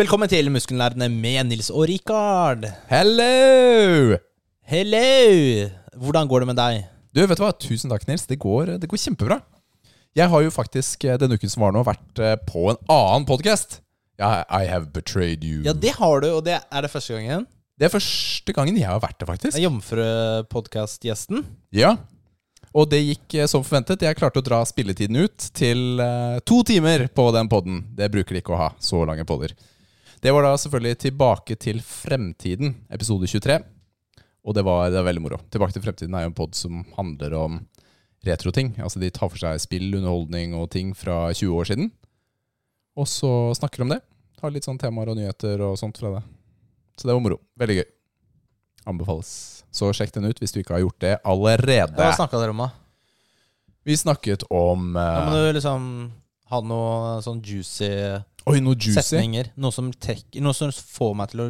Velkommen 0.00 0.30
til 0.32 0.46
Muskelnerdene 0.48 1.10
med 1.12 1.50
Nils 1.50 1.66
og 1.68 1.82
Rikard. 1.90 2.62
Hello! 2.88 4.14
Hello! 4.64 5.66
Hvordan 6.00 6.30
går 6.30 6.40
det 6.40 6.46
med 6.48 6.56
deg? 6.56 6.78
Du, 7.12 7.18
vet 7.20 7.36
du 7.36 7.42
hva? 7.42 7.50
Tusen 7.52 7.92
takk, 7.92 8.06
Nils. 8.08 8.24
Det 8.24 8.38
går, 8.40 8.78
det 8.80 8.88
går 8.88 9.00
kjempebra. 9.02 9.36
Jeg 10.16 10.32
har 10.32 10.44
jo 10.46 10.52
faktisk 10.54 11.04
eh, 11.04 11.18
denne 11.20 11.36
uken 11.36 11.52
som 11.52 11.66
var 11.66 11.74
nå, 11.76 11.82
vært 11.84 12.22
eh, 12.22 12.32
på 12.48 12.70
en 12.70 12.80
annen 12.86 13.26
podkast. 13.28 13.82
Ja, 14.16 14.38
I 14.48 14.70
have 14.70 14.88
betrayed 14.94 15.44
you. 15.44 15.58
Ja, 15.66 15.74
det 15.76 15.92
har 15.98 16.24
du, 16.24 16.30
og 16.38 16.46
det 16.48 16.56
er 16.56 16.86
det 16.86 16.90
første 16.94 17.18
gangen. 17.18 17.44
Det 17.76 17.90
er 17.90 17.92
første 17.92 18.54
gangen 18.56 18.78
jeg 18.80 18.88
har 18.88 19.02
vært 19.04 19.18
det, 19.20 19.28
faktisk. 19.28 19.60
Jomfrupodkast-gjesten. 19.60 21.44
Ja. 21.76 21.98
Og 22.72 22.88
det 22.88 23.02
gikk 23.02 23.36
eh, 23.36 23.50
som 23.52 23.66
forventet. 23.66 24.06
Jeg 24.08 24.16
klarte 24.16 24.40
å 24.40 24.48
dra 24.48 24.62
spilletiden 24.64 25.26
ut 25.26 25.50
til 25.60 26.00
to 26.48 26.62
timer 26.72 27.04
på 27.12 27.28
den 27.36 27.52
podden. 27.52 27.84
Det 28.00 28.08
bruker 28.16 28.38
de 28.38 28.40
ikke 28.40 28.56
å 28.56 28.62
ha, 28.62 28.70
så 28.80 29.04
lange 29.04 29.28
podder. 29.28 29.52
Det 30.20 30.32
var 30.36 30.44
da 30.44 30.56
selvfølgelig 30.60 30.98
Tilbake 31.00 31.56
til 31.56 31.78
fremtiden, 31.80 32.74
episode 32.92 33.26
23. 33.26 33.56
Og 34.44 34.56
det 34.56 34.64
var, 34.64 34.90
det 34.92 35.00
var 35.00 35.06
veldig 35.08 35.22
moro. 35.24 35.38
Tilbake 35.52 35.72
til 35.72 35.84
fremtiden 35.84 36.16
er 36.16 36.26
jo 36.26 36.30
en 36.32 36.36
pod 36.36 36.56
som 36.56 36.82
handler 36.96 37.36
om 37.38 37.56
retroting. 38.28 38.74
Altså 38.84 39.00
de 39.00 39.08
tar 39.12 39.30
for 39.32 39.40
seg 39.40 39.60
spill, 39.62 39.88
underholdning 39.96 40.52
og 40.58 40.68
ting 40.74 40.92
fra 40.96 41.30
20 41.32 41.56
år 41.56 41.70
siden. 41.72 41.88
Og 43.00 43.08
så 43.08 43.30
snakker 43.56 43.80
de 43.80 43.88
om 43.88 43.94
det. 43.94 44.00
Har 44.42 44.52
litt 44.52 44.68
sånn 44.68 44.80
temaer 44.80 45.12
og 45.12 45.16
nyheter 45.16 45.64
og 45.64 45.78
sånt 45.80 45.96
fra 46.00 46.12
det. 46.18 46.22
Så 47.00 47.08
det 47.08 47.16
var 47.16 47.24
moro. 47.24 47.40
Veldig 47.60 47.80
gøy. 47.80 47.88
Anbefales. 48.92 49.32
Så 49.72 49.88
sjekk 49.96 50.12
den 50.16 50.28
ut 50.28 50.40
hvis 50.40 50.52
du 50.52 50.60
ikke 50.60 50.76
har 50.76 50.84
gjort 50.84 51.00
det 51.00 51.16
allerede. 51.24 51.96
Hva 51.96 52.12
snakka 52.16 52.40
dere 52.42 52.52
om, 52.52 52.64
da? 52.66 52.70
Vi 53.88 53.96
snakket 53.96 54.44
om 54.52 54.90
uh, 54.96 55.00
ja, 55.00 55.20
Men 55.24 55.36
du 55.36 55.56
liksom 55.56 55.84
ha 56.50 56.58
noe 56.66 57.20
sånn 57.24 57.40
juicy, 57.46 57.88
Oi, 58.46 58.60
noe 58.60 58.74
juicy. 58.74 59.00
setninger. 59.02 59.50
Noe 59.56 59.70
som 59.72 59.90
trekker 59.92 60.40
Noe 60.42 60.54
som 60.56 60.70
får 60.72 61.14
meg 61.16 61.28
til 61.34 61.40
å 61.40 61.48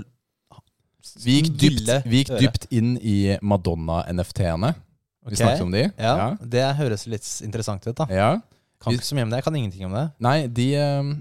Vi 1.25 1.39
gikk 1.41 1.51
dypt, 1.57 1.63
ville 1.81 2.03
vi 2.05 2.19
gikk 2.25 2.29
høre. 2.35 2.41
dypt 2.41 2.67
inn 2.77 2.97
i 3.01 3.37
Madonna-NFT-ene. 3.41 4.75
Vi 5.27 5.33
Ok. 5.33 5.39
snakket 5.39 5.61
om 5.63 5.71
de. 5.71 5.83
Ja, 5.99 6.17
Ja. 6.17 6.37
Det 6.41 6.77
høres 6.77 7.07
litt 7.07 7.23
interessant 7.45 7.87
ut, 7.87 7.95
da. 7.97 8.07
ja. 8.11 8.41
Kan 8.81 8.93
Vi- 8.93 8.99
ikke 8.99 9.05
så 9.05 9.15
mye 9.15 9.23
om 9.23 9.31
det. 9.31 9.37
Jeg 9.37 9.45
kan 9.45 9.55
ingenting 9.57 9.85
om 9.87 9.93
det. 9.93 10.13
Nei, 10.19 10.47
de 10.47 10.75
eh, 10.75 11.15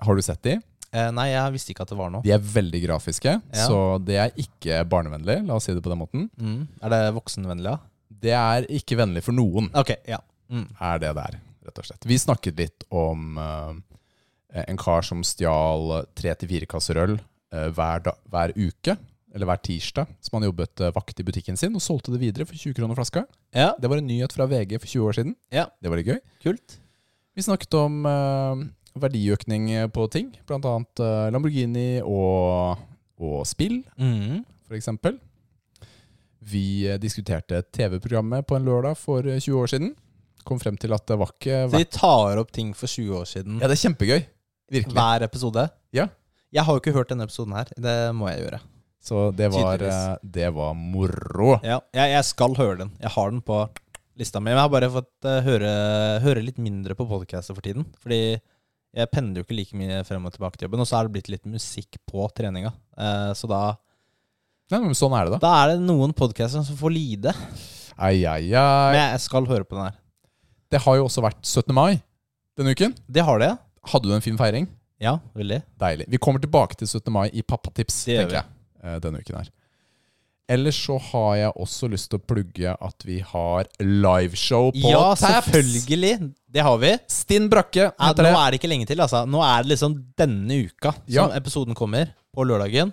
Har 0.00 0.14
du 0.14 0.22
sett 0.22 0.42
de? 0.42 0.60
Eh, 0.92 1.10
nei, 1.10 1.28
jeg 1.30 1.52
visste 1.52 1.70
ikke 1.74 1.80
at 1.82 1.88
det 1.88 1.98
var 1.98 2.10
noe. 2.10 2.22
De 2.22 2.30
er 2.32 2.38
veldig 2.38 2.82
grafiske, 2.86 3.42
Ja. 3.52 3.66
så 3.68 4.02
det 4.04 4.14
er 4.16 4.30
ikke 4.36 4.88
barnevennlig. 4.88 5.44
La 5.46 5.54
oss 5.54 5.64
si 5.64 5.74
det 5.74 5.82
på 5.82 5.90
den 5.90 5.98
måten. 5.98 6.30
Mm. 6.38 6.68
Er 6.82 6.88
det 6.88 7.14
voksenvennlig, 7.14 7.64
da? 7.64 7.78
Det 8.10 8.30
er 8.32 8.62
ikke 8.70 8.96
vennlig 8.96 9.22
for 9.22 9.32
noen, 9.32 9.70
Ok, 9.74 9.96
ja. 10.06 10.18
Mm. 10.50 10.68
er 10.80 10.98
det 10.98 11.14
der, 11.14 11.40
rett 11.66 11.78
og 11.78 11.84
slett. 11.84 12.04
Vi 12.04 12.14
snakket 12.16 12.56
litt 12.56 12.84
om 12.90 13.36
eh, 13.38 13.74
en 14.68 14.78
kar 14.80 15.02
som 15.06 15.20
stjal 15.26 16.06
tre 16.16 16.32
til 16.40 16.48
fire 16.48 16.66
kasser 16.70 16.96
øl 17.02 17.18
eh, 17.52 17.68
hver, 17.76 18.06
hver 18.32 18.54
uke, 18.56 18.96
eller 19.36 19.46
hver 19.50 19.60
tirsdag, 19.60 20.08
som 20.24 20.38
han 20.38 20.46
jobbet 20.48 20.80
eh, 20.80 20.92
vakt 20.96 21.20
i 21.20 21.26
butikken 21.28 21.58
sin, 21.60 21.74
og 21.76 21.82
solgte 21.84 22.14
det 22.14 22.22
videre 22.22 22.46
for 22.48 22.56
20 22.56 22.74
kroner 22.78 22.96
flaska. 22.96 23.26
Ja, 23.52 23.74
Det 23.78 23.90
var 23.92 23.98
en 24.00 24.06
nyhet 24.08 24.32
fra 24.32 24.46
VG 24.48 24.78
for 24.80 24.86
20 24.88 25.06
år 25.10 25.12
siden. 25.18 25.36
Ja. 25.52 25.66
Det 25.82 25.90
var 25.92 26.00
litt 26.00 26.08
gøy. 26.08 26.20
kult. 26.42 26.78
Vi 27.36 27.42
snakket 27.44 27.74
om 27.76 27.98
uh, 28.08 28.64
verdiøkning 28.96 29.68
på 29.92 30.06
ting, 30.10 30.30
blant 30.48 30.64
annet 30.64 31.02
eh, 31.04 31.26
Lamborghini 31.34 32.00
og, 32.00 32.78
og 33.20 33.42
spill, 33.46 33.82
Mm. 34.00 34.40
for 34.64 34.74
eksempel. 34.78 35.18
Vi 36.46 36.86
eh, 36.88 36.96
diskuterte 37.02 37.60
TV-programmet 37.74 38.46
på 38.46 38.56
en 38.56 38.64
lørdag 38.66 38.96
for 38.96 39.26
eh, 39.26 39.40
20 39.40 39.60
år 39.60 39.70
siden. 39.72 39.92
Kom 40.46 40.60
frem 40.62 40.76
til 40.78 40.92
at 40.94 41.04
det 41.10 41.16
var 41.18 41.32
ikke 41.34 41.60
Så 41.72 41.80
de 41.82 41.86
tar 41.90 42.38
opp 42.38 42.52
ting 42.54 42.68
for 42.78 42.86
20 42.86 43.16
år 43.18 43.24
siden 43.26 43.56
Ja, 43.60 43.66
det 43.66 43.74
er 43.76 43.80
kjempegøy. 43.88 44.20
Virkelig. 44.72 44.96
hver 44.96 45.22
episode? 45.26 45.68
Ja. 45.94 46.08
Jeg 46.54 46.64
har 46.66 46.74
jo 46.76 46.80
ikke 46.82 46.94
hørt 46.96 47.10
denne 47.12 47.26
episoden 47.26 47.54
her. 47.56 47.70
Det 47.76 47.96
må 48.16 48.28
jeg 48.30 48.44
gjøre. 48.46 48.60
Så 49.06 49.28
det 49.38 49.48
var, 49.54 49.82
eh, 49.86 50.16
det 50.22 50.48
var 50.54 50.74
moro. 50.74 51.60
Ja, 51.62 51.78
jeg, 51.94 52.10
jeg 52.16 52.24
skal 52.26 52.56
høre 52.58 52.80
den. 52.82 52.92
Jeg 53.02 53.12
har 53.14 53.30
den 53.30 53.42
på 53.46 53.60
lista 54.18 54.40
mi. 54.40 54.50
Men 54.50 54.58
jeg 54.58 54.64
har 54.64 54.72
bare 54.72 54.90
fått 54.90 55.28
eh, 55.28 55.42
høre, 55.46 55.72
høre 56.24 56.42
litt 56.42 56.58
mindre 56.62 56.96
på 56.98 57.06
podkaster 57.06 57.54
for 57.54 57.62
tiden. 57.62 57.86
Fordi 58.02 58.20
jeg 58.96 59.10
pendler 59.12 59.42
jo 59.42 59.46
ikke 59.46 59.58
like 59.58 59.78
mye 59.78 60.00
frem 60.08 60.26
og 60.26 60.34
tilbake 60.34 60.58
til 60.58 60.66
jobben. 60.66 60.82
Og 60.82 60.88
så 60.90 60.98
er 60.98 61.06
det 61.06 61.14
blitt 61.18 61.30
litt 61.30 61.46
musikk 61.50 62.00
på 62.08 62.26
treninga. 62.34 62.72
Eh, 62.98 63.30
så 63.38 63.50
da, 63.50 63.62
Nei, 64.72 64.80
men 64.82 64.96
sånn 64.98 65.14
er 65.14 65.28
det, 65.28 65.36
da. 65.36 65.42
da 65.44 65.52
er 65.60 65.76
det 65.76 65.86
noen 65.86 66.10
podkaster 66.16 66.64
som 66.66 66.78
får 66.78 66.90
lide. 66.90 67.34
Ai, 67.96 68.24
ai, 68.26 68.50
Men 68.50 68.98
jeg 68.98 69.22
skal 69.28 69.46
høre 69.46 69.62
på 69.62 69.76
den 69.76 69.86
her. 69.86 70.00
Det 70.74 70.80
har 70.82 70.96
jo 70.98 71.06
også 71.06 71.22
vært 71.22 71.44
17. 71.46 71.70
mai 71.76 72.00
denne 72.58 72.74
uken. 72.74 72.96
Det 73.06 73.22
har 73.22 73.38
det, 73.38 73.52
Hadde 73.92 74.08
du 74.08 74.14
en 74.16 74.24
fin 74.24 74.36
feiring? 74.38 74.68
ja. 75.02 75.18
Veldig. 75.36 75.62
Deilig. 75.78 76.06
Vi 76.08 76.18
kommer 76.18 76.40
tilbake 76.40 76.76
til 76.80 76.88
17. 76.88 77.12
mai 77.12 77.28
i 77.32 77.42
Pappatips, 77.42 78.04
Det 78.06 78.16
tenker 78.22 78.38
jeg, 78.40 78.44
eh, 78.82 78.98
denne 79.04 79.20
uken 79.20 79.36
her. 79.36 79.50
Ellers 80.48 80.76
så 80.78 80.94
har 81.02 81.32
jeg 81.36 81.52
også 81.58 81.88
lyst 81.90 82.08
til 82.10 82.20
å 82.20 82.22
plugge 82.22 82.70
at 82.80 83.02
vi 83.04 83.18
har 83.18 83.66
liveshow 83.82 84.70
på 84.70 84.90
Ja, 84.92 85.14
Taps. 85.14 85.48
selvfølgelig. 85.50 86.32
Det 86.54 86.62
har 86.62 86.78
vi. 86.78 86.92
Stinn 87.10 87.48
Brakke 87.50 87.88
Ja, 87.98 88.12
nå 88.14 88.30
er 88.30 88.50
det 88.52 88.60
ikke 88.60 88.70
lenge 88.70 88.86
til. 88.86 89.00
altså 89.02 89.24
Nå 89.26 89.42
er 89.42 89.64
det 89.64 89.72
liksom 89.74 89.96
denne 90.16 90.60
uka 90.70 90.92
som 90.94 91.02
Ja. 91.08 91.26
episoden 91.36 91.74
kommer. 91.74 92.12
På 92.34 92.44
lørdagen. 92.46 92.92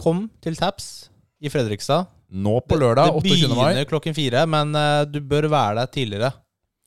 Kom 0.00 0.30
til 0.40 0.54
Taps 0.54 1.08
i 1.42 1.48
Fredrikstad. 1.50 2.06
Nå 2.30 2.60
på 2.68 2.76
lørdag, 2.78 3.06
det 3.22 3.32
28. 3.32 3.48
mai. 3.56 3.74
begynner 3.74 3.88
klokken 3.88 4.14
fire, 4.14 4.46
men 4.46 4.74
uh, 4.76 5.04
du 5.04 5.18
bør 5.20 5.48
være 5.50 5.74
der 5.80 5.86
tidligere. 5.86 6.32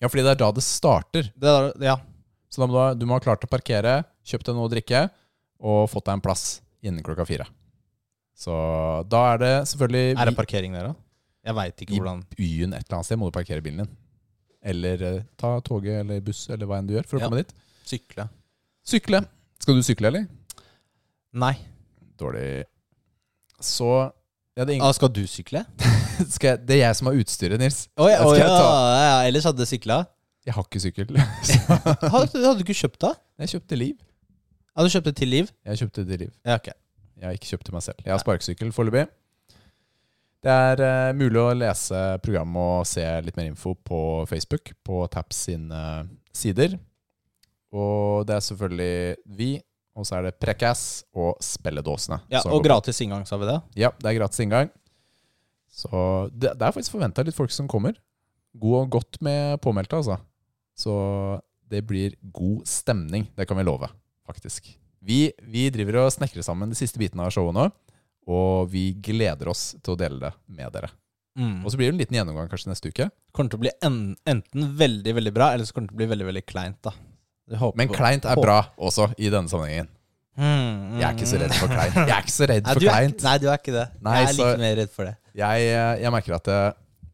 Ja, 0.02 0.08
fordi 0.08 0.24
det 0.24 0.32
er 0.32 0.36
da 0.36 0.52
det 0.52 0.64
starter. 0.64 1.28
Det 1.38 1.50
er, 1.50 1.72
ja, 1.82 1.96
Så 2.52 2.60
må 2.62 2.68
du, 2.68 2.76
du 3.00 3.06
må 3.08 3.16
ha 3.16 3.24
klart 3.24 3.46
å 3.46 3.50
parkere, 3.52 4.02
kjøpt 4.28 4.50
deg 4.50 4.58
noe 4.58 4.68
å 4.68 4.72
drikke 4.74 5.06
og 5.62 5.86
fått 5.92 6.10
deg 6.10 6.18
en 6.18 6.24
plass 6.26 6.44
innen 6.84 7.04
klokka 7.06 7.24
fire. 7.30 7.46
Så 8.36 8.52
da 9.08 9.22
er 9.36 9.42
det 9.42 9.52
selvfølgelig 9.72 10.06
Er 10.20 10.30
det 10.32 10.36
parkering 10.38 10.74
der, 10.76 10.92
da? 10.92 10.96
Jeg 11.48 11.58
veit 11.58 11.84
ikke 11.86 11.96
hvordan 11.98 12.20
i 12.22 12.38
byen 12.38 12.74
et 12.78 12.84
eller 12.86 12.98
annet 13.00 13.08
sted 13.08 13.20
må 13.22 13.30
du 13.30 13.36
parkere 13.36 13.64
bilen 13.66 13.84
din. 13.86 13.92
Eller 14.62 15.02
eh, 15.08 15.20
ta 15.42 15.56
toget 15.66 16.02
eller 16.04 16.20
buss 16.26 16.44
eller 16.54 16.68
hva 16.70 16.78
enn 16.82 16.90
du 16.90 16.94
gjør 16.98 17.08
for 17.10 17.18
å 17.18 17.22
Ja. 17.24 17.30
komme 17.30 17.42
dit. 17.42 17.54
Sykle. 17.88 18.28
Sykle. 18.86 19.24
Skal 19.62 19.78
du 19.80 19.84
sykle, 19.86 20.10
eller? 20.12 20.28
Nei. 21.34 21.54
Dårlig 22.20 22.66
Så 23.62 23.88
ja, 24.58 24.66
det, 24.66 24.74
ingen, 24.76 24.86
Ah, 24.86 24.92
skal 24.94 25.10
du 25.14 25.24
sykle? 25.30 25.64
skal 26.36 26.48
jeg, 26.56 26.66
det 26.68 26.76
er 26.78 26.84
jeg 26.90 26.98
som 27.00 27.08
har 27.10 27.18
utstyret, 27.22 27.62
Nils. 27.62 27.86
Oh, 27.98 28.10
ja, 28.10 28.20
jeg 28.36 28.42
ja, 28.44 28.48
ta- 28.50 29.02
ja, 29.06 29.14
ellers 29.30 29.46
hadde 29.48 29.64
du 29.64 29.70
sykla. 29.70 30.02
Jeg 30.46 30.56
har 30.58 30.66
ikke 30.66 30.82
sykkel. 30.82 31.18
Hadde, 32.14 32.30
hadde 32.34 32.56
du 32.58 32.64
ikke 32.66 32.78
kjøpt 32.80 33.02
det? 33.04 33.12
Jeg 33.44 33.52
kjøpte 33.56 33.78
Liv. 33.78 33.98
Hadde 34.74 34.90
du 34.90 34.94
kjøpt 34.96 35.10
det 35.10 35.16
til 35.20 35.30
Liv? 35.30 35.50
Jeg 35.68 35.82
kjøpte 35.84 36.06
til 36.08 36.24
Liv. 36.26 36.32
Ja, 36.48 36.56
ok. 36.58 36.72
Jeg 37.22 37.28
har 37.28 37.36
ikke 37.38 37.50
kjøpt 37.52 37.68
til 37.68 37.76
meg 37.76 37.84
selv. 37.86 38.00
Jeg 38.02 38.14
har 38.14 38.22
sparkesykkel 38.24 38.72
foreløpig. 38.74 39.04
Det 40.42 40.54
er 40.72 40.82
uh, 40.82 41.12
mulig 41.14 41.38
å 41.38 41.52
lese 41.54 42.00
programmet 42.26 42.80
og 42.82 42.88
se 42.90 43.04
litt 43.22 43.38
mer 43.38 43.52
info 43.52 43.76
på 43.78 44.00
Facebook, 44.32 44.72
på 44.82 45.04
Taps 45.14 45.44
sine 45.46 45.82
sider. 46.34 46.74
Og 47.70 48.26
det 48.26 48.40
er 48.40 48.48
selvfølgelig 48.48 48.96
vi, 49.38 49.52
og 49.94 50.08
så 50.10 50.18
er 50.18 50.28
det 50.28 50.40
Prekass 50.42 51.04
og 51.14 51.36
Spelledåsene. 51.46 52.24
Ja, 52.34 52.42
Og 52.50 52.66
gratis 52.66 53.04
inngang, 53.06 53.28
sa 53.30 53.38
vi 53.38 53.52
det? 53.52 53.60
Ja, 53.84 53.94
det 54.02 54.10
er 54.10 54.18
gratis 54.18 54.42
inngang. 54.42 54.74
Så 55.70 55.94
det, 56.34 56.56
det 56.58 56.66
er 56.66 56.74
faktisk 56.74 56.98
forventa 56.98 57.24
litt 57.24 57.38
folk 57.38 57.54
som 57.54 57.70
kommer. 57.70 57.94
God 58.58 58.80
og 58.82 58.92
godt 58.98 59.22
med 59.24 59.62
påmeldte, 59.62 60.02
altså. 60.02 60.18
Så 60.78 61.42
det 61.72 61.84
blir 61.88 62.16
god 62.34 62.66
stemning. 62.68 63.28
Det 63.36 63.48
kan 63.48 63.58
vi 63.58 63.64
love, 63.64 63.90
faktisk. 64.28 64.72
Vi, 65.02 65.32
vi 65.42 65.70
driver 65.74 66.04
og 66.06 66.12
snekrer 66.14 66.44
sammen 66.46 66.70
de 66.70 66.76
siste 66.78 67.00
bitene 67.02 67.26
av 67.26 67.32
showet 67.34 67.56
nå, 67.58 67.68
og 68.32 68.68
vi 68.70 68.92
gleder 68.94 69.50
oss 69.50 69.72
til 69.82 69.96
å 69.96 69.98
dele 70.00 70.20
det 70.20 70.34
med 70.48 70.72
dere. 70.76 70.92
Mm. 71.40 71.62
Og 71.64 71.72
så 71.72 71.80
blir 71.80 71.88
det 71.90 71.96
en 71.96 72.02
liten 72.04 72.18
gjennomgang 72.20 72.50
kanskje 72.52 72.70
neste 72.74 72.92
uke. 72.92 73.08
kommer 73.32 73.50
til 73.54 73.58
å 73.58 73.64
bli 73.64 73.72
en, 73.88 74.16
enten 74.28 74.76
veldig 74.78 75.14
veldig 75.16 75.34
bra, 75.34 75.54
eller 75.56 75.66
så 75.66 75.74
kommer 75.74 75.88
det 75.88 75.94
til 75.94 75.98
å 75.98 76.02
bli 76.04 76.10
veldig 76.12 76.28
veldig 76.28 76.46
kleint. 76.46 76.82
da 76.84 76.92
Men 77.76 77.88
på- 77.88 77.96
kleint 77.96 78.26
er 78.26 78.36
håper- 78.36 78.42
bra 78.44 78.60
også, 78.78 79.14
i 79.18 79.30
denne 79.30 79.48
sammenhengen. 79.50 79.88
Mm, 80.38 81.00
Jeg 81.00 81.04
er 81.04 81.14
ikke 81.16 81.28
så 81.28 81.40
redd 81.42 81.54
for 81.56 81.68
kleint. 81.68 81.96
Jeg 81.96 82.10
er 82.16 82.22
ikke 82.22 82.32
så 82.36 82.48
redd 82.48 82.64
Nei, 82.66 82.74
for 82.74 82.80
du 82.80 82.86
er, 82.88 82.92
kleint. 82.92 83.24
nei, 83.24 83.38
du 83.38 83.48
er 83.50 83.58
ikke 83.58 83.74
det. 83.76 83.88
Nei, 84.02 84.14
jeg 84.22 84.28
er 84.30 84.38
litt 84.38 84.60
mer 84.60 84.76
redd 84.76 84.90
for 84.92 85.06
det. 85.06 85.16
Jeg, 85.36 85.62
eh, 85.72 85.96
jeg 86.04 86.12
merker 86.12 86.36
at 86.36 86.44
det, 86.44 86.60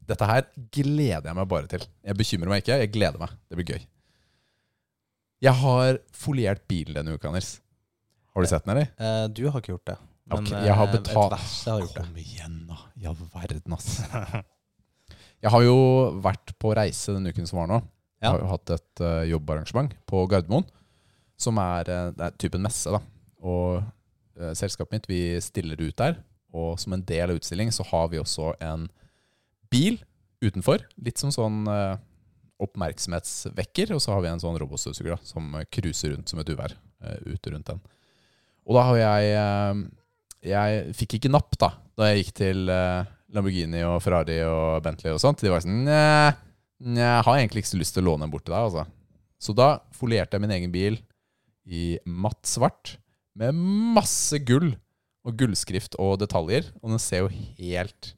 dette 0.07 0.27
her 0.29 0.45
gleder 0.73 1.29
jeg 1.29 1.37
meg 1.37 1.47
bare 1.51 1.69
til. 1.71 1.85
Jeg 2.05 2.17
bekymrer 2.19 2.51
meg 2.51 2.63
ikke, 2.63 2.79
jeg 2.81 2.91
gleder 2.93 3.21
meg. 3.21 3.33
Det 3.49 3.59
blir 3.59 3.71
gøy. 3.75 3.87
Jeg 5.45 5.53
har 5.61 5.99
foliert 6.17 6.63
bilen 6.69 6.97
denne 6.97 7.17
uka, 7.17 7.29
Anders. 7.29 7.57
Har 8.33 8.45
du 8.45 8.49
sett 8.49 8.65
den, 8.65 8.73
eller? 8.75 8.89
Eh, 8.97 9.25
du 9.33 9.43
har 9.49 9.61
ikke 9.61 9.75
gjort 9.75 9.89
det. 9.91 9.97
Men 10.27 10.43
okay, 10.43 10.65
jeg 10.67 10.75
har 10.79 10.87
eh, 10.87 10.95
betalt- 10.95 11.35
har 11.37 11.81
gjort 11.83 11.97
det. 11.99 12.05
Kom 12.07 12.21
igjen, 12.21 12.57
da. 12.69 12.79
I 12.97 13.09
all 13.09 13.19
verden, 13.33 13.77
ass. 13.77 13.97
Jeg 15.37 15.53
har 15.53 15.61
jo 15.61 15.75
vært 16.25 16.49
på 16.57 16.71
reise 16.73 17.13
denne 17.13 17.29
uken 17.29 17.45
som 17.45 17.59
var 17.59 17.67
nå. 17.69 17.77
Jeg 18.17 18.33
har 18.33 18.39
jo 18.41 18.47
hatt 18.49 18.71
et 18.73 19.01
uh, 19.05 19.21
jobbarrangement 19.29 19.91
på 20.09 20.23
Gardermoen, 20.31 20.65
som 21.37 21.59
er, 21.61 21.91
uh, 21.93 22.07
det 22.17 22.23
er 22.25 22.39
typen 22.41 22.63
messe. 22.65 22.89
da. 22.89 22.97
Og 23.45 23.83
uh, 23.83 24.53
selskapet 24.57 24.95
mitt, 24.95 25.05
vi 25.11 25.19
stiller 25.45 25.77
ut 25.77 25.93
der. 26.01 26.17
Og 26.57 26.79
som 26.81 26.95
en 26.97 27.05
del 27.05 27.29
av 27.29 27.37
utstillingen 27.37 27.75
så 27.75 27.85
har 27.91 28.09
vi 28.09 28.17
også 28.17 28.55
en 28.65 28.87
bil 29.71 29.99
utenfor. 30.43 30.83
Litt 31.03 31.21
som 31.21 31.33
sånn 31.33 31.65
eh, 31.71 31.97
oppmerksomhetsvekker. 32.63 33.93
Og 33.95 34.01
så 34.03 34.13
har 34.13 34.23
vi 34.23 34.31
en 34.31 34.41
sånn 34.41 34.57
robotstøvsuger 34.61 35.21
som 35.27 35.55
cruiser 35.73 36.13
rundt 36.13 36.31
som 36.31 36.41
et 36.41 36.51
uvær 36.53 36.73
eh, 36.73 37.19
ute 37.33 37.53
rundt 37.53 37.71
den. 37.71 37.81
Og 38.67 38.77
da 38.77 38.87
har 38.89 38.99
jeg 38.99 39.35
eh, 39.39 39.85
Jeg 40.47 40.95
fikk 40.97 41.13
ikke 41.17 41.31
napp 41.31 41.55
da 41.55 41.69
Da 41.95 42.09
jeg 42.09 42.25
gikk 42.25 42.33
til 42.41 42.67
eh, 42.69 43.07
Lamborghini 43.33 43.79
og 43.87 44.01
Ferrari 44.03 44.41
og 44.47 44.83
Bentley 44.85 45.15
og 45.15 45.21
sånt. 45.23 45.43
De 45.43 45.51
var 45.51 45.63
sånn 45.63 45.83
nja, 45.87 46.33
jeg 46.77 47.25
har 47.25 47.39
egentlig 47.39 47.63
ikke 47.63 47.73
så 47.73 47.79
lyst 47.81 47.95
til 47.97 48.05
å 48.05 48.11
låne 48.11 48.27
en 48.27 48.31
bort 48.31 48.45
til 48.47 48.53
deg. 48.53 48.69
Altså. 48.69 48.85
Så 49.41 49.55
da 49.57 49.81
folierte 49.97 50.37
jeg 50.37 50.43
min 50.45 50.53
egen 50.55 50.71
bil 50.71 50.99
i 51.67 51.97
matt 52.07 52.47
svart 52.47 52.95
med 53.37 53.57
masse 53.97 54.39
gull 54.47 54.71
og 55.27 55.35
gullskrift 55.41 55.97
og 55.99 56.21
detaljer. 56.21 56.69
Og 56.79 56.93
den 56.93 57.03
ser 57.03 57.25
jo 57.25 57.33
helt 57.59 58.13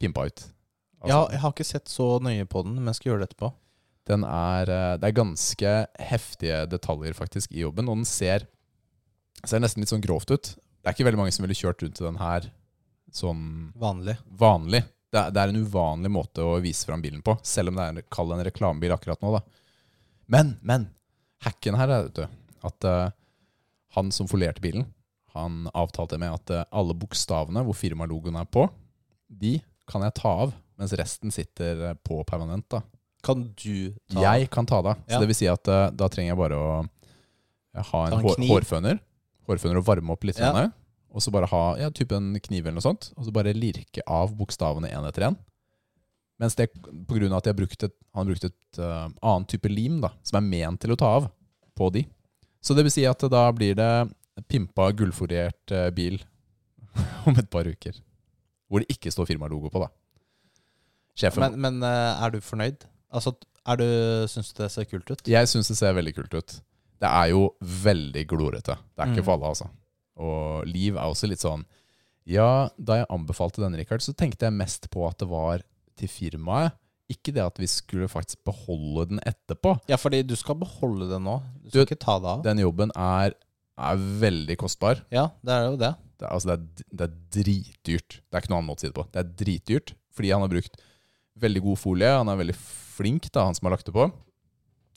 pimpa 0.00 0.24
ut. 0.30 0.46
Altså, 1.02 1.10
Ja, 1.10 1.20
jeg 1.34 1.42
har 1.42 1.52
ikke 1.52 1.66
sett 1.66 1.90
så 1.90 2.06
nøye 2.22 2.46
på 2.46 2.62
den, 2.64 2.78
men 2.78 2.92
jeg 2.92 3.00
skal 3.00 3.12
gjøre 3.12 3.24
det 3.24 3.32
etterpå. 3.32 3.52
den 4.10 4.24
er, 4.26 4.66
eh, 4.66 4.96
det 4.98 5.06
er 5.06 5.14
ganske 5.14 5.72
heftige 5.98 6.66
detaljer 6.66 7.14
faktisk 7.14 7.52
i 7.52 7.62
jobben, 7.62 7.88
og 7.88 8.00
den 8.00 8.04
ser, 8.04 8.48
ser 9.46 9.62
nesten 9.62 9.82
litt 9.82 9.92
sånn 9.92 10.02
grovt 10.02 10.30
ut. 10.30 10.56
Det 10.82 10.90
er 10.90 10.96
ikke 10.96 11.06
veldig 11.06 11.20
mange 11.20 11.34
som 11.34 11.44
ville 11.46 11.54
kjørt 11.54 11.82
rundt 11.84 12.00
i 12.00 12.06
den 12.08 12.18
her 12.18 12.48
sånn 13.14 13.72
Vanlig. 13.78 14.16
vanlig. 14.26 14.82
Det 15.12 15.20
er, 15.20 15.30
det 15.30 15.42
er 15.42 15.52
en 15.52 15.62
uvanlig 15.62 16.10
måte 16.10 16.42
å 16.42 16.56
vise 16.64 16.88
fram 16.88 17.02
bilen 17.04 17.22
på, 17.22 17.36
selv 17.44 17.70
om 17.70 17.78
det 17.78 17.84
er 17.84 18.08
kall 18.10 18.32
en 18.32 18.42
reklamebil 18.42 18.94
akkurat 18.94 19.20
nå. 19.22 19.36
da. 19.36 19.42
Men, 20.32 20.56
men, 20.62 20.88
hacken 21.44 21.76
her 21.76 21.92
er 21.92 22.06
vet 22.08 22.22
du, 22.22 22.38
at 22.64 22.88
uh, 22.88 23.12
han 23.94 24.10
som 24.14 24.30
folierte 24.30 24.64
bilen, 24.64 24.86
han 25.36 25.66
avtalte 25.76 26.18
med 26.20 26.32
at 26.32 26.54
uh, 26.54 26.64
alle 26.72 26.96
bokstavene 26.96 27.64
hvor 27.66 27.76
firmalogoen 27.76 28.40
er 28.40 28.48
på, 28.48 28.64
de 29.28 29.58
kan 29.90 30.04
jeg 30.06 30.16
ta 30.16 30.32
av, 30.46 30.56
mens 30.82 30.96
resten 30.98 31.30
sitter 31.34 31.86
eh, 31.90 31.94
på 32.02 32.20
permanent. 32.28 32.66
da. 32.72 32.82
Kan 33.22 33.44
du 33.54 33.94
ta 34.10 34.24
Jeg 34.24 34.50
kan 34.50 34.66
ta 34.66 34.82
det 34.82 34.96
av. 34.96 35.02
Så 35.06 35.14
Ja. 35.14 35.20
det 35.22 35.30
vil 35.30 35.38
si 35.38 35.46
at 35.46 35.68
uh, 35.70 35.90
da 35.94 36.08
trenger 36.10 36.32
jeg 36.32 36.40
bare 36.40 36.58
å 36.58 36.70
ha 36.82 38.00
en, 38.08 38.16
en 38.18 38.24
hår, 38.24 38.40
hårføner. 38.50 38.98
Hårføner 39.46 39.78
og 39.78 39.86
varme 39.86 40.14
opp 40.14 40.26
litt. 40.26 40.40
Ja. 40.42 40.50
grann, 40.50 40.72
Og 41.12 41.22
så 41.22 41.30
bare 41.30 41.46
ha 41.46 41.62
ja, 41.78 41.90
type 41.94 42.16
en 42.16 42.34
kniv 42.40 42.66
eller 42.66 42.80
noe 42.80 42.84
sånt. 42.84 43.12
Og 43.16 43.28
så 43.28 43.34
bare 43.34 43.54
lirke 43.54 44.02
av 44.10 44.34
bokstavene 44.34 44.90
én 44.90 45.06
etter 45.06 45.28
én. 45.28 45.38
Mens 46.42 46.58
det 46.58 46.72
på 46.74 47.14
grunn 47.14 47.30
av 47.30 47.38
at 47.44 47.52
jeg 47.52 47.58
brukte 47.60 47.86
et, 47.86 47.94
han 48.16 48.26
brukte 48.26 48.50
et 48.50 48.82
uh, 48.82 49.06
annet 49.22 49.48
type 49.52 49.70
lim 49.70 50.00
da, 50.02 50.10
som 50.26 50.40
er 50.40 50.48
ment 50.48 50.82
til 50.82 50.90
å 50.94 50.98
ta 50.98 51.12
av 51.20 51.30
på 51.78 51.92
de. 51.94 52.02
Så 52.62 52.74
det 52.74 52.82
vil 52.88 52.94
si 52.94 53.06
at 53.06 53.22
da 53.30 53.44
blir 53.54 53.76
det 53.78 53.92
pimpa, 54.50 54.88
gullforiert 54.98 55.70
uh, 55.70 55.90
bil 55.94 56.18
om 57.30 57.38
et 57.38 57.50
par 57.52 57.68
uker. 57.70 57.94
Hvor 58.66 58.82
det 58.82 58.90
ikke 58.96 59.12
står 59.14 59.30
firmalogo 59.30 59.70
på, 59.70 59.84
da. 59.84 59.92
Sjefen 61.18 61.40
Men, 61.44 61.60
men 61.60 61.82
eh, 61.82 62.24
er 62.24 62.30
du 62.34 62.40
fornøyd? 62.40 62.86
Altså, 63.12 63.34
er 63.68 63.76
du, 63.76 63.84
Syns 64.32 64.52
du 64.54 64.62
det 64.62 64.70
ser 64.72 64.84
kult 64.90 65.10
ut? 65.12 65.22
Jeg 65.28 65.46
syns 65.50 65.68
det 65.68 65.76
ser 65.78 65.92
veldig 65.94 66.14
kult 66.16 66.34
ut. 66.34 66.54
Det 67.02 67.08
er 67.10 67.28
jo 67.32 67.48
veldig 67.60 68.26
glorete. 68.30 68.76
Det 68.94 69.02
er 69.04 69.10
ikke 69.12 69.22
Mm. 69.22 69.26
for 69.26 69.34
alle, 69.34 69.50
altså. 69.52 69.68
Og 70.22 70.66
Liv 70.66 70.96
er 70.96 71.02
også 71.08 71.28
litt 71.28 71.40
sånn 71.42 71.64
Ja, 72.24 72.68
da 72.78 73.00
jeg 73.00 73.06
anbefalte 73.10 73.58
denne, 73.62 73.76
Richard, 73.80 74.00
så 74.00 74.12
tenkte 74.14 74.46
jeg 74.46 74.52
mest 74.54 74.88
på 74.90 75.02
at 75.08 75.18
det 75.18 75.26
var 75.28 75.62
til 75.98 76.08
firmaet. 76.08 76.72
Ikke 77.10 77.32
det 77.34 77.42
at 77.42 77.58
vi 77.58 77.66
skulle 77.66 78.06
faktisk 78.08 78.38
beholde 78.46 79.08
den 79.10 79.18
etterpå. 79.26 79.74
Ja, 79.90 79.96
fordi 79.98 80.22
du 80.24 80.36
skal 80.38 80.54
beholde 80.54 81.08
den 81.10 81.24
nå. 81.26 81.40
Du 81.60 81.68
Du- 81.68 81.70
skal 81.82 81.86
ikke 81.86 81.98
ta 81.98 82.18
det 82.20 82.28
av. 82.30 82.42
Den 82.44 82.58
jobben 82.62 82.92
er, 82.96 83.34
er 83.76 83.96
veldig 83.96 84.56
kostbar. 84.56 85.02
Ja, 85.10 85.26
det 85.44 85.50
er 85.52 85.64
jo 85.66 85.76
det. 85.76 85.94
Det 86.18 86.28
er, 86.28 86.32
altså 86.32 86.46
det, 86.46 86.54
er, 86.54 86.84
det 86.96 87.00
er 87.10 87.14
dritdyrt. 87.42 88.20
Det 88.30 88.32
er 88.32 88.40
ikke 88.40 88.50
noe 88.54 88.58
annen 88.62 88.70
måte 88.70 88.78
å 88.78 88.80
si 88.86 88.86
det 88.88 88.94
på. 88.94 89.06
Det 89.12 89.20
er 89.20 89.34
dritdyrt 89.44 89.94
fordi 90.14 90.30
han 90.30 90.40
har 90.46 90.48
brukt 90.48 90.80
veldig 91.40 91.62
god 91.64 91.78
folie. 91.80 92.10
Han 92.18 92.28
er 92.32 92.40
veldig 92.40 92.56
flink, 92.96 93.30
da, 93.32 93.46
han 93.48 93.56
som 93.56 93.68
har 93.68 93.76
lagt 93.76 93.88
det 93.88 93.94
på. 93.96 94.08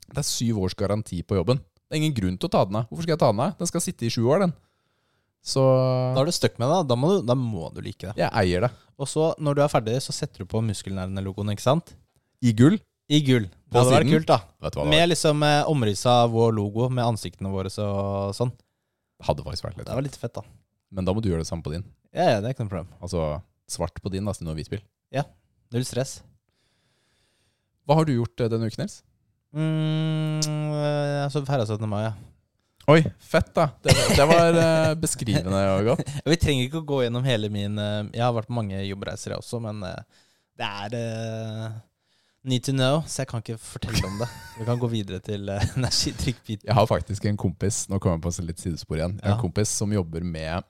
Det 0.06 0.22
er 0.22 0.28
syv 0.28 0.60
års 0.66 0.76
garanti 0.78 1.22
på 1.26 1.38
jobben. 1.40 1.62
Det 1.86 1.96
er 1.96 2.02
ingen 2.02 2.16
grunn 2.18 2.38
til 2.38 2.50
å 2.50 2.54
ta 2.54 2.64
den 2.68 2.80
av. 2.82 2.88
Hvorfor 2.90 3.06
skal 3.06 3.16
jeg 3.16 3.22
ta 3.24 3.32
den 3.32 3.44
av? 3.46 3.54
Den 3.60 3.70
skal 3.70 3.84
sitte 3.84 4.08
i 4.08 4.12
sju 4.14 4.24
år, 4.26 4.46
den. 4.46 4.54
Så 5.46 5.62
Da 6.16 6.24
er 6.24 6.26
du 6.26 6.34
stuck 6.34 6.58
med 6.62 6.72
det. 6.72 6.80
Da 6.90 6.98
må 6.98 7.12
du, 7.14 7.20
da 7.26 7.36
må 7.38 7.70
du 7.74 7.82
like 7.86 8.10
det. 8.10 8.16
jeg 8.18 8.32
eier 8.42 8.66
det. 8.66 8.72
Og 8.98 9.08
så, 9.12 9.34
når 9.38 9.56
du 9.58 9.62
er 9.62 9.70
ferdig, 9.72 9.96
så 10.02 10.14
setter 10.16 10.42
du 10.44 10.50
på 10.50 10.62
muskelnervene-logoen, 10.66 11.52
ikke 11.54 11.66
sant? 11.66 11.94
I 12.42 12.54
gull. 12.58 12.80
I 13.12 13.20
gull. 13.22 13.46
Det 13.70 13.78
hadde 13.78 13.94
vært 13.94 14.10
kult, 14.10 14.30
da. 14.32 14.40
Med 14.90 15.10
liksom 15.12 15.44
eh, 15.46 15.62
omriss 15.70 16.06
av 16.10 16.32
vår 16.34 16.56
logo, 16.58 16.88
med 16.90 17.06
ansiktene 17.06 17.52
våre 17.54 17.70
og 17.84 18.34
sånn. 18.38 18.54
hadde 19.28 19.46
faktisk 19.46 19.68
vært 19.68 19.78
litt 19.78 19.90
Det 19.90 19.98
var 20.00 20.06
litt 20.08 20.18
fett, 20.18 20.34
da. 20.34 20.42
Men 20.96 21.06
da 21.06 21.14
må 21.14 21.22
du 21.22 21.30
gjøre 21.30 21.44
det 21.44 21.50
samme 21.50 21.66
på 21.66 21.76
din. 21.76 21.86
Ja, 22.16 22.30
ja, 22.32 22.42
det 22.42 22.50
er 22.50 22.56
ikke 22.56 22.66
noe 22.66 22.72
problem. 22.72 22.94
Altså 23.04 23.42
svart 23.70 24.02
på 24.02 24.10
din, 24.14 24.26
da, 24.26 24.34
siden 24.34 24.48
du 24.50 24.54
har 24.54 24.58
hvit 24.58 24.72
bil. 24.74 24.82
Null 25.75 25.86
stress. 25.88 26.22
Hva 27.86 28.00
har 28.00 28.07
du 28.07 28.16
gjort 28.16 28.42
eh, 28.42 28.50
denne 28.51 28.69
uken, 28.72 28.86
Nils? 28.86 29.01
Mm, 29.56 30.39
eh, 30.42 31.10
jeg 31.19 31.33
så 31.36 31.44
feira 31.48 31.66
17. 31.68 31.83
mai, 31.92 32.06
ja. 32.07 32.13
Oi, 32.94 33.01
fett, 33.19 33.50
da. 33.57 33.69
Det, 33.83 33.94
det 34.16 34.25
var 34.30 34.60
eh, 34.62 34.92
beskrivende 35.01 35.62
og 35.74 35.89
godt. 35.92 36.13
Vi 36.31 36.38
trenger 36.42 36.68
ikke 36.68 36.81
å 36.83 36.88
gå 36.94 37.01
gjennom 37.04 37.25
hele 37.25 37.50
min 37.50 37.80
Jeg 37.81 38.22
har 38.22 38.33
vært 38.36 38.50
på 38.51 38.56
mange 38.57 38.80
jobbreiser, 38.86 39.33
jeg 39.33 39.42
også, 39.44 39.60
men 39.63 39.81
det 40.56 40.68
er 40.68 40.94
uh, 40.95 41.72
need 42.48 42.63
to 42.63 42.72
know, 42.72 43.01
så 43.07 43.24
jeg 43.24 43.30
kan 43.31 43.44
ikke 43.44 43.57
fortelle 43.60 44.00
om 44.07 44.22
det. 44.22 44.27
Vi 44.60 44.68
kan 44.68 44.80
gå 44.80 44.88
videre 44.92 45.19
til 45.24 45.50
uh, 45.51 45.60
energidrikkbiten. 45.80 46.69
Jeg 46.69 46.77
har 46.77 46.88
faktisk 46.88 47.25
en 47.27 47.39
kompis 47.42 47.86
Nå 47.92 48.00
kommer 48.00 48.19
jeg 48.22 48.24
på 48.24 48.48
litt 48.48 48.63
sidespor 48.63 49.01
igjen. 49.01 49.18
Jeg 49.19 49.25
har 49.27 49.36
Ja. 49.36 49.38
en 49.39 49.44
kompis 49.44 49.74
som 49.81 49.92
jobber 49.92 50.24
med 50.24 50.63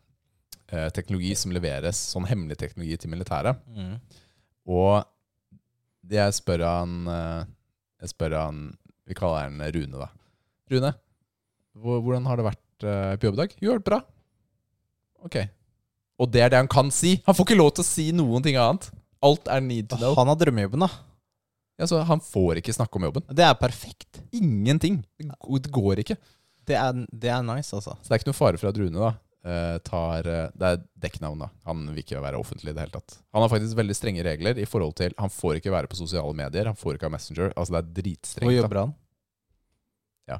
uh, 0.73 0.87
teknologi 0.95 1.35
som 1.37 1.53
leveres, 1.53 1.99
sånn 2.15 2.25
hemmelig 2.29 2.57
teknologi 2.63 2.97
til 3.03 3.13
militæret. 3.13 3.61
Mm. 3.69 3.99
Og 4.65 5.05
det 6.05 6.19
jeg 6.19 6.35
spør 6.37 6.63
han 6.65 7.09
eh, 7.09 7.45
Jeg 8.03 8.11
spør 8.13 8.37
han 8.37 8.61
Vi 9.09 9.17
kaller 9.17 9.47
han 9.47 9.61
Rune, 9.61 10.01
da. 10.01 10.09
Rune, 10.73 10.91
hvordan 11.77 12.25
har 12.29 12.39
det 12.39 12.47
vært 12.47 12.85
eh, 12.87 13.15
på 13.19 13.27
jobb 13.29 13.37
i 13.37 13.41
dag? 13.43 13.55
Jo, 13.59 13.67
det 13.67 13.73
har 13.73 13.81
vært 13.81 13.89
bra. 13.91 13.99
Ok. 15.27 15.37
Og 16.21 16.31
det 16.31 16.41
er 16.41 16.53
det 16.53 16.61
han 16.63 16.69
kan 16.71 16.89
si! 16.93 17.17
Han 17.27 17.35
får 17.37 17.49
ikke 17.49 17.59
lov 17.59 17.73
til 17.75 17.83
å 17.83 17.87
si 17.87 18.05
noen 18.15 18.45
ting 18.45 18.57
annet. 18.57 18.87
Alt 19.25 19.49
er 19.51 19.61
need 19.61 19.89
to 19.91 19.99
know. 19.99 20.15
Han 20.17 20.31
har 20.31 20.39
drømmejobben, 20.39 20.85
da. 20.85 20.89
Ja, 21.75 21.89
så 21.91 21.99
han 22.07 22.23
får 22.23 22.61
ikke 22.61 22.73
snakke 22.73 22.97
om 22.97 23.05
jobben. 23.09 23.25
Det 23.35 23.43
er 23.43 23.57
perfekt. 23.59 24.21
Ingenting. 24.33 25.01
Det 25.19 25.73
går 25.75 26.01
ikke. 26.05 26.17
Det 26.65 26.77
er, 26.79 27.03
det 27.11 27.29
er 27.29 27.43
nice, 27.45 27.75
altså. 27.75 27.97
Så 27.99 28.07
det 28.07 28.15
er 28.15 28.23
ikke 28.23 28.31
noe 28.31 28.39
fare 28.39 28.61
for 28.61 28.71
at 28.71 28.79
Rune 28.79 28.95
da 28.95 29.11
tar 29.85 30.25
eh, 30.31 30.47
Det 30.57 30.69
er 30.73 30.79
dekknavn, 31.05 31.43
da. 31.45 31.47
Han 31.69 31.83
vil 31.91 32.01
ikke 32.01 32.21
være 32.23 32.39
offentlig 32.41 32.71
i 32.71 32.75
det 32.75 32.81
hele 32.85 32.95
tatt. 32.95 33.17
Han 33.35 33.43
har 33.45 33.51
faktisk 33.51 33.77
veldig 33.77 33.95
strenge 33.97 34.23
regler 34.25 34.57
i 34.57 34.65
forhold 34.65 34.95
til 34.97 35.13
Han 35.21 35.29
får 35.29 35.59
ikke 35.59 35.73
være 35.73 35.89
på 35.91 35.99
sosiale 35.99 36.33
medier. 36.37 36.65
Han 36.71 36.77
får 36.79 36.95
ikke 36.97 37.05
ha 37.09 37.13
Messenger. 37.13 37.51
Altså, 37.55 37.75
det 37.75 37.81
er 37.83 37.91
dritstrengt. 38.01 38.47
Hvor 38.49 38.55
jobber 38.57 38.79
han? 38.81 38.93
Ja. 40.31 40.39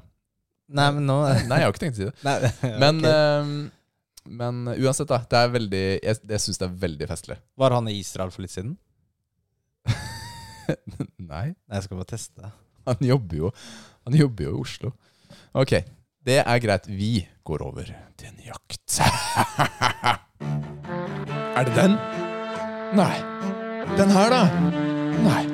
Nei, 0.80 0.88
men 0.98 1.06
nå 1.06 1.20
Nei, 1.46 1.60
jeg 1.60 1.68
har 1.68 1.74
ikke 1.74 1.84
tenkt 1.84 2.00
å 2.00 2.02
si 2.02 2.08
det. 2.10 2.16
Nei, 2.26 2.78
Men, 2.82 2.98
ok. 2.98 3.10
eh, 3.12 4.30
men 4.42 4.62
uansett, 4.74 5.06
da. 5.12 5.20
Det 5.30 5.38
er 5.44 5.52
veldig 5.54 5.84
Jeg, 6.02 6.18
jeg 6.34 6.42
syns 6.48 6.58
det 6.64 6.66
er 6.66 6.78
veldig 6.88 7.06
festlig. 7.12 7.36
Var 7.62 7.76
han 7.78 7.92
i 7.92 7.98
Israel 8.00 8.32
for 8.34 8.42
litt 8.42 8.56
siden? 8.56 8.74
Nei, 10.66 11.44
Nei, 11.54 11.76
jeg 11.76 11.84
skal 11.86 12.00
bare 12.00 12.10
teste. 12.10 12.48
han 12.88 13.04
jobber 13.06 13.36
jo 13.44 13.50
Han 14.06 14.16
jobber 14.18 14.48
jo 14.48 14.56
i 14.56 14.62
Oslo. 14.64 14.90
Ok, 15.58 15.76
det 16.26 16.40
er 16.42 16.58
greit. 16.58 16.88
Vi 16.90 17.22
går 17.46 17.62
over 17.62 17.86
til 18.18 18.28
en 18.28 18.40
jakt. 18.42 18.98
er 21.58 21.68
det 21.68 21.74
den? 21.76 21.94
Nei. 22.98 23.14
Den 23.94 24.10
her, 24.10 24.34
da? 24.34 24.42
Nei. 25.22 25.44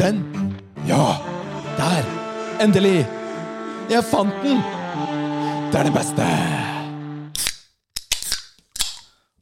Den? 0.00 0.22
Ja! 0.88 1.20
Der! 1.76 2.08
Endelig! 2.64 3.04
Jeg 3.92 4.00
fant 4.08 4.32
den! 4.40 4.64
Det 5.70 5.82
er 5.82 5.90
den 5.90 5.96
beste! 5.96 6.24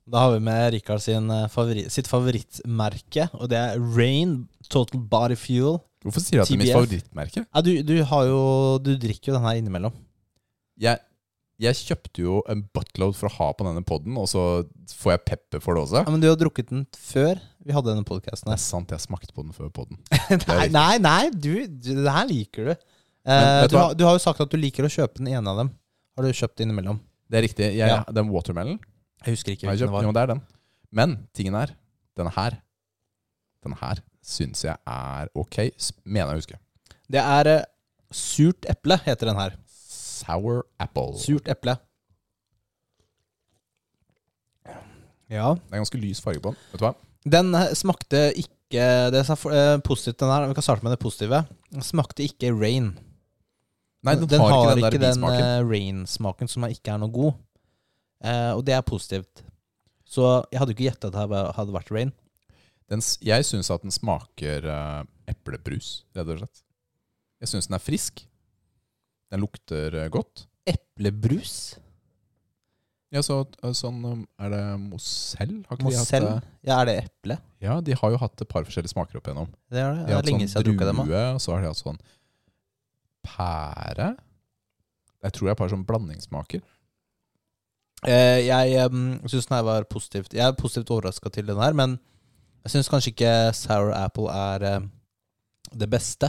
Da 0.05 0.27
har 0.27 0.35
vi 0.35 0.43
med 0.47 0.75
Rikard 0.75 1.03
sin 1.03 1.31
eh, 1.33 1.47
favori 1.51 1.87
sitt 1.91 2.09
favorittmerke, 2.11 3.29
og 3.39 3.49
det 3.51 3.59
er 3.59 3.79
Rain 3.97 4.45
Total 4.69 5.01
Body 5.11 5.39
Fuel. 5.39 5.79
Hvorfor 6.05 6.21
sier 6.21 6.43
du 6.43 6.45
at 6.45 6.51
det 6.51 6.59
er 6.59 6.61
mitt 6.61 6.75
favorittmerke? 6.75 7.45
Ja, 7.47 7.63
du, 7.65 7.71
du 7.87 7.95
har 8.11 8.27
jo 8.29 8.43
Du 8.85 8.93
drikker 9.01 9.33
jo 9.33 9.39
den 9.39 9.47
her 9.47 9.63
innimellom. 9.63 9.95
Jeg, 10.81 11.01
jeg 11.63 11.79
kjøpte 11.79 12.25
jo 12.25 12.41
en 12.51 12.65
buttload 12.75 13.15
for 13.19 13.29
å 13.31 13.35
ha 13.37 13.49
på 13.55 13.67
denne 13.69 13.85
podden, 13.87 14.17
og 14.19 14.27
så 14.31 14.43
får 14.99 15.15
jeg 15.15 15.23
pepper 15.31 15.63
for 15.63 15.77
det 15.77 15.85
også. 15.85 16.03
Ja, 16.03 16.11
Men 16.11 16.25
du 16.25 16.29
har 16.31 16.39
drukket 16.41 16.73
den 16.73 16.85
før 16.99 17.39
vi 17.65 17.77
hadde 17.77 17.93
denne 17.93 18.07
podkasten. 18.09 18.51
Det 18.51 18.57
er 18.59 18.65
sant, 18.65 18.91
jeg 18.93 19.05
smakte 19.05 19.35
på 19.37 19.45
den 19.47 19.55
før 19.57 19.71
podden. 19.75 20.01
nei, 20.51 20.67
nei, 20.75 20.99
nei 21.03 21.23
du, 21.31 21.53
du, 21.69 21.93
det 22.03 22.17
her 22.17 22.29
liker 22.31 22.73
du. 22.73 22.75
Eh, 22.75 22.81
Men 23.25 23.71
du, 23.71 23.79
har, 23.79 23.95
du 23.97 24.05
har 24.05 24.19
jo 24.19 24.25
sagt 24.25 24.43
at 24.45 24.51
du 24.53 24.59
liker 24.61 24.85
å 24.87 24.93
kjøpe 24.93 25.23
den 25.23 25.31
ene 25.33 25.55
av 25.55 25.63
dem. 25.63 25.71
Har 26.19 26.27
du 26.27 26.35
kjøpt 26.37 26.61
innimellom? 26.65 26.99
Det 27.31 27.39
er 27.41 27.47
riktig. 27.47 27.71
Jeg, 27.79 27.89
Ja. 27.89 28.03
Den 28.15 28.29
watermelon 28.31 28.77
Jeg 29.25 29.39
husker 29.39 29.55
ikke 29.55 29.71
hvilken 29.71 29.89
det 29.89 29.95
var. 29.95 30.05
Jo, 30.05 30.13
det 30.15 30.25
er 30.27 30.33
den. 30.35 30.43
Men 30.95 31.15
tingen 31.35 31.57
er, 31.59 31.73
denne 32.19 32.31
her 32.37 32.59
Denne 33.65 33.79
her 33.81 34.03
syns 34.25 34.61
jeg 34.67 34.77
er 34.89 35.31
ok, 35.37 35.57
mener 36.05 36.35
jeg 36.35 36.37
å 36.37 36.43
huske. 36.43 36.59
Det 37.13 37.21
er 37.21 37.49
uh, 37.49 37.65
surt 38.15 38.69
eple, 38.69 38.99
heter 39.07 39.31
den 39.31 39.41
her. 39.41 39.57
Sour 40.25 40.65
apple. 40.81 41.19
Surt 41.21 41.49
eple. 41.53 41.77
Ja. 45.33 45.55
Det 45.57 45.73
er 45.73 45.83
ganske 45.83 46.01
lys 46.01 46.21
farge 46.23 46.43
på 46.43 46.53
den. 46.53 46.61
Vet 46.73 46.83
du 46.83 46.87
hva? 46.87 46.95
Den 47.25 47.55
eh, 47.57 47.73
smakte 47.77 48.27
ikke 48.37 48.53
Det 48.75 49.21
er 49.21 49.29
eh, 49.31 49.79
positivt, 49.87 50.19
den 50.21 50.33
her. 50.33 50.49
Vi 50.51 50.57
kan 50.57 50.67
starte 50.67 50.85
med 50.85 50.95
det 50.95 51.01
positive. 51.03 51.45
Den 51.71 51.85
smakte 51.85 52.25
ikke 52.27 52.51
rain. 52.53 52.95
Nei, 54.05 54.17
den, 54.21 54.41
har 54.41 54.77
ikke 54.77 54.99
den 54.99 55.01
der 55.01 55.15
den 55.15 55.25
eh, 55.31 55.63
rain-smaken 55.65 56.51
som 56.51 56.67
ikke 56.69 56.93
er 56.93 57.01
noe 57.01 57.13
god. 57.13 57.39
Eh, 58.25 58.53
og 58.53 58.65
det 58.67 58.75
er 58.77 58.85
positivt. 58.85 59.45
Så 60.05 60.43
jeg 60.53 60.61
hadde 60.61 60.75
ikke 60.75 60.89
gjetta 60.89 61.09
at 61.09 61.17
det 61.31 61.45
hadde 61.57 61.77
vært 61.77 61.93
rain. 61.95 62.13
Den, 62.93 63.01
jeg 63.25 63.47
syns 63.49 63.71
at 63.73 63.85
den 63.85 63.95
smaker 63.95 64.67
eh, 64.69 65.01
eplebrus, 65.33 66.03
rett 66.17 66.35
og 66.35 66.43
slett. 66.43 66.65
Jeg 67.41 67.53
syns 67.53 67.71
den 67.71 67.79
er 67.79 67.85
frisk. 67.85 68.27
Den 69.33 69.45
lukter 69.45 69.95
eh, 70.03 70.11
godt. 70.13 70.47
Eplebrus? 70.69 71.79
Ja, 73.15 73.23
så, 73.23 73.45
eh, 73.63 73.73
sånn 73.77 74.01
um, 74.03 74.23
Er 74.43 74.51
det? 74.51 74.61
Har 74.61 74.89
hatt 75.71 75.85
Mosell? 75.85 76.27
det? 76.27 76.53
Ja, 76.67 76.81
er 76.81 76.91
det 76.91 76.97
eple? 77.05 77.39
Ja, 77.63 77.79
de 77.85 77.97
har 78.01 78.15
jo 78.15 78.21
hatt 78.21 78.43
et 78.43 78.51
par 78.51 78.67
forskjellige 78.67 78.95
smaker 78.95 79.21
opp 79.21 79.31
igjennom. 79.31 79.51
Det 79.71 79.81
er 79.81 79.93
det. 79.93 80.01
De 80.01 80.07
Det 80.07 80.15
er 80.15 80.21
hatt 80.21 80.55
sånn 80.55 80.69
drukket 80.69 80.91
dem. 80.91 81.03
og 81.05 81.43
så 81.43 81.55
har 81.55 81.63
de 81.63 81.71
hatt 81.71 81.83
sånn 81.83 82.01
pære. 83.25 84.15
Jeg 85.25 85.33
tror 85.33 85.47
det 85.47 85.53
er 85.53 85.57
et 85.57 85.63
par 85.63 85.73
sånn 85.73 85.87
blandingssmaker. 85.89 86.65
Eh, 88.05 88.45
jeg 88.45 88.91
um, 88.93 89.15
syns 89.31 89.47
den 89.49 89.57
her 89.57 89.65
var 89.65 89.87
positivt. 89.89 90.35
Jeg 90.37 90.45
er 90.45 90.59
positivt 90.59 90.91
overraska 90.93 91.31
til 91.33 91.47
den 91.49 91.61
her, 91.63 91.73
men 91.73 91.97
jeg 92.65 92.75
syns 92.75 92.91
kanskje 92.93 93.15
ikke 93.15 93.33
sour 93.57 93.95
apple 93.97 94.29
er 94.33 94.67
eh, 94.69 94.81
det 95.73 95.89
beste. 95.93 96.29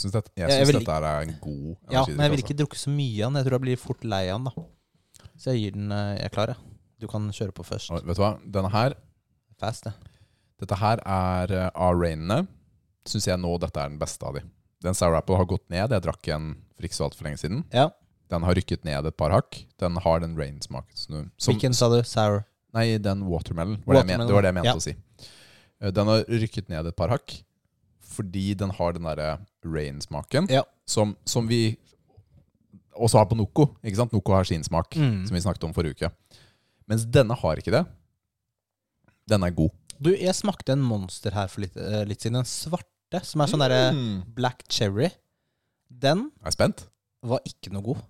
Jeg 0.00 0.08
syns 0.08 0.16
dette, 0.16 0.32
jeg 0.40 0.50
synes 0.54 0.70
vil 0.70 0.78
dette 0.80 0.96
er 0.96 1.26
en 1.26 1.34
god 1.44 1.66
Ja, 1.92 2.00
Men 2.00 2.08
jeg 2.08 2.16
vil 2.16 2.20
energidrikk. 2.20 2.44
ikke 2.50 2.58
drukke 2.62 2.78
så 2.80 2.90
mye 2.94 3.20
av 3.24 3.30
den. 3.32 3.38
Jeg 3.40 3.46
tror 3.46 3.56
jeg 3.58 3.64
blir 3.66 3.80
fort 3.82 4.04
lei 4.04 4.22
av 4.30 4.38
den. 4.40 4.48
da 4.50 5.28
Så 5.36 5.52
jeg 5.52 5.60
gir 5.64 5.76
den 5.76 5.92
eh, 5.92 6.14
Jeg 6.16 6.24
er 6.24 6.34
klar, 6.34 6.54
jeg. 6.54 6.56
Du 7.00 7.06
kan 7.08 7.28
kjøre 7.32 7.52
på 7.56 7.64
først. 7.64 7.90
altså. 7.90 8.02
Og 8.02 8.08
Vet 8.08 8.16
du 8.16 8.22
hva? 8.24 8.32
Denne 8.56 8.70
her, 8.72 8.94
Fast, 9.60 9.84
det. 9.84 9.92
dette 10.60 10.76
her 10.80 11.00
er 11.04 11.52
eh, 11.52 11.70
av 11.74 12.00
rainene. 12.00 12.46
Syns 13.08 13.26
jeg 13.28 13.40
nå 13.40 13.54
dette 13.60 13.80
er 13.80 13.88
den 13.92 13.98
beste 14.00 14.24
av 14.26 14.36
de. 14.36 14.42
Den 14.84 14.94
sour 14.96 15.16
apple 15.16 15.36
har 15.36 15.48
gått 15.48 15.66
ned. 15.72 15.92
Jeg 15.92 16.04
drakk 16.04 16.28
en 16.32 16.54
for 16.76 16.88
ikke 16.88 16.96
så 16.96 17.08
altfor 17.08 17.28
lenge 17.28 17.40
siden. 17.40 17.64
Ja. 17.72 17.90
Den 18.32 18.44
har 18.46 18.54
rykket 18.56 18.84
ned 18.84 19.04
et 19.08 19.16
par 19.20 19.32
hakk. 19.34 19.64
Den 19.80 19.96
har 20.00 20.20
den 20.22 20.36
rain-smaken. 20.38 21.30
Hvilken 21.44 21.74
sa 21.76 21.88
du? 21.92 21.98
Sour? 22.06 22.44
Nei, 22.72 22.96
den 23.02 23.24
watermelon. 23.26 23.80
Var 23.84 23.94
det, 23.96 24.02
Watermelon, 24.04 24.28
det 24.28 24.34
var 24.36 24.42
det 24.46 24.50
jeg 24.52 24.56
mente 24.60 24.70
ja. 24.70 24.76
å 24.78 24.84
si. 24.84 24.94
Eh, 25.80 25.90
Den 25.96 26.06
har 26.12 26.24
rykket 26.28 26.68
ned 26.70 26.86
et 26.86 26.96
par 26.96 27.10
hakk 27.12 27.40
fordi 28.10 28.54
den 28.58 28.70
har 28.76 28.92
den 28.96 29.06
derre 29.06 29.38
rain-smaken 29.64 30.48
Ja. 30.50 30.64
som, 30.86 31.16
som 31.24 31.46
vi 31.48 31.76
også 32.98 33.18
har 33.22 33.26
på 33.30 33.36
Noco. 33.38 33.68
Ikke 33.84 33.96
sant? 34.00 34.12
Noco 34.12 34.34
har 34.34 34.44
sin 34.48 34.64
smak, 34.66 34.90
Mm. 34.98 35.26
som 35.28 35.34
vi 35.34 35.40
snakket 35.40 35.64
om 35.68 35.72
forrige 35.76 35.94
uke. 35.96 36.10
Mens 36.90 37.04
denne 37.06 37.36
har 37.38 37.56
ikke 37.56 37.70
det. 37.72 37.84
Den 39.30 39.44
er 39.46 39.50
god. 39.54 39.70
Du, 40.00 40.10
jeg 40.16 40.34
smakte 40.34 40.72
en 40.74 40.82
monster 40.82 41.30
her 41.36 41.46
for 41.52 41.60
litt, 41.62 41.76
eh, 41.76 42.04
litt 42.08 42.20
siden. 42.24 42.40
En 42.40 42.48
svarte, 42.48 43.20
som 43.22 43.40
er 43.42 43.46
sånn 43.46 43.60
derre 43.62 43.92
Mm. 43.94 44.34
black 44.34 44.64
cherry. 44.68 45.10
Den 45.90 46.30
Jeg 46.42 46.46
er 46.46 46.50
spent. 46.56 46.86
var 47.22 47.40
ikke 47.46 47.70
noe 47.72 47.82
god. 47.82 48.02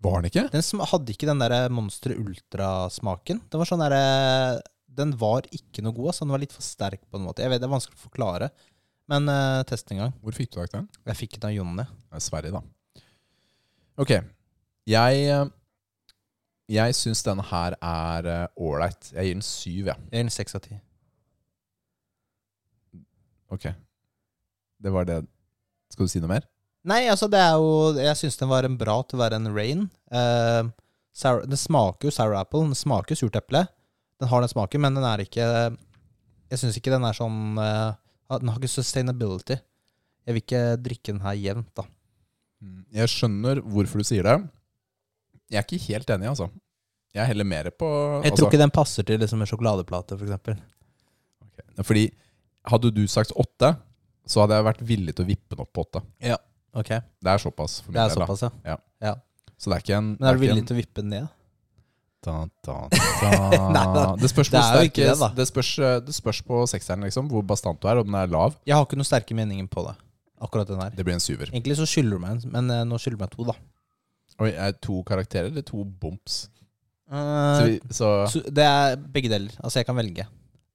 Var 0.00 0.22
den 0.22 0.30
ikke? 0.30 0.50
Den 0.50 0.62
hadde 0.86 1.10
ikke 1.12 1.26
den 1.26 1.38
der 1.40 1.68
Monster 1.68 2.10
Ultra-smaken. 2.14 3.40
Den 3.50 3.58
var 3.58 3.66
sånn 3.66 3.80
derre 3.82 4.60
Den 4.98 5.12
var 5.16 5.42
ikke 5.42 5.80
noe 5.82 5.92
god. 5.94 6.06
Altså. 6.08 6.20
Den 6.20 6.30
var 6.30 6.38
litt 6.38 6.52
for 6.52 6.62
sterk 6.62 7.00
på 7.10 7.18
en 7.20 7.24
måte. 7.26 7.38
Jeg 7.38 7.50
vet 7.50 7.60
Det 7.60 7.68
er 7.68 7.74
vanskelig 7.76 7.94
å 7.94 8.08
forklare. 8.10 8.50
Men 9.08 9.28
uh, 9.32 9.62
test 9.68 9.88
en 9.92 10.02
gang. 10.02 10.16
Hvor 10.22 10.36
fikk 10.36 10.52
du 10.52 10.58
tak 10.58 10.72
i 10.72 10.76
den? 10.76 10.88
Jeg 11.08 11.18
fikk 11.22 11.38
den 11.38 11.48
av 11.48 11.54
Jonny. 11.56 11.86
Er 12.12 12.24
Sverige, 12.24 12.58
da. 12.58 13.04
Ok. 13.98 14.12
Jeg 14.88 15.22
eh, 15.28 15.48
Jeg 16.68 16.94
syns 16.96 17.24
denne 17.24 17.44
her 17.48 17.74
er 17.80 18.28
ålreit. 18.56 19.10
Jeg 19.14 19.24
gir 19.24 19.38
den 19.38 19.44
syv, 19.44 19.88
jeg. 19.90 19.96
Jeg 19.96 20.12
gir 20.12 20.28
den 20.28 20.32
seks 20.32 20.56
av 20.56 20.62
ti. 20.64 20.76
Ok. 23.52 23.66
Det 24.78 24.92
var 24.92 25.08
det. 25.08 25.22
Skal 25.92 26.06
du 26.06 26.12
si 26.12 26.20
noe 26.22 26.30
mer? 26.30 26.44
Nei, 26.88 27.06
altså, 27.10 27.26
det 27.32 27.40
er 27.40 27.56
jo 27.58 27.96
Jeg 27.98 28.16
syns 28.20 28.36
den 28.38 28.52
var 28.52 28.68
en 28.68 28.76
bra 28.80 29.00
til 29.02 29.18
å 29.18 29.22
være 29.24 29.40
en 29.40 29.50
rain. 29.56 29.88
Uh, 30.12 30.68
sour, 31.16 31.42
den 31.48 31.60
smaker 31.60 32.08
jo 32.08 32.14
sour 32.14 32.36
apple. 32.38 32.66
Den 32.68 32.78
smaker 32.78 33.18
surt 33.18 33.40
eple. 33.40 33.64
Den 34.20 34.28
har 34.28 34.44
den 34.44 34.52
smaken, 34.52 34.84
men 34.84 34.98
den 34.98 35.06
er 35.08 35.24
ikke 35.24 35.48
Jeg 35.48 36.60
syns 36.60 36.76
ikke 36.78 36.92
den 36.92 37.04
er 37.04 37.16
sånn 37.16 37.58
eh, 37.60 37.96
Den 38.28 38.50
har 38.52 38.60
ikke 38.60 38.70
sustainability. 38.70 39.56
Jeg 40.28 40.36
vil 40.36 40.42
ikke 40.44 40.62
drikke 40.84 41.12
den 41.14 41.22
her 41.24 41.36
jevnt, 41.40 41.70
da. 41.78 41.86
Mm. 42.60 42.80
Jeg 42.98 43.12
skjønner 43.12 43.60
hvorfor 43.64 44.02
du 44.02 44.08
sier 44.08 44.26
det. 44.26 44.36
Jeg 45.48 45.60
er 45.62 45.64
ikke 45.64 45.84
helt 45.86 46.10
enig, 46.12 46.28
altså. 46.34 46.50
Jeg 47.14 47.22
er 47.24 47.30
heller 47.30 47.48
mer 47.48 47.70
på 47.72 47.88
Jeg 47.88 48.32
altså, 48.32 48.42
tror 48.42 48.50
ikke 48.50 48.60
den 48.60 48.74
passer 48.74 49.06
til 49.08 49.20
liksom 49.22 49.40
en 49.40 49.48
sjokoladeplate, 49.48 50.18
f.eks. 50.18 50.66
ok. 51.46 51.62
Fordi 51.88 52.04
hadde 52.68 52.90
du 52.92 53.06
sagt 53.08 53.32
åtte, 53.32 53.72
så 54.28 54.42
hadde 54.44 54.58
jeg 54.58 54.66
vært 54.68 54.84
villig 54.90 55.14
til 55.16 55.24
å 55.24 55.30
vippe 55.30 55.54
den 55.56 55.64
opp 55.64 55.72
på 55.72 55.86
åtte. 55.86 56.04
Ja. 56.20 56.36
Ok, 56.76 56.90
Det 56.92 57.32
er 57.32 57.40
såpass 57.40 57.80
for 57.80 57.94
min 57.94 58.02
del. 58.04 58.50
Ja. 58.68 58.76
ja. 59.02 59.14
Så 59.56 59.70
det 59.70 59.78
er 59.78 59.84
ikke 59.86 59.96
en 59.96 60.10
Men 60.18 60.28
er 60.28 60.36
du 60.36 60.42
villig 60.44 60.66
til 60.68 60.76
å 60.76 60.80
vippe 60.82 61.00
den 61.00 61.14
ned? 61.14 61.30
Da, 62.24 62.48
da, 62.66 62.76
da. 63.76 64.02
Det 64.18 64.28
spørs 64.32 64.50
Det 64.50 64.58
er 64.58 64.82
jo 64.82 64.88
ikke 64.90 65.06
det, 65.06 65.30
det, 65.38 65.46
spørs, 65.46 65.70
det 66.06 66.14
spørs 66.16 66.40
på 66.42 66.64
sekseren, 66.66 67.06
liksom. 67.06 67.28
Hvor 67.30 67.44
bastant 67.46 67.78
du 67.80 67.86
er, 67.88 68.00
om 68.02 68.08
den 68.08 68.18
er 68.18 68.30
lav. 68.32 68.56
Jeg 68.66 68.74
har 68.74 68.86
ikke 68.86 68.98
noen 68.98 69.06
sterke 69.06 69.36
meninger 69.38 69.68
på 69.70 69.86
det. 69.86 69.94
Akkurat 70.42 70.68
den 70.70 70.82
her. 70.82 70.90
Det 70.94 71.06
blir 71.06 71.14
en 71.18 71.22
syver. 71.22 71.50
Egentlig 71.52 71.78
så 71.78 71.86
skylder 71.88 72.18
du 72.18 72.22
meg 72.22 72.36
en, 72.36 72.52
men 72.54 72.70
eh, 72.74 72.84
nå 72.86 72.98
skylder 72.98 73.18
du 73.18 73.24
meg 73.24 73.32
to, 73.34 73.46
da. 73.48 73.54
Oi, 74.38 74.52
er 74.52 74.74
det 74.74 74.82
to 74.86 75.00
karakterer 75.06 75.50
eller 75.50 75.66
to 75.66 75.84
bumps? 75.84 76.44
Så, 76.46 76.54
Eh, 77.08 77.62
vi, 77.64 77.76
så 77.96 78.08
så 78.28 78.42
det 78.52 78.64
er 78.68 78.98
begge 79.00 79.30
deler. 79.32 79.54
Altså, 79.64 79.78
jeg 79.78 79.86
kan 79.88 79.96
velge. 79.96 80.26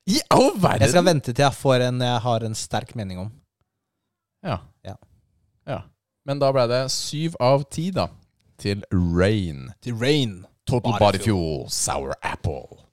I 0.09 0.17
all 0.33 0.49
verden! 0.57 0.81
Jeg 0.81 0.89
skal 0.95 1.05
vente 1.05 1.29
til 1.29 1.43
jeg 1.45 1.53
får 1.53 1.83
en 1.85 2.01
jeg 2.01 2.21
har 2.23 2.45
en 2.47 2.55
sterk 2.57 2.95
mening 2.97 3.19
om. 3.21 3.29
Ja. 4.43 4.57
Ja. 4.83 4.95
ja. 5.69 5.77
Men 6.25 6.41
da 6.41 6.49
ble 6.55 6.65
det 6.71 6.81
syv 6.91 7.37
av 7.39 7.67
ti, 7.69 7.91
da. 7.93 8.07
Til 8.57 8.81
Rain. 8.91 9.69
Til 9.85 9.95
Rain. 10.01 10.39
Total 10.65 10.91
Body 10.91 10.99
Body 10.99 11.23
Fuel 11.23 11.69
Sour 11.69 12.15
Apple. 12.21 12.83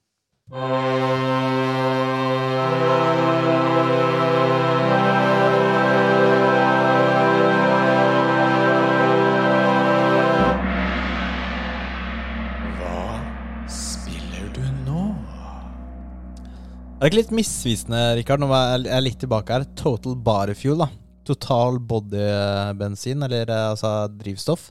Er 17.01 17.09
det 17.09 17.15
ikke 17.15 17.21
litt 17.23 17.31
misvisende, 17.33 17.99
Rikard, 18.19 18.43
når 18.43 18.51
jeg 18.53 18.91
er 18.93 19.01
litt 19.01 19.23
tilbake 19.23 19.55
her? 19.55 19.63
Total 19.73 20.19
body 20.21 20.53
fuel, 20.53 20.83
da. 20.83 20.91
Total 21.25 21.79
body-bensin, 21.81 23.25
eller 23.25 23.49
eh, 23.49 23.69
altså 23.71 23.93
drivstoff. 24.21 24.67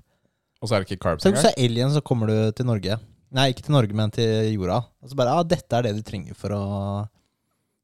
Og 0.61 0.67
så 0.69 0.75
er 0.75 0.83
det 0.83 0.89
ikke 0.91 1.03
carbs 1.05 1.23
Så 1.23 1.31
hvis 1.31 1.39
engang? 1.39 1.55
du 1.55 1.61
er 1.61 1.65
alien, 1.69 1.91
så 1.95 2.01
kommer 2.03 2.27
du 2.27 2.51
til 2.57 2.65
Norge. 2.67 2.97
Nei, 3.31 3.45
ikke 3.53 3.63
til 3.67 3.75
Norge, 3.75 3.93
men 3.95 4.11
til 4.11 4.49
jorda. 4.55 4.79
Og 5.03 5.09
så 5.11 5.15
bare 5.15 5.35
Ja, 5.37 5.43
dette 5.43 5.77
er 5.77 5.85
det 5.85 5.95
du 5.95 6.01
trenger 6.03 6.35
for 6.35 6.49
å 6.55 6.63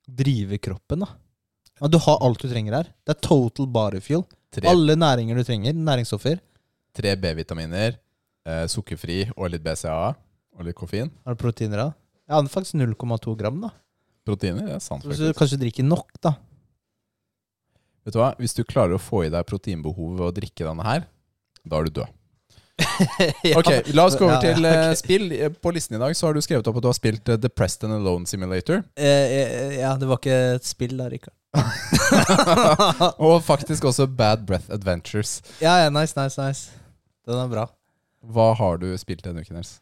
drive 0.10 0.58
kroppen, 0.62 1.06
da. 1.06 1.08
Ja, 1.82 1.88
du 1.92 1.98
har 2.00 2.18
alt 2.24 2.40
du 2.42 2.48
trenger 2.50 2.74
her. 2.80 2.90
Det 3.06 3.16
er 3.16 3.22
total 3.26 3.68
body 3.68 4.00
fuel. 4.04 4.26
Tre, 4.56 4.68
Alle 4.72 4.96
næringer 4.96 5.36
du 5.36 5.44
trenger. 5.44 5.74
Næringsstoffer. 5.76 6.40
tre 6.96 7.12
B-vitaminer, 7.20 7.98
eh, 8.48 8.66
sukkerfri 8.72 9.30
og 9.36 9.50
litt 9.52 9.62
BCA 9.64 10.16
og 10.56 10.64
litt 10.64 10.76
koffein. 10.80 11.10
Har 11.26 11.36
du 11.36 11.42
proteiner 11.44 11.76
da? 11.82 11.88
Det 12.26 12.32
er 12.38 12.48
faktisk 12.54 12.76
0,2 12.80 13.36
gram, 13.38 13.60
da. 13.62 13.70
Proteiner, 14.26 14.66
det 14.66 14.76
er 14.78 14.80
sant 14.80 15.04
Så 15.04 15.10
hvis 15.10 15.20
du 15.20 15.26
faktisk. 15.34 15.40
kanskje 15.42 15.60
drikker 15.60 15.84
nok, 15.84 16.08
da. 16.24 16.32
Vet 18.06 18.14
du 18.16 18.20
hva? 18.22 18.30
Hvis 18.40 18.56
du 18.56 18.64
klarer 18.64 18.96
å 18.96 19.02
få 19.02 19.26
i 19.26 19.30
deg 19.34 19.46
proteinbehovet 19.50 20.18
ved 20.22 20.28
å 20.30 20.36
drikke 20.40 20.64
denne 20.70 20.86
her, 20.88 21.06
da 21.68 21.80
er 21.82 21.84
du 21.90 22.00
død. 22.00 22.15
Ja. 23.46 23.60
Ok, 23.60 23.70
La 23.96 24.06
oss 24.08 24.16
gå 24.18 24.26
over 24.26 24.36
Ja, 24.38 24.50
ja, 24.50 24.56
til 24.56 24.66
eh, 24.68 24.90
ok. 24.92 24.98
spill. 25.00 25.26
Eh, 25.36 25.50
På 25.64 25.72
listen 25.76 25.96
i 25.98 26.00
dag 26.02 26.16
så 26.18 26.28
har 26.30 26.36
du 26.38 26.42
skrevet 26.44 26.68
opp 26.68 26.78
at 26.80 26.84
du 26.86 26.90
har 26.90 26.98
spilt 26.98 27.30
eh, 27.32 27.38
The 27.42 27.50
Preston 27.52 27.94
Alone 27.96 28.28
Simulator. 28.30 28.82
Eh, 28.98 29.36
eh, 29.40 29.76
ja, 29.80 29.94
det 30.00 30.08
var 30.10 30.20
ikke 30.22 30.38
et 30.58 30.68
spill 30.68 30.96
da, 31.00 31.08
Rikard. 31.12 31.36
Og 33.26 33.38
faktisk 33.46 33.88
også 33.88 34.08
Bad 34.12 34.46
Breath 34.48 34.68
Adventures. 34.74 35.38
Ja, 35.64 35.78
ja, 35.86 35.90
nice, 35.94 36.16
nice, 36.20 36.36
nice. 36.42 36.72
Den 37.28 37.40
er 37.42 37.52
bra. 37.52 37.68
Hva 38.26 38.52
har 38.60 38.80
du 38.82 38.90
spilt 39.00 39.24
denne 39.26 39.44
uken? 39.46 39.60
Nils? 39.60 39.78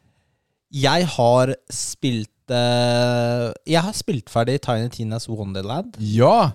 Jeg 0.73 1.05
har 1.15 1.53
spilt 1.71 2.29
uh, 2.51 3.49
Jeg 3.69 3.81
har 3.85 3.93
spilt 3.95 4.29
ferdig 4.33 4.57
Tiny 4.65 4.89
Tinas 4.93 5.29
Wonderland. 5.29 5.95
Ja! 6.01 6.51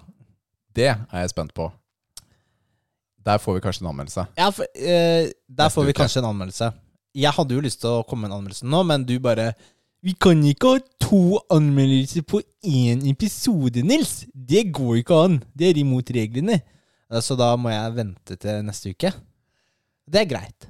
Det 0.76 0.90
er 0.92 1.22
jeg 1.22 1.30
spent 1.32 1.54
på. 1.56 1.70
Der 3.24 3.38
får 3.38 3.54
vi 3.54 3.60
kanskje 3.60 3.82
en 3.84 3.90
anmeldelse. 3.90 4.26
Ja, 4.38 4.50
for, 4.50 4.64
eh, 4.74 5.30
der 5.48 5.68
får 5.68 5.84
vi 5.84 5.90
uke. 5.92 6.00
kanskje 6.02 6.18
en 6.22 6.28
anmeldelse. 6.30 6.72
Jeg 7.14 7.32
hadde 7.32 7.54
jo 7.54 7.60
lyst 7.60 7.80
til 7.80 7.90
å 7.90 8.04
komme 8.06 8.22
med 8.28 8.30
en 8.32 8.38
anmeldelse 8.38 8.64
nå, 8.66 8.82
men 8.86 9.04
du 9.04 9.18
bare 9.18 9.52
Vi 10.04 10.12
kan 10.14 10.38
ikke 10.46 10.68
ha 10.76 10.78
to 11.00 11.40
anmeldelser 11.50 12.22
på 12.22 12.40
én 12.64 13.00
episode, 13.10 13.82
Nils! 13.82 14.26
Det 14.32 14.70
går 14.72 15.00
ikke 15.02 15.24
an! 15.24 15.42
Det 15.58 15.70
er 15.70 15.80
imot 15.80 16.06
reglene. 16.14 16.60
Eh, 17.10 17.20
Så 17.20 17.36
da 17.36 17.56
må 17.56 17.68
jeg 17.70 17.94
vente 17.96 18.36
til 18.38 18.62
neste 18.62 18.90
uke. 18.94 19.10
Det 20.08 20.20
er 20.22 20.24
greit. 20.30 20.68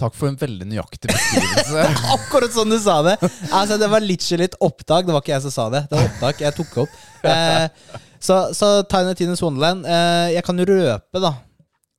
Takk 0.00 0.14
for 0.16 0.30
en 0.30 0.36
veldig 0.40 0.66
nøyaktig 0.70 1.10
beskrivelse. 1.12 1.82
Akkurat 2.16 2.54
sånn 2.54 2.72
du 2.72 2.78
sa 2.80 2.98
det! 3.06 3.16
Altså, 3.52 3.76
det 3.80 3.88
var 3.92 4.00
litt 4.04 4.56
opptak. 4.64 5.04
Det 5.06 5.12
var 5.14 5.20
ikke 5.24 5.34
jeg 5.34 5.44
som 5.46 5.52
sa 5.54 5.66
det. 5.74 5.82
Det 5.90 5.98
var 5.98 6.08
opptak. 6.08 6.40
Jeg 6.46 6.56
tok 6.56 6.78
opp. 6.86 6.94
Eh, 7.28 7.98
så, 8.20 8.38
så 8.56 8.70
Tiny 8.88 9.12
Tines 9.16 9.40
Wonderland 9.44 9.84
eh, 9.88 10.30
Jeg 10.34 10.44
kan 10.46 10.58
jo 10.60 10.64
røpe, 10.68 11.20
da, 11.24 11.30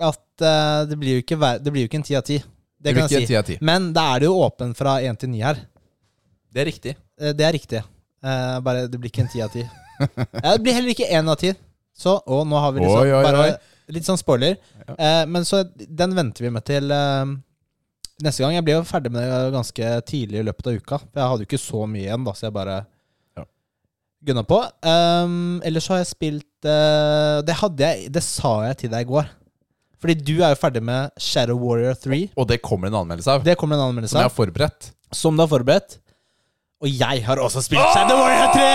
at 0.10 0.44
eh, 0.46 0.82
det 0.90 0.98
blir 1.02 1.20
jo 1.20 1.24
ikke, 1.24 1.38
det 1.62 1.74
blir 1.74 1.86
jo 1.86 1.90
ikke 1.92 2.00
en 2.02 2.06
ti 2.10 2.18
av 2.18 2.26
ti. 2.28 2.40
Det 2.42 2.90
Det 2.90 2.94
kan 2.98 3.06
blir 3.08 3.18
jeg 3.20 3.28
ikke 3.28 3.30
si. 3.30 3.34
10 3.36 3.40
av 3.42 3.50
10. 3.62 3.66
Men 3.70 3.90
da 3.94 4.08
er 4.16 4.24
det 4.24 4.30
jo 4.32 4.38
åpen 4.42 4.72
fra 4.78 4.96
én 5.06 5.18
til 5.22 5.30
ni 5.30 5.44
her. 5.46 5.60
Det 6.52 6.64
er 6.64 6.70
riktig. 6.72 6.96
Eh, 7.22 7.34
Det 7.38 7.46
er 7.46 7.54
riktig. 7.58 7.82
Eh, 8.26 8.56
bare 8.66 8.88
det 8.90 8.98
blir 9.02 9.14
ikke 9.14 9.26
en 9.28 9.30
ti 9.34 9.42
av 9.46 9.54
ti. 9.54 9.62
Ja, 10.02 10.56
det 10.56 10.64
blir 10.66 10.74
heller 10.74 10.90
ikke 10.96 11.10
én 11.14 11.30
av 11.30 11.38
ti. 11.42 11.54
Så, 12.02 12.16
og 12.26 12.48
nå 12.50 12.58
har 12.64 12.72
vi 12.74 12.82
liksom 12.82 13.04
Oi, 13.04 13.12
oi, 13.14 13.22
bare 13.28 13.42
oi. 13.46 13.52
litt 13.94 14.08
sånn 14.08 14.18
spoiler. 14.18 14.56
Ja. 14.88 14.96
Eh, 14.98 15.24
men 15.30 15.46
så 15.46 15.62
den 15.78 16.16
venter 16.18 16.48
vi 16.48 16.54
med 16.56 16.66
til 16.66 16.90
eh, 16.96 17.34
neste 18.26 18.44
gang. 18.44 18.54
Jeg 18.56 18.66
ble 18.68 18.76
jo 18.78 18.86
ferdig 18.88 19.12
med 19.14 19.26
det 19.28 19.52
ganske 19.56 19.92
tidlig 20.10 20.40
i 20.42 20.48
løpet 20.48 20.68
av 20.72 20.80
uka. 20.80 21.00
For 21.04 21.22
jeg 21.22 21.30
hadde 21.32 21.46
jo 21.46 21.50
ikke 21.50 21.62
så 21.66 21.84
mye 21.90 22.06
igjen, 22.06 22.26
da, 22.28 22.34
så 22.38 22.48
jeg 22.48 22.56
bare 22.56 22.78
Ja. 23.38 23.44
gunna 24.28 24.44
på. 24.44 24.60
Um, 24.86 25.62
ellers 25.64 25.86
så 25.88 25.94
har 25.96 26.02
jeg 26.04 26.12
spilt 26.12 26.68
uh, 26.68 27.42
Det 27.46 27.56
jeg 27.80 28.12
Det 28.14 28.24
sa 28.24 28.54
jeg 28.68 28.78
til 28.84 28.90
deg 28.94 29.08
i 29.08 29.12
går. 29.12 29.30
Fordi 30.02 30.16
du 30.18 30.42
er 30.42 30.50
jo 30.56 30.58
ferdig 30.58 30.82
med 30.82 31.12
Shadow 31.22 31.58
Warrior 31.62 31.94
3. 31.94 32.24
Og 32.36 32.48
det 32.50 32.62
kommer 32.66 32.88
en 32.90 32.96
anmeldelse 33.04 33.36
av. 33.36 33.44
Det 33.46 33.58
kommer 33.58 33.78
en 33.78 33.90
anmeldelse 33.92 34.16
av 34.16 34.18
Som 34.18 34.24
jeg 34.26 34.32
har 34.32 34.38
forberedt. 34.40 34.92
Som 35.14 35.38
du 35.38 35.44
har 35.44 35.52
forberedt. 35.52 36.00
Og 36.82 36.90
jeg 36.90 37.22
har 37.28 37.38
også 37.38 37.62
spilt 37.62 37.86
Shadow 37.94 38.18
Warrior 38.18 38.50
3! 38.56 38.70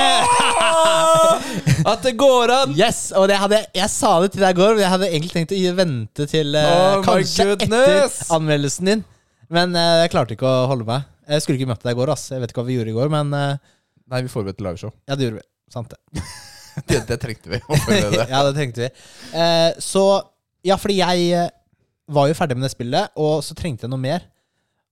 At 1.90 2.04
det 2.06 2.12
går 2.18 2.52
an! 2.54 2.74
Yes, 2.78 3.10
og 3.18 3.26
det 3.26 3.36
hadde, 3.40 3.58
jeg- 3.74 3.90
sa 3.90 4.20
det 4.22 4.30
til 4.32 4.44
deg 4.44 4.54
i 4.54 4.60
går, 4.60 4.74
men 4.76 4.84
jeg 4.84 4.92
hadde 4.92 5.08
egentlig 5.10 5.32
tenkt 5.34 5.54
å 5.56 5.74
vente 5.74 6.26
til 6.30 6.54
Oh 6.54 7.02
kanskje 7.02 7.48
etter 7.56 8.06
anmeldelsen 8.36 8.86
din. 8.92 9.04
Men 9.52 9.74
eh, 9.78 10.02
jeg 10.04 10.12
klarte 10.14 10.34
ikke 10.36 10.48
å 10.48 10.66
holde 10.70 10.86
meg. 10.88 11.06
Jeg 11.30 11.42
skulle 11.44 11.58
ikke 11.60 11.70
møtt 11.70 11.82
deg 11.86 11.94
i 11.96 11.98
går, 11.98 12.12
ass. 12.14 12.28
Jeg 12.32 12.42
vet 12.42 12.52
ikke 12.52 12.62
hva 12.62 12.68
vi 12.70 12.76
gjorde 12.78 12.92
i 12.92 12.96
går, 12.96 13.10
men 13.12 13.32
eh, 13.36 13.72
Nei, 14.06 14.20
vi 14.22 14.30
forberedte 14.30 14.62
lagershow. 14.62 14.92
ja, 15.10 15.16
det 15.18 15.26
gjorde 15.28 15.40
vi. 15.42 15.48
Sant 15.74 15.92
det. 15.94 16.22
Det, 16.86 16.98
det 17.08 17.16
trengte 17.22 17.48
vi. 17.48 17.56
å 17.64 17.76
forberede. 17.80 18.26
ja, 18.34 18.40
det 18.44 18.50
trengte 18.52 18.82
vi. 18.84 18.88
Eh, 19.40 19.78
så 19.80 20.02
Ja, 20.66 20.76
fordi 20.76 20.98
jeg 20.98 21.22
eh, 21.32 21.46
var 22.12 22.26
jo 22.28 22.34
ferdig 22.36 22.58
med 22.58 22.66
det 22.66 22.72
spillet, 22.74 23.14
og 23.16 23.38
så 23.46 23.56
trengte 23.56 23.86
jeg 23.86 23.92
noe 23.94 24.02
mer. 24.02 24.26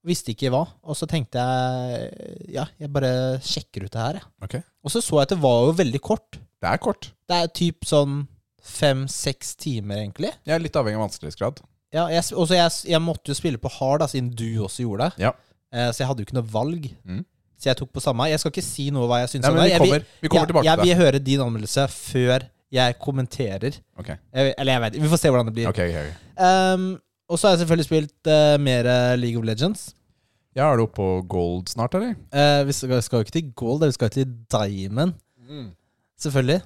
Visste 0.09 0.33
ikke 0.33 0.49
hva. 0.55 0.63
Og 0.89 0.97
så 0.97 1.05
tenkte 1.11 1.45
jeg 1.45 2.55
Ja, 2.57 2.65
jeg 2.81 2.89
bare 2.95 3.11
sjekker 3.45 3.85
ut 3.85 3.93
det 3.93 4.01
her, 4.01 4.17
jeg. 4.23 4.27
Ok. 4.49 4.57
Og 4.85 4.95
så 4.95 5.03
så 5.05 5.19
jeg 5.21 5.29
at 5.29 5.35
det 5.37 5.41
var 5.45 5.61
jo 5.69 5.77
veldig 5.83 6.01
kort. 6.09 6.41
Det 6.65 6.71
er 6.73 6.81
kort. 6.89 7.11
Det 7.29 7.43
er 7.45 7.53
typ 7.61 7.85
sånn 7.89 8.23
fem-seks 8.65 9.53
timer, 9.61 10.01
egentlig. 10.07 10.33
Jeg 10.49 10.57
er 10.57 10.65
litt 10.65 10.77
avhengig 10.81 10.97
av 10.99 11.05
vanskelighetsgrad. 11.05 11.61
Ja, 11.95 12.09
jeg, 12.11 12.25
også 12.35 12.57
jeg, 12.59 12.71
jeg 12.91 13.01
måtte 13.03 13.31
jo 13.31 13.37
spille 13.39 13.61
på 13.63 13.71
hard, 13.71 14.01
da, 14.03 14.07
siden 14.11 14.33
du 14.35 14.47
også 14.67 14.83
gjorde 14.83 15.07
det. 15.13 15.23
Ja. 15.29 15.31
Eh, 15.75 15.91
så 15.95 16.03
jeg 16.03 16.09
hadde 16.11 16.25
jo 16.25 16.27
ikke 16.29 16.37
noe 16.41 16.49
valg. 16.53 16.89
Mm. 17.07 17.21
Så 17.61 17.69
jeg 17.71 17.79
tok 17.79 17.93
på 17.95 18.03
samme. 18.03 18.27
Jeg 18.33 18.41
skal 18.43 18.51
ikke 18.51 18.65
si 18.67 18.89
noe 18.95 19.07
hva 19.09 19.21
jeg 19.23 19.31
syns 19.37 19.47
Nei, 19.47 19.51
om 19.53 19.57
men 19.57 19.63
det. 19.63 19.69
vi 19.69 19.73
Jeg 19.73 19.81
vil- 19.81 19.89
kommer, 19.95 20.05
vi 20.21 20.29
kommer 20.29 20.41
jeg, 20.43 20.49
tilbake 20.51 20.65
jeg 20.67 20.75
til 20.79 20.83
det. 20.85 20.89
vil 20.97 21.05
høre 21.05 21.19
din 21.31 21.41
anmeldelse 21.47 21.85
før 21.95 22.47
jeg 22.75 22.99
kommenterer. 22.99 23.77
Ok, 24.03 24.09
Jeg, 24.35 24.55
eller 24.59 24.73
jeg 24.73 24.81
vet 24.83 24.97
Vi 25.03 25.09
får 25.09 25.21
se 25.23 25.31
hvordan 25.31 25.47
det 25.47 25.55
blir. 25.55 25.69
ok, 25.71 25.79
ok. 25.79 25.97
ok. 26.03 26.11
Um, 26.45 26.89
og 27.31 27.39
så 27.39 27.47
har 27.49 27.55
jeg 27.55 27.61
selvfølgelig 27.63 27.87
spilt 27.87 28.27
uh, 28.27 28.57
mer 28.61 28.87
eh, 28.91 29.17
League 29.17 29.39
of 29.39 29.45
Legends. 29.47 29.95
Ja, 30.57 30.73
Er 30.73 30.77
du 30.77 30.83
oppe 30.83 30.95
på 30.99 31.07
gold 31.29 31.69
snart, 31.71 31.95
eller? 31.95 32.15
Eh, 32.35 32.65
vi 32.67 32.73
skal, 32.73 33.01
skal 33.03 33.17
jo 33.17 33.25
ikke 33.25 33.31
til 33.39 33.53
gold, 33.55 33.85
vi 33.87 33.93
skal 33.93 34.11
til 34.11 34.27
diamond. 34.51 35.15
Selvfølgelig. 36.21 36.61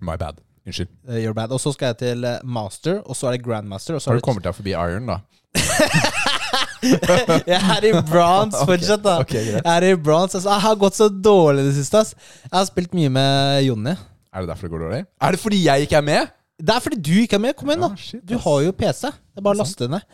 My 0.00 0.16
bad. 0.16 0.40
Unnskyld. 0.66 0.90
Eh, 1.08 1.20
you're 1.24 1.34
bad. 1.36 1.52
Og 1.56 1.60
så 1.62 1.72
skal 1.72 1.92
jeg 1.94 1.98
til 2.02 2.24
eh, 2.28 2.40
master, 2.44 3.00
og 3.06 3.16
så 3.16 3.30
er 3.30 3.36
det 3.38 3.44
grandmaster. 3.46 3.96
Og 3.96 4.02
så 4.02 4.10
Har 4.12 4.20
du 4.20 4.24
kommet 4.26 4.44
deg 4.44 4.54
forbi 4.56 4.74
iron, 4.76 5.06
da? 5.10 5.20
Jeg 6.80 7.58
er 7.60 7.84
i 7.84 7.90
bronze 8.08 8.62
fortsatt, 8.70 9.02
da. 9.04 9.18
Okay, 9.20 9.42
okay, 9.42 9.58
Jeg 9.58 9.72
er 9.74 9.86
i 9.90 9.96
bronze. 10.00 10.38
Altså, 10.38 10.48
jeg 10.48 10.64
har 10.64 10.78
gått 10.80 10.96
så 10.96 11.08
dårlig 11.12 11.64
i 11.64 11.68
det 11.68 11.74
siste. 11.76 12.00
ass. 12.00 12.14
Jeg 12.46 12.54
har 12.56 12.64
spilt 12.68 12.94
mye 12.96 13.10
med 13.12 13.64
Jonny. 13.66 13.92
Er 14.32 14.44
det 14.44 14.48
derfor 14.52 14.68
det 14.68 14.72
går 14.74 14.84
dårlig? 14.86 15.00
Er 15.20 15.36
det 15.36 15.40
fordi 15.42 15.58
jeg 15.66 15.84
ikke 15.86 15.98
er 16.00 16.06
med? 16.06 16.32
Det 16.60 16.74
er 16.74 16.80
fordi 16.84 17.00
du 17.04 17.12
ikke 17.20 17.36
er 17.36 17.44
med. 17.44 17.56
Kom 17.58 17.68
igjen, 17.72 17.84
da. 17.84 17.90
Ah, 17.92 18.00
shit, 18.00 18.22
Du 18.24 18.36
har 18.40 18.58
jo 18.64 18.72
PC. 18.72 19.10
Det 19.10 19.42
er 19.42 19.46
bare 19.46 19.58
å 19.58 19.60
laste 19.60 19.88
ned. 19.92 20.08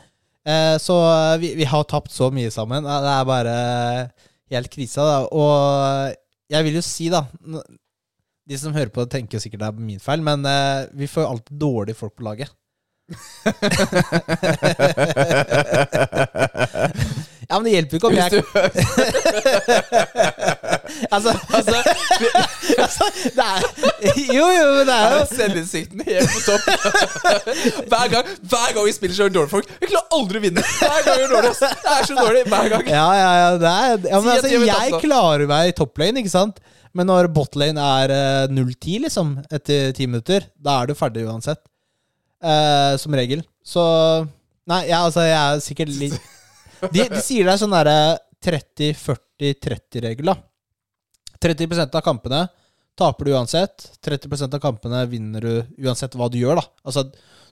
Eh, 0.47 0.75
så 0.83 0.97
vi, 1.43 1.53
vi 1.59 1.67
har 1.71 1.87
tapt 1.91 2.11
så 2.15 2.31
mye 2.35 2.51
sammen. 2.55 2.87
Det 2.87 3.15
er 3.15 3.31
bare 3.31 3.57
helt 4.55 4.71
krise. 4.75 5.03
Da. 5.07 5.23
Og 5.31 6.15
jeg 6.55 6.67
vil 6.67 6.79
jo 6.81 6.85
si, 6.87 7.09
da 7.15 7.25
De 8.47 8.55
som 8.61 8.75
hører 8.77 8.93
på, 8.95 9.03
tenker 9.11 9.41
sikkert 9.43 9.63
det 9.65 9.69
er 9.73 9.81
min 9.89 10.03
feil, 10.03 10.21
men 10.23 10.45
eh, 10.47 10.87
vi 10.95 11.07
får 11.11 11.23
jo 11.25 11.31
alltid 11.35 11.55
dårlige 11.59 11.99
folk 11.99 12.15
på 12.19 12.27
laget. 12.27 12.51
Ja, 17.47 17.61
men 17.61 17.65
det 17.65 17.71
hjelper 17.77 17.95
jo 17.95 17.99
ikke 18.01 18.11
om 18.11 18.17
jeg 18.17 18.31
Altså, 21.15 21.31
altså, 21.55 21.77
altså 22.83 23.05
det 23.37 23.45
er, 23.45 23.61
Jo, 24.35 24.47
jo, 24.51 24.65
men 24.75 24.87
det 24.89 24.95
er 24.97 25.03
jo 25.13 25.19
selvinnsikten 25.31 26.01
helt 26.07 26.31
på 26.33 26.41
topp. 26.47 26.63
hver, 27.93 28.07
gang, 28.11 28.25
hver 28.51 28.69
gang 28.75 28.85
vi 28.89 28.93
spiller 28.97 29.17
så 29.17 29.29
dårlig 29.29 29.51
folk. 29.53 29.67
Vi 29.81 29.87
klarer 29.91 30.07
aldri 30.19 30.37
å 30.41 30.43
vinne. 30.47 30.63
Hver 30.81 31.01
gang 31.07 31.13
vi 31.13 31.21
gjør 31.23 31.33
dårlig. 31.37 31.53
Det 31.61 31.69
er 31.95 32.03
så 32.09 32.15
dårlig 32.19 32.43
hver 32.51 32.67
gang. 32.73 32.85
Ja, 32.91 33.09
ja, 33.21 33.33
ja, 33.43 33.49
det 33.63 33.73
er, 33.73 33.77
ja 34.11 34.17
men 34.19 34.27
Si 34.27 34.31
at 34.33 34.35
altså, 34.41 34.49
de 34.49 34.53
har 34.73 34.83
jeg 34.89 34.93
klarer 35.05 35.47
meg 35.53 35.63
i 35.71 35.73
topplane, 35.77 36.17
ikke 36.25 36.35
sant? 36.35 36.57
Men 36.97 37.11
når 37.11 37.29
botlane 37.35 37.83
er 38.01 38.15
eh, 38.15 38.53
0-10, 38.53 39.07
liksom, 39.07 39.35
etter 39.53 39.93
ti 39.97 40.09
minutter, 40.09 40.49
da 40.57 40.81
er 40.81 40.91
du 40.91 40.97
ferdig 40.99 41.27
uansett. 41.29 41.61
Eh, 42.43 42.97
som 43.01 43.15
regel. 43.17 43.45
Så 43.65 43.83
Nei, 44.67 44.81
ja, 44.89 45.05
altså, 45.07 45.23
jeg 45.23 45.37
er 45.39 45.61
sikkert 45.63 45.93
litt 45.95 46.17
De, 46.93 47.05
de 47.09 47.21
sier 47.23 47.47
det 47.47 47.53
er 47.55 47.61
sånn 47.61 47.73
derre 47.73 47.99
30-40-30-regel, 48.45 50.29
da. 50.29 50.35
30% 51.41 51.97
av 51.97 52.03
kampene 52.05 52.43
taper 52.99 53.29
du 53.29 53.33
uansett. 53.33 53.87
30% 54.05 54.57
av 54.57 54.61
kampene 54.61 55.01
vinner 55.09 55.45
du 55.45 55.87
uansett 55.87 56.17
hva 56.19 56.29
du 56.33 56.39
gjør, 56.41 56.61
da. 56.61 56.67
Altså, 56.85 57.07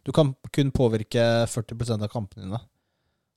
du 0.05 0.13
kan 0.13 0.35
kun 0.53 0.73
påvirke 0.77 1.25
40% 1.49 2.05
av 2.05 2.13
kampene 2.13 2.47
dine. 2.47 2.61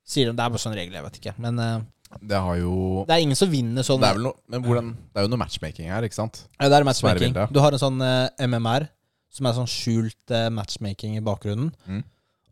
Sier 0.08 0.30
de. 0.30 0.36
Det 0.36 0.44
er 0.44 0.54
bare 0.54 0.64
sånn 0.64 0.76
regel, 0.76 0.98
jeg 0.98 1.08
vet 1.08 1.20
ikke. 1.22 1.36
Men 1.44 1.64
eh, 1.64 1.80
Det 2.22 2.40
har 2.40 2.60
jo 2.60 3.04
det 3.08 3.16
er 3.16 3.24
ingen 3.26 3.38
som 3.40 3.50
vinner 3.52 3.86
sånn. 3.86 4.02
Det 4.02 4.10
er 4.10 4.20
Men 4.48 4.64
hvordan 4.64 4.92
Det 4.96 5.22
er 5.22 5.28
jo 5.28 5.32
noe 5.34 5.42
matchmaking 5.42 5.90
her, 5.92 6.06
ikke 6.08 6.18
sant? 6.18 6.44
Ja, 6.58 6.70
det 6.72 6.80
er 6.80 6.88
matchmaking. 6.88 7.36
Du 7.54 7.60
har 7.64 7.76
en 7.76 7.82
sånn 7.82 8.00
eh, 8.04 8.48
MMR, 8.48 8.88
som 9.34 9.50
er 9.50 9.58
sånn 9.58 9.70
skjult 9.72 10.34
eh, 10.34 10.48
matchmaking 10.54 11.18
i 11.20 11.24
bakgrunnen. 11.26 11.74
Mm. 11.86 12.04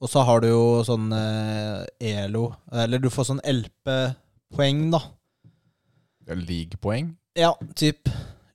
Og 0.04 0.12
så 0.12 0.26
har 0.28 0.44
du 0.44 0.50
jo 0.52 0.64
sånn 0.86 1.08
eh, 1.16 1.86
ELO, 2.12 2.50
eller 2.84 3.02
du 3.02 3.10
får 3.14 3.30
sånn 3.32 3.44
LP-poeng, 3.48 4.88
da. 4.94 5.02
Er 6.28 6.42
League-poeng. 6.42 7.14
Ja, 7.38 7.54
typ 7.78 8.10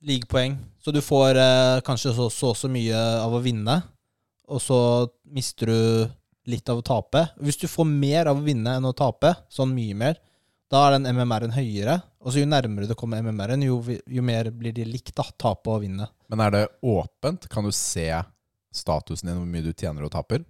league-poeng. 0.05 0.57
Så 0.81 0.93
du 0.93 1.01
får 1.03 1.37
eh, 1.39 1.81
kanskje 1.85 2.13
så, 2.17 2.29
så 2.33 2.53
så 2.57 2.69
mye 2.71 2.97
av 3.21 3.35
å 3.37 3.41
vinne, 3.43 3.81
og 4.51 4.61
så 4.61 4.79
mister 5.31 5.69
du 5.71 5.81
litt 6.49 6.69
av 6.71 6.81
å 6.81 6.85
tape. 6.85 7.27
Hvis 7.41 7.59
du 7.61 7.67
får 7.69 7.87
mer 7.87 8.29
av 8.31 8.39
å 8.39 8.45
vinne 8.45 8.77
enn 8.77 8.87
å 8.89 8.95
tape, 8.97 9.33
sånn 9.53 9.73
mye 9.75 9.97
mer, 9.97 10.17
da 10.71 10.81
er 10.87 10.95
den 10.95 11.09
MMR-en 11.11 11.53
høyere. 11.55 11.97
Og 12.21 12.33
så 12.33 12.43
jo 12.43 12.49
nærmere 12.49 12.87
du 12.87 12.95
kommer 12.97 13.21
MMR-en, 13.25 13.65
jo, 13.67 13.79
jo 13.89 14.23
mer 14.23 14.51
blir 14.55 14.75
de 14.75 14.85
likt, 14.87 15.13
da. 15.17 15.25
Tape 15.41 15.73
og 15.73 15.81
vinne. 15.83 16.07
Men 16.31 16.43
er 16.45 16.55
det 16.55 16.67
åpent? 16.81 17.49
Kan 17.51 17.67
du 17.67 17.73
se 17.75 18.07
statusen 18.71 19.27
din, 19.27 19.41
hvor 19.41 19.49
mye 19.51 19.65
du 19.65 19.73
tjener 19.73 20.07
og 20.07 20.13
taper? 20.13 20.45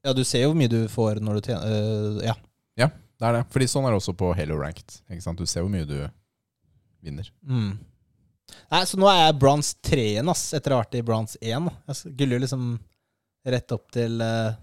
Ja, 0.00 0.14
du 0.16 0.22
ser 0.24 0.46
jo 0.46 0.54
hvor 0.54 0.62
mye 0.62 0.72
du 0.72 0.80
får 0.88 1.20
når 1.20 1.36
du 1.36 1.50
tjener 1.50 1.74
øh, 1.74 2.22
Ja. 2.24 2.38
Det 3.20 3.28
er 3.28 3.36
det. 3.36 3.44
Fordi 3.52 3.68
sånn 3.68 3.84
er 3.84 3.92
det 3.92 4.00
også 4.00 4.14
på 4.16 4.32
Halo 4.32 4.56
Ranked. 4.56 4.94
Ikke 5.12 5.22
sant? 5.22 5.40
Du 5.40 5.48
ser 5.48 5.64
hvor 5.64 5.72
mye 5.72 5.84
du 5.84 5.98
vinner. 7.04 7.26
Mm. 7.44 7.74
Nei, 8.72 8.80
så 8.88 8.98
nå 8.98 9.08
er 9.10 9.18
jeg 9.26 9.36
bronse 9.42 9.76
3 9.86 10.06
igjen, 10.14 10.30
ass, 10.32 10.46
etter 10.56 10.72
å 10.72 10.78
ha 10.78 10.84
vært 10.86 10.96
i 10.96 11.02
bronse 11.04 11.36
1. 11.44 11.68
Jeg 11.90 11.98
skulle 11.98 12.38
jo 12.38 12.42
liksom 12.46 12.70
rett 13.52 13.74
opp 13.76 13.92
til 13.92 14.16
uh, 14.24 14.56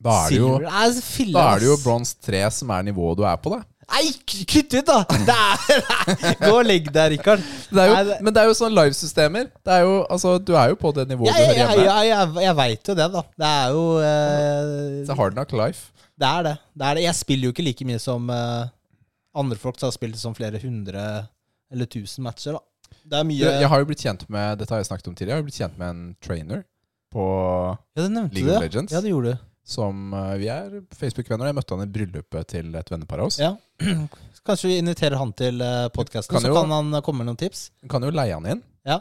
Da 0.00 0.14
er 0.24 0.32
det 0.32 0.38
jo, 0.38 0.54
da 1.34 1.42
er 1.50 1.60
det 1.60 1.66
jo 1.68 1.76
bronse 1.82 2.16
3 2.24 2.46
som 2.56 2.70
er 2.72 2.86
nivået 2.88 3.18
du 3.20 3.24
er 3.28 3.36
på, 3.42 3.52
da. 3.52 3.60
Nei, 3.90 4.06
kutt 4.22 4.74
ut, 4.78 4.86
da! 4.86 4.98
Der, 5.28 5.62
er, 5.74 6.36
gå 6.44 6.50
og 6.54 6.66
legg 6.68 6.86
deg, 6.94 7.16
Rikard. 7.16 7.42
Men 7.74 8.30
det 8.30 8.44
er 8.44 8.46
jo 8.48 8.54
sånn 8.56 8.72
livesystemer. 8.76 9.48
Er 9.66 9.88
altså, 10.06 10.36
du 10.38 10.54
er 10.54 10.70
jo 10.72 10.78
på 10.78 10.92
det 10.96 11.08
nivået 11.10 11.32
Ja, 11.32 11.34
du 11.34 11.48
hører 11.48 11.58
hjemme. 11.58 11.86
ja, 11.88 11.96
jeg, 12.06 12.44
jeg 12.46 12.56
veit 12.60 12.92
jo 12.92 12.96
det, 13.00 13.08
da. 13.16 13.24
Det 13.42 13.50
er 13.50 13.74
jo 13.74 13.82
eh, 14.04 15.02
It's 15.02 15.10
a 15.12 15.18
hard 15.18 15.34
knock 15.36 15.52
life. 15.58 15.90
Det 16.20 16.28
er 16.30 16.46
det. 16.46 16.54
det 16.76 16.86
er 16.86 17.00
det. 17.00 17.04
Jeg 17.08 17.18
spiller 17.18 17.50
jo 17.50 17.54
ikke 17.56 17.66
like 17.66 17.88
mye 17.90 18.00
som 18.02 18.30
eh, 18.30 18.70
andre 19.42 19.58
folk 19.58 19.80
som 19.80 19.90
har 19.90 19.96
spilt 19.98 20.18
som 20.22 20.38
flere 20.38 20.62
hundre 20.62 21.04
eller 21.70 21.90
tusen 21.90 22.24
matcher, 22.26 22.56
da. 22.56 22.64
Det 23.10 23.18
er 23.20 23.26
mye 23.26 23.52
jeg 23.62 23.68
har 23.70 23.82
jo 23.82 23.86
blitt 23.88 24.02
kjent 24.02 24.22
med 24.30 24.58
Dette 24.60 24.74
har 24.74 24.80
jeg 24.82 24.88
snakket 24.90 25.10
om 25.10 25.14
tidligere. 25.18 25.38
Jeg 25.38 25.42
har 25.42 25.46
blitt 25.50 25.60
kjent 25.60 25.78
med 25.80 25.92
en 25.92 26.02
trainer 26.22 26.64
på 27.10 27.24
Ja, 27.98 28.06
League 28.06 28.54
of. 28.54 28.62
Legends. 28.62 28.94
Ja, 28.94 29.02
det 29.02 29.10
gjorde 29.10 29.34
du. 29.34 29.46
Som 29.66 30.14
eh, 30.16 30.34
Vi 30.40 30.48
er 30.50 30.80
Facebook-venner. 30.96 31.50
Jeg 31.50 31.58
møtte 31.60 31.76
han 31.76 31.84
i 31.86 31.92
bryllupet 31.92 32.50
til 32.56 32.74
et 32.78 32.90
vennepar 32.92 33.22
av 33.22 33.30
oss. 33.30 33.38
Ja. 33.42 33.54
Kanskje 34.46 34.70
vi 34.70 34.78
inviterer 34.80 35.20
han 35.20 35.34
til 35.36 35.60
podkasten, 35.94 36.40
så 36.40 36.52
kan 36.54 36.72
han 36.72 36.94
eh, 36.96 37.04
komme 37.04 37.22
med 37.22 37.30
noen 37.30 37.40
tips? 37.40 37.68
Du 37.82 37.90
kan 37.92 38.04
jo 38.04 38.12
leie 38.14 38.34
han 38.34 38.48
inn. 38.48 38.62
Ja. 38.88 39.00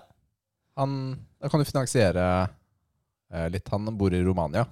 Han, 0.79 0.91
da 1.39 1.49
kan 1.51 1.63
du 1.63 1.67
finansiere 1.67 2.25
eh, 3.31 3.47
litt. 3.53 3.67
Han 3.71 3.87
bor 3.97 4.13
i 4.13 4.21
Romania. 4.23 4.65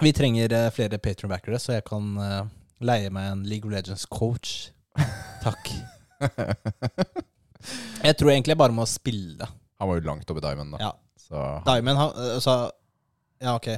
Vi 0.00 0.12
trenger 0.16 0.52
eh, 0.56 0.70
flere 0.72 0.98
patronbackere, 0.98 1.58
så 1.60 1.76
jeg 1.76 1.84
kan 1.88 2.10
eh, 2.24 2.42
leie 2.88 3.12
meg 3.12 3.34
en 3.34 3.44
League 3.48 3.68
of 3.68 3.74
Legends-coach. 3.74 4.70
Takk. 5.44 5.72
Jeg 8.00 8.16
tror 8.16 8.30
egentlig 8.32 8.54
jeg 8.54 8.60
bare 8.60 8.72
må 8.72 8.86
spille. 8.88 9.44
Han 9.80 9.88
var 9.90 9.98
jo 9.98 10.04
langt 10.06 10.30
oppe 10.32 10.40
i 10.40 10.44
Diamond, 10.44 10.72
da. 10.72 10.78
Ja. 10.80 11.18
Så, 11.20 11.40
Diamond 11.66 12.00
han, 12.00 12.14
eh, 12.16 12.34
altså, 12.38 12.54
Ja, 13.40 13.54
ok. 13.58 13.68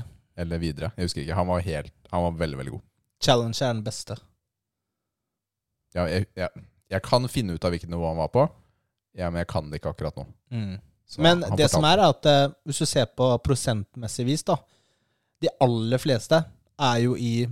Eller 0.43 0.61
videre. 0.63 0.93
Jeg 0.97 1.09
husker 1.09 1.23
ikke. 1.25 1.39
Han 1.39 1.49
var, 1.49 1.65
helt, 1.67 1.95
han 2.13 2.27
var 2.27 2.37
veldig, 2.43 2.59
veldig 2.61 2.75
god. 2.75 2.85
Challenge 3.23 3.59
er 3.59 3.75
den 3.77 3.85
beste. 3.87 4.17
Ja, 5.93 6.07
jeg, 6.09 6.27
jeg, 6.39 6.65
jeg 6.93 7.05
kan 7.05 7.29
finne 7.31 7.57
ut 7.57 7.65
av 7.65 7.75
hvilket 7.75 7.93
nivå 7.93 8.07
han 8.09 8.21
var 8.21 8.33
på, 8.33 8.47
ja, 9.19 9.29
men 9.29 9.43
jeg 9.43 9.51
kan 9.53 9.69
det 9.69 9.81
ikke 9.81 9.93
akkurat 9.93 10.19
nå. 10.21 10.27
Mm. 10.53 10.77
Men 11.21 11.43
det 11.59 11.69
som 11.69 11.85
er, 11.85 12.01
er 12.01 12.15
at 12.15 12.29
eh, 12.29 12.53
hvis 12.65 12.81
du 12.81 12.89
ser 12.89 13.11
på 13.13 13.27
prosentmessig 13.45 14.25
vis, 14.25 14.45
da 14.49 14.57
De 15.43 15.51
aller 15.61 16.01
fleste 16.01 16.39
er 16.81 17.01
jo 17.03 17.17
i 17.21 17.45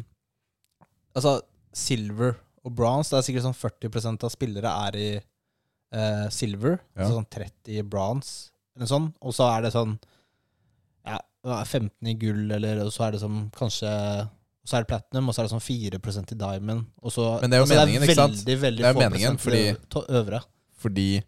Altså 1.11 1.41
silver 1.77 2.37
og 2.65 2.73
bronze. 2.77 3.11
Det 3.11 3.19
er 3.19 3.27
sikkert 3.27 3.45
sånn 3.49 3.59
40% 3.59 4.25
av 4.27 4.33
spillere 4.33 4.71
er 4.87 4.97
i 4.97 5.09
uh, 5.19 6.27
silver. 6.33 6.77
Ja. 6.95 7.03
Altså 7.03 7.17
sånn 7.17 7.29
30 7.35 7.79
i 7.81 7.85
bronze, 7.87 8.53
eller 8.77 8.91
sånn. 8.91 9.09
Og 9.19 9.35
så 9.35 9.49
er 9.51 9.65
det 9.65 9.73
sånn 9.75 9.97
15 11.45 11.91
i 12.07 12.15
gull, 12.21 12.51
eller 12.53 12.85
og 12.85 12.93
så 12.93 13.07
er 13.07 13.17
det 13.17 13.21
som 13.23 13.51
kanskje 13.57 13.91
så 14.71 14.77
er 14.77 14.85
det 14.85 14.91
platinum, 14.91 15.29
og 15.29 15.35
så 15.35 15.41
er 15.41 15.49
det 15.49 15.53
sånn 15.55 15.65
4% 15.65 16.33
i 16.35 16.39
diamond. 16.39 16.85
Og 17.03 17.13
så, 17.15 17.27
Men 17.41 17.51
det 17.51 17.57
er 17.57 17.63
jo 17.63 17.67
altså, 17.67 17.79
meningen, 17.81 18.03
ikke 18.05 18.15
sant? 18.19 18.35
Veldig, 18.37 18.57
veldig 18.61 18.83
Det 18.85 18.91
er 18.91 18.99
meningen, 19.01 19.39
fordi- 19.41 20.05
øvre. 20.21 20.41
Fordi 20.79 21.23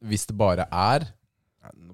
hvis 0.00 0.26
det 0.26 0.36
bare 0.38 0.66
er 0.70 1.10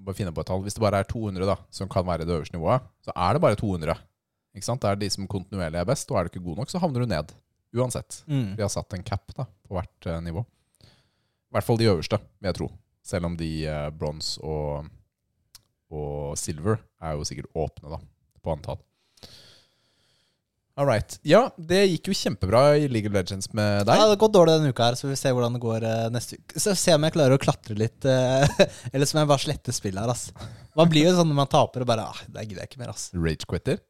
bare 0.06 0.14
finne 0.14 0.32
på 0.32 0.40
et 0.40 0.46
tall, 0.46 0.62
Hvis 0.62 0.74
det 0.74 0.80
bare 0.80 1.00
er 1.00 1.02
200 1.02 1.46
da, 1.46 1.56
som 1.70 1.88
kan 1.88 2.06
være 2.06 2.24
det 2.24 2.34
øverste 2.34 2.54
nivået, 2.54 2.80
så 3.02 3.12
er 3.16 3.32
det 3.32 3.40
bare 3.42 3.56
200. 3.56 3.98
Ikke 4.54 4.64
sant? 4.64 4.80
Det 4.80 4.90
er 4.90 4.94
de 4.94 5.10
som 5.10 5.26
kontinuerlig 5.26 5.80
er 5.80 5.84
best, 5.84 6.10
og 6.10 6.18
er 6.18 6.24
du 6.24 6.30
ikke 6.30 6.44
god 6.44 6.56
nok, 6.56 6.70
så 6.70 6.78
havner 6.78 7.00
du 7.00 7.06
ned. 7.06 7.32
Uansett. 7.74 8.22
Mm. 8.26 8.56
Vi 8.56 8.62
har 8.62 8.68
satt 8.68 8.94
en 8.94 9.02
cap 9.02 9.26
da, 9.36 9.44
på 9.66 9.74
hvert 9.74 10.06
uh, 10.06 10.20
nivå. 10.20 10.46
I 10.82 11.52
hvert 11.52 11.64
fall 11.64 11.76
de 11.78 11.90
øverste, 11.90 12.18
vil 12.40 12.48
jeg 12.48 12.54
tro. 12.54 12.70
Selv 13.02 13.26
om 13.26 13.36
de 13.36 13.50
uh, 13.68 13.90
bronse 13.90 14.40
og, 14.40 14.86
og 15.90 16.38
silver 16.38 16.78
er 17.06 17.16
jo 17.16 17.26
sikkert 17.28 17.50
åpne 17.56 17.96
da, 17.96 18.00
på 18.42 18.54
antall. 18.54 18.82
All 20.76 20.84
right. 20.84 21.14
Ja, 21.24 21.46
det 21.56 21.86
gikk 21.88 22.10
jo 22.10 22.14
kjempebra 22.18 22.60
i 22.76 22.88
League 22.92 23.08
of 23.08 23.14
Legends 23.16 23.48
med 23.56 23.86
deg. 23.88 23.96
Ja, 23.96 24.04
det 24.04 24.12
har 24.12 24.18
gått 24.20 24.34
dårlig 24.34 24.58
denne 24.58 24.74
uka 24.76 24.90
her, 24.90 24.98
så 24.98 25.06
vi 25.06 25.14
får 25.14 25.22
se 25.22 25.32
hvordan 25.32 25.56
det 25.56 25.60
går 25.62 25.86
eh, 25.88 26.08
neste 26.12 26.36
uke. 26.36 26.60
Så 26.60 26.74
se 26.76 26.92
om 26.92 27.06
jeg 27.06 27.14
klarer 27.14 27.38
å 27.38 27.40
klatre 27.40 27.76
litt, 27.80 28.04
eh, 28.04 28.60
eller 28.92 29.08
så 29.08 29.16
må 29.16 29.22
jeg 29.22 29.30
bare 29.30 29.44
slette 29.46 29.72
spillet 29.72 30.02
her, 30.04 30.12
ass. 30.12 30.26
Man 30.76 30.92
blir 30.92 31.08
jo 31.08 31.14
sånn 31.16 31.30
når 31.32 31.38
man 31.38 31.48
taper 31.48 31.80
og 31.80 31.88
bare 31.88 32.04
ah, 32.10 32.20
Det 32.28 32.44
gidder 32.44 32.66
jeg 32.66 32.74
ikke 32.74 32.82
mer, 32.82 32.92
ass. 32.92 33.08
Ragequitter. 33.16 33.80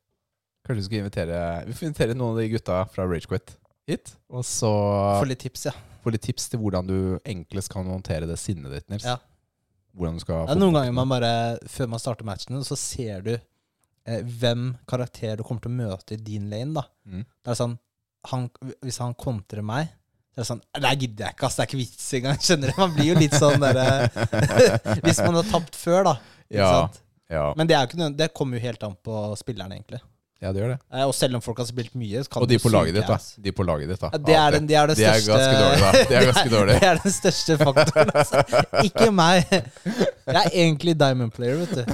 Kanskje 0.67 0.79
vi 0.79 0.87
skal 0.87 1.03
invitere 1.03 1.41
Vi 1.67 1.75
får 1.79 1.89
invitere 1.89 2.15
noen 2.19 2.35
av 2.35 2.39
de 2.43 2.49
gutta 2.55 2.79
fra 2.95 3.07
Ragequit 3.11 3.57
hit. 3.91 4.15
Og 4.31 4.47
så 4.47 4.71
Få 5.19 5.27
litt 5.27 5.43
tips, 5.43 5.67
ja. 5.67 5.75
få 6.07 6.15
litt 6.15 6.23
tips 6.27 6.53
til 6.53 6.63
hvordan 6.63 6.87
du 6.87 6.99
enklest 7.27 7.75
kan 7.75 7.87
håndtere 7.91 8.31
det 8.31 8.39
sinnet 8.39 8.71
ditt, 8.79 8.87
Nils. 8.95 9.07
Ja. 9.07 9.19
Hvordan 9.97 10.19
du 10.19 10.23
skal 10.25 10.49
er 10.53 10.59
noen 10.61 10.75
ganger 10.77 10.93
man 10.97 11.09
bare, 11.09 11.31
før 11.73 11.89
man 11.89 12.03
starter 12.03 12.29
matchen, 12.29 12.59
så 12.69 12.77
ser 12.77 13.23
du 13.25 13.33
eh, 13.35 14.23
hvem 14.23 14.75
karakter 14.89 15.37
du 15.39 15.45
kommer 15.47 15.65
til 15.65 15.73
å 15.73 15.79
møte 15.79 16.15
i 16.19 16.23
din 16.23 16.51
lane, 16.53 16.75
da. 16.77 16.85
Mm. 17.09 17.23
Det 17.25 17.55
er 17.55 17.59
sånn 17.63 17.79
han, 18.27 18.49
Hvis 18.83 18.99
han 18.99 19.15
kontrer 19.15 19.63
meg 19.63 19.93
det 20.37 20.43
er 20.43 20.49
sånn 20.51 20.61
Det 20.75 20.91
gidder 21.01 21.25
jeg 21.25 21.33
ikke, 21.37 21.47
ass. 21.47 21.55
Det 21.57 21.63
er 21.63 21.69
ikke 21.71 21.79
vits 21.81 22.07
engang. 22.19 22.41
Skjønner 22.45 22.69
du? 22.73 22.81
Man 22.83 22.91
blir 22.93 23.07
jo 23.09 23.15
litt 23.17 23.37
sånn 23.41 23.63
derre 23.63 23.85
Hvis 25.07 25.21
man 25.25 25.39
har 25.39 25.47
tapt 25.49 25.79
før, 25.81 26.03
da. 26.11 26.13
Ja. 26.53 26.67
Ja. 27.33 27.45
Men 27.57 27.71
det, 27.71 27.79
jo 27.95 28.01
noe- 28.03 28.13
det 28.19 28.29
kommer 28.37 28.59
jo 28.61 28.67
helt 28.67 28.85
an 28.85 28.99
på 29.07 29.23
spilleren, 29.41 29.73
egentlig. 29.79 30.03
Ja, 30.43 30.51
det 30.53 30.61
gjør 30.61 30.71
det. 30.75 30.79
Eh, 30.93 31.05
Og 31.09 31.15
selv 31.17 31.35
om 31.39 31.43
folk 31.45 31.59
har 31.63 31.67
spilt 31.69 31.95
mye, 31.97 32.21
kan 32.29 32.43
Og 32.45 32.49
de 32.51 32.59
på 32.61 32.69
laget 32.73 32.95
ditt, 32.99 33.09
da. 33.09 33.17
De 33.47 33.51
på 33.57 33.63
laget 33.65 33.89
ditt, 33.89 34.01
da. 34.03 34.09
Ja, 34.13 34.19
Det 34.29 34.35
er, 34.37 34.51
den, 34.57 34.67
det 34.69 34.77
er 34.77 34.87
det 34.91 34.97
De 34.99 35.05
er 35.09 35.13
største 35.21 35.33
ganske 35.33 35.57
dårlig, 35.63 35.81
da. 35.81 35.91
De 35.97 36.01
er 36.19 36.23
ganske 36.31 36.51
dårlige. 36.53 36.77
Det 36.83 36.89
er 36.91 36.97
den 37.03 37.13
største 37.17 37.53
faktoren. 37.63 38.09
Altså. 38.21 38.37
Ikke 38.85 39.09
meg. 39.17 39.37
Jeg 40.27 40.41
er 40.43 40.51
egentlig 40.53 40.93
diamond 41.01 41.33
player, 41.33 41.57
vet 41.63 41.73
du. 41.77 41.83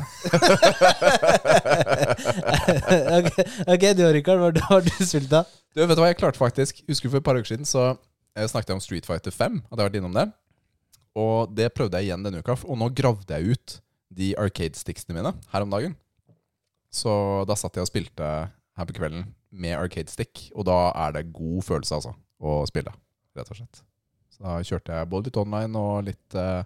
ok, 3.73 3.85
du 3.97 4.03
Rikard, 4.17 4.39
hva 4.43 4.51
har 4.71 4.81
du 4.87 4.93
spilt 5.07 5.31
da? 5.33 5.43
Du, 5.73 5.81
vet 5.87 5.97
du 5.97 6.01
hva 6.03 6.11
jeg 6.11 6.19
klarte 6.21 6.41
faktisk? 6.41 6.83
Husker 6.91 7.09
du 7.09 7.13
For 7.15 7.21
et 7.23 7.27
par 7.27 7.39
uker 7.39 7.51
siden 7.55 7.69
så 7.69 7.83
jeg 8.37 8.49
snakket 8.49 8.71
jeg 8.73 8.79
om 8.79 8.85
Street 8.85 9.07
Fighter 9.09 9.33
5. 9.35 9.59
Hadde 9.69 9.81
jeg 9.83 9.89
vært 9.91 9.99
innom 10.01 10.15
det. 10.17 10.27
Og 11.21 11.51
det 11.53 11.67
prøvde 11.77 11.99
jeg 12.01 12.09
igjen 12.09 12.23
denne 12.25 12.41
uka. 12.41 12.55
Og 12.65 12.77
nå 12.81 12.87
gravde 12.97 13.33
jeg 13.37 13.43
ut 13.57 13.69
de 14.13 14.31
arcade-sticksene 14.41 15.17
mine 15.17 15.33
her 15.53 15.65
om 15.67 15.71
dagen. 15.73 15.93
Så 16.93 17.13
da 17.49 17.57
satt 17.57 17.79
jeg 17.79 17.87
og 17.87 17.89
spilte 17.89 18.29
her 18.77 18.89
på 18.89 18.97
kvelden 18.97 19.27
med 19.53 19.77
arcade-stick. 19.79 20.49
Og 20.57 20.67
da 20.69 20.93
er 21.07 21.17
det 21.17 21.31
god 21.35 21.65
følelse, 21.65 21.99
altså, 21.99 22.15
å 22.43 22.63
spille. 22.69 22.93
Rett 23.37 23.53
og 23.53 23.59
slett. 23.59 23.83
Så 24.33 24.45
da 24.45 24.59
kjørte 24.65 24.97
jeg 24.97 25.11
både 25.13 25.29
litt 25.29 25.39
online 25.41 25.81
og 25.81 26.09
litt 26.09 26.37
uh, 26.37 26.65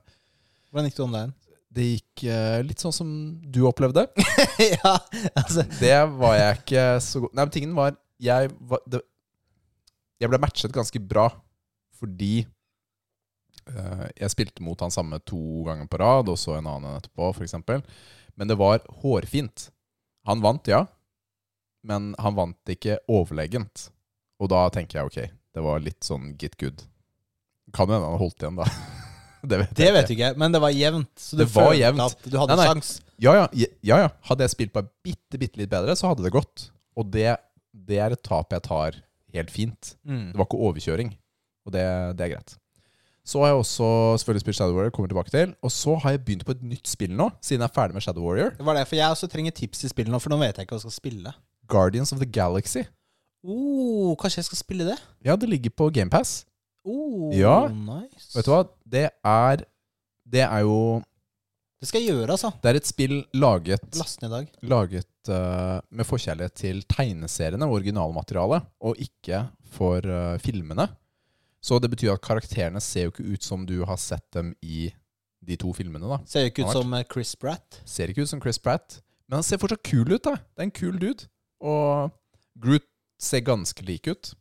Hvordan 0.71 0.89
gikk 0.89 0.99
det 0.99 1.05
online? 1.07 1.33
Det 1.77 1.87
gikk 1.87 2.25
uh, 2.31 2.59
litt 2.67 2.83
sånn 2.83 2.95
som 2.95 3.09
du 3.43 3.61
opplevde. 3.69 4.07
ja, 4.79 4.97
altså 5.35 5.67
Det 5.79 5.97
var 6.19 6.37
jeg 6.39 6.61
ikke 6.61 6.85
så 7.05 7.23
god 7.25 7.35
Nei, 7.35 7.43
men 7.43 7.55
tingen 7.55 7.75
var 7.77 7.97
Jeg, 8.23 8.53
var, 8.71 8.83
det, 8.87 9.03
jeg 10.23 10.33
ble 10.33 10.43
matchet 10.43 10.75
ganske 10.75 11.03
bra 11.03 11.29
fordi 11.97 12.45
uh, 13.71 14.07
jeg 14.12 14.33
spilte 14.35 14.65
mot 14.65 14.83
han 14.85 14.93
samme 14.93 15.17
to 15.25 15.62
ganger 15.65 15.89
på 15.89 16.01
rad, 16.03 16.29
og 16.29 16.37
så 16.37 16.59
en 16.59 16.67
annen 16.69 16.99
etterpå, 16.99 17.31
f.eks. 17.33 17.55
Men 18.37 18.51
det 18.51 18.59
var 18.61 18.83
hårfint. 19.01 19.71
Han 20.27 20.43
vant, 20.43 20.67
ja, 20.71 20.85
men 21.87 22.15
han 22.19 22.35
vant 22.35 22.73
ikke 22.73 22.99
overlegent. 23.12 23.89
Og 24.43 24.51
da 24.53 24.65
tenker 24.75 24.99
jeg 25.01 25.11
ok, 25.11 25.19
det 25.57 25.62
var 25.65 25.81
litt 25.85 26.03
sånn 26.05 26.33
get 26.41 26.57
good. 26.61 26.83
Kan 27.75 27.91
hende 27.91 28.09
han 28.11 28.19
holdt 28.21 28.43
igjen, 28.43 28.59
da. 28.59 28.67
det 29.47 29.61
vet 29.62 29.75
Det 29.79 29.87
jeg 29.87 29.95
vet 29.95 30.11
du 30.11 30.15
ikke, 30.17 30.33
men 30.43 30.55
det 30.55 30.61
var 30.65 30.75
jevnt. 30.75 31.12
Så 31.21 31.39
du 31.39 31.45
Det 31.45 31.49
var 31.55 31.71
følte 31.71 31.81
jevnt. 31.85 32.05
at 32.07 32.27
du 32.27 32.37
hadde 32.43 32.57
Nei, 32.57 32.59
nei. 32.65 32.69
sjans. 32.73 32.91
Ja, 33.23 33.33
ja, 33.39 33.47
ja, 33.87 33.99
ja. 34.05 34.11
Hadde 34.29 34.45
jeg 34.49 34.53
spilt 34.57 34.75
bare 34.75 34.91
bitte, 35.07 35.39
bitte 35.41 35.62
litt 35.62 35.71
bedre, 35.73 35.95
så 35.97 36.11
hadde 36.11 36.27
det 36.27 36.35
gått. 36.35 36.67
Og 36.99 37.09
det, 37.15 37.31
det 37.87 38.03
er 38.03 38.17
et 38.17 38.23
tap 38.27 38.53
jeg 38.53 38.67
tar 38.67 38.99
helt 39.37 39.53
fint. 39.55 39.95
Mm. 40.09 40.33
Det 40.33 40.41
var 40.41 40.49
ikke 40.51 40.62
overkjøring, 40.69 41.15
og 41.69 41.73
det, 41.77 41.87
det 42.19 42.27
er 42.27 42.35
greit. 42.35 42.57
Så 43.27 43.41
har 43.43 43.51
jeg 43.51 43.59
også 43.59 43.87
selvfølgelig 44.21 44.45
spilt 44.45 44.57
Shadow 44.61 44.77
Warrior, 44.77 44.93
kommer 44.95 45.11
tilbake 45.11 45.33
til. 45.35 45.55
Og 45.67 45.73
så 45.75 45.97
har 46.05 46.15
jeg 46.15 46.21
begynt 46.25 46.45
på 46.47 46.55
et 46.55 46.61
nytt 46.62 46.87
spill 46.87 47.11
nå, 47.19 47.27
siden 47.43 47.65
jeg 47.65 47.71
er 47.73 47.75
ferdig 47.75 47.97
med 47.99 48.05
Shadow 48.07 48.23
Warrior. 48.23 48.53
Det 48.55 48.67
var 48.69 48.79
det, 48.79 48.85
for 48.87 48.95
jeg 49.01 49.11
også 49.17 49.27
trenger 49.33 49.51
tips 49.57 49.83
i 49.85 49.91
spillet 49.91 50.12
nå, 50.15 50.21
for 50.23 50.31
nå 50.31 50.39
vet 50.45 50.55
jeg 50.61 50.67
ikke 50.69 50.77
hva 50.77 50.79
jeg 50.79 50.87
skal 50.87 50.95
spille. 51.01 51.33
Guardians 51.67 52.12
of 52.15 52.21
the 52.23 52.29
Galaxy. 52.31 52.85
Oh, 53.47 54.15
kanskje 54.19 54.41
jeg 54.45 54.49
skal 54.51 54.59
spille 54.61 54.87
det? 54.89 54.97
Ja, 55.27 55.35
det 55.39 55.49
ligger 55.51 55.71
på 55.75 55.89
GamePass. 55.95 56.45
Oh, 56.87 57.33
Ja. 57.35 57.67
nice. 57.69 58.31
Vet 58.37 58.47
du 58.47 58.53
hva? 58.55 58.62
Det 58.87 59.09
er 59.11 59.65
Det 60.27 60.43
er 60.43 60.61
jo 60.62 61.03
Det 61.83 61.89
skal 61.91 62.01
jeg 62.03 62.15
gjøre, 62.15 62.31
altså. 62.35 62.51
Det 62.62 62.71
er 62.71 62.79
et 62.79 62.87
spill 62.87 63.17
laget 63.35 63.99
Lasten 63.99 64.27
i 64.27 64.31
dag. 64.31 64.47
laget 64.62 65.07
uh, 65.29 65.81
med 65.91 66.07
forkjærlighet 66.07 66.55
til 66.55 66.83
tegneseriene 66.89 67.67
og 67.67 67.75
originalmaterialet, 67.81 68.62
og 68.81 68.97
ikke 69.03 69.43
for 69.77 69.99
uh, 70.07 70.39
filmene. 70.39 70.89
Så 71.67 71.81
det 71.83 71.91
betyr 71.91 72.13
at 72.15 72.23
karakterene 72.23 72.81
ser 72.85 73.09
jo 73.09 73.15
ikke 73.15 73.27
ut 73.27 73.47
som 73.47 73.65
du 73.67 73.81
har 73.89 73.99
sett 73.99 74.27
dem 74.37 74.53
i 74.63 74.87
de 75.47 75.57
to 75.59 75.73
filmene. 75.75 76.07
da 76.07 76.21
Ser 76.29 76.47
jo 76.47 76.53
ikke 76.53 76.67
ut 76.67 76.75
som 76.77 76.95
eh, 76.95 77.07
Chris 77.11 77.35
Pratt. 77.39 77.81
Ser 77.89 78.13
ikke 78.13 78.23
ut 78.27 78.31
som 78.31 78.43
Chris 78.43 78.61
Pratt, 78.63 79.01
men 79.27 79.41
han 79.41 79.47
ser 79.47 79.61
fortsatt 79.63 79.83
kul 79.87 80.07
ut. 80.13 80.23
da 80.23 80.37
Det 80.39 80.63
er 80.63 80.69
en 80.69 80.77
kul 80.79 81.01
dude. 81.03 81.27
Og 81.67 82.13
Groot 82.63 82.87
ser 83.21 83.43
ganske 83.47 83.83
lik 83.87 84.07
ut. 84.07 84.35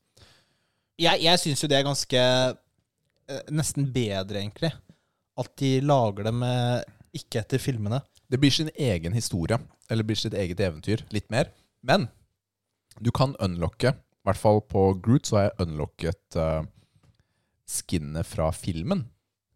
Jeg, 1.02 1.24
jeg 1.26 1.42
syns 1.42 1.64
jo 1.64 1.70
det 1.72 1.80
er 1.80 1.88
ganske 1.88 2.20
eh, 2.22 3.42
Nesten 3.52 3.90
bedre, 3.92 4.44
egentlig. 4.44 4.72
At 5.36 5.52
de 5.60 5.80
lager 5.84 6.30
det 6.30 6.36
med 6.36 6.86
ikke 7.16 7.42
etter 7.42 7.60
filmene. 7.60 8.04
Det 8.32 8.40
blir 8.42 8.54
sin 8.54 8.70
egen 8.72 9.16
historie, 9.16 9.58
eller 9.90 10.06
blir 10.08 10.20
sitt 10.20 10.36
eget 10.38 10.62
eventyr, 10.62 11.04
litt 11.14 11.28
mer. 11.34 11.50
Men 11.86 12.08
du 13.02 13.12
kan 13.16 13.36
unlocke, 13.44 13.92
i 13.96 14.28
hvert 14.28 14.40
fall 14.40 14.62
på 14.70 14.88
Groot, 15.04 15.28
så 15.28 15.38
har 15.40 15.48
jeg 15.50 15.68
unlocket 15.68 16.40
uh, 16.40 16.64
skinnet 17.66 18.28
fra 18.30 18.52
filmen 18.56 19.06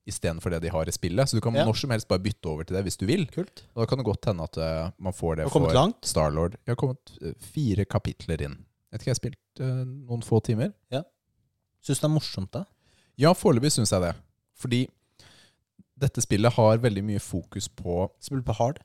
istedenfor 0.09 0.53
det 0.53 0.63
de 0.63 0.71
har 0.73 0.89
i 0.89 0.93
spillet. 0.93 1.29
Så 1.29 1.37
du 1.37 1.41
kan 1.41 1.53
Ja. 1.55 1.65
når 1.65 1.77
som 1.77 1.91
helst 1.93 2.07
bare 2.07 2.19
bytte 2.19 2.49
over 2.49 2.63
til 2.63 2.75
det 2.75 2.83
hvis 2.83 2.97
du 2.97 3.05
vil. 3.05 3.27
Kult. 3.27 3.63
Og 3.75 3.83
da 3.83 3.85
kan 3.85 3.99
det 3.99 4.05
godt 4.05 4.25
hende 4.25 4.43
at 4.43 4.57
uh, 4.57 4.91
man 4.97 5.13
får 5.13 5.37
det 5.37 5.51
for. 5.51 5.93
Starlord. 6.01 6.57
Jeg 6.65 6.73
har 6.73 6.75
kommet 6.75 7.17
eh, 7.21 7.33
fire 7.37 7.85
kapitler 7.85 8.41
inn. 8.41 8.57
Jeg 8.89 8.91
vet 8.91 9.01
ikke, 9.01 9.09
jeg 9.09 9.15
har 9.15 9.21
spilt 9.21 9.61
uh, 9.61 9.85
noen 9.85 10.23
få 10.25 10.41
timer. 10.41 10.73
Ja. 10.91 11.03
Syns 11.81 12.01
det 12.01 12.09
er 12.09 12.15
morsomt, 12.15 12.51
da. 12.51 12.65
Ja, 13.19 13.33
foreløpig 13.33 13.71
syns 13.71 13.91
jeg 13.91 14.01
det. 14.01 14.15
Fordi 14.57 14.87
dette 15.99 16.23
spillet 16.23 16.55
har 16.55 16.77
veldig 16.81 17.03
mye 17.03 17.19
fokus 17.19 17.67
på 17.67 18.09
Spille 18.23 18.43
på 18.43 18.55
hard. 18.55 18.79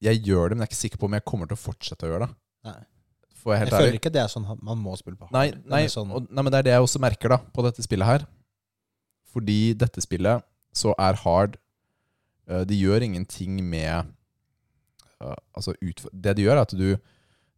Jeg 0.00 0.22
gjør 0.24 0.50
det, 0.50 0.56
men 0.56 0.62
jeg 0.64 0.68
er 0.68 0.72
ikke 0.72 0.84
sikker 0.84 1.00
på 1.02 1.08
om 1.08 1.16
jeg 1.16 1.26
kommer 1.26 1.48
til 1.50 1.58
å 1.58 1.60
fortsette 1.60 2.06
å 2.06 2.12
gjøre 2.12 2.26
det. 2.26 2.34
Nei. 2.68 2.80
for 3.38 3.54
jeg 3.54 3.68
Jeg 3.68 3.70
føler 3.70 3.96
ikke 3.98 4.10
det 4.10 4.20
er 4.20 4.30
sånn 4.30 4.46
man 4.62 4.78
må 4.78 4.96
spille 4.98 5.16
på 5.18 5.28
hard. 5.28 5.34
Nei, 5.34 5.52
nei, 5.66 5.86
sånn, 5.90 6.10
og, 6.10 6.26
nei, 6.30 6.42
men 6.42 6.52
det 6.52 6.58
er 6.58 6.66
det 6.68 6.72
jeg 6.74 6.86
også 6.86 7.00
merker 7.02 7.34
da 7.34 7.38
på 7.38 7.64
dette 7.66 7.82
spillet 7.82 8.06
her. 8.06 8.26
Fordi 9.32 9.74
dette 9.78 10.02
spillet 10.04 10.44
så 10.76 10.94
er 11.00 11.18
hard 11.24 11.56
De 12.48 12.64
Det 12.68 12.76
gjør 12.78 13.04
ingenting 13.04 13.58
med 13.64 14.08
eh, 15.20 15.36
Altså 15.56 15.74
Det 15.80 16.36
det 16.36 16.44
gjør, 16.44 16.56
er 16.56 16.62
at 16.64 16.72
du, 16.72 16.96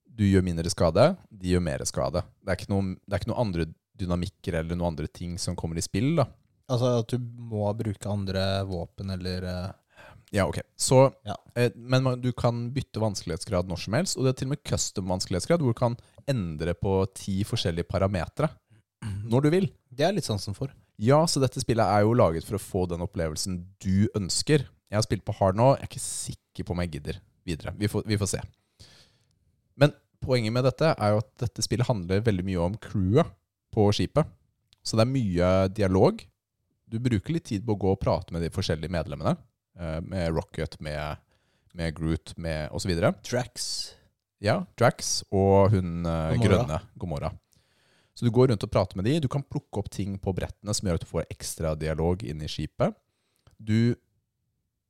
du 0.06 0.24
gjør 0.26 0.42
mindre 0.46 0.70
skade, 0.72 1.16
de 1.30 1.52
gjør 1.54 1.62
mer 1.62 1.84
skade. 1.86 2.22
Det 2.42 2.50
er 2.52 2.58
ikke 2.58 2.72
noen 2.72 2.94
er 3.08 3.20
noe 3.30 3.44
andre 3.44 3.66
dynamikker 4.00 4.56
eller 4.56 4.76
noen 4.76 4.94
andre 4.94 5.06
ting 5.06 5.36
som 5.38 5.56
kommer 5.56 5.78
i 5.78 5.84
spill. 5.84 6.16
da 6.16 6.26
altså 6.70 6.90
at 7.00 7.12
du 7.12 7.18
må 7.50 7.68
bruke 7.76 8.10
andre 8.10 8.44
våpen 8.68 9.10
eller 9.16 9.46
eh, 9.50 9.70
Ja, 10.30 10.44
ok. 10.46 10.60
Så, 10.78 11.12
Ja. 11.26 11.34
eh, 11.58 11.72
men 11.74 12.06
du 12.22 12.30
kan 12.32 12.68
bytte 12.74 13.02
vanskelighetsgrad 13.02 13.66
når 13.68 13.82
som 13.84 13.96
helst. 13.98 14.16
Og 14.16 14.24
det 14.24 14.30
er 14.30 14.38
til 14.38 14.48
og 14.50 14.54
med 14.54 14.62
custom 14.64 15.10
vanskelighetsgrad, 15.10 15.60
hvor 15.64 15.74
du 15.74 15.80
kan 15.80 15.96
endre 16.30 16.74
på 16.78 17.00
ti 17.18 17.40
forskjellige 17.44 17.88
parametere 17.90 18.50
når 19.30 19.42
du 19.42 19.50
vil. 19.50 19.66
Det 19.90 20.06
er 20.06 20.14
litt 20.14 20.28
som 20.28 20.54
for. 20.54 20.70
Ja, 21.00 21.22
så 21.30 21.40
dette 21.40 21.62
spillet 21.62 21.86
er 21.86 22.04
jo 22.04 22.12
laget 22.18 22.44
for 22.44 22.58
å 22.58 22.62
få 22.62 22.82
den 22.90 23.00
opplevelsen 23.04 23.60
du 23.80 24.08
ønsker. 24.18 24.66
Jeg 24.90 24.98
har 24.98 25.04
spilt 25.06 25.24
på 25.24 25.32
hard 25.38 25.56
nå. 25.56 25.70
Jeg 25.78 25.86
er 25.86 25.90
ikke 25.90 26.02
sikker 26.04 26.66
på 26.68 26.74
om 26.74 26.82
jeg 26.84 26.92
gidder 26.98 27.20
videre. 27.48 27.72
Vi 27.80 27.88
får, 27.88 28.04
vi 28.10 28.18
får 28.20 28.30
se. 28.34 28.40
Men 29.80 29.94
poenget 30.20 30.52
med 30.52 30.66
dette 30.68 30.90
er 30.92 31.14
jo 31.14 31.22
at 31.22 31.30
dette 31.46 31.64
spillet 31.64 31.88
handler 31.88 32.20
veldig 32.26 32.44
mye 32.50 32.64
om 32.66 32.76
crewet 32.84 33.30
på 33.72 33.86
skipet. 33.96 34.28
Så 34.84 34.98
det 34.98 35.06
er 35.06 35.12
mye 35.14 35.48
dialog. 35.76 36.20
Du 36.90 36.98
bruker 37.00 37.32
litt 37.36 37.46
tid 37.48 37.64
på 37.64 37.76
å 37.76 37.80
gå 37.80 37.94
og 37.94 38.00
prate 38.02 38.34
med 38.34 38.42
de 38.44 38.50
forskjellige 38.52 38.92
medlemmene. 38.92 39.36
eh, 39.78 40.00
Med 40.04 40.34
Rocket, 40.36 40.76
med, 40.80 41.16
med 41.72 41.94
Groot, 41.96 42.34
med 42.36 42.68
osv. 42.76 42.92
Drax. 43.24 43.94
Ja, 44.42 44.64
Drax 44.76 45.22
og 45.30 45.70
hun 45.76 46.04
eh, 46.04 46.34
Gomorra. 46.34 46.44
grønne 46.48 46.80
Gomorra. 46.98 47.30
Så 48.20 48.26
du 48.26 48.34
går 48.36 48.50
rundt 48.50 48.64
og 48.66 48.68
prater 48.68 48.98
med 49.00 49.06
de. 49.08 49.14
Du 49.24 49.30
kan 49.32 49.40
plukke 49.40 49.80
opp 49.80 49.86
ting 49.88 50.18
på 50.20 50.34
brettene 50.36 50.74
som 50.76 50.84
gjør 50.84 50.98
at 50.98 51.04
du 51.06 51.08
får 51.08 51.30
ekstra 51.32 51.70
dialog 51.80 52.20
inn 52.20 52.42
i 52.44 52.50
skipet. 52.52 52.92
Du 53.56 53.96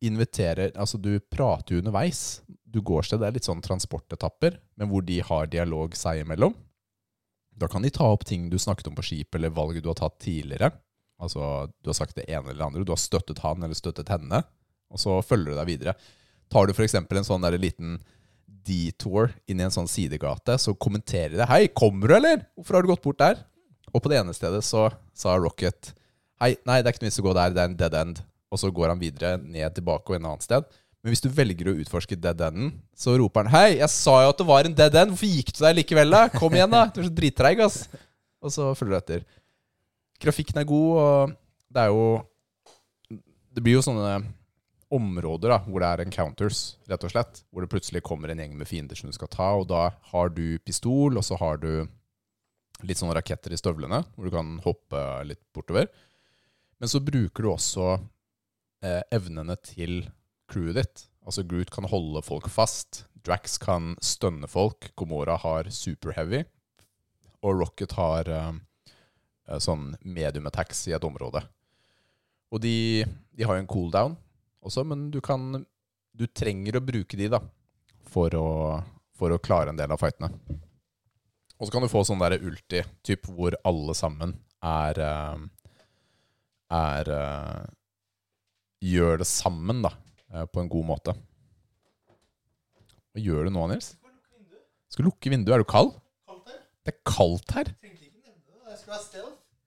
inviterer 0.02 0.72
Altså, 0.74 0.98
du 0.98 1.20
prater 1.30 1.76
jo 1.76 1.78
underveis. 1.78 2.40
Du 2.66 2.80
går 2.82 3.06
sted, 3.06 3.20
det 3.22 3.28
er 3.28 3.36
litt 3.38 3.46
sånn 3.46 3.62
transportetapper, 3.62 4.58
men 4.74 4.90
hvor 4.90 5.06
de 5.06 5.20
har 5.22 5.46
dialog 5.46 5.94
seg 5.94 6.24
imellom. 6.24 6.56
Da 7.54 7.70
kan 7.70 7.86
de 7.86 7.94
ta 7.94 8.08
opp 8.10 8.26
ting 8.26 8.48
du 8.50 8.58
snakket 8.58 8.90
om 8.90 8.98
på 8.98 9.06
skipet, 9.06 9.38
eller 9.38 9.54
valget 9.54 9.86
du 9.86 9.92
har 9.92 10.00
tatt 10.02 10.18
tidligere. 10.26 10.72
Altså, 11.22 11.70
du 11.70 11.92
har 11.92 12.00
sagt 12.00 12.18
det 12.18 12.26
ene 12.26 12.48
eller 12.48 12.64
det 12.64 12.66
andre. 12.66 12.82
Du 12.88 12.90
har 12.96 12.98
støttet 12.98 13.44
han 13.46 13.62
eller 13.62 13.78
støttet 13.78 14.10
henne, 14.10 14.42
og 14.90 14.98
så 14.98 15.20
følger 15.22 15.54
du 15.54 15.60
deg 15.60 15.70
videre. 15.70 15.94
Tar 16.50 16.66
du 16.66 16.74
f.eks. 16.74 16.98
en 16.98 17.30
sånn 17.30 17.46
der 17.46 17.62
liten 17.62 18.00
detour 18.66 19.30
inn 19.48 19.60
i 19.60 19.66
en 19.66 19.74
sånn 19.74 19.88
sidegate, 19.90 20.56
så 20.58 20.74
kommenterer 20.74 21.36
de 21.36 21.46
'Hei, 21.46 21.68
kommer 21.68 22.08
du, 22.08 22.14
eller? 22.16 22.44
Hvorfor 22.56 22.74
har 22.74 22.82
du 22.82 22.92
gått 22.92 23.02
bort 23.02 23.18
der?' 23.18 23.44
Og 23.92 24.02
på 24.02 24.08
det 24.08 24.20
ene 24.20 24.34
stedet 24.34 24.62
så 24.62 24.90
sa 25.14 25.36
Rocket 25.36 25.94
'Hei, 26.40 26.56
nei, 26.64 26.82
det 26.82 26.86
er 26.86 26.92
ikke 26.92 27.02
noe 27.04 27.10
vits 27.10 27.20
å 27.20 27.26
gå 27.26 27.34
der, 27.34 27.50
det 27.50 27.58
er 27.60 27.70
en 27.70 27.76
dead 27.76 27.94
end'. 27.94 28.22
Og 28.50 28.58
så 28.58 28.70
går 28.72 28.88
han 28.88 28.98
videre 28.98 29.38
ned 29.38 29.74
tilbake 29.74 30.10
og 30.10 30.16
en 30.16 30.26
annen 30.26 30.40
sted. 30.40 30.64
Men 31.02 31.12
hvis 31.14 31.22
du 31.24 31.30
velger 31.32 31.70
å 31.70 31.76
utforske 31.80 32.16
dead 32.20 32.40
enden, 32.40 32.72
så 32.96 33.16
roper 33.16 33.44
han 33.44 33.52
'Hei, 33.52 33.78
jeg 33.78 33.88
sa 33.88 34.22
jo 34.22 34.30
at 34.30 34.38
det 34.38 34.46
var 34.46 34.64
en 34.64 34.74
dead 34.74 34.94
end. 34.94 35.10
Hvorfor 35.12 35.30
gikk 35.30 35.52
du 35.52 35.64
der 35.64 35.74
likevel, 35.74 36.10
da? 36.10 36.28
Kom 36.28 36.52
igjen, 36.52 36.70
da. 36.70 36.86
Du 36.86 37.00
er 37.00 37.08
så 37.08 37.14
drittreig, 37.14 37.60
ass.' 37.60 37.88
Og 38.42 38.50
så 38.52 38.74
følger 38.76 38.96
du 38.96 39.00
etter. 39.00 39.24
Grafikken 40.20 40.60
er 40.60 40.64
god, 40.64 40.90
og 41.00 41.36
det 41.72 41.80
er 41.80 41.88
jo 41.88 42.24
Det 43.50 43.64
blir 43.64 43.74
jo 43.74 43.82
sånne 43.82 44.22
områder 44.90 45.52
da, 45.52 45.58
hvor 45.66 45.82
det 45.82 45.88
er 45.88 46.02
encounters, 46.04 46.60
rett 46.90 47.04
og 47.06 47.12
slett. 47.12 47.42
Hvor 47.50 47.64
det 47.64 47.70
plutselig 47.72 48.02
kommer 48.06 48.32
en 48.32 48.42
gjeng 48.42 48.56
med 48.58 48.68
fiender 48.68 48.98
som 48.98 49.10
du 49.10 49.16
skal 49.16 49.30
ta, 49.30 49.48
og 49.60 49.68
da 49.70 49.88
har 50.12 50.32
du 50.34 50.58
pistol, 50.66 51.18
og 51.18 51.26
så 51.26 51.38
har 51.40 51.60
du 51.62 51.86
litt 52.86 53.00
sånne 53.00 53.14
raketter 53.16 53.52
i 53.54 53.60
støvlene, 53.60 54.02
hvor 54.14 54.26
du 54.26 54.34
kan 54.34 54.56
hoppe 54.64 55.02
litt 55.28 55.42
bortover. 55.54 55.90
Men 56.80 56.88
så 56.88 57.02
bruker 57.04 57.44
du 57.44 57.50
også 57.52 57.86
eh, 58.84 59.02
evnene 59.12 59.56
til 59.62 60.02
crewet 60.50 60.80
ditt. 60.80 61.04
Altså 61.26 61.44
Groot 61.46 61.70
kan 61.74 61.86
holde 61.90 62.22
folk 62.24 62.48
fast. 62.50 63.04
Drax 63.20 63.58
kan 63.60 63.92
stønne 64.02 64.48
folk. 64.48 64.90
Gomora 64.96 65.36
har 65.42 65.68
super 65.74 66.16
heavy. 66.16 66.42
Og 67.44 67.60
Rocket 67.60 67.92
har 67.98 68.32
eh, 68.32 68.56
eh, 69.50 69.60
sånn 69.60 69.92
medium 70.00 70.48
attacks 70.48 70.86
i 70.88 70.96
et 70.96 71.06
område. 71.06 71.44
Og 72.50 72.64
de, 72.64 73.04
de 73.36 73.46
har 73.46 73.58
jo 73.58 73.62
en 73.62 73.70
cooldown 73.70 74.16
også, 74.64 74.84
men 74.86 75.10
du 75.10 75.20
kan 75.24 75.64
Du 76.16 76.26
trenger 76.26 76.76
å 76.76 76.82
bruke 76.82 77.16
de, 77.16 77.28
da, 77.30 77.38
for 78.10 78.34
å, 78.34 78.48
for 79.14 79.30
å 79.30 79.38
klare 79.38 79.70
en 79.70 79.78
del 79.78 79.92
av 79.94 80.00
fightene. 80.02 80.28
Og 81.60 81.68
så 81.68 81.72
kan 81.72 81.84
du 81.84 81.88
få 81.92 82.02
sånn 82.04 82.20
der 82.20 82.34
ulti, 82.42 82.82
typ 83.06 83.28
hvor 83.30 83.54
alle 83.68 83.94
sammen 83.94 84.34
er 84.64 84.98
eh, 85.06 85.44
Er 86.80 87.12
eh, 87.14 87.68
Gjør 88.80 89.20
det 89.20 89.28
sammen, 89.28 89.82
da, 89.84 89.92
eh, 90.32 90.46
på 90.50 90.62
en 90.62 90.68
god 90.72 90.86
måte. 90.88 91.14
Hva 93.12 93.20
gjør 93.20 93.46
du 93.46 93.54
nå, 93.54 93.66
Nils? 93.70 93.92
Skal 94.90 95.06
lukke 95.06 95.30
vinduet. 95.30 95.54
Er 95.54 95.62
du 95.62 95.68
kald? 95.68 95.92
Kaldt 96.26 96.48
her? 96.48 96.62
Det 96.84 96.94
er 96.94 97.00
kaldt 97.06 97.54
her. 97.58 97.72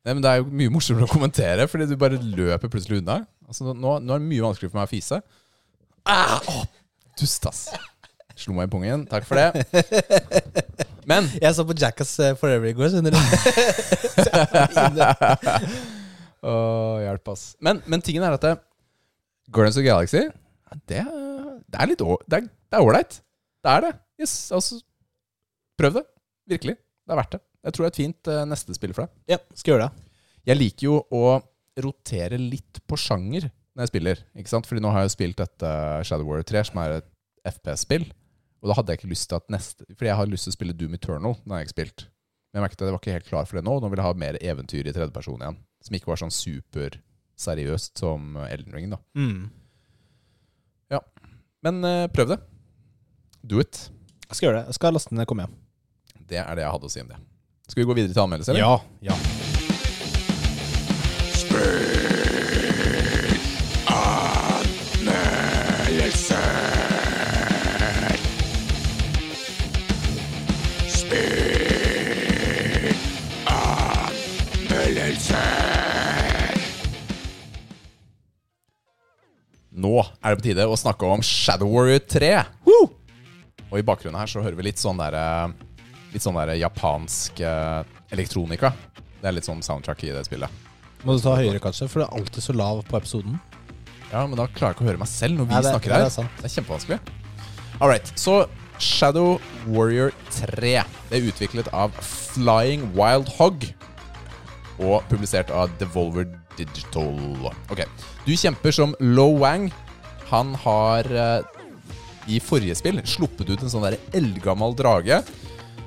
Nei, 0.04 0.14
men 0.14 0.24
Det 0.24 0.32
er 0.32 0.42
jo 0.42 0.50
mye 0.52 0.72
morsommere 0.74 1.08
å 1.08 1.12
kommentere, 1.12 1.68
fordi 1.72 1.88
du 1.88 1.96
bare 2.00 2.20
løper 2.20 2.72
plutselig 2.72 3.00
unna. 3.00 3.22
Altså, 3.48 3.72
nå, 3.72 3.98
nå 4.04 4.16
er 4.16 4.20
det 4.20 4.28
mye 4.28 4.44
vanskeligere 4.44 4.74
for 4.74 4.82
meg 4.82 4.90
å 4.90 4.92
fise. 4.92 5.20
Ah, 6.04 6.36
oh, 6.52 6.66
dust, 7.20 7.48
ass. 7.48 7.62
Slo 8.36 8.56
meg 8.58 8.68
i 8.68 8.74
pungen. 8.74 9.06
Takk 9.08 9.28
for 9.30 9.40
det. 9.40 9.64
Men 11.08 11.30
Jeg 11.44 11.56
så 11.56 11.64
på 11.68 11.76
Jackass 11.78 12.12
eh, 12.24 12.36
Forever 12.40 12.68
i 12.68 12.76
går, 12.76 12.90
skjønner 12.92 13.14
du. 13.14 13.20
Å, 16.44 16.54
hjelp, 17.06 17.32
ass. 17.36 17.46
Men, 17.64 17.80
men 17.88 18.04
tingen 18.04 18.26
er 18.26 18.36
at 18.36 18.44
det, 18.44 18.56
Guardians 19.54 19.80
of 19.80 19.86
Galaxy 19.86 20.26
det, 20.90 21.04
det 21.70 21.80
er 21.80 21.90
litt 21.92 22.02
Det 22.02 22.40
er 22.40 22.48
det 22.48 22.80
er. 22.80 23.08
Det 23.64 23.72
er 23.72 23.84
det. 23.86 23.94
Yes, 24.20 24.34
altså, 24.52 24.82
prøv 25.80 26.00
det. 26.00 26.06
Virkelig. 26.50 26.76
Det 26.76 27.14
er 27.14 27.20
verdt 27.22 27.38
det. 27.38 27.44
Jeg 27.64 27.76
tror 27.76 27.86
det 27.86 27.90
er 27.90 27.94
et 27.94 28.02
fint 28.02 28.30
eh, 28.32 28.44
neste 28.50 28.76
spill 28.76 28.94
for 28.96 29.06
deg. 29.06 29.14
Ja, 29.36 29.40
skal 29.58 29.74
gjøre 29.76 29.88
det. 29.88 30.08
Jeg 30.50 30.60
liker 30.60 30.88
jo 30.90 30.96
å 31.16 31.24
rotere 31.84 32.40
litt 32.40 32.82
på 32.90 33.00
sjanger 33.00 33.48
når 33.74 33.86
jeg 33.86 33.92
spiller. 33.94 34.24
Ikke 34.38 34.52
sant? 34.52 34.68
Fordi 34.70 34.84
nå 34.84 34.92
har 34.94 35.06
jeg 35.06 35.16
spilt 35.16 35.40
dette 35.40 35.70
Shadow 36.06 36.28
Warrior 36.28 36.46
3, 36.50 36.66
som 36.70 36.82
er 36.84 36.98
et 37.00 37.08
FPS-spill. 37.54 38.10
Og 38.64 38.70
da 38.70 38.76
hadde 38.78 38.94
jeg 38.94 39.02
ikke 39.02 39.12
lyst 39.12 39.28
til 39.32 39.40
at 39.40 39.50
neste 39.52 39.84
Fordi 39.90 40.08
jeg 40.08 40.16
har 40.16 40.30
lyst 40.32 40.48
til 40.48 40.54
å 40.54 40.58
spille 40.58 40.76
Doom 40.78 40.94
Eternal. 41.00 41.34
Har 41.50 41.64
jeg 41.64 41.70
ikke 41.70 41.76
spilt. 41.78 42.06
Men 42.52 42.60
jeg 42.60 42.66
merket 42.68 42.84
at 42.84 42.88
jeg 42.88 42.96
var 42.96 43.02
ikke 43.02 43.18
helt 43.18 43.32
klar 43.32 43.50
for 43.50 43.60
det 43.60 43.66
nå. 43.66 43.80
Nå 43.82 43.90
vil 43.92 44.00
jeg 44.00 44.08
ha 44.08 44.14
mer 44.24 44.38
eventyr 44.44 44.88
i 44.88 44.94
tredjeperson 44.96 45.42
igjen. 45.42 45.58
Som 45.84 45.98
ikke 45.98 46.12
var 46.12 46.22
sånn 46.22 46.36
superseriøst 46.36 48.00
som 48.04 48.38
Elden 48.46 48.76
Ring. 48.78 48.94
da 48.94 49.02
Mm. 49.18 49.52
Men 51.64 51.78
eh, 51.88 52.08
prøv 52.12 52.28
det. 52.28 52.38
Do 53.48 53.62
it. 53.64 53.86
Jeg 54.28 54.36
skal 54.36 54.50
gjøre 54.50 54.58
det. 54.58 54.66
Jeg 54.74 54.76
skal 54.76 54.96
laste 54.98 55.16
ned, 55.16 55.28
kommer 55.30 55.48
hjem. 55.48 55.54
Det 56.28 56.40
er 56.42 56.58
det 56.60 56.66
jeg 56.66 56.74
hadde 56.76 56.90
å 56.90 56.92
si 56.92 57.04
om 57.04 57.12
det. 57.14 57.20
Skal 57.68 57.82
vi 57.82 57.86
gå 57.88 57.94
videre 57.96 58.14
til 58.14 58.20
anmeldelse? 58.20 58.52
eller? 58.52 58.62
Ja. 58.62 58.80
ja. 59.02 59.16
Nå 79.74 80.00
er 80.00 80.32
det 80.32 80.38
på 80.40 80.44
tide 80.46 80.66
å 80.68 80.76
snakke 80.80 81.08
om 81.08 81.24
Shadow 81.26 81.72
Warrior 81.72 82.04
3. 82.08 82.30
Woo! 82.68 82.86
Og 83.72 83.80
i 83.80 83.84
bakgrunnen 83.84 84.20
her 84.20 84.30
så 84.30 84.44
hører 84.44 84.56
vi 84.60 84.68
litt 84.68 84.80
sånn 84.80 85.00
der, 85.00 85.16
Litt 86.14 86.22
sånn 86.26 86.38
der 86.38 86.54
japansk 86.60 87.40
eh, 87.42 87.84
elektronika. 88.14 88.74
Det 89.22 89.30
er 89.32 89.36
litt 89.38 89.48
sånn 89.48 89.64
soundtrack 89.66 90.04
i 90.06 90.12
det 90.14 90.26
spillet. 90.28 90.62
Må 91.04 91.18
du 91.18 91.24
ta 91.24 91.34
høyere, 91.40 91.60
kanskje, 91.64 91.88
for 91.90 92.04
du 92.04 92.06
er 92.06 92.14
alltid 92.20 92.44
så 92.46 92.54
lav 92.56 92.84
på 92.88 93.00
episoden. 93.00 93.40
Ja, 94.12 94.22
men 94.30 94.38
da 94.38 94.46
klarer 94.48 94.72
jeg 94.72 94.78
ikke 94.78 94.86
å 94.86 94.90
høre 94.92 95.02
meg 95.02 95.10
selv 95.10 95.40
når 95.40 95.48
vi 95.50 95.54
Nei, 95.56 95.62
det- 95.66 95.72
snakker 95.74 95.92
her. 95.96 96.04
det 96.06 96.18
er. 96.20 96.30
Det 96.38 96.46
er 96.46 96.54
kjempevanskelig. 96.62 97.00
All 97.82 97.90
right, 97.90 98.12
så 98.16 98.48
Shadow 98.80 99.40
Warrior 99.68 100.12
3 100.32 100.84
Det 101.10 101.18
er 101.18 101.28
utviklet 101.32 101.68
av 101.74 101.92
Flying 102.02 102.92
Wild 102.94 103.28
Hog 103.40 103.66
og 104.80 105.04
publisert 105.10 105.50
av 105.54 105.70
Devolver 105.80 106.26
Digital. 106.58 107.52
Ok, 107.72 107.84
Du 108.26 108.34
kjemper 108.38 108.72
som 108.74 108.96
Lo 109.00 109.38
Wang. 109.38 109.72
Han 110.30 110.54
har 110.64 111.04
eh, 111.06 111.42
i 112.28 112.40
forrige 112.40 112.76
spill 112.80 113.02
sluppet 113.06 113.50
ut 113.50 113.62
en 113.62 113.70
sånn 113.70 113.84
der 113.86 113.98
eldgammel 114.14 114.74
drage 114.76 115.24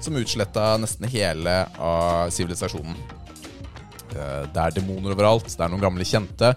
som 0.00 0.16
utsletta 0.16 0.76
nesten 0.80 1.08
hele 1.10 1.66
av 1.78 2.30
sivilisasjonen. 2.34 2.96
Eh, 4.16 4.44
Det 4.52 4.62
er 4.62 4.70
demoner 4.76 5.12
overalt, 5.14 5.48
det 5.48 5.60
er 5.60 5.68
noen 5.72 5.82
gamle 5.82 6.04
kjente. 6.04 6.54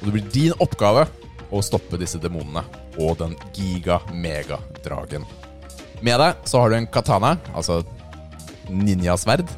Og 0.00 0.04
det 0.08 0.12
blir 0.12 0.32
din 0.32 0.52
oppgave 0.60 1.06
å 1.50 1.62
stoppe 1.62 1.98
disse 1.98 2.18
demonene 2.18 2.64
og 2.98 3.18
den 3.18 3.36
giga-mega-dragen. 3.54 5.24
Med 6.02 6.20
deg 6.20 6.34
så 6.44 6.60
har 6.60 6.70
du 6.70 6.76
en 6.76 6.86
katana, 6.86 7.36
altså 7.54 7.82
ninjasverd, 8.68 9.48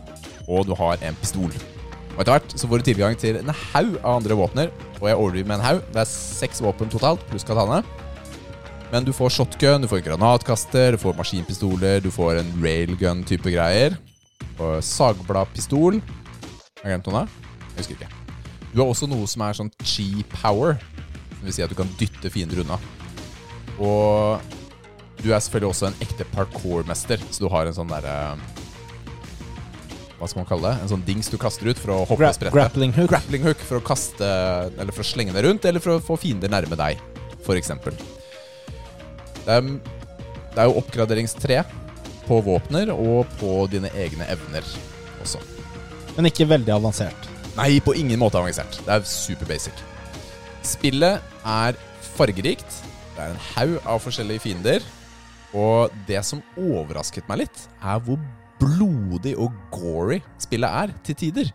og 0.49 0.67
du 0.69 0.75
har 0.79 1.01
en 1.03 1.17
pistol. 1.19 1.51
Og 2.15 2.21
etter 2.23 2.35
hvert 2.35 2.55
så 2.59 2.69
får 2.69 2.81
du 2.81 2.87
tilgang 2.89 3.17
til 3.19 3.39
en 3.39 3.55
haug 3.73 3.97
av 4.03 4.19
andre 4.19 4.35
våpner, 4.39 4.71
og 4.99 5.09
jeg 5.09 5.19
overdriver 5.19 5.49
med 5.49 5.59
en 5.61 5.67
haug. 5.67 5.83
Det 5.95 6.03
er 6.03 6.11
seks 6.11 6.61
våpen 6.65 6.91
totalt, 6.91 7.23
pluss 7.31 7.47
katane. 7.47 7.83
Men 8.93 9.05
du 9.05 9.13
får 9.13 9.31
shotgun, 9.37 9.83
du 9.85 9.89
får 9.91 10.01
en 10.01 10.07
granatkaster, 10.07 10.95
du 10.97 10.99
får 11.03 11.17
maskinpistoler, 11.19 12.01
du 12.01 12.09
får 12.15 12.41
en 12.41 12.53
railgun-type 12.63 13.53
greier. 13.53 13.99
Og 14.59 14.79
sagbladpistol. 14.85 15.99
Har 16.81 16.87
jeg 16.89 16.95
glemt 16.95 17.11
noe 17.11 17.21
der? 17.21 17.35
Jeg 17.75 17.83
husker 17.83 17.99
ikke. 17.99 18.13
Du 18.73 18.81
har 18.81 18.89
også 18.89 19.09
noe 19.11 19.29
som 19.29 19.45
er 19.45 19.59
sånn 19.59 19.73
chi 19.85 20.09
power. 20.39 20.79
Som 21.37 21.45
vil 21.51 21.55
si 21.59 21.65
at 21.65 21.73
du 21.73 21.77
kan 21.79 21.91
dytte 22.01 22.33
fiender 22.33 22.63
unna. 22.65 22.79
Og 23.79 24.41
du 25.21 25.29
er 25.35 25.43
selvfølgelig 25.43 25.73
også 25.75 25.91
en 25.91 26.01
ekte 26.05 26.25
parkour-mester, 26.33 27.21
så 27.31 27.45
du 27.45 27.51
har 27.53 27.69
en 27.69 27.77
sånn 27.77 27.91
derre 27.93 28.17
Hva 30.19 30.27
skal 30.27 30.41
man 30.41 30.49
kalle 30.49 30.73
det? 30.73 30.83
En 30.83 30.91
sånn 30.97 31.05
dings 31.07 31.29
du 31.31 31.37
kaster 31.39 31.69
ut 31.71 31.79
for 31.79 31.95
å 31.95 31.99
hoppe 32.09 32.23
Gra 32.25 32.33
sprette. 32.35 32.55
grappling 32.57 32.95
hook. 32.97 33.11
Grappling 33.13 33.45
hook 33.47 33.61
for 33.69 33.79
å 33.79 33.85
kaste 33.87 34.27
Eller 34.75 34.95
for 34.95 35.05
å 35.05 35.07
slenge 35.07 35.35
deg 35.37 35.47
rundt, 35.47 35.67
eller 35.69 35.83
for 35.83 35.99
å 35.99 36.03
få 36.03 36.17
fiender 36.19 36.51
nærme 36.51 36.79
deg, 36.79 36.99
f.eks. 37.45 37.71
Det 39.49 39.55
er, 39.57 39.69
det 40.53 40.61
er 40.61 40.67
jo 40.69 40.77
oppgraderingstre 40.77 41.63
på 42.27 42.41
våpner 42.45 42.91
og 42.93 43.31
på 43.41 43.53
dine 43.73 43.89
egne 43.97 44.27
evner 44.29 44.67
også. 45.25 45.41
Men 46.19 46.29
ikke 46.29 46.51
veldig 46.51 46.75
avansert. 46.75 47.29
Nei, 47.57 47.79
på 47.81 47.95
ingen 47.97 48.21
måte 48.21 48.37
avansert. 48.37 48.77
Det 48.85 48.93
er 48.93 49.07
super 49.09 49.49
basic. 49.49 49.81
Spillet 50.67 51.25
er 51.49 51.79
fargerikt. 52.19 52.77
Det 53.15 53.25
er 53.25 53.33
en 53.33 53.41
haug 53.55 53.89
av 53.89 54.03
forskjellige 54.05 54.45
fiender. 54.45 54.85
Og 55.57 55.95
det 56.11 56.21
som 56.29 56.45
overrasket 56.61 57.25
meg 57.31 57.47
litt, 57.47 57.63
er 57.81 58.03
hvor 58.05 58.21
blodig 58.61 59.33
og 59.41 59.57
gory 59.73 60.21
spillet 60.43 60.69
er 60.83 60.93
til 61.09 61.17
tider. 61.25 61.51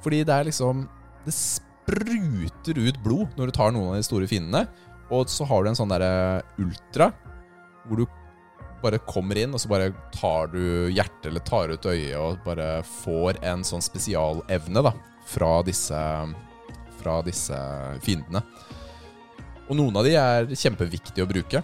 Fordi 0.00 0.22
det 0.24 0.34
er 0.34 0.48
liksom 0.48 0.86
Det 1.24 1.32
spruter 1.32 2.76
ut 2.76 2.98
blod 3.04 3.36
når 3.36 3.48
du 3.48 3.52
tar 3.56 3.70
noen 3.72 3.92
av 3.92 4.00
de 4.00 4.08
store 4.08 4.28
fiendene. 4.28 4.66
Og 5.12 5.28
så 5.30 5.46
har 5.48 5.64
du 5.64 5.70
en 5.70 5.78
sånn 5.78 5.92
derre 5.92 6.42
ultra, 6.60 7.10
hvor 7.84 8.00
du 8.00 8.06
bare 8.84 9.00
kommer 9.08 9.38
inn, 9.40 9.54
og 9.56 9.60
så 9.62 9.70
bare 9.70 9.92
tar 10.12 10.50
du 10.52 10.90
hjertet 10.92 11.30
eller 11.30 11.44
tar 11.44 11.72
ut 11.72 11.88
øyet 11.88 12.16
og 12.20 12.42
bare 12.44 12.82
får 13.02 13.40
en 13.44 13.64
sånn 13.64 13.84
spesialevne 13.84 14.84
da, 14.84 14.92
fra 15.28 15.56
disse, 15.64 16.00
fra 17.00 17.18
disse 17.24 17.58
fiendene. 18.04 18.44
Og 19.70 19.78
noen 19.78 19.96
av 19.96 20.04
de 20.04 20.12
er 20.20 20.50
kjempeviktige 20.52 21.24
å 21.24 21.30
bruke. 21.30 21.62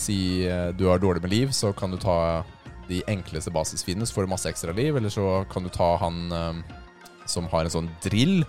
Si 0.00 0.46
eh, 0.48 0.70
du 0.72 0.86
har 0.88 1.02
dårlig 1.02 1.20
med 1.24 1.34
liv, 1.34 1.52
så 1.52 1.74
kan 1.76 1.92
du 1.92 1.98
ta 2.00 2.42
de 2.88 3.02
enkleste 3.08 3.52
basisfiendene, 3.52 4.08
så 4.08 4.16
får 4.16 4.26
du 4.26 4.32
masse 4.32 4.48
ekstra 4.48 4.72
liv. 4.76 4.96
Eller 4.96 5.12
så 5.12 5.42
kan 5.52 5.66
du 5.66 5.72
ta 5.72 5.94
han 6.00 6.22
eh, 6.32 6.62
som 7.28 7.48
har 7.52 7.66
en 7.66 7.74
sånn 7.76 7.90
drill, 8.04 8.40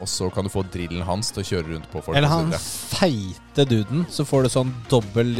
og 0.00 0.08
så 0.10 0.28
kan 0.34 0.46
du 0.46 0.50
få 0.52 0.64
drillen 0.72 1.04
hans 1.06 1.30
til 1.34 1.42
å 1.42 1.46
kjøre 1.46 1.74
rundt 1.74 1.90
på 1.92 2.02
folk. 2.02 2.16
Eller 2.18 2.32
han 2.32 2.52
feite 2.56 3.66
duden, 3.68 4.06
så 4.10 4.26
får 4.26 4.46
du 4.46 4.52
sånn 4.56 4.74
dobbel 4.90 5.36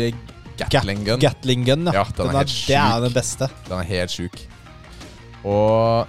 Gatling 0.60 1.04
gun. 1.06 1.18
Gatling 1.22 1.64
gun. 1.64 1.86
Ja, 1.88 2.04
Ja, 2.04 2.04
den 2.16 2.28
er 2.28 2.38
helt 2.44 2.66
Det 2.68 2.76
er 2.76 3.00
den 3.00 3.14
beste. 3.14 3.48
Den 3.68 3.78
er 3.80 3.88
helt 3.88 4.10
sjuk. 4.12 4.36
Og 5.48 6.06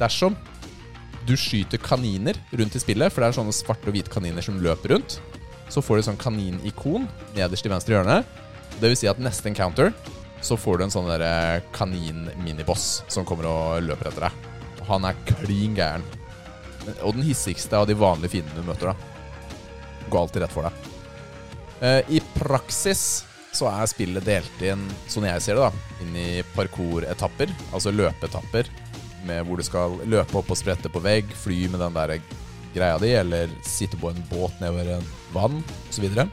dersom 0.00 0.36
du 1.28 1.36
skyter 1.40 1.78
kaniner 1.80 2.36
rundt 2.52 2.74
i 2.76 2.82
spillet, 2.82 3.12
for 3.12 3.22
det 3.22 3.30
er 3.30 3.38
sånne 3.38 3.54
svarte 3.54 3.88
og 3.88 3.94
hvite 3.96 4.12
kaniner 4.12 4.44
som 4.44 4.58
løper 4.60 4.96
rundt, 4.96 5.20
så 5.72 5.80
får 5.84 6.00
du 6.00 6.06
sånn 6.08 6.20
kaninikon 6.20 7.06
nederst 7.36 7.66
i 7.66 7.72
venstre 7.72 7.94
hjørne. 7.96 8.18
Det 8.80 8.90
vil 8.90 8.98
si 8.98 9.08
at 9.08 9.20
neste 9.22 9.48
encounter 9.48 9.92
så 10.44 10.58
får 10.60 10.78
du 10.78 10.84
en 10.84 10.92
sånn 10.92 11.08
der 11.08 11.62
kanin-miniboss 11.72 13.04
som 13.08 13.24
kommer 13.24 13.48
og 13.48 13.86
løper 13.86 14.10
etter 14.10 14.26
deg. 14.26 14.50
Og 14.82 14.86
han 14.90 15.06
er 15.08 15.22
klin 15.30 15.76
gæren. 15.78 16.04
Og 17.02 17.16
den 17.16 17.24
hissigste 17.26 17.78
av 17.78 17.88
de 17.88 17.96
vanlige 17.98 18.36
fiendene 18.36 18.60
du 18.60 18.68
møter, 18.68 18.92
da. 18.92 18.96
Går 20.10 20.20
alltid 20.20 20.44
rett 20.44 20.54
for 20.54 20.68
deg. 20.68 20.90
Eh, 21.84 22.16
I 22.18 22.20
praksis 22.34 23.24
så 23.54 23.68
er 23.70 23.86
spillet 23.90 24.26
delt 24.26 24.62
inn, 24.66 24.82
sånn 25.10 25.28
jeg 25.28 25.42
ser 25.44 25.58
det, 25.58 25.68
da, 25.68 25.98
inn 26.02 26.16
i 26.18 26.42
parkour-etapper. 26.56 27.52
Altså 27.72 27.92
løpeetapper, 27.94 28.70
hvor 29.46 29.60
du 29.60 29.64
skal 29.66 29.98
løpe 30.10 30.40
opp 30.40 30.50
og 30.52 30.58
sprette 30.58 30.90
på 30.92 31.02
vegg, 31.04 31.30
fly 31.44 31.64
med 31.72 31.80
den 31.80 31.96
der 31.96 32.16
greia 32.74 32.98
di, 32.98 33.12
eller 33.14 33.52
sitte 33.62 33.96
på 34.00 34.10
en 34.10 34.24
båt 34.30 34.58
nedover 34.60 34.96
en 34.96 35.06
vann, 35.34 35.60
osv. 35.90 36.08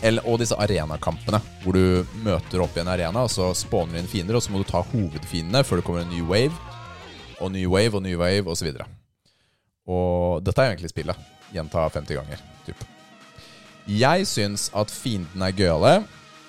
Eller, 0.00 0.24
og 0.24 0.38
disse 0.40 0.56
arenakampene, 0.56 1.42
hvor 1.60 1.76
du 1.76 2.06
møter 2.24 2.62
opp 2.64 2.76
i 2.78 2.80
en 2.80 2.88
arena, 2.88 3.26
og 3.26 3.32
så 3.32 3.50
spawner 3.56 3.98
du 3.98 4.00
inn 4.00 4.08
fiender, 4.08 4.38
og 4.38 4.44
så 4.44 4.54
må 4.54 4.62
du 4.62 4.68
ta 4.70 4.80
hovedfiendene 4.94 5.60
før 5.66 5.80
det 5.80 5.84
kommer 5.84 6.06
en 6.06 6.14
ny 6.14 6.22
wave, 6.24 6.54
og 7.40 7.52
ny 7.54 7.66
wave 7.66 7.96
og 7.98 8.04
ny 8.04 8.14
wave, 8.20 8.46
osv. 8.52 8.70
Og, 8.76 8.86
og 9.90 10.46
dette 10.46 10.62
er 10.62 10.74
egentlig 10.74 10.92
spillet. 10.92 11.28
Gjenta 11.54 11.88
50 11.88 12.20
ganger. 12.20 12.42
Typ. 12.68 12.86
Jeg 13.90 14.26
syns 14.28 14.68
at 14.76 14.92
fiendene 14.92 15.48
er 15.48 15.56
gøyale. 15.56 15.94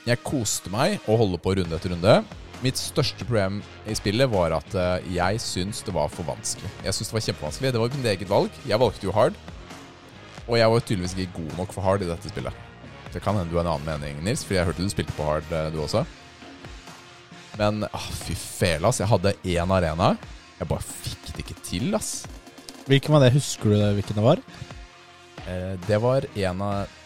Jeg 0.06 0.22
koste 0.26 0.72
meg 0.74 1.00
å 1.10 1.18
holde 1.18 1.40
på 1.42 1.56
runde 1.58 1.78
etter 1.78 1.94
runde. 1.94 2.22
Mitt 2.62 2.78
største 2.78 3.26
problem 3.26 3.62
i 3.90 3.96
spillet 3.98 4.30
var 4.30 4.54
at 4.54 4.76
eh, 4.78 5.08
jeg 5.16 5.42
syns 5.42 5.82
det 5.86 5.94
var 5.96 6.12
for 6.14 6.28
vanskelig. 6.28 6.70
Jeg 6.86 6.94
synes 6.94 7.10
Det 7.10 7.16
var 7.16 7.24
kjempevanskelig 7.28 7.72
Det 7.74 7.82
var 7.82 7.96
mitt 7.96 8.12
eget 8.12 8.30
valg. 8.30 8.60
Jeg 8.70 8.82
valgte 8.82 9.08
jo 9.08 9.16
hard. 9.16 9.38
Og 10.48 10.58
jeg 10.60 10.70
var 10.74 10.84
tydeligvis 10.86 11.16
ikke 11.18 11.40
god 11.40 11.56
nok 11.58 11.74
for 11.74 11.86
hard 11.86 12.06
i 12.06 12.10
dette 12.10 12.30
spillet. 12.30 12.68
Det 13.12 13.22
kan 13.24 13.36
hende 13.36 13.50
du 13.52 13.58
har 13.58 13.66
en 13.66 13.74
annen 13.74 13.88
mening, 13.90 14.22
Nils, 14.24 14.44
Fordi 14.46 14.60
jeg 14.60 14.70
hørte 14.70 14.86
du 14.86 14.94
spilte 14.94 15.16
på 15.18 15.26
hard, 15.26 15.50
eh, 15.50 15.72
du 15.74 15.82
også. 15.82 16.06
Men 17.60 17.84
ah, 17.90 18.08
fy 18.22 18.36
fela, 18.38 18.92
ass. 18.92 19.02
Jeg 19.02 19.10
hadde 19.10 19.34
én 19.44 19.74
arena. 19.74 20.14
Jeg 20.62 20.70
bare 20.70 20.86
fikk 20.86 21.32
det 21.34 21.42
ikke 21.42 21.62
til, 21.66 21.90
ass. 21.98 22.12
Hvilken 22.86 23.16
var 23.16 23.24
det? 23.24 23.34
Husker 23.34 23.72
du 23.72 23.80
det, 23.80 23.90
hvilken 23.98 24.20
det 24.20 24.26
var? 24.26 24.42
Eh, 25.50 25.74
det 25.88 25.98
var 26.04 26.28
en 26.38 26.62
av 26.62 26.98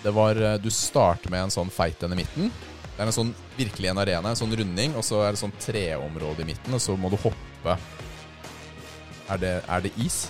Det 0.00 0.12
var 0.16 0.38
eh, 0.40 0.54
Du 0.62 0.70
starter 0.72 1.28
med 1.28 1.44
en 1.44 1.52
sånn 1.52 1.68
fight 1.72 2.02
en 2.06 2.14
i 2.16 2.20
midten. 2.22 2.48
Det 2.88 3.04
er 3.04 3.10
en 3.10 3.14
sånn 3.14 3.34
virkelig 3.58 3.92
en 3.92 4.00
arena, 4.00 4.32
en 4.32 4.38
sånn 4.38 4.56
runding, 4.56 4.96
og 4.96 5.04
så 5.06 5.20
er 5.26 5.34
det 5.34 5.42
sånn 5.42 5.54
treområde 5.60 6.42
i 6.42 6.48
midten, 6.48 6.74
og 6.74 6.82
så 6.82 6.96
må 6.98 7.12
du 7.12 7.18
hoppe 7.20 7.76
Er 9.28 9.38
det, 9.42 9.54
er 9.68 9.84
det 9.84 9.92
is? 10.00 10.24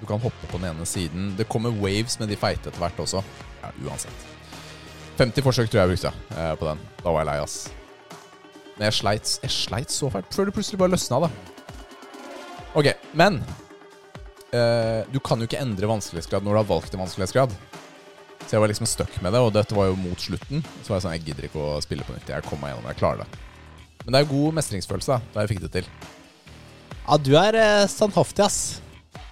Du 0.00 0.06
kan 0.06 0.20
hoppe 0.20 0.46
på 0.52 0.60
den 0.60 0.70
ene 0.74 0.86
siden. 0.86 1.32
Det 1.36 1.48
kommer 1.48 1.72
waves 1.72 2.18
med 2.20 2.28
de 2.28 2.36
feite 2.36 2.68
etter 2.68 2.80
hvert 2.80 3.00
også. 3.00 3.24
Ja, 3.64 3.72
uansett. 3.88 4.28
50 5.16 5.44
forsøk 5.44 5.72
tror 5.72 5.82
jeg 5.82 5.88
jeg 5.88 5.96
brukte 5.96 6.36
eh, 6.36 6.54
på 6.60 6.68
den. 6.68 6.88
Da 7.00 7.08
var 7.10 7.24
jeg 7.24 7.32
lei, 7.32 7.40
ass. 7.44 7.58
Men 8.80 8.88
jeg 8.88 8.96
sleit, 8.96 9.30
jeg 9.44 9.52
sleit 9.52 9.92
så 9.92 10.08
fælt 10.08 10.32
før 10.32 10.48
det 10.48 10.54
plutselig 10.56 10.78
bare 10.80 10.94
løsna, 10.94 11.18
da. 11.20 11.28
Ok, 12.80 12.86
men 13.12 13.36
uh, 14.54 15.02
du 15.12 15.18
kan 15.20 15.36
jo 15.36 15.44
ikke 15.44 15.60
endre 15.60 15.90
vanskelighetsgrad 15.90 16.46
når 16.46 16.56
du 16.56 16.60
har 16.62 16.70
valgt 16.70 16.96
en 16.96 17.02
vanskelighetsgrad. 17.02 17.52
Så 18.46 18.56
jeg 18.56 18.64
var 18.64 18.72
liksom 18.72 18.88
stuck 18.88 19.12
med 19.20 19.36
det, 19.36 19.44
og 19.44 19.52
dette 19.52 19.76
var 19.76 19.90
jo 19.90 19.98
mot 20.00 20.24
slutten. 20.24 20.64
Så 20.80 20.94
var 20.94 20.96
jeg 20.96 21.04
sånn, 21.04 21.16
jeg 21.18 21.26
gidder 21.28 21.50
ikke 21.50 21.60
å 21.60 21.76
spille 21.84 22.08
på 22.08 22.16
nytt. 22.16 22.32
Jeg 22.32 22.48
kommer 22.48 22.70
meg 22.70 22.72
gjennom, 22.72 22.88
jeg 22.88 23.00
klarer 23.02 23.20
det. 23.20 23.44
Men 24.06 24.16
det 24.16 24.22
er 24.22 24.32
god 24.32 24.56
mestringsfølelse, 24.62 25.12
da, 25.12 25.34
da 25.34 25.44
jeg 25.44 25.52
fikk 25.52 25.62
det 25.66 25.72
til. 25.76 25.92
Ja, 27.04 27.20
du 27.20 27.32
er 27.36 27.60
eh, 27.60 27.84
standhaftig, 27.92 28.48
ass. 28.48 28.58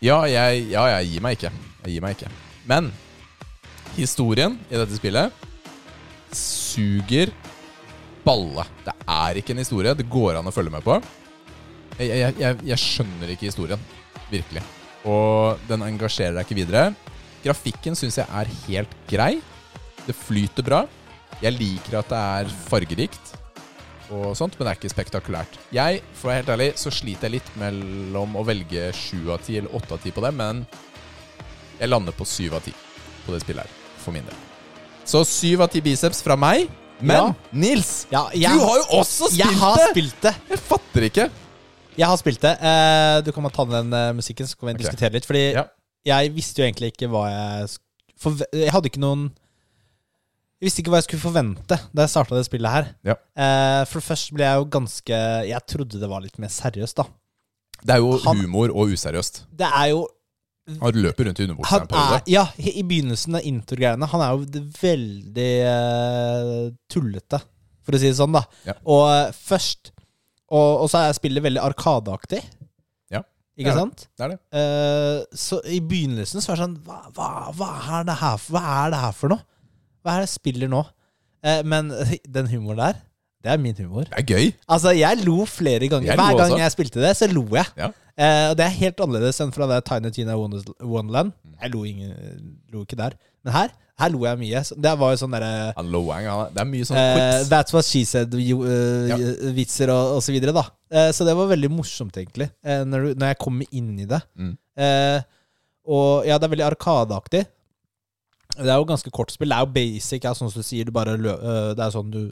Ja, 0.05 0.21
jeg, 0.29 0.69
ja, 0.75 0.85
jeg 0.93 1.15
gir 1.15 1.25
meg 1.25 1.41
ikke. 1.41 1.57
Jeg 1.87 1.97
gir 1.97 2.05
meg 2.05 2.19
ikke. 2.19 2.31
Men 2.69 2.93
historien 3.97 4.61
i 4.69 4.77
dette 4.77 5.01
spillet 5.01 5.47
suger 6.37 7.33
balle. 8.29 8.67
Det 8.85 8.95
er 9.09 9.41
ikke 9.41 9.57
en 9.57 9.63
historie 9.65 9.97
det 9.97 10.09
går 10.13 10.39
an 10.39 10.51
å 10.51 10.55
følge 10.55 10.75
med 10.75 10.85
på. 10.85 10.99
Jeg, 11.99 12.13
jeg, 12.13 12.37
jeg, 12.39 12.61
jeg 12.69 12.83
skjønner 12.85 13.33
ikke 13.35 13.49
historien. 13.49 13.89
Virkelig. 14.29 14.63
Og 15.09 15.65
den 15.71 15.87
engasjerer 15.87 16.37
deg 16.37 16.47
ikke 16.47 16.61
videre. 16.61 16.85
Grafikken 17.43 17.97
syns 17.99 18.21
jeg 18.21 18.29
er 18.29 18.55
helt 18.67 18.95
grei. 19.11 19.33
Det 20.05 20.17
flyter 20.17 20.67
bra. 20.67 20.85
Jeg 21.43 21.55
liker 21.55 22.01
at 22.01 22.09
det 22.11 22.19
er 22.19 22.57
fargerikt, 22.69 23.35
og 24.15 24.33
sånt, 24.37 24.57
men 24.57 24.67
det 24.67 24.73
er 24.73 24.79
ikke 24.79 24.91
spektakulært. 24.91 25.59
Jeg, 25.75 26.01
for 26.17 26.29
å 26.29 26.33
være 26.33 26.41
helt 26.41 26.53
ærlig, 26.55 26.69
så 26.81 26.93
sliter 26.95 27.29
jeg 27.29 27.37
litt 27.39 27.51
mellom 27.61 28.37
å 28.41 28.45
velge 28.47 28.89
sju 28.97 29.29
av 29.35 29.43
ti 29.45 29.59
eller 29.61 29.75
åtte 29.77 29.97
av 29.97 30.03
ti 30.03 30.13
på 30.15 30.25
det, 30.25 30.33
men 30.35 30.65
jeg 31.79 31.91
lander 31.91 32.17
på 32.17 32.27
syv 32.27 32.57
av 32.59 32.65
ti 32.65 32.75
på 33.27 33.35
det 33.35 33.43
spillet 33.45 33.67
her, 33.69 33.75
for 34.01 34.17
min 34.17 34.27
del. 34.27 34.39
Så 35.09 35.23
syv 35.29 35.67
av 35.67 35.73
ti 35.73 35.83
biceps 35.85 36.23
fra 36.25 36.37
meg. 36.41 36.67
Men. 37.01 37.35
Nils, 37.53 38.07
Ja, 38.11 38.25
jeg, 38.35 38.51
du 38.51 38.65
har 38.65 38.77
jo 38.81 38.87
også 39.01 39.29
spilt 39.31 39.39
jeg 39.39 39.59
har 39.61 39.77
det! 39.77 39.89
spilt 39.93 40.21
det. 40.23 40.35
Jeg 40.51 40.59
fatter 40.59 41.07
ikke. 41.09 41.27
Jeg 41.99 42.07
har 42.07 42.17
spilt 42.21 42.41
det. 42.43 42.55
Eh, 42.63 43.21
du 43.27 43.33
kan 43.35 43.43
bare 43.47 43.55
ta 43.57 43.65
ned 43.65 43.77
den 43.85 43.93
eh, 43.99 44.13
musikken, 44.19 44.47
så 44.47 44.57
kan 44.59 44.69
vi 44.73 44.75
diskutere 44.85 45.13
litt. 45.15 45.27
Fordi 45.27 45.45
Ja. 45.55 45.65
jeg 46.07 46.33
visste 46.35 46.63
jo 46.63 46.67
egentlig 46.69 46.93
ikke 46.93 47.09
hva 47.11 47.25
jeg 47.31 47.69
sk- 47.75 47.85
forve- 48.19 48.47
Jeg 48.53 48.71
hadde 48.73 48.87
ikke 48.91 49.01
noen 49.03 49.31
Jeg 50.61 50.67
visste 50.67 50.81
ikke 50.83 50.91
hva 50.91 50.99
jeg 50.99 51.07
skulle 51.07 51.23
forvente 51.23 51.77
da 51.95 52.03
jeg 52.03 52.11
starta 52.11 52.35
det 52.35 52.47
spillet 52.49 52.71
her. 52.71 52.87
Ja. 53.07 53.15
Eh, 53.39 53.85
for 53.87 54.01
først 54.03 54.33
ble 54.35 54.43
jeg 54.45 54.59
jo 54.59 54.65
ganske 54.67 55.19
Jeg 55.47 55.67
trodde 55.71 56.01
det 56.01 56.09
var 56.11 56.21
litt 56.21 56.39
mer 56.39 56.49
seriøst, 56.51 56.97
da. 56.99 57.05
Det 57.85 57.95
er 57.95 57.99
jo 58.03 58.19
Han- 58.25 58.41
humor 58.43 58.71
og 58.75 58.91
useriøst. 58.91 59.45
Det 59.55 59.67
er 59.71 59.91
jo 59.95 60.09
Han 60.83 60.99
løper 61.01 61.29
rundt 61.29 61.39
i 61.41 61.47
underbuksa 61.47 61.79
en 61.81 61.87
periode. 61.91 62.17
er, 62.21 62.23
Ja, 62.33 62.45
i 62.59 62.83
begynnelsen 62.85 63.39
av 63.39 63.47
introgreiene. 63.49 64.09
Han 64.13 64.21
er 64.25 64.35
jo 64.35 64.65
veldig 64.81 65.53
uh, 65.65 66.67
tullete, 66.93 67.41
for 67.87 67.97
å 67.97 68.01
si 68.03 68.11
det 68.11 68.19
sånn, 68.19 68.35
da. 68.37 68.43
Ja. 68.69 68.75
Og 68.85 69.05
uh, 69.09 69.33
først 69.33 69.93
Og, 70.49 70.85
og 70.85 70.87
så 70.93 71.03
er 71.07 71.17
spillet 71.17 71.45
veldig 71.45 71.61
arkadeaktig. 71.61 72.39
Ja, 73.13 73.21
Ikke 73.57 73.67
det 73.67 73.73
er 73.73 73.75
det. 73.75 73.81
sant? 73.83 74.05
Det 74.17 74.25
er 74.25 74.31
det. 74.33 74.39
Uh, 74.57 75.37
så 75.37 75.59
i 75.69 75.81
begynnelsen 75.85 76.41
så 76.41 76.53
var 76.55 76.57
det 76.61 76.65
sånn 76.67 76.79
hva, 76.87 77.01
hva, 77.17 77.29
hva, 77.59 77.69
er 77.99 78.07
det 78.09 78.17
her, 78.23 78.39
for- 78.41 78.57
hva 78.57 78.63
er 78.87 78.95
det 78.95 79.03
her 79.03 79.13
for 79.19 79.35
noe? 79.35 79.45
Hva 80.01 80.15
er 80.15 80.23
det 80.23 80.29
jeg 80.31 80.37
spiller 80.39 80.71
nå? 80.73 80.85
Men 81.69 81.93
den 82.37 82.49
humoren 82.51 82.81
der, 82.81 82.97
det 83.45 83.53
er 83.53 83.61
min 83.63 83.77
humor. 83.79 84.09
Det 84.09 84.17
er 84.19 84.25
gøy. 84.27 84.49
Altså, 84.67 84.91
jeg 84.99 85.21
lo 85.23 85.45
flere 85.47 85.87
ganger. 85.93 86.09
Jeg 86.11 86.17
Hver 86.19 86.33
gang 86.41 86.49
også. 86.51 86.59
jeg 86.65 86.73
spilte 86.75 87.03
det, 87.05 87.13
så 87.21 87.29
lo 87.31 87.45
jeg. 87.55 87.69
Ja. 87.79 87.91
Eh, 88.19 88.53
det 88.59 88.65
er 88.67 88.73
helt 88.81 89.01
annerledes 89.05 89.39
enn 89.45 89.53
fra 89.55 89.69
det 89.71 89.85
Tiny 89.87 90.11
Tina 90.11 90.35
Wonder- 90.39 90.73
Wonderland. 90.83 91.31
Mm. 91.47 91.53
Jeg 91.63 91.71
lo, 91.75 91.85
ingen, 91.87 92.57
lo 92.75 92.83
ikke 92.83 92.99
der. 92.99 93.15
Men 93.47 93.55
her, 93.55 93.71
her 94.03 94.11
lo 94.11 94.25
jeg 94.27 94.41
mye. 94.41 94.63
Det 94.83 94.95
var 94.99 95.13
jo 95.15 95.21
sånn 95.21 95.37
derre 95.37 95.51
Han 95.77 95.93
lo 95.95 96.01
en 96.15 96.25
gang. 96.27 96.43
Det 96.57 96.63
er 96.65 96.69
mye 96.73 96.89
sånn 96.89 96.99
eh. 96.99 97.45
That's 97.51 97.75
what 97.77 97.87
she 97.87 98.03
said, 98.09 98.35
jo, 98.43 98.65
uh, 98.67 99.07
Ja. 99.13 99.19
vitser 99.55 99.93
og, 99.95 100.17
og 100.19 100.23
så 100.27 100.35
videre, 100.35 100.55
da. 100.57 100.65
Uh, 100.91 101.11
så 101.15 101.27
det 101.29 101.37
var 101.39 101.47
veldig 101.53 101.71
morsomt, 101.71 102.17
egentlig, 102.19 102.51
eh, 102.67 102.83
når, 102.89 103.07
du, 103.07 103.21
når 103.23 103.33
jeg 103.35 103.39
kom 103.45 103.63
inn 103.71 103.93
i 104.03 104.09
det. 104.11 104.21
Mm. 104.39 104.57
Eh, 104.83 105.21
og 105.89 106.27
ja, 106.27 106.37
det 106.39 106.49
er 106.49 106.53
veldig 106.57 106.67
arkadeaktig. 106.73 107.45
Det 108.59 108.67
er 108.67 108.75
jo 108.81 108.89
ganske 108.91 109.11
kort 109.15 109.31
spill. 109.31 109.49
Det 109.55 109.57
er 109.61 109.63
jo 109.69 109.73
basic, 109.79 110.25
ja, 110.27 110.35
sånn 110.35 110.51
som 110.51 110.59
du 110.63 110.67
sier. 110.67 110.89
Du 110.89 110.93
bare 110.97 111.15
lø 111.21 111.33
eh, 111.39 111.71
det 111.79 111.87
er 111.87 111.95
sånn 111.95 112.11
du 112.11 112.23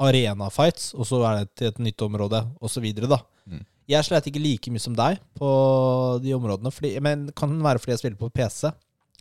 Arena 0.00 0.48
fights, 0.50 0.88
og 0.96 1.06
så 1.06 1.20
er 1.28 1.42
det 1.44 1.50
til 1.60 1.68
et 1.70 1.78
nytt 1.90 2.02
område, 2.08 2.40
og 2.58 2.70
så 2.72 2.80
videre, 2.82 3.06
da. 3.12 3.20
Jeg 3.90 4.06
slet 4.06 4.30
ikke 4.30 4.40
like 4.40 4.72
mye 4.72 4.82
som 4.82 4.96
deg 4.96 5.20
på 5.36 5.48
de 6.24 6.32
områdene, 6.36 6.72
fordi, 6.72 6.94
men 7.04 7.28
kan 7.36 7.52
være 7.64 7.82
fordi 7.82 7.94
jeg 7.94 8.02
spiller 8.02 8.20
på 8.20 8.32
PC. 8.32 8.72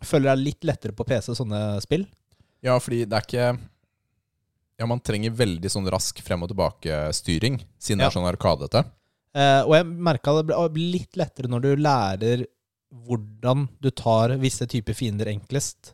Føler 0.04 0.32
er 0.32 0.40
litt 0.40 0.68
lettere 0.68 0.96
på 0.96 1.06
PC, 1.08 1.34
sånne 1.36 1.62
spill. 1.84 2.06
Ja, 2.64 2.78
fordi 2.80 3.04
det 3.04 3.18
er 3.20 3.28
ikke 3.28 3.48
Ja, 4.80 4.88
man 4.90 5.04
trenger 5.04 5.36
veldig 5.38 5.70
sånn 5.70 5.88
rask 5.92 6.18
frem 6.26 6.44
og 6.44 6.50
tilbake-styring, 6.52 7.60
siden 7.78 8.02
det 8.02 8.08
er 8.08 8.16
sånn 8.16 8.28
arkadete. 8.28 8.86
Eh, 9.34 9.62
og 9.66 9.76
jeg 9.78 9.90
merka 10.08 10.34
det 10.40 10.48
blir 10.50 10.96
litt 10.96 11.18
lettere 11.18 11.50
når 11.50 11.66
du 11.66 11.70
lærer 11.82 12.46
hvordan 13.04 13.68
du 13.82 13.90
tar 13.94 14.36
visse 14.42 14.66
typer 14.70 14.98
fiender 14.98 15.30
enklest. 15.32 15.94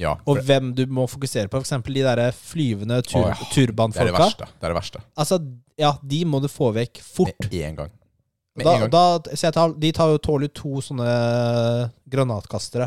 Ja, 0.00 0.16
Og 0.26 0.40
hvem 0.42 0.72
du 0.74 0.82
må 0.90 1.04
fokusere 1.06 1.46
på. 1.46 1.60
F.eks. 1.62 1.76
de 1.86 2.02
der 2.02 2.22
flyvende 2.34 2.98
tur 3.06 3.20
oh, 3.20 3.28
ja. 3.30 3.36
det 3.38 4.00
er 4.02 4.08
det 4.08 4.16
verste. 4.16 4.48
Det 4.50 4.66
er 4.66 4.72
det 4.72 4.78
verste. 4.80 5.02
Altså, 5.14 5.38
ja, 5.78 5.92
de 6.02 6.24
må 6.26 6.40
du 6.42 6.48
få 6.50 6.72
vekk 6.74 6.98
fort. 7.04 7.46
Med 7.46 7.60
en 7.68 7.78
gang. 7.84 7.92
Da, 8.62 8.74
da, 8.86 9.04
tar, 9.50 9.72
de 9.82 9.90
tar 9.94 10.12
jo 10.12 10.20
tåler 10.22 10.50
to 10.54 10.78
sånne 10.84 11.08
granatkastere. 12.06 12.86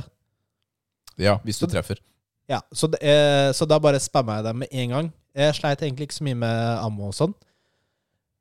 Ja, 1.20 1.36
hvis 1.44 1.60
du 1.60 1.66
treffer. 1.68 2.00
Ja, 2.48 2.62
så, 2.72 2.88
det, 2.88 3.02
eh, 3.04 3.50
så 3.52 3.68
da 3.68 3.80
bare 3.84 4.00
spamma 4.00 4.38
jeg 4.38 4.48
dem 4.48 4.62
med 4.64 4.72
en 4.72 4.94
gang. 4.94 5.10
Jeg 5.36 5.58
sleit 5.58 5.84
egentlig 5.84 6.08
ikke 6.08 6.20
så 6.22 6.28
mye 6.30 6.40
med 6.40 6.62
ammo 6.80 7.10
og 7.10 7.18
sånn. 7.18 7.36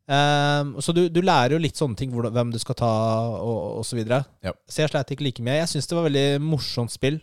Um, 0.06 0.76
så 0.78 0.94
du, 0.94 1.08
du 1.10 1.18
lærer 1.18 1.56
jo 1.56 1.58
litt 1.58 1.78
sånne 1.78 1.98
ting, 1.98 2.12
hvordan, 2.14 2.30
hvem 2.36 2.52
du 2.54 2.60
skal 2.62 2.78
ta, 2.78 2.90
og, 3.42 3.80
og 3.80 3.86
så 3.88 3.98
videre. 3.98 4.22
Ja. 4.46 4.54
Så 4.70 4.84
jeg 4.84 4.92
sleit 4.92 5.10
ikke 5.10 5.26
like 5.26 5.42
mye. 5.42 5.58
Jeg 5.64 5.72
syns 5.72 5.90
det 5.90 5.98
var 5.98 6.06
veldig 6.06 6.26
morsomt 6.46 6.94
spill. 6.94 7.18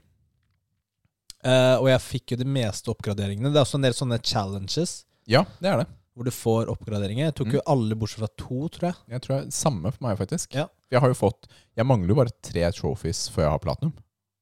Uh, 1.44 1.80
og 1.80 1.88
jeg 1.92 2.04
fikk 2.04 2.36
jo 2.36 2.42
de 2.44 2.48
meste 2.48 2.92
oppgraderingene. 2.92 3.52
Det 3.52 3.60
er 3.60 3.66
også 3.66 3.80
en 3.80 3.88
del 3.88 3.96
sånne 3.96 4.20
challenges 4.24 5.02
Ja, 5.32 5.46
det 5.64 5.72
er 5.72 5.84
det. 5.84 5.88
Hvor 6.16 6.26
du 6.28 6.32
får 6.32 6.70
oppgraderinger. 6.70 7.26
Jeg 7.32 7.36
tok 7.36 7.48
Mm. 7.48 7.54
jo 7.58 7.62
alle 7.74 7.96
bortsett 7.96 8.20
fra 8.20 8.28
to, 8.38 8.68
tror 8.70 8.88
jeg. 8.92 8.96
Jeg 9.10 9.22
tror 9.22 9.36
det 9.40 9.48
er 9.48 9.52
Samme 9.52 9.92
for 9.92 10.04
meg, 10.08 10.18
faktisk. 10.18 10.54
Ja. 10.54 10.68
Jeg 10.92 11.00
har 11.02 11.10
jo 11.10 11.14
fått 11.18 11.48
Jeg 11.76 11.86
mangler 11.90 12.08
jo 12.10 12.16
bare 12.16 12.30
tre 12.42 12.62
trophies 12.72 13.30
før 13.34 13.44
jeg 13.48 13.52
har 13.52 13.60
platinum. 13.60 13.94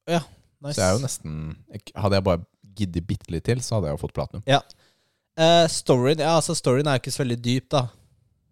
Ja, 0.07 0.19
Nice. 0.61 0.75
Så 0.75 0.81
jeg 0.83 0.89
er 0.91 0.97
jo 0.99 1.05
nesten 1.07 1.55
Hadde 1.95 2.13
jeg 2.19 2.23
bare 2.23 2.45
giddet 2.75 3.07
bitte 3.07 3.31
litt 3.31 3.43
til, 3.45 3.57
så 3.59 3.75
hadde 3.79 3.87
jeg 3.89 3.97
jo 3.97 4.01
fått 4.07 4.13
platinum. 4.13 4.43
Eh, 4.47 5.65
storyen, 5.67 6.19
ja, 6.19 6.35
altså 6.37 6.53
storyen 6.55 6.87
er 6.87 6.97
jo 6.99 7.01
ikke 7.01 7.11
så 7.15 7.23
veldig 7.23 7.37
dyp, 7.41 7.69
da, 7.69 7.81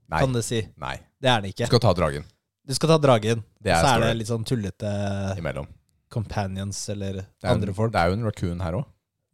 Nei. 0.09 0.19
kan 0.23 0.33
du 0.33 0.41
si. 0.41 0.61
nei. 0.79 0.95
Det 1.21 1.29
er 1.29 1.41
den 1.41 1.51
ikke. 1.51 1.65
Du 1.67 1.71
skal 1.75 1.79
ta 1.83 1.93
dragen 1.93 2.23
Du 2.65 2.73
skal 2.73 2.89
ta 2.89 2.97
dragen, 2.97 3.43
Det 3.61 3.71
er 3.71 3.83
så 3.83 3.85
er 3.85 3.97
story. 3.99 4.07
det 4.07 4.17
litt 4.17 4.27
sånn 4.31 4.45
tullete 4.45 5.37
imellom. 5.37 5.67
companions 6.09 6.89
eller 6.89 7.19
er, 7.19 7.25
andre 7.43 7.69
en, 7.69 7.73
folk. 7.75 7.91
det 7.93 7.99
er 8.01 8.07
jo 8.09 8.13
en 8.17 8.23
raccoon 8.25 8.59
her 8.61 8.73
òg. 8.79 8.85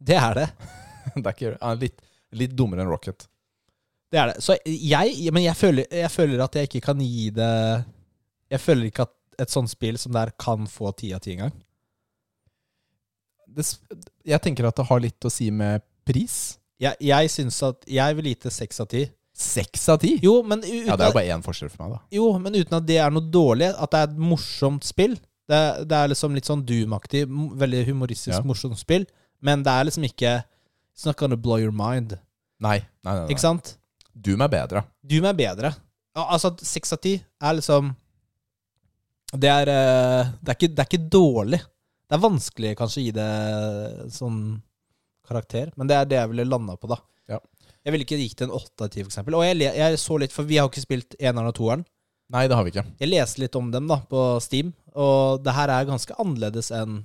Det 0.02 0.16
er 0.16 0.34
det. 0.34 0.48
Det 1.16 1.24
er 1.26 1.32
ikke, 1.32 1.78
litt, 1.80 2.00
litt 2.32 2.54
dummere 2.58 2.82
enn 2.82 2.90
Rocket. 2.90 3.28
Det 4.12 4.18
er 4.22 4.30
det. 4.32 4.36
Så 4.44 4.54
jeg, 4.64 5.32
men 5.34 5.42
jeg 5.42 5.56
føler, 5.58 5.86
jeg 5.90 6.10
føler 6.14 6.42
at 6.44 6.54
jeg 6.54 6.68
ikke 6.70 6.80
kan 6.86 7.00
gi 7.02 7.30
det 7.34 7.84
Jeg 8.54 8.60
føler 8.62 8.86
ikke 8.90 9.06
at 9.08 9.14
et 9.42 9.50
sånt 9.52 9.68
spill 9.68 9.98
som 10.00 10.12
det 10.14 10.22
her 10.22 10.30
kan 10.40 10.66
få 10.70 10.92
ti 10.96 11.10
av 11.12 11.20
ti 11.24 11.34
engang. 11.34 11.52
Det, 13.56 13.64
jeg 14.26 14.40
tenker 14.44 14.68
at 14.68 14.76
det 14.78 14.86
har 14.88 15.02
litt 15.02 15.26
å 15.26 15.32
si 15.32 15.50
med 15.54 15.82
pris. 16.06 16.56
Jeg, 16.82 16.96
jeg 17.08 17.30
syns 17.32 17.58
at 17.64 17.86
Jeg 17.88 18.16
vil 18.18 18.28
gi 18.30 18.34
det 18.46 18.52
seks 18.54 18.82
av 18.84 18.88
ti. 18.92 19.04
Seks 19.36 19.84
av 19.92 19.98
ti? 20.00 20.14
Jo, 20.24 20.38
men 20.46 20.62
uten, 20.64 20.86
Ja, 20.88 20.96
det 20.96 21.06
er 21.06 21.10
jo 21.10 21.14
at, 21.14 21.18
bare 21.18 21.34
én 21.36 21.44
forskjell 21.44 21.70
for 21.72 21.84
meg, 21.84 21.96
da. 21.96 22.00
jo, 22.16 22.26
men 22.40 22.56
uten 22.56 22.76
at 22.78 22.86
det 22.88 22.98
er 23.04 23.12
noe 23.12 23.28
dårlig. 23.32 23.68
At 23.76 23.92
det 23.92 24.00
er 24.02 24.10
et 24.10 24.20
morsomt 24.32 24.86
spill. 24.88 25.16
Det, 25.46 25.60
det 25.90 25.98
er 25.98 26.10
liksom 26.12 26.34
litt 26.36 26.48
sånn 26.48 26.64
Doom-aktig. 26.66 27.26
Veldig 27.60 27.82
humoristisk, 27.90 28.34
Ja. 28.38 28.44
morsomt 28.46 28.80
spill. 28.80 29.04
Men 29.44 29.62
det 29.66 29.72
er 29.74 29.88
liksom 29.90 30.06
ikke 30.08 30.38
It's 30.96 31.04
not 31.04 31.18
gonna 31.20 31.36
blow 31.36 31.58
your 31.60 31.74
mind. 31.76 32.14
Nei, 32.64 32.78
nei, 33.04 33.12
nei, 33.18 33.26
Ikke 33.34 33.42
sant? 33.44 33.74
Doom 34.16 34.40
meg 34.40 34.52
bedre. 34.54 34.82
Du 35.04 35.18
meg 35.24 35.36
bedre. 35.38 35.72
Altså, 36.16 36.54
seks 36.64 36.94
av 36.96 37.00
ti 37.04 37.18
er 37.20 37.56
liksom 37.58 37.90
Det 39.36 39.50
er, 39.50 39.68
eh, 39.68 40.30
det, 40.40 40.48
er 40.48 40.56
ikke, 40.56 40.70
det 40.72 40.84
er 40.84 40.88
ikke 40.88 41.08
dårlig. 41.12 41.58
Det 42.06 42.16
er 42.16 42.22
vanskelig 42.22 42.70
kanskje 42.78 43.02
å 43.02 43.04
gi 43.04 43.12
det 43.16 43.30
sånn 44.14 44.38
karakter, 45.26 45.72
men 45.76 45.90
det 45.90 45.96
er 45.98 46.06
det 46.08 46.20
jeg 46.20 46.30
ville 46.30 46.46
landa 46.46 46.76
på, 46.78 46.88
da. 46.92 47.00
Ja. 47.28 47.40
Jeg 47.82 47.92
ville 47.92 48.06
ikke 48.06 48.20
gitt 48.20 48.44
en 48.46 48.54
åtte 48.54 48.86
av 48.86 48.92
ti, 48.94 49.02
for 49.02 49.10
eksempel. 49.10 49.34
Og 49.34 49.42
jeg, 49.42 49.58
jeg 49.74 49.98
så 49.98 50.18
litt, 50.22 50.32
for 50.32 50.46
vi 50.46 50.60
har 50.60 50.70
ikke 50.70 50.84
spilt 50.84 51.18
eneren 51.18 51.50
og 51.50 51.56
toeren. 51.58 51.82
Nei, 52.32 52.46
det 52.46 52.56
har 52.58 52.66
vi 52.66 52.72
ikke. 52.72 52.86
Jeg 53.02 53.10
leste 53.10 53.42
litt 53.42 53.58
om 53.58 53.68
dem 53.74 53.90
da, 53.90 53.98
på 54.06 54.22
Steam, 54.42 54.70
og 54.94 55.42
det 55.42 55.54
her 55.58 55.74
er 55.74 55.90
ganske 55.90 56.16
annerledes 56.22 56.72
enn 56.74 57.02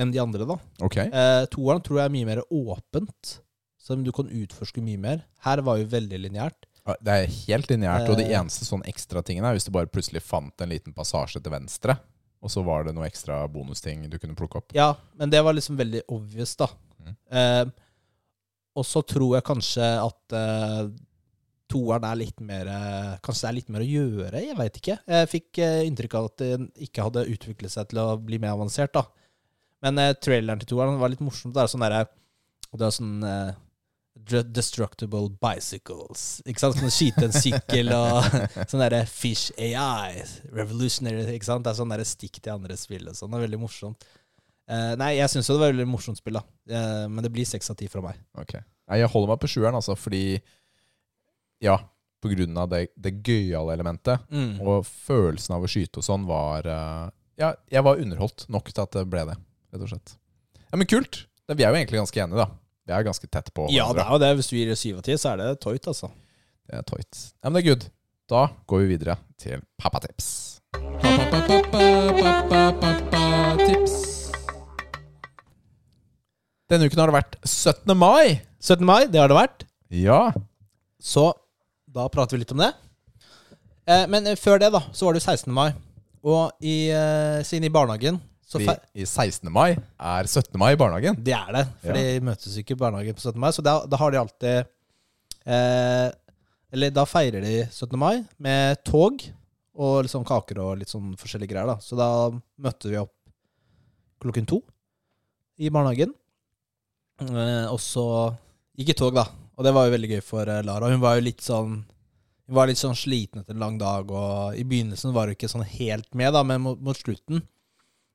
enn 0.00 0.08
de 0.08 0.20
andre, 0.22 0.46
da. 0.48 0.56
Ok. 0.80 0.96
Eh, 1.02 1.42
toeren 1.52 1.82
tror 1.84 1.98
jeg 2.00 2.08
er 2.08 2.14
mye 2.14 2.28
mer 2.30 2.40
åpent, 2.48 3.34
så 3.82 3.96
du 3.98 4.12
kan 4.14 4.30
utforske 4.30 4.82
mye 4.84 5.00
mer. 5.02 5.24
Her 5.42 5.62
var 5.66 5.80
jo 5.80 5.88
veldig 5.90 6.20
lineært. 6.22 6.68
Det 7.02 7.12
er 7.14 7.26
helt 7.46 7.68
lineært, 7.70 8.08
og 8.10 8.16
det 8.18 8.28
Eh. 8.30 8.38
eneste 8.38 8.66
sånn 8.66 8.82
ekstra 8.90 9.22
tingene 9.26 9.50
er 9.50 9.54
hvis 9.58 9.66
du 9.66 9.72
bare 9.74 9.90
plutselig 9.90 10.22
fant 10.22 10.60
en 10.62 10.70
liten 10.70 10.94
passasje 10.94 11.42
til 11.42 11.52
venstre, 11.52 11.96
og 12.42 12.50
så 12.50 12.62
var 12.66 12.84
det 12.84 12.94
noen 12.94 13.06
ekstra 13.06 13.40
bonusting 13.50 14.08
du 14.10 14.18
kunne 14.18 14.34
plukke 14.38 14.58
opp. 14.58 14.72
Ja, 14.74 14.92
men 15.18 15.30
det 15.30 15.42
var 15.44 15.54
liksom 15.54 15.76
veldig 15.78 16.02
obvious, 16.08 16.56
da. 16.58 16.68
Mm. 17.02 17.16
Eh, 17.30 17.64
og 18.74 18.84
så 18.88 19.02
tror 19.06 19.36
jeg 19.36 19.44
kanskje 19.46 19.86
at 20.02 20.32
eh, 20.38 20.88
toeren 21.72 22.04
er 22.04 22.16
litt 22.18 22.40
mer 22.40 22.66
eh, 22.68 23.18
Kanskje 23.22 23.42
det 23.46 23.48
er 23.50 23.56
litt 23.60 23.68
mer 23.72 23.80
å 23.84 23.88
gjøre? 23.88 24.42
Jeg 24.46 24.56
veit 24.58 24.78
ikke. 24.80 24.98
Jeg 25.06 25.28
fikk 25.30 25.58
eh, 25.62 25.82
inntrykk 25.88 26.14
av 26.18 26.30
at 26.30 26.36
det 26.42 26.50
ikke 26.88 27.02
hadde 27.06 27.26
utviklet 27.34 27.70
seg 27.74 27.88
til 27.90 27.98
å 28.02 28.16
bli 28.18 28.38
mer 28.42 28.54
avansert, 28.56 28.92
da. 28.94 29.04
Men 29.82 29.98
eh, 29.98 30.14
traileren 30.14 30.58
til 30.62 30.72
toeren 30.74 30.98
var 31.00 31.10
litt 31.12 31.22
morsomt. 31.24 31.54
Det 31.54 31.62
er 31.62 31.70
sånn 31.70 31.84
derre 31.86 32.06
Det 32.72 32.86
er 32.86 32.96
sånn 32.96 33.22
Destructible 34.28 35.28
bicycles. 35.42 36.40
Ikke 36.46 36.62
sant? 36.62 36.78
Sånn 36.78 36.92
skyte 36.94 37.26
en 37.26 37.34
sykkel 37.34 37.90
og 37.96 38.24
sånn 38.70 38.82
derre 38.84 39.02
Fish 39.10 39.50
AI. 39.58 40.22
Revolutionary. 40.54 41.24
Ikke 41.36 41.48
sant? 41.48 41.64
Det 41.66 41.72
er 41.72 41.78
sånn 41.80 41.92
derre 41.92 42.06
stikk 42.08 42.38
til 42.40 42.54
andre 42.54 42.76
spill 42.80 43.08
og 43.10 43.16
sånn. 43.18 43.32
Det 43.32 43.40
er 43.40 43.46
veldig 43.48 43.60
morsomt. 43.62 44.06
Eh, 44.70 44.92
nei, 45.00 45.14
jeg 45.18 45.28
syns 45.32 45.50
det 45.50 45.56
var 45.58 45.72
veldig 45.72 45.88
morsomt 45.90 46.20
spill, 46.20 46.38
da. 46.38 46.44
Eh, 46.70 47.06
men 47.10 47.24
det 47.26 47.32
blir 47.34 47.48
seks 47.48 47.72
av 47.72 47.76
ti 47.80 47.88
fra 47.92 48.04
meg. 48.04 48.20
Ok. 48.38 48.54
Nei, 48.88 49.00
jeg 49.02 49.10
holder 49.12 49.32
meg 49.34 49.40
på 49.42 49.50
sjueren, 49.50 49.78
altså, 49.78 49.96
fordi 49.98 50.22
Ja, 51.62 51.76
på 52.22 52.30
grunn 52.32 52.56
av 52.58 52.70
det, 52.70 52.86
det 52.98 53.16
gøyale 53.26 53.74
elementet. 53.74 54.22
Og 54.62 54.86
følelsen 54.86 55.56
av 55.56 55.66
å 55.66 55.70
skyte 55.70 56.00
og 56.02 56.06
sånn 56.06 56.24
var 56.30 56.66
eh, 56.70 57.10
Ja, 57.42 57.52
jeg 57.70 57.82
var 57.86 58.00
underholdt 58.02 58.46
nok 58.52 58.70
til 58.72 58.82
at 58.84 58.94
det 58.96 59.04
ble 59.10 59.26
det, 59.32 59.36
rett 59.74 59.84
og 59.86 59.92
slett. 59.92 60.16
Ja, 60.70 60.78
Men 60.78 60.88
kult! 60.90 61.24
Vi 61.52 61.64
er 61.66 61.74
jo 61.74 61.76
egentlig 61.82 61.98
ganske 62.00 62.20
enige, 62.22 62.46
da. 62.46 62.61
Vi 62.82 62.92
er 62.94 63.04
ganske 63.06 63.28
tett 63.30 63.52
på 63.54 63.68
Ja, 63.70 63.86
det 63.94 64.02
er 64.02 64.10
jo 64.10 64.18
det. 64.18 64.30
Hvis 64.40 64.48
du 64.50 64.56
gir 64.56 64.70
det 64.72 64.78
syv 64.80 64.98
av 64.98 65.04
ti, 65.06 65.14
så 65.20 65.32
er 65.32 65.42
det 65.42 65.50
toit, 65.62 65.84
altså. 65.86 66.10
Det 66.66 66.80
er 66.80 66.86
tøyt. 66.86 67.20
Ja, 67.42 67.50
men 67.50 67.58
det 67.58 67.62
er 67.62 67.68
good. 67.68 67.84
Da 68.30 68.46
går 68.70 68.82
vi 68.82 68.88
videre 68.96 69.16
til 69.38 69.62
pappatips. 69.78 70.30
Tips. 73.62 73.94
Denne 76.72 76.88
uken 76.88 77.02
har 77.02 77.12
det 77.12 77.16
vært 77.20 77.38
17. 77.44 77.94
mai. 77.98 78.40
17. 78.62 78.86
mai, 78.88 79.04
det 79.12 79.20
har 79.20 79.30
det 79.30 79.38
vært. 79.38 79.66
Ja. 79.92 80.32
Så 81.02 81.28
da 81.92 82.08
prater 82.10 82.34
vi 82.38 82.42
litt 82.42 82.54
om 82.54 82.62
det. 82.64 82.72
Eh, 83.86 84.06
men 84.10 84.26
før 84.40 84.58
det, 84.62 84.72
da, 84.74 84.82
så 84.96 85.06
var 85.06 85.18
det 85.18 85.22
16. 85.22 85.52
mai. 85.54 85.70
Og 86.22 86.50
i, 86.62 86.88
eh, 86.90 87.42
siden 87.46 87.66
i 87.68 87.74
barnehagen 87.74 88.18
Vi, 88.60 88.68
I 89.00 89.06
16. 89.06 89.48
mai 89.52 89.70
er 89.76 90.28
17. 90.28 90.58
mai 90.60 90.72
i 90.74 90.78
barnehagen. 90.80 91.16
Det 91.24 91.32
er 91.36 91.52
det, 91.56 91.62
for 91.80 91.96
de 91.96 92.20
møtes 92.28 92.56
ikke 92.60 92.76
i 92.76 92.80
barnehagen 92.82 93.16
på 93.16 93.24
17. 93.24 93.38
mai. 93.40 93.50
Så 93.56 93.64
da, 93.64 93.78
da 93.88 94.00
har 94.00 94.12
de 94.12 94.20
alltid 94.20 94.64
eh, 95.46 96.08
Eller 96.72 96.90
da 96.92 97.04
feirer 97.08 97.44
de 97.44 97.54
17. 97.70 97.96
mai 98.00 98.24
med 98.38 98.82
tog 98.84 99.22
og 99.72 100.08
sånn 100.10 100.26
kaker 100.28 100.58
og 100.60 100.78
litt 100.82 100.92
sånn 100.92 101.14
forskjellige 101.16 101.54
greier. 101.54 101.70
da 101.72 101.78
Så 101.80 101.96
da 101.96 102.08
møtte 102.60 102.90
vi 102.92 103.00
opp 103.00 103.14
klokken 104.22 104.46
to 104.48 104.60
i 105.58 105.70
barnehagen. 105.72 106.12
Eh, 107.22 107.66
og 107.70 107.80
så 107.80 108.04
gikk 108.76 108.92
i 108.92 108.98
tog, 108.98 109.14
da. 109.16 109.26
Og 109.56 109.62
Og 109.62 109.64
det 109.66 109.72
var 109.76 109.86
jo 109.86 109.92
veldig 109.94 110.08
gøy 110.16 110.22
for 110.24 110.48
eh, 110.48 110.62
Lara. 110.64 110.88
Hun 110.90 111.00
var 111.02 111.16
jo 111.18 111.26
litt 111.28 111.42
sånn 111.44 111.84
Hun 112.48 112.56
var 112.56 112.66
litt 112.66 112.80
sånn 112.80 112.96
sliten 112.98 113.40
etter 113.40 113.54
en 113.54 113.62
lang 113.62 113.76
dag, 113.78 114.10
og 114.10 114.56
i 114.58 114.64
begynnelsen 114.66 115.12
var 115.14 115.28
hun 115.30 115.36
ikke 115.36 115.48
sånn 115.48 115.62
helt 115.64 116.08
med, 116.18 116.32
da, 116.34 116.42
men 116.42 116.60
mot, 116.60 116.80
mot 116.82 116.98
slutten 116.98 117.44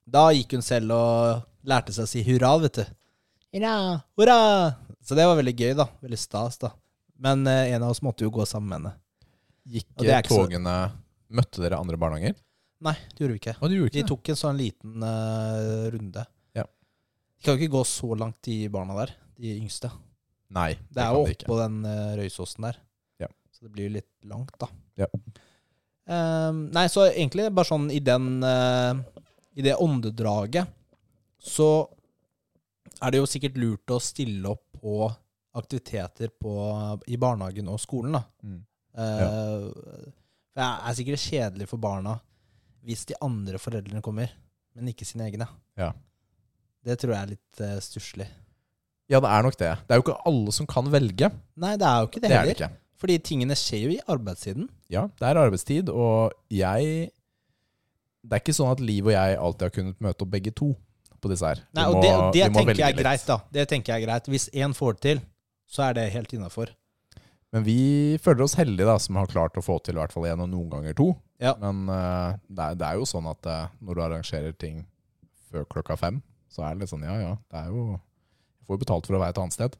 Da 0.07 0.29
gikk 0.31 0.53
hun 0.55 0.63
selv 0.63 0.93
og 0.95 1.67
lærte 1.67 1.91
seg 1.95 2.05
å 2.07 2.11
si 2.11 2.21
hurra, 2.27 2.53
vet 2.63 2.79
du. 2.79 2.85
Hurra, 3.57 3.73
hurra! 4.19 4.37
Så 5.03 5.15
det 5.17 5.25
var 5.27 5.35
veldig 5.39 5.53
gøy, 5.55 5.73
da. 5.79 5.85
Veldig 6.03 6.19
stas, 6.19 6.57
da. 6.61 6.71
Men 7.19 7.43
eh, 7.47 7.73
en 7.75 7.83
av 7.83 7.91
oss 7.93 8.01
måtte 8.05 8.23
jo 8.25 8.31
gå 8.35 8.45
sammen 8.47 8.69
med 8.69 8.77
henne. 8.79 8.93
Gikk 9.67 9.87
Og 9.97 10.03
det 10.05 10.13
er 10.15 10.23
ikke 10.23 10.35
så- 10.35 10.45
togene 10.47 10.75
Møtte 11.27 11.59
dere 11.59 11.75
andre 11.81 11.97
barnehager? 11.99 12.35
Nei, 12.87 12.93
det 13.11 13.19
gjorde 13.19 13.33
vi 13.35 13.39
ikke. 13.41 13.53
Å, 13.59 13.67
du 13.67 13.73
gjorde 13.75 13.89
Vi 13.91 13.99
ikke 13.99 14.03
det? 14.05 14.11
tok 14.13 14.29
en 14.31 14.37
sånn 14.39 14.59
liten 14.61 15.03
eh, 15.03 15.87
runde. 15.91 16.23
Ja. 16.55 16.63
De 16.63 17.43
kan 17.43 17.57
jo 17.57 17.65
ikke 17.65 17.73
gå 17.73 17.81
så 17.89 18.15
langt, 18.15 18.37
de 18.47 18.55
barna 18.71 18.95
der. 19.01 19.11
De 19.35 19.55
yngste. 19.59 19.89
Nei, 20.55 20.69
Det 20.87 21.03
er 21.03 21.11
jo 21.11 21.25
kan 21.25 21.27
de 21.27 21.35
ikke. 21.35 21.47
oppå 21.49 21.57
den 21.59 21.75
uh, 21.83 22.13
røysåsen 22.21 22.63
der. 22.69 22.77
Ja. 23.19 23.27
Så 23.51 23.65
det 23.67 23.73
blir 23.73 23.89
jo 23.89 23.95
litt 23.97 24.07
langt, 24.29 24.53
da. 24.61 24.69
Ja. 25.03 25.09
Ehm, 26.07 26.61
nei, 26.71 26.85
så 26.87 27.03
egentlig 27.09 27.49
bare 27.51 27.67
sånn 27.67 27.89
i 27.91 27.99
den 27.99 28.29
eh, 28.47 28.93
I 29.57 29.63
det 29.65 29.75
åndedraget 29.81 30.69
så 31.41 31.87
er 33.01 33.13
det 33.13 33.21
jo 33.21 33.29
sikkert 33.29 33.57
lurt 33.61 33.93
å 33.93 33.99
stille 34.01 34.49
opp 34.53 34.63
på 34.77 35.07
aktiviteter 35.57 36.29
på, 36.37 36.53
i 37.09 37.17
barnehagen 37.17 37.69
og 37.73 37.79
skolen, 37.81 38.17
da. 38.17 38.23
Mm. 38.45 38.59
Eh, 38.97 39.67
For 40.53 40.61
det 40.61 40.67
er 40.67 40.97
sikkert 40.97 41.23
kjedelig 41.25 41.69
for 41.69 41.81
barna 41.81 42.17
hvis 42.87 43.03
de 43.09 43.17
andre 43.21 43.59
foreldrene 43.59 44.01
kommer, 44.05 44.31
men 44.77 44.89
ikke 44.93 45.05
sine 45.05 45.25
egne. 45.27 45.47
Ja. 45.77 45.91
Det 46.85 46.95
tror 47.01 47.13
jeg 47.15 47.19
er 47.25 47.31
litt 47.33 47.61
uh, 47.65 47.73
stusslig. 47.83 48.27
Ja, 49.11 49.19
det 49.23 49.27
er 49.27 49.43
nok 49.43 49.57
det. 49.59 49.71
Det 49.87 49.91
er 49.95 49.99
jo 49.99 50.05
ikke 50.05 50.21
alle 50.29 50.53
som 50.55 50.69
kan 50.69 50.87
velge. 50.93 51.29
Nei, 51.59 51.73
det 51.79 51.87
er 51.89 52.03
jo 52.03 52.07
ikke 52.07 52.21
det, 52.21 52.29
Det 52.29 52.37
er 52.37 52.39
heller. 52.45 52.53
det 52.53 52.61
ikke. 52.61 52.81
Fordi 53.01 53.17
tingene 53.27 53.57
skjer 53.59 53.83
jo 53.83 53.91
i 53.93 53.99
arbeidstiden. 54.09 54.69
Ja, 54.93 55.03
det 55.19 55.27
er 55.27 55.39
arbeidstid, 55.41 55.91
og 55.91 56.31
jeg 56.53 57.09
Det 58.28 58.38
er 58.38 58.43
ikke 58.43 58.57
sånn 58.57 58.73
at 58.73 58.84
Liv 58.84 59.07
og 59.07 59.13
jeg 59.15 59.38
alltid 59.39 59.65
har 59.67 59.73
kunnet 59.78 60.03
møte 60.03 60.25
opp 60.25 60.34
begge 60.34 60.51
to 60.55 60.73
på 61.23 61.32
disse 61.32 61.47
her. 61.47 61.61
Nei, 61.75 61.86
og 61.88 61.97
må- 61.97 62.03
det, 62.03 62.11
det 62.36 62.49
tenker 62.53 62.82
jeg 62.82 62.93
er 62.93 62.99
greit, 62.99 63.23
da. 63.25 63.39
Det 63.55 63.67
tenker 63.71 63.93
jeg 63.93 64.03
er 64.03 64.07
greit. 64.09 64.28
Hvis 64.34 64.49
én 64.53 64.75
får 64.78 64.97
det 64.97 65.01
til, 65.07 65.23
så 65.67 65.88
er 65.89 65.97
det 65.97 66.11
helt 66.13 66.34
innafor. 66.36 66.73
Men 67.55 67.63
vi 67.63 68.17
føler 68.21 68.43
oss 68.43 68.57
heldige 68.59 68.88
da, 68.89 68.97
som 68.99 69.15
har 69.15 69.30
klart 69.32 69.55
å 69.57 69.63
få 69.63 69.80
til 69.84 69.95
i 69.95 70.01
hvert 70.01 70.11
fall 70.13 70.28
én 70.28 70.43
og 70.43 70.49
noen 70.51 70.69
ganger 70.71 70.97
to. 70.97 71.13
Ja. 71.39 71.53
Men 71.61 71.88
uh, 71.88 72.36
det, 72.49 72.63
er, 72.63 72.80
det 72.80 72.88
er 72.89 72.99
jo 72.99 73.07
sånn 73.07 73.28
at 73.32 73.47
uh, 73.47 73.69
når 73.80 73.95
du 73.95 74.03
arrangerer 74.03 74.55
ting 74.59 74.82
før 75.47 75.63
klokka 75.71 75.95
fem, 75.99 76.19
så 76.51 76.65
er 76.65 76.75
det 76.75 76.84
litt 76.84 76.91
sånn 76.91 77.05
ja 77.07 77.15
ja, 77.21 77.34
det 77.51 77.61
er 77.61 77.71
jo 77.71 77.84
Du 77.95 78.67
får 78.67 78.78
jo 78.78 78.82
betalt 78.84 79.07
for 79.07 79.15
å 79.15 79.21
være 79.21 79.36
et 79.36 79.39
annet 79.39 79.55
sted. 79.55 79.78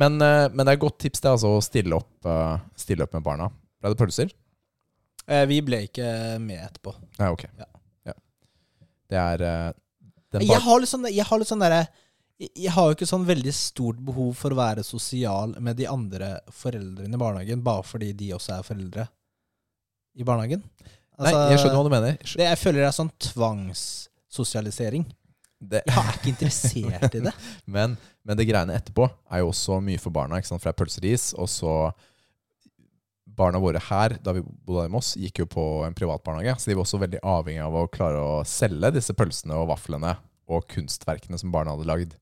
Men, 0.00 0.16
uh, 0.24 0.48
men 0.48 0.64
det 0.64 0.72
er 0.72 0.78
et 0.78 0.84
godt 0.86 1.00
tips 1.04 1.20
det 1.20 1.34
altså 1.34 1.52
å 1.58 1.64
stille 1.64 1.98
opp, 2.00 2.30
stille 2.80 3.04
opp 3.04 3.12
med 3.16 3.26
barna. 3.26 3.50
Ble 3.80 3.92
det 3.92 4.00
pølser? 4.00 4.32
Eh, 5.30 5.44
vi 5.46 5.60
ble 5.62 5.84
ikke 5.86 6.06
med 6.42 6.58
etterpå. 6.64 6.92
Nei, 7.20 7.28
ok. 7.30 7.44
Ja. 7.60 7.66
Ja. 8.10 8.14
Det 9.10 9.18
er 9.22 9.44
eh, 9.46 9.72
den 10.34 10.44
Jeg 10.48 10.62
har 10.64 10.80
litt 10.82 10.90
sånn, 10.90 11.06
jeg 11.10 11.26
har 11.26 11.38
litt 11.42 11.50
sånn 11.50 11.62
derre 11.62 11.84
jeg- 12.40 12.70
har 12.72 12.86
jo 12.88 12.94
ikke 12.96 13.06
sånn 13.10 13.26
veldig 13.28 13.52
stort 13.52 13.98
behov 14.00 14.30
for 14.38 14.54
å 14.54 14.56
være 14.56 14.82
sosial 14.86 15.52
med 15.60 15.76
de 15.76 15.84
andre 15.90 16.38
foreldrene 16.56 17.12
i 17.14 17.20
barnehagen, 17.20 17.60
bare 17.62 17.82
fordi 17.84 18.14
de 18.16 18.30
også 18.32 18.54
er 18.58 18.62
foreldre 18.64 19.04
i 20.16 20.24
barnehagen. 20.24 20.62
Nei, 21.20 21.34
jeg 21.52 21.58
skjønner 21.60 21.76
hva 21.76 21.84
du 21.84 21.90
mener. 21.92 22.14
Jeg, 22.16 22.36
det, 22.40 22.46
Jeg 22.48 22.58
føler 22.62 22.80
det 22.80 22.86
er 22.88 22.96
sånn 22.96 23.10
tvangssosialisering. 23.20 25.04
Det, 25.60 25.82
Jeg 25.84 25.98
er 26.00 26.14
ikke 26.16 26.30
interessert 26.32 27.14
i 27.18 27.20
det. 27.26 27.32
Men, 27.76 27.98
men 28.24 28.36
det 28.38 28.46
greiene 28.48 28.72
etterpå 28.78 29.04
er 29.30 29.42
jo 29.42 29.50
også 29.50 29.76
mye 29.84 30.00
for 30.00 30.10
barna. 30.14 30.38
ikke 30.40 30.48
sant? 30.48 30.62
For 30.62 30.70
det 30.70 30.74
er 30.78 30.80
pølseris, 30.80 31.26
og 31.36 31.48
så 31.52 31.74
Barna 33.40 33.60
våre 33.62 33.80
her, 33.80 34.18
da 34.20 34.34
vi 34.36 34.42
bodde 34.44 34.84
i 34.84 34.92
Moss, 34.92 35.14
gikk 35.16 35.40
jo 35.40 35.46
på 35.48 35.62
en 35.86 35.96
privat 35.96 36.20
barnehage. 36.26 36.58
Så 36.60 36.70
de 36.70 36.76
var 36.76 36.84
også 36.84 37.00
veldig 37.00 37.22
avhengig 37.24 37.62
av 37.64 37.78
å 37.80 37.86
klare 37.92 38.20
å 38.20 38.40
selge 38.44 38.92
disse 38.98 39.14
pølsene 39.16 39.56
og 39.56 39.70
vaflene 39.70 40.12
og 40.50 40.66
kunstverkene 40.68 41.38
som 41.40 41.52
barna 41.54 41.72
hadde 41.72 41.88
lagd. 41.88 42.16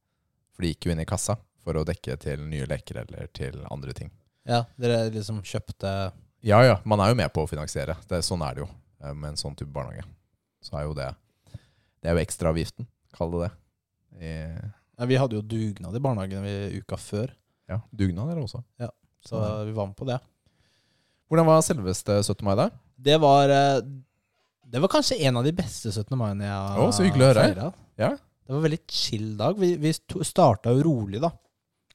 For 0.55 0.63
de 0.63 0.71
gikk 0.73 0.87
jo 0.87 0.95
inn 0.95 1.03
i 1.03 1.09
kassa 1.09 1.35
for 1.65 1.79
å 1.81 1.85
dekke 1.89 2.17
til 2.23 2.45
nye 2.47 2.69
leker 2.71 3.03
eller 3.03 3.31
til 3.35 3.59
andre 3.67 3.97
ting. 3.97 4.13
Ja, 4.49 4.63
Dere 4.81 5.09
liksom 5.13 5.43
kjøpte 5.45 5.91
Ja 6.47 6.63
ja, 6.65 6.79
man 6.89 7.03
er 7.03 7.11
jo 7.11 7.19
med 7.19 7.33
på 7.35 7.45
å 7.45 7.51
finansiere. 7.51 7.99
Det, 8.09 8.23
sånn 8.25 8.45
er 8.47 8.55
det 8.57 8.63
jo 8.65 8.69
eh, 8.71 9.13
med 9.13 9.33
en 9.33 9.41
sånn 9.41 9.59
type 9.59 9.75
barnehage. 9.75 10.07
Så 10.65 10.79
er 10.79 10.87
jo 10.87 10.95
det 10.97 11.11
Det 11.99 12.09
er 12.09 12.15
jo 12.15 12.23
ekstraavgiften, 12.23 12.87
kall 13.17 13.35
det 13.35 13.43
det. 13.43 13.51
I, 14.23 14.33
ja, 14.55 15.07
Vi 15.11 15.19
hadde 15.19 15.37
jo 15.39 15.43
dugnad 15.43 15.97
i 15.99 16.03
barnehagen 16.03 16.47
uka 16.79 16.97
før, 16.99 17.35
ja, 17.69 17.83
dugnad 17.91 18.31
er 18.31 18.39
det 18.39 18.47
også. 18.47 18.63
så 19.27 19.41
vi 19.67 19.75
var 19.75 19.91
med 19.91 19.99
på 19.99 20.07
det. 20.09 20.21
Hvordan 21.29 21.49
var 21.49 21.65
selveste 21.67 22.21
17. 22.23 22.45
mai, 22.47 22.55
da? 22.59 22.69
Det 23.09 23.19
var 23.21 23.53
eh, 23.53 23.83
Det 24.69 24.81
var 24.83 24.93
kanskje 24.93 25.21
en 25.29 25.41
av 25.41 25.45
de 25.47 25.53
beste 25.57 25.93
17. 25.93 26.17
mai-ene 26.19 26.49
jeg 26.49 26.55
har 26.57 26.81
Å, 26.83 26.89
så 26.95 27.05
hyggelig 27.07 27.27
å 27.27 27.31
høre. 27.33 27.69
Ja. 28.01 28.15
Det 28.17 28.55
var 28.55 28.63
en 28.63 28.65
veldig 28.65 28.81
chill 28.89 29.29
dag. 29.37 29.59
Vi, 29.61 29.75
vi 29.81 29.93
starta 30.25 30.73
jo 30.73 30.85
rolig, 30.87 31.21
da. 31.21 31.33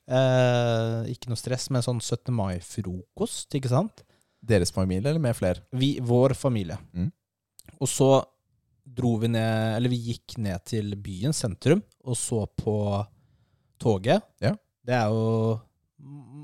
Eh, 0.04 1.12
ikke 1.14 1.32
noe 1.32 1.40
stress, 1.40 1.70
men 1.74 1.86
sånn 1.86 2.02
17. 2.02 2.30
mai-frokost, 2.36 3.56
ikke 3.58 3.72
sant? 3.72 4.04
Deres 4.44 4.74
familie, 4.76 5.08
eller 5.10 5.24
med 5.24 5.38
flere? 5.38 5.64
Vi, 5.72 5.96
vår 6.04 6.36
familie. 6.38 6.78
Mm. 6.94 7.10
Og 7.80 7.90
så 7.90 8.10
dro 8.84 9.14
vi 9.22 9.30
ned 9.32 9.78
Eller 9.78 9.88
vi 9.94 10.00
gikk 10.10 10.36
ned 10.44 10.66
til 10.68 10.92
byen, 11.00 11.34
sentrum, 11.34 11.82
og 12.04 12.18
så 12.20 12.44
på 12.60 12.76
toget. 13.82 14.26
Ja. 14.44 14.54
Det 14.84 14.96
er 14.98 15.12
jo 15.12 15.60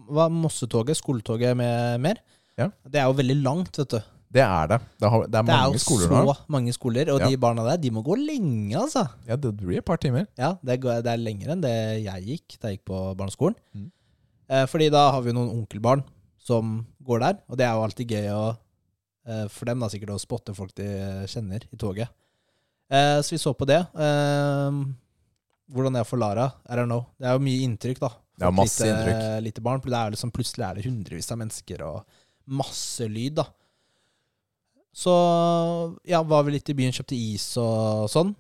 Hva 0.10 0.30
Mossetoget? 0.32 0.98
Skoletoget 0.98 1.58
med 1.60 2.00
mer? 2.02 2.22
Ja. 2.60 2.70
Det 2.86 3.00
er 3.02 3.08
jo 3.10 3.16
veldig 3.20 3.38
langt, 3.46 3.78
vet 3.80 3.94
du. 3.96 4.00
Det 4.30 4.44
er 4.46 4.68
det. 4.70 4.78
Det, 5.02 5.10
har, 5.10 5.24
det 5.26 5.40
er 5.40 5.46
Det 5.48 5.54
er 5.56 5.72
jo 5.74 5.80
skoler 5.82 6.10
så 6.12 6.20
nå. 6.28 6.34
mange 6.54 6.74
skoler, 6.76 7.10
og 7.16 7.24
Ja. 7.24 7.30
de 7.32 7.38
barna 7.42 7.64
der, 7.66 7.78
de 7.82 7.90
må 7.96 8.04
gå 8.06 8.14
lenge, 8.20 8.76
altså. 8.78 9.08
Ja, 9.26 9.36
det 9.42 9.56
blir 9.58 9.80
et 9.80 9.86
par 9.88 9.98
timer. 9.98 10.28
Ja, 10.38 10.52
det, 10.62 10.76
går, 10.84 11.00
det 11.02 11.14
er 11.16 11.18
lenger 11.24 11.56
enn 11.56 11.64
det 11.66 11.74
jeg 12.04 12.26
gikk 12.28 12.60
da 12.62 12.70
jeg 12.70 12.78
gikk 12.78 12.86
på 12.92 13.00
barneskolen. 13.18 13.56
Mm. 13.74 13.88
Eh, 14.50 14.66
fordi 14.70 14.92
da 14.94 15.08
har 15.16 15.22
vi 15.26 15.34
noen 15.34 15.50
onkelbarn 15.56 16.04
som 16.38 16.86
går 17.06 17.20
der, 17.26 17.40
og 17.50 17.58
det 17.58 17.66
er 17.66 17.74
jo 17.74 17.84
alltid 17.88 18.14
gøy 18.14 18.30
å, 18.36 18.44
eh, 19.30 19.48
for 19.50 19.66
dem 19.66 19.80
da 19.80 19.90
sikkert 19.90 20.14
å 20.14 20.22
spotte 20.22 20.54
folk 20.58 20.76
de 20.78 20.86
kjenner 21.30 21.66
i 21.74 21.78
toget. 21.82 22.10
Eh, 22.92 23.20
så 23.26 23.34
vi 23.34 23.38
så 23.42 23.54
på 23.58 23.66
det. 23.70 23.82
Eh, 23.98 24.80
hvordan 25.74 25.94
det 25.94 26.02
er 26.02 26.08
for 26.10 26.18
Lara, 26.22 26.52
I 26.70 26.76
don't 26.78 26.90
know. 26.90 27.08
Det 27.20 27.28
er 27.30 27.34
jo 27.38 27.44
mye 27.46 27.66
inntrykk, 27.66 28.00
da. 28.02 28.10
For 28.10 28.46
Ja, 28.46 28.52
masse 28.56 28.86
lite, 28.86 28.94
inntrykk. 28.94 29.44
lite 29.44 29.62
barn. 29.62 29.82
Det 29.84 29.94
er 29.94 30.12
liksom, 30.16 30.32
plutselig 30.32 30.66
er 30.70 30.76
det 30.80 30.86
hundrevis 30.86 31.32
av 31.34 31.38
mennesker 31.42 31.82
og 31.86 32.06
masse 32.50 33.08
lyd, 33.10 33.40
da. 33.40 33.48
Så 34.96 35.14
ja, 36.08 36.22
var 36.26 36.44
vi 36.48 36.58
litt 36.58 36.70
i 36.72 36.76
byen, 36.78 36.94
kjøpte 36.96 37.18
is 37.18 37.46
og 37.62 38.10
sånn. 38.12 38.34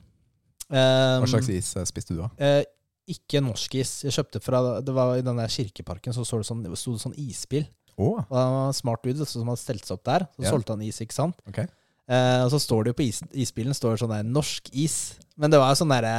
Um, 0.70 1.24
Hva 1.24 1.30
slags 1.32 1.50
is 1.50 1.72
eh, 1.80 1.88
spiste 1.88 2.14
du, 2.14 2.22
da? 2.22 2.30
Uh, 2.38 2.62
ikke 3.10 3.42
norsk 3.42 3.80
is. 3.80 3.94
Jeg 4.06 4.14
kjøpte 4.14 4.42
fra 4.44 4.60
Det 4.86 4.94
var 4.94 5.16
I 5.18 5.26
den 5.26 5.40
der 5.40 5.50
kirkeparken 5.50 6.14
så, 6.14 6.22
så 6.28 6.38
det 6.38 6.46
sånn, 6.46 6.62
sto 6.78 6.94
det 6.94 7.02
sånn 7.02 7.18
isbil. 7.18 7.66
Oh. 7.96 8.20
Og 8.22 8.36
det 8.36 8.44
var 8.44 8.68
en 8.68 8.78
smart 8.78 9.04
dude 9.04 9.26
som 9.28 9.50
hadde 9.50 9.62
stelt 9.62 9.88
seg 9.88 9.98
opp 9.98 10.06
der. 10.08 10.28
Så 10.38 10.46
yeah. 10.46 10.54
solgte 10.54 10.76
han 10.76 10.86
is, 10.86 11.02
ikke 11.04 11.18
sant. 11.18 11.42
Okay. 11.50 11.68
Uh, 12.10 12.46
og 12.46 12.54
så 12.54 12.62
står 12.64 12.86
det 12.86 12.94
jo 12.94 13.00
på 13.00 13.06
is, 13.06 13.20
isbilen 13.38 13.76
står 13.78 13.96
det 13.96 14.02
sånn 14.04 14.14
der 14.14 14.30
'norsk 14.30 14.72
is'. 14.74 15.20
Men 15.38 15.54
det 15.54 15.60
var 15.62 15.74
jo 15.74 15.80
sånn 15.82 15.92
derre 15.94 16.14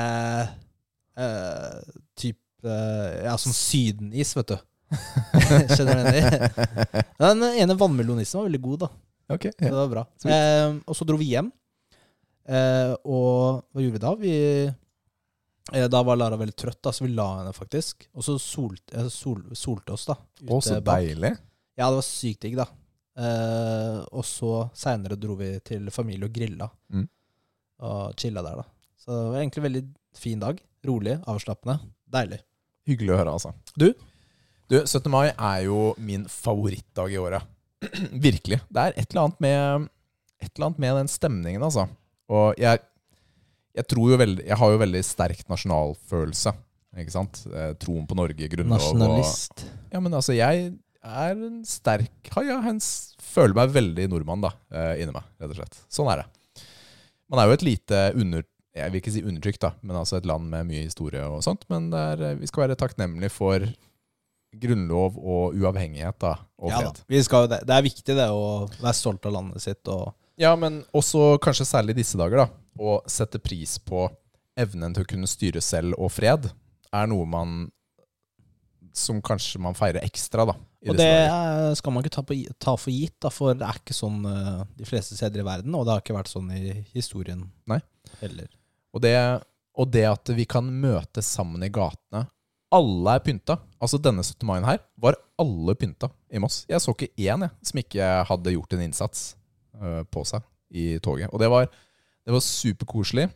uh, 1.19 1.79
Typ 2.19 2.39
uh, 2.65 3.27
Ja, 3.27 3.35
sånn 3.41 3.57
sydenis, 3.57 4.35
vet 4.39 4.55
du. 4.55 4.59
Skjønner 5.75 6.01
du 6.01 6.11
det? 6.11 7.05
Den 7.21 7.45
ene 7.51 7.77
vannmelonisen 7.79 8.41
var 8.41 8.49
veldig 8.49 8.63
god, 8.65 8.85
da. 8.85 8.91
Ok, 9.31 9.47
Så 9.55 9.69
det 9.69 9.77
var 9.77 9.91
bra. 9.93 10.05
Eh, 10.27 10.73
og 10.91 10.97
så 10.99 11.07
dro 11.07 11.19
vi 11.21 11.29
hjem. 11.31 11.51
Eh, 12.51 12.95
og 13.07 13.61
hva 13.71 13.85
gjorde 13.85 13.95
vi 13.95 14.03
da? 14.03 14.13
Vi, 14.19 14.35
eh, 15.77 15.87
da 15.93 16.03
var 16.07 16.19
Lara 16.19 16.39
veldig 16.41 16.57
trøtt, 16.59 16.81
da, 16.83 16.93
så 16.95 17.07
vi 17.07 17.13
la 17.15 17.29
henne 17.39 17.55
faktisk. 17.55 18.09
Og 18.17 18.27
så 18.27 18.35
solte, 18.43 18.97
eh, 18.99 19.07
sol, 19.15 19.45
solte 19.55 19.95
oss, 19.95 20.09
da. 20.11 20.19
Å, 20.49 20.59
så 20.59 20.81
bak. 20.81 21.05
deilig. 21.05 21.33
Ja, 21.79 21.87
det 21.87 22.01
var 22.01 22.07
sykt 22.09 22.43
digg, 22.47 22.59
da. 22.59 22.67
Eh, 23.21 24.01
og 24.11 24.27
så 24.27 24.53
seinere 24.77 25.19
dro 25.21 25.37
vi 25.39 25.53
til 25.67 25.91
familie 25.95 26.27
og 26.27 26.35
grilla. 26.35 26.71
Mm. 26.91 27.07
Og 27.87 28.19
chilla 28.21 28.43
der, 28.45 28.65
da. 28.65 28.67
Så 29.01 29.15
det 29.15 29.25
var 29.31 29.41
egentlig 29.41 29.63
en 29.63 29.69
veldig 29.71 29.85
fin 30.19 30.43
dag. 30.43 30.59
Rolig, 30.91 31.21
avslappende. 31.31 31.79
Deilig. 32.11 32.41
Hyggelig 32.89 33.15
å 33.15 33.21
høre, 33.21 33.39
altså. 33.39 33.55
Du? 33.79 33.93
Du, 34.71 34.77
17. 34.79 35.09
mai 35.11 35.33
er 35.33 35.65
jo 35.67 35.97
min 35.99 36.29
favorittdag 36.31 37.11
i 37.11 37.19
året. 37.19 37.43
Virkelig. 38.27 38.61
Det 38.71 38.83
er 38.85 38.93
et 38.95 39.09
eller 39.09 39.25
annet 39.25 39.41
med 39.43 39.89
Et 40.41 40.53
eller 40.55 40.69
annet 40.69 40.79
med 40.85 40.99
den 41.01 41.11
stemningen, 41.11 41.65
altså. 41.67 41.89
Og 42.31 42.55
jeg, 42.61 42.79
jeg 43.75 43.87
tror 43.91 44.13
jo 44.13 44.19
veldig 44.21 44.45
Jeg 44.47 44.59
har 44.61 44.71
jo 44.71 44.79
veldig 44.85 45.01
sterk 45.05 45.43
nasjonalfølelse. 45.51 46.53
Ikke 47.03 47.17
sant? 47.17 47.43
Eh, 47.51 47.73
Troen 47.83 48.07
på 48.07 48.19
Norge, 48.19 48.47
grunnlov 48.53 48.79
og 48.79 48.95
Nasjonalist. 49.01 49.67
Ja, 49.91 50.05
men 50.05 50.15
altså, 50.15 50.39
jeg 50.39 50.71
er 51.01 51.35
en 51.35 51.61
sterk 51.67 52.31
ja, 52.31 52.43
ja, 52.45 52.57
jeg 52.71 52.81
føler 53.25 53.57
meg 53.57 53.75
veldig 53.75 54.07
nordmann, 54.11 54.43
da, 54.43 54.51
eh, 54.71 55.03
inni 55.03 55.15
meg, 55.15 55.27
rett 55.41 55.55
og 55.55 55.59
slett. 55.59 55.79
Sånn 55.91 56.11
er 56.13 56.23
det. 56.23 56.65
Man 57.31 57.43
er 57.43 57.51
jo 57.51 57.59
et 57.59 57.67
lite 57.67 58.07
under... 58.15 58.47
Jeg 58.77 58.93
vil 58.93 59.03
ikke 59.03 59.13
si 59.15 59.23
undertrykt, 59.27 59.63
da, 59.63 59.75
men 59.83 59.99
altså 59.99 60.19
et 60.19 60.27
land 60.31 60.47
med 60.51 60.69
mye 60.69 60.87
historie 60.87 61.23
og 61.27 61.43
sånt. 61.47 61.67
Men 61.73 61.91
er, 61.95 62.23
eh, 62.23 62.37
vi 62.39 62.51
skal 62.51 62.69
være 62.69 62.79
takknemlige 62.79 63.35
for 63.35 63.67
grunnlov 64.53 65.17
og 65.19 65.55
uavhengighet 65.55 66.19
da, 66.19 66.33
og 66.59 66.71
Ja 66.73 66.81
da. 66.81 66.91
fred. 66.91 67.03
Vi 67.09 67.23
skal, 67.23 67.49
det. 67.49 67.61
er 67.71 67.83
viktig 67.87 68.17
det 68.17 68.29
å 68.31 68.67
være 68.81 68.95
stolt 68.99 69.27
av 69.27 69.33
landet 69.39 69.63
sitt. 69.63 69.87
Og, 69.89 70.15
Ja, 70.41 70.55
men 70.57 70.85
også 70.97 71.39
kanskje 71.39 71.67
særlig 71.69 71.91
i 71.95 72.01
disse 72.01 72.17
dager, 72.19 72.37
da. 72.47 72.49
Å 72.81 73.01
sette 73.07 73.39
pris 73.43 73.79
på 73.79 74.09
evnen 74.57 74.95
til 74.95 75.05
å 75.05 75.09
kunne 75.09 75.29
styre 75.29 75.61
selv 75.63 75.95
og 75.99 76.11
fred, 76.11 76.51
er 76.93 77.07
noe 77.07 77.27
man 77.27 77.71
Som 78.93 79.21
kanskje 79.23 79.61
man 79.63 79.77
feirer 79.79 80.03
ekstra, 80.03 80.45
da. 80.49 80.57
Og 80.89 80.97
det 80.97 81.05
er- 81.07 81.75
skal 81.77 81.93
man 81.93 82.03
ikke 82.03 82.11
ta, 82.11 82.23
på, 82.23 82.35
ta 82.59 82.75
for 82.77 82.91
gitt, 82.91 83.15
da, 83.21 83.29
for 83.31 83.55
det 83.55 83.63
er 83.63 83.79
ikke 83.79 83.95
sånn 83.95 84.25
eh, 84.27 84.65
de 84.77 84.85
fleste 84.85 85.15
steder 85.15 85.41
i 85.41 85.45
verden. 85.47 85.73
Og 85.77 85.85
det 85.87 85.93
har 85.93 86.01
ikke 86.01 86.17
vært 86.17 86.33
sånn 86.33 86.51
i 86.51 86.73
historien 86.93 87.45
Nei. 87.69 87.79
heller. 88.21 88.49
Og 88.93 89.01
det, 89.01 89.15
og 89.79 89.91
det 89.93 90.05
at 90.11 90.27
vi 90.35 90.45
kan 90.45 90.65
møtes 90.67 91.25
sammen 91.25 91.63
i 91.63 91.69
gatene 91.69 92.27
Alle 92.71 93.17
er 93.17 93.25
pynta. 93.25 93.57
Altså 93.83 93.99
Denne 93.99 94.23
17. 94.23 94.47
mai 94.47 94.61
her 94.63 94.79
var 95.01 95.19
alle 95.41 95.75
pynta 95.75 96.11
i 96.31 96.39
Moss. 96.43 96.63
Jeg 96.71 96.83
så 96.83 96.95
ikke 96.95 97.11
én 97.19 97.45
jeg, 97.47 97.51
som 97.67 97.83
ikke 97.83 98.09
hadde 98.29 98.55
gjort 98.55 98.77
en 98.77 98.85
innsats 98.85 99.25
uh, 99.81 100.03
på 100.07 100.23
seg 100.29 100.45
i 100.71 100.99
toget. 101.03 101.33
Og 101.35 101.43
det 101.43 101.51
var, 101.51 101.67
var 102.27 102.45
superkoselig. 102.45 103.27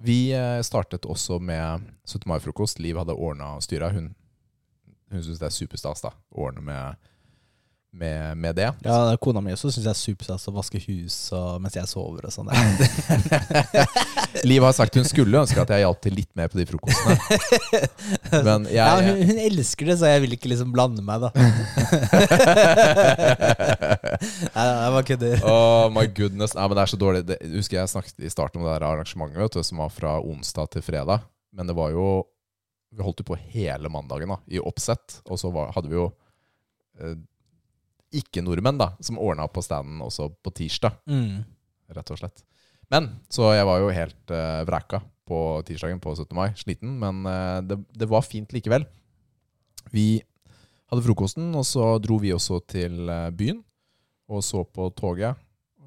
Vi 0.00 0.34
øh, 0.36 0.62
startet 0.64 1.06
også 1.08 1.38
med 1.38 1.84
17. 2.04 2.28
mai-frokost. 2.28 2.80
Liv 2.84 2.98
hadde 3.00 3.16
ordna 3.16 3.54
og 3.56 3.62
styra. 3.64 3.88
Hun, 3.92 4.10
hun 5.12 5.22
syns 5.24 5.40
det 5.40 5.48
er 5.48 5.54
superstas 5.56 6.04
å 6.04 6.12
ordne 6.32 6.64
med, 6.64 7.08
med, 7.96 8.36
med 8.36 8.56
det. 8.58 8.68
Ja, 8.84 9.16
Kona 9.22 9.40
mi 9.40 9.54
også 9.54 9.70
syns 9.72 9.86
jeg 9.86 9.92
er 9.92 9.98
superstas 9.98 10.48
å 10.50 10.52
vaske 10.54 10.80
hus 10.84 11.16
og, 11.36 11.60
mens 11.64 11.76
jeg 11.78 11.88
sover 11.88 12.28
og 12.28 12.32
sånn. 12.34 12.50
Liv 14.50 14.64
har 14.64 14.74
sagt 14.76 14.98
hun 14.98 15.06
skulle 15.08 15.40
ønske 15.40 15.62
at 15.62 15.72
jeg 15.72 15.84
hjalp 15.84 16.00
til 16.04 16.16
litt 16.18 16.30
mer 16.36 16.50
på 16.52 16.60
de 16.60 16.66
frokostene. 16.68 17.16
Men 18.44 18.66
jeg, 18.68 18.76
ja, 18.76 19.00
hun, 19.00 19.22
hun 19.30 19.40
elsker 19.46 19.90
det, 19.90 19.96
så 20.00 20.10
jeg 20.12 20.24
vil 20.26 20.36
ikke 20.36 20.50
liksom 20.52 20.74
blande 20.74 21.04
meg, 21.06 21.24
da. 21.24 21.30
Nei, 24.56 24.66
jeg 24.66 24.92
bare 24.96 25.06
kødder. 25.10 25.46
Oh 25.48 25.86
my 25.92 26.06
goodness. 26.10 26.56
Nei, 26.56 26.66
men 26.66 26.76
det 26.78 26.84
er 26.84 26.92
så 26.92 27.00
dårlig. 27.00 27.24
Det, 27.28 27.38
husker 27.54 27.80
jeg 27.80 27.92
snakket 27.92 28.26
i 28.26 28.32
starten 28.32 28.60
om 28.60 28.68
det 28.68 28.74
der 28.74 28.88
arrangementet 28.90 29.40
vet 29.40 29.56
du, 29.56 29.62
som 29.66 29.80
var 29.82 29.94
fra 29.94 30.18
onsdag 30.20 30.66
til 30.76 30.84
fredag. 30.84 31.24
Men 31.56 31.68
det 31.70 31.76
var 31.76 31.94
jo 31.94 32.06
Vi 32.96 33.02
holdt 33.04 33.20
jo 33.20 33.26
på 33.28 33.36
hele 33.52 33.90
mandagen 33.92 34.30
da, 34.32 34.38
i 34.48 34.60
oppsett. 34.62 35.18
Og 35.28 35.40
så 35.40 35.50
var, 35.52 35.72
hadde 35.74 35.90
vi 35.90 35.98
jo 35.98 36.06
eh, 37.00 37.16
ikke-nordmenn 38.20 38.78
da, 38.80 38.90
som 39.04 39.18
ordna 39.22 39.46
på 39.50 39.62
standen 39.64 40.02
også 40.04 40.30
på 40.42 40.52
tirsdag, 40.56 40.98
Mm. 41.10 41.44
rett 41.96 42.10
og 42.10 42.18
slett. 42.20 42.44
Men, 42.90 43.08
så 43.30 43.50
jeg 43.56 43.66
var 43.66 43.80
jo 43.82 43.90
helt 43.94 44.30
uh, 44.30 44.62
vraka 44.68 45.00
på 45.26 45.38
tirsdagen 45.66 45.98
på 46.02 46.14
17. 46.14 46.34
mai. 46.38 46.52
Sliten, 46.58 46.98
men 47.02 47.24
uh, 47.26 47.60
det, 47.66 47.80
det 47.98 48.08
var 48.10 48.22
fint 48.22 48.52
likevel. 48.54 48.86
Vi 49.90 50.22
hadde 50.90 51.02
frokosten, 51.02 51.50
og 51.58 51.66
så 51.66 51.96
dro 52.02 52.20
vi 52.22 52.30
også 52.34 52.60
til 52.70 53.08
uh, 53.10 53.30
byen 53.34 53.62
og 54.30 54.42
så 54.42 54.62
på 54.64 54.88
toget. 54.98 55.38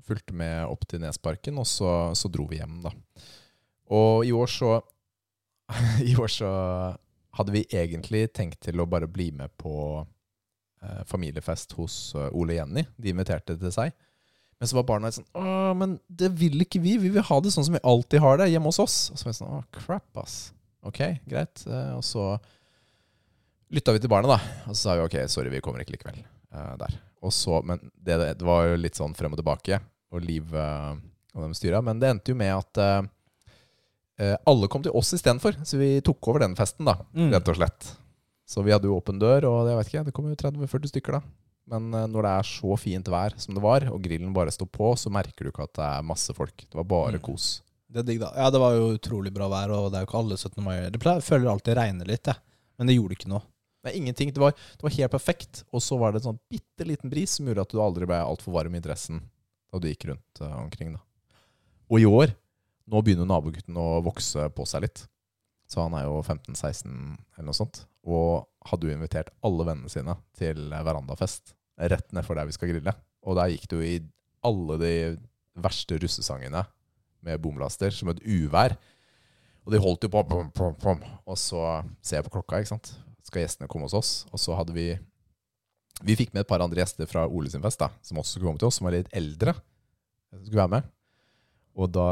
Fulgte 0.08 0.34
med 0.36 0.66
opp 0.68 0.86
til 0.90 1.02
Nesparken, 1.04 1.60
og 1.60 1.68
så, 1.68 2.12
så 2.16 2.32
dro 2.32 2.48
vi 2.50 2.60
hjem, 2.60 2.80
da. 2.84 2.92
Og 3.96 4.26
i 4.28 4.32
år 4.36 4.52
så 4.52 4.80
I 6.12 6.16
år 6.18 6.32
så 6.34 6.50
hadde 7.38 7.54
vi 7.54 7.62
egentlig 7.70 8.26
tenkt 8.34 8.60
til 8.66 8.82
å 8.82 8.88
bare 8.90 9.08
bli 9.08 9.30
med 9.36 9.52
på 9.62 9.74
eh, 10.02 10.08
familiefest 11.10 11.76
hos 11.78 11.98
eh, 12.16 12.30
Ole 12.38 12.60
Jenny. 12.60 12.86
De 12.98 13.12
inviterte 13.14 13.58
til 13.60 13.74
seg. 13.76 13.96
Men 14.60 14.68
så 14.68 14.76
var 14.76 14.88
barna 14.90 15.12
sånn 15.16 15.28
Å, 15.40 15.72
men 15.80 15.98
det 16.08 16.34
vil 16.36 16.60
ikke 16.66 16.82
vi. 16.84 16.98
Vi 17.00 17.12
vil 17.14 17.24
ha 17.24 17.38
det 17.40 17.52
sånn 17.56 17.64
som 17.68 17.78
vi 17.78 17.84
alltid 17.88 18.20
har 18.24 18.42
det 18.42 18.50
hjemme 18.52 18.72
hos 18.72 18.82
oss. 18.84 18.98
Og 19.14 19.20
så 19.20 19.28
var 19.28 19.34
jeg 19.34 19.40
sånn 19.42 19.54
Å, 19.56 19.62
crap, 19.80 20.10
ass. 20.20 20.40
Ok, 20.88 21.00
greit. 21.30 21.64
Eh, 21.68 21.94
og 21.96 22.04
så 22.08 22.34
lytta 23.76 23.94
vi 23.96 24.02
til 24.04 24.12
barna, 24.12 24.36
da. 24.36 24.40
Og 24.68 24.74
så 24.74 24.82
sa 24.82 24.98
vi 24.98 25.06
ok, 25.06 25.22
sorry, 25.32 25.52
vi 25.54 25.62
kommer 25.64 25.84
ikke 25.84 25.98
likevel. 25.98 26.24
Uh, 26.50 26.74
der. 26.82 26.96
Og 27.22 27.34
så, 27.36 27.60
men 27.68 27.82
det, 27.94 28.18
det 28.40 28.48
var 28.48 28.66
jo 28.66 28.80
litt 28.80 28.98
sånn 28.98 29.14
frem 29.18 29.36
og 29.36 29.38
tilbake, 29.38 29.78
og 30.10 30.24
Liv 30.26 30.50
uh, 30.56 30.96
og 31.36 31.44
dem 31.46 31.56
styra. 31.58 31.82
Men 31.86 32.02
det 32.02 32.10
endte 32.10 32.34
jo 32.34 32.40
med 32.40 32.56
at 32.56 32.80
uh, 32.82 33.10
eh, 34.20 34.36
alle 34.50 34.70
kom 34.72 34.84
til 34.86 34.96
oss 34.98 35.14
istedenfor. 35.14 35.60
Så 35.68 35.78
vi 35.78 35.92
tok 36.06 36.32
over 36.32 36.44
den 36.46 36.58
festen, 36.58 36.88
da, 36.90 36.98
Mm. 37.14 37.30
rett 37.36 37.52
og 37.52 37.60
slett. 37.60 37.92
Så 38.50 38.64
vi 38.66 38.74
hadde 38.74 38.90
jo 38.90 38.96
åpen 38.98 39.20
dør, 39.22 39.46
og 39.50 39.70
jeg 39.70 39.78
vet 39.78 39.92
ikke, 39.92 40.04
det 40.08 40.14
kom 40.18 40.30
jo 40.32 40.38
30-40 40.42 40.90
stykker, 40.90 41.20
da. 41.20 41.22
Men 41.70 41.92
eh, 41.94 42.08
når 42.10 42.26
det 42.26 42.32
er 42.40 42.48
så 42.50 42.78
fint 42.82 43.10
vær 43.14 43.36
som 43.38 43.54
det 43.54 43.62
var, 43.62 43.86
og 43.94 44.02
grillen 44.02 44.32
bare 44.34 44.54
står 44.54 44.70
på, 44.74 44.88
så 44.98 45.12
merker 45.14 45.46
du 45.46 45.52
ikke 45.52 45.68
at 45.68 45.76
det 45.78 45.86
er 45.86 46.08
masse 46.10 46.34
folk. 46.34 46.56
Det 46.66 46.80
var 46.80 46.88
bare 46.90 47.20
Mm. 47.20 47.26
kos. 47.28 47.50
Det 47.90 48.02
er 48.02 48.08
digg, 48.08 48.20
da. 48.22 48.32
Ja, 48.38 48.50
det 48.54 48.60
var 48.62 48.74
jo 48.78 48.90
utrolig 48.98 49.32
bra 49.34 49.48
vær, 49.50 49.72
og 49.74 49.92
det 49.92 49.98
er 50.00 50.04
jo 50.04 50.10
ikke 50.10 50.20
alle 50.24 50.38
17. 50.38 50.64
mai 50.66 50.90
Det 50.94 51.00
pleier, 51.02 51.22
føler 51.26 51.50
alltid 51.50 51.78
regner 51.78 52.06
litt, 52.10 52.26
jeg. 52.30 52.38
Men 52.78 52.88
det 52.90 52.96
gjorde 52.98 53.16
ikke 53.18 53.30
noe. 53.30 53.42
Nei, 53.86 53.94
ingenting. 53.98 54.34
Det 54.34 54.42
var, 54.42 54.52
det 54.52 54.84
var 54.84 54.94
helt 54.98 55.12
perfekt. 55.14 55.64
Og 55.74 55.82
så 55.82 55.98
var 55.98 56.12
det 56.12 56.20
en 56.22 56.34
sånn 56.34 56.40
bitte 56.52 56.86
liten 56.86 57.10
bris 57.10 57.38
som 57.38 57.48
gjorde 57.48 57.64
at 57.66 57.72
du 57.74 57.80
aldri 57.82 58.06
ble 58.10 58.18
altfor 58.22 58.54
varm 58.58 58.76
i 58.76 58.82
dressen 58.84 59.22
da 59.72 59.80
du 59.80 59.88
gikk 59.88 60.06
rundt 60.10 60.42
uh, 60.42 60.58
omkring. 60.60 60.94
da. 60.98 61.02
Og 61.90 62.02
i 62.02 62.06
år, 62.10 62.34
nå 62.90 63.02
begynner 63.06 63.30
nabogutten 63.30 63.78
å 63.78 64.02
vokse 64.06 64.50
på 64.54 64.66
seg 64.70 64.84
litt. 64.86 65.06
Så 65.70 65.82
han 65.86 65.94
er 65.98 66.08
jo 66.10 66.20
15-16 66.26 66.90
eller 67.38 67.46
noe 67.50 67.58
sånt. 67.58 67.84
Og 68.10 68.48
hadde 68.70 68.90
jo 68.90 68.96
invitert 68.96 69.32
alle 69.46 69.66
vennene 69.68 69.92
sine 69.92 70.16
til 70.38 70.70
verandafest 70.74 71.54
rett 71.80 72.10
nedfor 72.16 72.36
der 72.36 72.50
vi 72.50 72.56
skal 72.56 72.72
grille. 72.74 72.94
Og 73.24 73.38
der 73.40 73.52
gikk 73.54 73.68
det 73.70 73.78
jo 73.78 73.86
i 73.86 74.00
alle 74.46 74.78
de 74.82 74.94
verste 75.60 76.00
russesangene 76.00 76.64
med 77.26 77.42
bomlaster 77.44 77.94
som 77.96 78.12
et 78.12 78.22
uvær. 78.24 78.76
Og 79.68 79.74
de 79.74 79.82
holdt 79.84 80.08
jo 80.08 80.12
på, 80.12 80.24
pom, 80.28 80.50
pom, 80.56 80.76
pom. 80.80 81.02
og 81.26 81.38
så 81.38 81.84
ser 82.02 82.20
jeg 82.20 82.28
på 82.28 82.38
klokka, 82.38 82.62
ikke 82.62 82.74
sant. 82.74 82.94
Skal 83.28 83.44
gjestene 83.44 83.70
komme 83.70 83.90
hos 83.90 83.98
oss? 83.98 84.12
Og 84.34 84.42
så 84.42 84.56
hadde 84.58 84.76
vi 84.76 84.92
Vi 86.00 86.16
fikk 86.16 86.32
med 86.32 86.46
et 86.46 86.48
par 86.48 86.62
andre 86.64 86.80
gjester 86.80 87.10
fra 87.12 87.26
Ole 87.28 87.50
sin 87.52 87.62
fest, 87.62 87.82
da, 87.82 87.90
som 88.02 88.22
også 88.22 88.38
skulle 88.38 88.48
komme 88.48 88.62
til 88.62 88.70
oss, 88.70 88.78
som 88.80 88.88
var 88.88 88.96
litt 88.96 89.10
eldre. 89.12 89.52
Som 90.32 90.46
skulle 90.46 90.62
være 90.62 90.76
med. 90.78 90.86
Og 91.76 91.90
da 91.92 92.06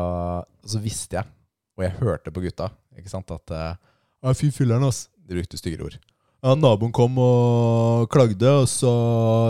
så 0.68 0.82
visste 0.84 1.16
jeg, 1.16 1.30
og 1.78 1.86
jeg 1.86 1.96
hørte 2.02 2.34
på 2.36 2.44
gutta, 2.44 2.68
ikke 3.00 3.12
sant, 3.14 3.32
at 3.32 3.54
eh, 3.56 3.78
«Ja, 4.26 4.34
Fy 4.36 4.50
fyller'n, 4.52 4.84
ass. 4.84 5.06
De 5.28 5.36
brukte 5.36 5.60
styggere 5.60 5.90
ord. 5.90 5.98
Ja, 6.46 6.54
Naboen 6.54 6.94
kom 6.94 7.16
og 7.20 8.06
klagde 8.14 8.52
og 8.62 8.68
så 8.70 8.92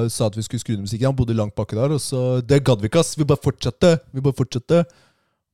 sa 0.09 0.30
at 0.30 0.38
vi 0.38 0.45
skulle 0.45 0.63
skru 0.63 0.75
ned 0.75 0.86
musikken. 0.86 1.09
Han 1.09 1.17
bodde 1.17 1.36
langt 1.36 1.55
bakke 1.57 1.75
der, 1.75 1.93
og 1.93 1.99
så 2.01 2.39
Det 2.41 2.63
gadd 2.65 2.82
vi 2.82 2.89
ikke, 2.89 3.03
ass! 3.03 3.17
Vi 3.19 3.28
bare 3.28 3.43
fortsatte! 3.43 3.97
Vi 4.15 4.23
bare 4.23 4.38
fortsatte. 4.38 4.86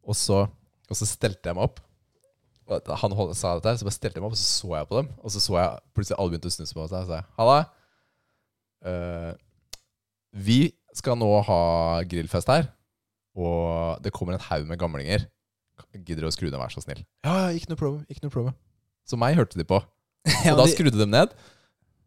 Og 0.05 0.15
så, 0.19 0.43
og 0.45 0.99
så 0.99 1.07
stelte 1.09 1.49
jeg 1.49 1.57
meg 1.57 1.65
opp. 1.65 1.81
Og 2.69 2.93
han 3.01 3.15
holdt, 3.17 3.35
sa 3.35 3.55
dette, 3.57 3.75
så 3.79 3.87
bare 3.87 3.95
stelte 3.95 4.19
jeg 4.19 4.23
meg 4.23 4.29
opp, 4.29 4.37
og 4.37 4.41
så 4.41 4.45
så 4.45 4.75
jeg 4.77 4.89
på 4.91 4.99
dem. 4.99 5.09
Og 5.19 5.33
så 5.33 5.41
så 5.43 5.57
jeg 5.57 5.81
plutselig 5.97 6.19
alle 6.19 6.35
begynte 6.35 6.51
å 6.51 6.55
snuse 6.55 6.77
på 6.77 6.85
seg. 6.85 7.01
Og 7.01 7.09
så 7.09 7.17
sa 7.17 7.41
halla. 7.41 7.57
Uh, 8.83 9.31
vi 10.33 10.59
skal 10.93 11.17
nå 11.17 11.29
ha 11.47 11.59
grillfest 12.09 12.51
her, 12.51 12.69
og 13.33 14.03
det 14.05 14.13
kommer 14.13 14.35
en 14.35 14.45
haug 14.51 14.67
med 14.69 14.79
gamlinger. 14.81 15.25
Gidder 15.93 16.25
du 16.25 16.29
å 16.29 16.33
skru 16.33 16.47
ned, 16.49 16.59
vær 16.61 16.73
så 16.73 16.83
snill? 16.83 17.01
Ja, 17.25 17.47
ja, 17.47 17.57
ikke 17.57 17.73
noe 17.73 17.79
problem. 17.79 18.05
Ikke 18.09 18.25
noe 18.25 18.33
problem. 18.33 18.55
Så 19.09 19.17
meg 19.19 19.37
hørte 19.37 19.59
de 19.59 19.65
på. 19.67 19.81
Ja, 20.25 20.53
Og 20.53 20.61
da 20.61 20.65
de- 20.67 20.71
skrudde 20.75 20.99
de 21.01 21.07
ned. 21.09 21.33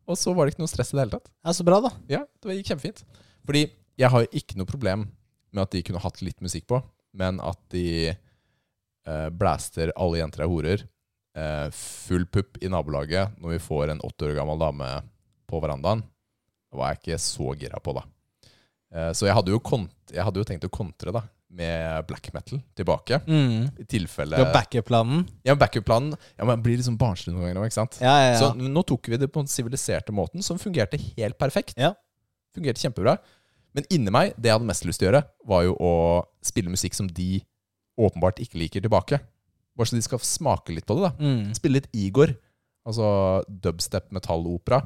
Og 0.07 0.17
så 0.17 0.33
var 0.35 0.47
det 0.47 0.55
ikke 0.55 0.63
noe 0.63 0.71
stress 0.71 0.93
i 0.93 0.97
det 0.97 1.03
hele 1.05 1.17
tatt. 1.19 1.29
Ja, 1.45 1.53
så 1.57 1.65
bra, 1.67 1.81
da. 1.85 1.91
Ja, 2.09 2.21
det 2.45 2.57
gikk 2.61 2.71
kjempefint. 2.73 3.03
Fordi 3.45 3.65
jeg 3.99 4.11
har 4.13 4.23
jo 4.25 4.29
ikke 4.39 4.57
noe 4.61 4.69
problem 4.71 5.07
med 5.53 5.63
at 5.65 5.73
de 5.75 5.83
kunne 5.87 6.01
hatt 6.03 6.23
litt 6.23 6.41
musikk 6.45 6.67
på, 6.71 6.79
men 7.17 7.41
at 7.45 7.59
de 7.75 8.15
eh, 9.07 9.29
blaster 9.31 9.93
'alle 9.97 10.19
jenter 10.19 10.43
er 10.45 10.49
horer', 10.51 10.83
eh, 11.37 11.69
full 11.71 12.25
pupp 12.27 12.59
i 12.63 12.69
nabolaget 12.69 13.37
når 13.41 13.51
vi 13.57 13.59
får 13.63 13.91
en 13.93 14.01
åtte 14.01 14.27
år 14.31 14.35
gammel 14.39 14.59
dame 14.59 14.89
på 15.49 15.61
verandaen, 15.63 16.03
det 16.03 16.79
var 16.79 16.95
jeg 16.95 17.01
ikke 17.03 17.19
så 17.23 17.53
gira 17.59 17.79
på, 17.81 17.95
da. 17.95 18.03
Eh, 18.93 19.13
så 19.13 19.27
jeg 19.27 19.35
hadde, 19.35 19.51
jo 19.55 19.61
kont 19.61 19.91
jeg 20.13 20.25
hadde 20.25 20.39
jo 20.43 20.45
tenkt 20.45 20.65
å 20.67 20.71
kontre 20.71 21.13
da 21.13 21.23
med 21.49 22.07
black 22.09 22.33
metal 22.35 22.61
tilbake. 22.77 23.21
Mm. 23.27 23.69
I 23.79 23.85
tilfelle 23.89 24.37
Du 24.37 24.45
har 24.45 24.53
backup-planen. 24.55 25.25
Ja, 25.47 25.55
backup-planen 25.55 26.17
ja, 26.37 26.45
men 26.45 26.63
blir 26.65 26.77
liksom 26.81 26.99
barnslig 27.01 27.35
noen 27.35 27.49
ganger, 27.53 27.69
ikke 27.69 27.79
sant? 27.79 27.99
Ja, 28.03 28.17
ja, 28.21 28.33
ja. 28.35 28.41
Så 28.41 28.51
nå 28.59 28.83
tok 28.87 29.09
vi 29.13 29.21
det 29.21 29.31
på 29.33 29.45
den 29.45 29.51
siviliserte 29.51 30.15
måten, 30.15 30.43
som 30.43 30.59
fungerte 30.61 30.99
helt 30.99 31.39
perfekt. 31.39 31.77
Ja. 31.81 31.95
Fungerte 32.57 32.83
kjempebra. 32.83 33.17
Men 33.77 33.87
inni 33.93 34.13
meg, 34.13 34.35
det 34.41 34.51
jeg 34.51 34.57
hadde 34.59 34.69
mest 34.69 34.87
lyst 34.89 35.03
til 35.03 35.07
å 35.07 35.11
gjøre, 35.11 35.25
var 35.49 35.65
jo 35.67 35.77
å 35.79 35.95
spille 36.45 36.73
musikk 36.73 36.97
som 36.97 37.09
de 37.13 37.41
åpenbart 38.01 38.41
ikke 38.43 38.61
liker 38.61 38.85
tilbake. 38.85 39.21
Bare 39.77 39.91
så 39.91 39.99
de 39.99 40.05
skal 40.05 40.23
smake 40.25 40.75
litt 40.75 40.87
på 40.89 40.97
det. 40.97 41.11
da. 41.11 41.13
Mm. 41.21 41.51
Spille 41.57 41.81
litt 41.81 41.91
Igor, 41.97 42.33
altså 42.89 43.09
dubstep 43.49 44.09
metallopera. 44.17 44.83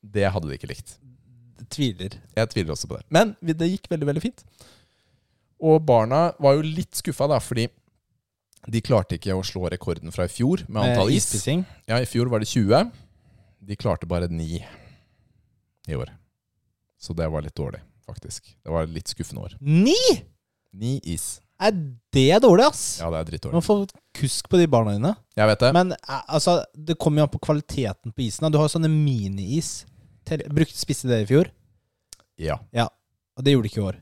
Det 0.00 0.24
hadde 0.32 0.48
de 0.48 0.56
ikke 0.56 0.70
likt. 0.72 0.96
Tviler. 1.72 2.16
Jeg 2.36 2.50
tviler 2.52 2.74
også 2.74 2.88
på 2.88 2.98
det. 2.98 3.06
Men 3.12 3.36
det 3.40 3.68
gikk 3.68 3.90
veldig, 3.92 4.08
veldig 4.08 4.24
fint. 4.24 4.44
Og 5.62 5.80
barna 5.88 6.32
var 6.42 6.58
jo 6.58 6.66
litt 6.66 6.94
skuffa, 6.98 7.28
da, 7.30 7.38
fordi 7.40 7.68
de 8.68 8.80
klarte 8.82 9.16
ikke 9.16 9.34
å 9.36 9.44
slå 9.46 9.68
rekorden 9.70 10.10
fra 10.12 10.26
i 10.26 10.32
fjor 10.32 10.64
med 10.68 10.82
antall 10.82 11.12
is. 11.14 11.28
Ispissing. 11.30 11.62
Ja, 11.88 12.00
i 12.02 12.08
fjor 12.10 12.28
var 12.32 12.42
det 12.42 12.48
20. 12.50 12.90
De 13.66 13.76
klarte 13.78 14.08
bare 14.10 14.28
9 14.28 14.60
i 15.88 15.94
år. 15.96 16.10
Så 16.98 17.14
det 17.14 17.28
var 17.30 17.44
litt 17.44 17.54
dårlig, 17.56 17.80
faktisk. 18.06 18.52
Det 18.64 18.72
var 18.74 18.88
litt 18.90 19.08
skuffende 19.12 19.46
år. 19.46 19.56
Ni?! 19.60 19.96
9 20.76 20.98
is. 21.08 21.38
Er 21.56 21.72
det 22.12 22.42
dårlig, 22.44 22.66
ass? 22.68 22.82
Ja, 23.00 23.08
det 23.14 23.20
er 23.22 23.28
drittdårlig. 23.30 23.56
Man 23.56 23.64
får 23.64 23.86
kusk 24.18 24.48
på 24.52 24.58
de 24.60 24.66
barna 24.68 24.92
dine. 24.92 25.12
Jeg 25.38 25.48
vet 25.48 25.62
det. 25.62 25.70
Men 25.72 25.94
eh, 25.96 26.18
altså, 26.28 26.58
det 26.76 26.98
kommer 27.00 27.22
jo 27.22 27.28
an 27.28 27.32
på 27.32 27.40
kvaliteten 27.46 28.12
på 28.12 28.26
isen. 28.26 28.50
Du 28.52 28.58
har 28.60 28.68
sånne 28.68 28.90
mini-is. 28.92 29.86
Brukte 30.26 30.76
spiste 30.76 31.08
det 31.08 31.22
i 31.22 31.28
fjor, 31.30 31.48
Ja. 32.42 32.58
og 33.38 33.44
det 33.46 33.54
gjorde 33.54 33.68
de 33.68 33.72
ikke 33.72 33.80
i 33.80 33.86
år. 33.86 33.98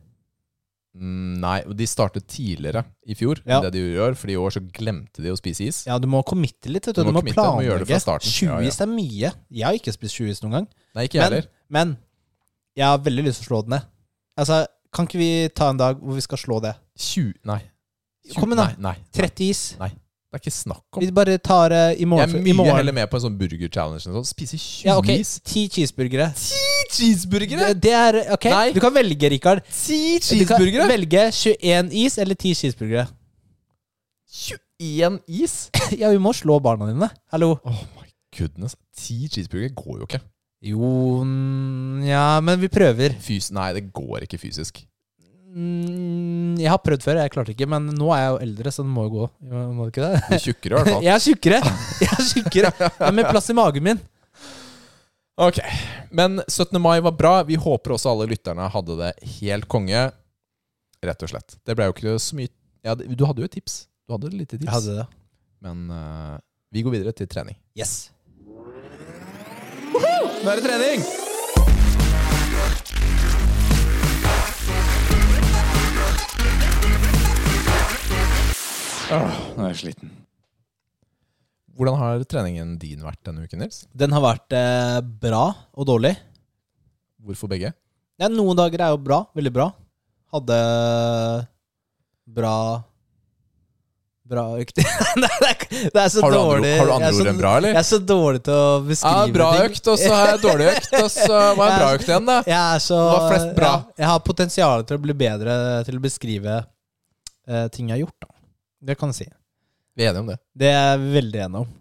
Mm, 0.94 1.40
Nei, 1.42 1.56
de 1.74 1.86
startet 1.90 2.26
tidligere 2.30 2.84
i 3.10 3.14
fjor 3.18 3.40
Ja. 3.44 3.56
enn 3.58 3.64
det 3.66 3.72
de 3.74 3.98
år, 3.98 4.14
Fordi 4.14 4.32
i 4.36 4.36
år 4.38 4.50
så 4.54 4.60
glemte 4.72 5.20
de 5.22 5.32
å 5.32 5.36
spise 5.36 5.66
is. 5.66 5.84
Ja, 5.88 5.98
du 5.98 6.06
må 6.06 6.22
committe 6.24 6.70
litt. 6.70 6.84
Du. 6.86 6.92
Du 6.92 7.02
må 7.10 7.20
du 7.20 7.32
må 7.32 7.34
planlegge. 7.34 7.98
20 8.22 8.46
Ja, 8.46 8.60
ja. 8.60 8.68
is 8.68 8.80
er 8.80 8.86
mye. 8.86 9.32
Jeg 9.50 9.64
har 9.64 9.72
ikke 9.74 9.92
spist 9.92 10.14
20 10.14 10.30
is 10.30 10.40
noen 10.42 10.52
gang. 10.52 10.68
Nei, 10.94 11.08
ikke 11.08 11.18
jeg 11.18 11.22
Men, 11.24 11.32
heller. 11.32 11.48
men 11.68 11.96
jeg 12.76 12.84
har 12.86 12.98
veldig 12.98 13.24
lyst 13.24 13.42
til 13.42 13.46
å 13.46 13.50
slå 13.50 13.62
det 13.66 13.70
ned. 13.70 13.82
Altså, 14.38 14.66
Kan 14.94 15.06
ikke 15.08 15.18
vi 15.18 15.48
ta 15.48 15.70
en 15.70 15.76
dag 15.76 15.98
hvor 16.00 16.14
vi 16.14 16.20
skal 16.20 16.38
slå 16.38 16.60
det? 16.62 16.76
20 16.96 17.34
Nei. 17.44 17.60
20 18.30 18.34
Kom 18.40 18.52
igjen, 18.52 18.56
da. 18.56 18.66
Nei, 18.66 18.74
nei. 18.78 18.96
30 19.12 19.50
is. 19.50 19.76
Det 20.34 20.40
er 20.40 20.42
ikke 20.48 20.50
snakk 20.56 20.96
om. 20.98 21.02
Vi 21.04 21.12
bare 21.14 21.36
tar 21.38 21.68
det 21.70 21.82
i 22.02 22.06
morgen. 22.10 22.26
Jeg 22.32 22.40
er 22.40 22.42
mye 22.42 22.54
morgen. 22.58 22.74
heller 22.80 22.94
med 22.96 23.06
på 23.12 23.20
en 23.20 23.22
sånn 23.22 23.36
burger-challenge. 23.38 24.02
sånn. 24.02 24.24
Spise 24.26 24.58
20 24.58 24.88
Ja, 24.88 24.96
ok. 24.98 25.06
Ti 25.06 25.20
10 25.46 25.68
cheeseburgere. 25.76 26.26
10 26.34 26.88
cheeseburgere! 26.96 27.68
Det, 27.70 27.76
det 27.84 27.92
er 27.94 28.18
Ok, 28.34 28.48
Nei. 28.50 28.72
du 28.74 28.80
kan 28.82 28.92
velge, 28.96 29.30
Rikard. 29.30 29.62
10 29.70 30.18
Du 30.18 30.18
kan 30.18 30.58
cheeseburgere! 30.58 30.88
velge 30.90 31.22
21 31.38 31.92
is 32.02 32.18
eller 32.18 32.34
10 32.34 32.54
cheeseburgere. 32.64 33.06
21 34.26 35.20
is! 35.28 35.70
Ja, 36.00 36.10
vi 36.10 36.18
må 36.18 36.32
slå 36.34 36.58
barna 36.64 36.88
dine. 36.90 37.08
Hallo. 37.30 37.52
Oh 37.62 37.84
my 38.00 38.08
goodness. 38.36 38.74
10 38.98 39.28
cheeseburgere 39.36 39.70
går 39.78 40.00
jo 40.02 40.08
ikke. 40.08 40.20
Jo 40.64 41.22
Nja, 41.28 42.08
Ja, 42.10 42.40
men 42.42 42.58
vi 42.58 42.68
prøver. 42.72 43.14
Fys 43.22 43.52
nei, 43.54 43.70
det 43.76 43.92
går 43.94 44.26
ikke 44.26 44.38
fysisk. 44.42 44.82
Mm, 45.54 46.56
jeg 46.58 46.66
har 46.66 46.80
prøvd 46.82 47.04
før, 47.04 47.20
jeg 47.22 47.30
klarte 47.30 47.52
ikke. 47.54 47.68
Men 47.70 47.86
nå 47.94 48.08
er 48.14 48.24
jeg 48.24 48.32
jo 48.32 48.40
eldre, 48.48 48.72
så 48.74 48.82
det 48.82 48.90
må 48.90 49.04
jo 49.06 49.12
gå. 49.12 49.28
Må 49.76 49.86
det 49.86 49.92
ikke 49.92 50.08
det? 50.08 50.22
Du 50.24 50.34
er 50.34 50.42
tjukkere 50.42 50.72
i 50.72 50.78
hvert 50.80 50.90
fall. 50.90 51.04
Jeg 51.06 51.14
er 51.14 51.22
tjukkere. 51.22 51.60
Jeg 52.02 52.10
er 52.10 52.26
tjukkere. 52.30 52.72
Jeg 52.82 53.06
er 53.06 53.16
mer 53.20 53.30
plass 53.30 53.50
i 53.52 53.56
magen 53.58 53.86
min. 53.86 54.02
Ok, 55.34 55.58
Men 56.14 56.42
17. 56.46 56.78
mai 56.82 57.00
var 57.02 57.14
bra. 57.18 57.34
Vi 57.46 57.58
håper 57.58 57.96
også 57.96 58.12
alle 58.12 58.28
lytterne 58.30 58.68
hadde 58.70 58.98
det 59.00 59.12
helt 59.40 59.66
konge. 59.70 60.04
Rett 61.04 61.26
og 61.26 61.32
slett. 61.32 61.58
Det 61.66 61.74
ble 61.76 61.90
jo 61.90 61.94
ikke 61.96 62.16
så 62.22 62.38
mye 62.38 62.50
ja, 62.84 62.94
Du 62.94 63.24
hadde 63.26 63.42
jo 63.42 63.50
et 63.50 63.54
tips. 63.58 63.84
Du 64.06 64.14
hadde 64.14 64.30
et 64.30 64.38
lite 64.38 64.56
tips. 64.58 64.68
Jeg 64.68 64.74
hadde 64.76 64.96
det. 65.02 65.06
Men 65.64 65.90
uh, 65.90 66.38
vi 66.74 66.84
går 66.86 66.98
videre 66.98 67.14
til 67.16 67.30
trening. 67.30 67.58
Yes. 67.78 68.10
Nå 69.94 70.50
er 70.50 70.58
det 70.58 70.66
trening! 70.66 71.06
Åh, 79.12 79.40
nå 79.56 79.64
er 79.66 79.72
jeg 79.74 79.80
sliten. 79.82 80.12
Hvordan 81.74 81.98
har 81.98 82.22
treningen 82.30 82.76
din 82.80 83.02
vært 83.02 83.20
denne 83.26 83.44
uken, 83.44 83.60
Nils? 83.64 83.82
Den 83.92 84.14
har 84.14 84.22
vært 84.22 84.54
eh, 84.54 85.00
bra 85.22 85.44
og 85.74 85.88
dårlig. 85.90 86.14
Hvorfor 87.24 87.50
begge? 87.50 87.72
Ja, 88.20 88.28
noen 88.30 88.56
dager 88.58 88.84
er 88.86 88.92
jo 88.94 89.00
bra. 89.02 89.24
Veldig 89.34 89.52
bra. 89.54 89.68
Hadde 90.34 90.58
bra 92.34 92.56
Bra 94.24 94.42
økt 94.56 94.78
det 94.80 94.84
er, 94.88 95.64
det 95.92 96.00
er 96.00 96.06
så 96.08 96.22
Har 96.24 96.32
du 96.32 96.36
andre, 96.38 96.54
dårlig. 96.56 96.70
har 96.80 96.86
du 96.88 96.90
Jeg 96.90 96.94
andre 96.96 97.08
er 97.10 97.12
så- 97.12 97.20
ord 97.20 97.28
enn 97.28 97.40
bra, 97.42 97.50
eller? 97.58 97.74
Jeg 97.74 97.80
er 97.82 97.86
så 97.90 97.98
dårlig 98.08 98.40
til 98.46 98.54
å 98.56 98.68
beskrive 98.86 99.26
Ja, 99.26 99.32
bra 99.34 99.48
ting. 99.52 99.66
økt, 99.74 99.90
og 99.92 99.98
så 100.00 100.12
har 100.14 100.30
jeg 100.30 100.40
dårlig 100.46 100.68
økt, 100.70 100.94
og 101.02 101.10
så 101.12 101.40
var 101.58 101.68
jeg 101.68 101.76
bra 101.82 101.90
økt 101.98 102.08
igjen, 102.08 102.30
da. 102.30 102.36
Jeg 102.48 102.56
er 102.78 102.80
så 102.86 103.00
Hva 103.04 103.18
er 103.18 103.26
flest 103.34 103.50
bra? 103.58 103.72
Ja, 103.74 103.92
jeg 104.00 104.08
har 104.14 104.22
potensial 104.30 104.86
til 104.88 104.96
å 104.96 105.02
bli 105.04 105.16
bedre 105.26 105.58
til 105.90 106.00
å 106.00 106.04
beskrive 106.06 106.54
eh, 106.56 107.66
ting 107.76 107.92
jeg 107.92 107.98
har 107.98 108.02
gjort. 108.06 108.16
Da. 108.24 108.30
Det 108.84 108.96
kan 109.00 109.12
jeg 109.12 109.18
si. 109.22 109.26
Vi 109.94 110.04
er 110.04 110.10
enige 110.12 110.24
om 110.24 110.30
det. 110.32 110.36
Det 110.58 110.68
er 110.70 110.84
jeg 110.90 111.02
veldig 111.14 111.40
enig 111.46 111.60
om. 111.64 111.72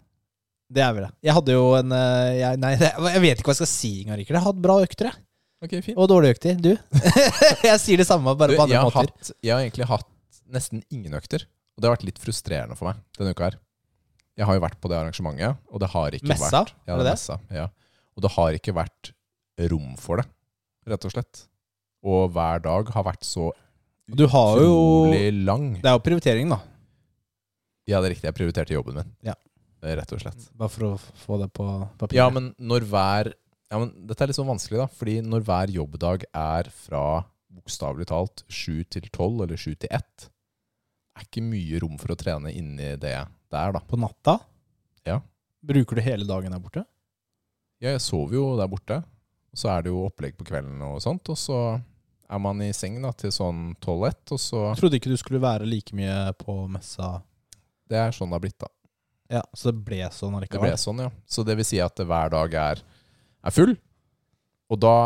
Det 0.74 0.82
er 0.82 0.94
vi 0.96 1.02
det. 1.04 1.10
Jeg 1.28 1.34
hadde 1.36 1.54
jo 1.54 1.64
en 1.78 1.92
eh, 1.94 2.30
jeg, 2.40 2.60
Nei, 2.62 2.72
jeg 3.14 3.22
vet 3.24 3.40
ikke 3.42 3.50
hva 3.50 3.54
jeg 3.54 3.60
skal 3.62 3.70
si 3.74 3.90
engang, 4.02 4.18
Rikard. 4.22 4.36
Jeg 4.38 4.42
har 4.42 4.48
hatt 4.52 4.62
bra 4.64 4.76
økter, 4.84 5.10
jeg. 5.10 5.20
Ok, 5.64 5.74
fint. 5.84 5.98
Og 6.00 6.08
dårlige 6.10 6.36
økter. 6.36 6.56
Du? 6.60 6.72
jeg 7.68 7.80
sier 7.82 8.00
det 8.00 8.06
samme, 8.08 8.34
bare 8.38 8.52
Du, 8.54 8.58
på 8.58 8.64
andre 8.66 8.76
jeg, 8.78 8.86
måter. 8.88 9.10
hatt, 9.12 9.30
jeg 9.44 9.54
har 9.54 9.62
egentlig 9.64 9.88
hatt 9.90 10.08
nesten 10.54 10.82
ingen 10.92 11.14
økter. 11.16 11.44
Og 11.74 11.82
det 11.82 11.88
har 11.88 11.96
vært 11.96 12.06
litt 12.08 12.20
frustrerende 12.22 12.76
for 12.78 12.90
meg 12.90 13.00
denne 13.18 13.32
uka 13.34 13.48
her. 13.48 13.56
Jeg 14.38 14.48
har 14.48 14.56
jo 14.58 14.62
vært 14.64 14.78
på 14.82 14.90
det 14.90 14.96
arrangementet, 14.98 15.60
og 15.70 15.82
det 15.82 15.88
har 15.92 16.14
ikke 16.16 16.30
Messa? 16.32 16.64
vært 16.64 16.72
ja, 16.90 16.96
det 16.98 17.06
messa, 17.12 17.36
ja. 17.54 17.66
Og 18.18 18.24
det 18.24 18.30
har 18.34 18.56
ikke 18.58 18.74
vært 18.74 19.10
rom 19.70 19.92
for 20.00 20.18
det, 20.18 20.24
rett 20.90 21.06
og 21.06 21.12
slett. 21.14 21.44
Og 22.04 22.32
hver 22.34 22.62
dag 22.64 22.90
har 22.96 23.06
vært 23.06 23.22
så 23.26 23.52
Du 24.10 24.24
har 24.30 24.58
jo 24.58 24.72
utrolig 24.72 25.30
lang. 25.46 25.68
Det 25.78 25.86
er 25.90 25.94
jo 25.96 26.02
prioritering, 26.04 26.50
da. 26.50 26.58
Ja, 27.88 28.00
det 28.00 28.08
er 28.08 28.14
riktig. 28.14 28.28
Jeg 28.30 28.36
prioriterte 28.38 28.76
jobben 28.76 29.00
min. 29.00 29.14
Ja. 29.26 29.34
Er 29.84 29.98
Rett 30.00 30.12
og 30.16 30.22
slett. 30.22 30.46
Bare 30.56 30.72
for 30.72 30.86
å 30.88 30.92
få 30.96 31.36
det 31.42 31.50
på 31.52 31.64
papir. 32.00 32.16
Ja, 32.16 32.30
men 32.32 32.54
når 32.56 32.86
hver 32.88 33.34
ja, 33.74 33.80
men 33.80 33.90
Dette 34.06 34.22
er 34.24 34.30
litt 34.30 34.38
sånn 34.38 34.48
vanskelig, 34.48 34.78
da. 34.80 34.86
Fordi 34.92 35.18
når 35.24 35.44
hver 35.48 35.72
jobbdag 35.74 36.24
er 36.30 36.68
fra 36.72 37.04
bokstavelig 37.54 38.06
talt 38.10 38.44
sju 38.52 38.84
til 38.90 39.08
tolv 39.14 39.44
eller 39.44 39.58
sju 39.60 39.72
til 39.74 39.90
ett, 39.94 40.28
er 41.14 41.26
ikke 41.26 41.42
mye 41.44 41.80
rom 41.82 41.96
for 42.00 42.14
å 42.14 42.18
trene 42.18 42.52
inni 42.54 42.94
det 43.00 43.16
der, 43.18 43.74
da. 43.74 43.80
På 43.82 43.98
natta? 44.00 44.38
Ja. 45.06 45.20
Bruker 45.64 45.98
du 45.98 46.04
hele 46.06 46.28
dagen 46.28 46.54
der 46.54 46.62
borte? 46.62 46.84
Ja, 47.82 47.92
jeg 47.92 48.02
sover 48.04 48.38
jo 48.38 48.46
der 48.60 48.70
borte. 48.70 49.02
Og 49.54 49.60
så 49.60 49.70
er 49.74 49.84
det 49.84 49.92
jo 49.92 50.06
opplegg 50.08 50.38
på 50.38 50.46
kvelden 50.48 50.80
og 50.86 51.00
sånt. 51.04 51.28
Og 51.30 51.38
så 51.38 51.58
er 51.74 52.40
man 52.42 52.62
i 52.64 52.72
seng 52.74 52.96
da 53.02 53.12
til 53.14 53.32
sånn 53.34 53.72
tolv-ett, 53.84 54.24
og 54.34 54.40
så 54.40 54.68
Jeg 54.72 54.80
trodde 54.80 54.98
ikke 54.98 55.12
du 55.12 55.20
skulle 55.20 55.42
være 55.42 55.68
like 55.68 55.94
mye 55.96 56.32
på 56.40 56.56
messa. 56.72 57.16
Det 57.94 58.00
er 58.02 58.14
sånn 58.14 58.32
det 58.32 58.38
har 58.38 58.42
blitt, 58.42 58.58
da. 58.58 58.70
Ja, 59.38 59.42
Så 59.56 59.70
det 59.72 59.84
ble 59.86 60.00
sånn 60.12 60.34
allikevel? 60.36 60.66
Det 60.68 60.74
ble 60.74 60.80
sånn, 60.80 61.04
ja. 61.06 61.10
Så 61.26 61.44
det 61.46 61.56
vil 61.58 61.66
si 61.66 61.78
at 61.82 62.00
hver 62.00 62.32
dag 62.34 62.56
er, 62.60 62.82
er 63.44 63.54
full. 63.54 63.76
Og 64.72 64.80
da 64.80 64.96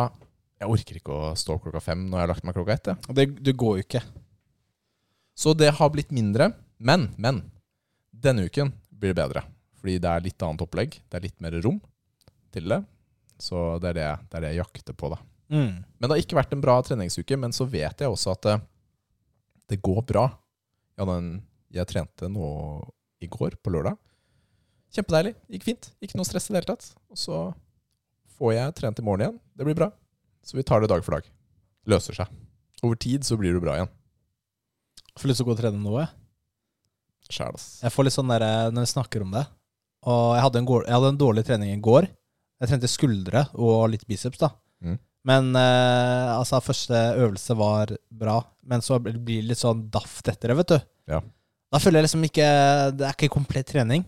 Jeg 0.59 0.72
orker 0.74 0.97
ikke 0.99 1.14
å 1.14 1.34
stå 1.39 1.55
klokka 1.62 1.78
fem 1.78 2.01
når 2.09 2.18
jeg 2.18 2.24
har 2.24 2.30
lagt 2.32 2.47
meg 2.49 2.57
klokka 2.57 2.74
ett. 2.74 2.89
Ja. 2.91 3.14
Det, 3.14 3.26
det 3.47 3.53
går 3.55 3.76
jo 3.78 3.84
ikke. 3.84 4.01
Så 5.39 5.53
det 5.55 5.68
har 5.78 5.93
blitt 5.95 6.11
mindre. 6.11 6.49
Men, 6.82 7.12
men. 7.14 7.45
Denne 8.11 8.49
uken 8.49 8.72
blir 8.91 9.12
det 9.12 9.20
bedre. 9.20 9.45
Fordi 9.78 10.01
det 10.03 10.11
er 10.11 10.24
litt 10.24 10.43
annet 10.43 10.64
opplegg. 10.64 10.97
Det 11.07 11.14
er 11.14 11.26
litt 11.28 11.39
mer 11.45 11.55
rom 11.62 11.78
til 12.51 12.74
det. 12.74 12.80
Så 13.39 13.78
det 13.78 13.93
er 13.93 13.99
det, 14.01 14.09
det, 14.24 14.34
er 14.34 14.43
det 14.43 14.51
jeg 14.51 14.61
jakter 14.64 14.99
på, 14.99 15.12
da. 15.14 15.20
Mm. 15.55 15.78
Men 15.78 16.03
det 16.03 16.11
har 16.16 16.24
ikke 16.24 16.41
vært 16.41 16.57
en 16.57 16.64
bra 16.64 16.74
treningsuke. 16.82 17.39
Men 17.39 17.55
så 17.55 17.68
vet 17.70 18.03
jeg 18.03 18.11
også 18.11 18.34
at 18.34 18.49
det, 18.49 18.57
det 19.70 19.78
går 19.86 20.03
bra. 20.11 20.26
Ja, 20.99 21.07
den, 21.07 21.36
jeg 21.75 21.89
trente 21.91 22.29
nå 22.33 22.49
i 23.23 23.29
går, 23.31 23.57
på 23.62 23.73
lørdag. 23.75 23.99
Kjempedeilig. 24.95 25.35
Gikk 25.53 25.66
fint. 25.66 25.91
Ikke 26.05 26.19
noe 26.19 26.29
stress 26.29 26.49
i 26.49 26.55
det 26.55 26.61
hele 26.61 26.71
tatt. 26.71 26.93
Og 27.12 27.19
så 27.21 27.41
får 28.39 28.55
jeg 28.55 28.77
trent 28.79 29.01
i 29.03 29.05
morgen 29.05 29.25
igjen. 29.25 29.41
Det 29.59 29.66
blir 29.66 29.77
bra. 29.79 29.91
Så 30.47 30.57
vi 30.57 30.64
tar 30.64 30.81
det 30.81 30.91
dag 30.93 31.03
for 31.05 31.19
dag. 31.19 31.27
Løser 31.91 32.16
seg. 32.16 32.31
Over 32.85 32.99
tid 33.01 33.27
så 33.27 33.37
blir 33.41 33.57
du 33.57 33.61
bra 33.62 33.75
igjen. 33.77 33.91
Jeg 35.11 35.23
får 35.23 35.33
lyst 35.33 35.43
til 35.43 35.49
å 35.49 35.51
gå 35.51 35.57
og 35.57 35.61
trene 35.61 35.83
nå, 35.83 35.95
jeg. 35.99 36.11
Sjæl, 37.29 37.59
ass. 37.59 37.66
Jeg 37.83 37.93
får 37.93 38.07
litt 38.07 38.14
sånn 38.14 38.31
der, 38.33 38.47
når 38.73 38.87
vi 38.87 38.91
snakker 38.95 39.21
om 39.21 39.35
det 39.35 39.43
Og 40.09 40.31
jeg 40.33 40.45
hadde, 40.47 40.61
en 40.62 40.69
jeg 40.71 40.95
hadde 40.95 41.11
en 41.12 41.21
dårlig 41.21 41.43
trening 41.45 41.73
i 41.75 41.83
går. 41.85 42.07
Jeg 42.62 42.71
trente 42.71 42.91
skuldre 42.91 43.43
og 43.59 43.91
litt 43.93 44.07
biceps, 44.09 44.41
da. 44.41 44.53
Mm. 44.81 44.97
Men 45.29 45.51
eh, 45.59 46.31
altså, 46.33 46.62
første 46.64 47.03
øvelse 47.19 47.57
var 47.59 47.93
bra. 48.09 48.39
Men 48.62 48.85
så 48.85 48.97
blir 49.03 49.19
det 49.19 49.51
litt 49.51 49.61
sånn 49.61 49.85
daft 49.93 50.31
etter 50.31 50.55
det, 50.55 50.59
vet 50.62 50.73
du. 50.73 50.79
Ja. 51.12 51.21
Da 51.69 51.81
føler 51.83 52.01
jeg 52.01 52.09
liksom 52.09 52.23
ikke 52.29 52.47
Det 52.97 53.05
er 53.05 53.16
ikke 53.16 53.33
komplett 53.33 53.69
trening. 53.69 54.07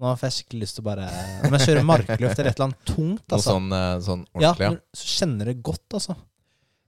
Nå 0.00 0.12
får 0.18 0.28
jeg 0.28 0.36
skikkelig 0.38 0.64
lyst 0.64 0.78
til 0.78 0.84
å 0.84 0.86
bare 0.88 1.08
Når 1.44 1.58
jeg 1.58 1.68
kjører 1.68 1.86
markløft 1.86 2.38
eller 2.38 2.50
et 2.50 2.56
eller 2.56 2.66
annet 2.66 2.88
tungt, 2.88 3.22
Noe 3.22 3.36
altså. 3.38 3.50
sånn, 3.50 3.68
eh, 3.76 3.90
sånn 4.04 4.24
ordentlig, 4.34 4.70
ja. 4.70 5.00
så 5.00 5.10
kjenner 5.20 5.50
det 5.50 5.58
godt, 5.64 5.86
altså. 6.00 6.16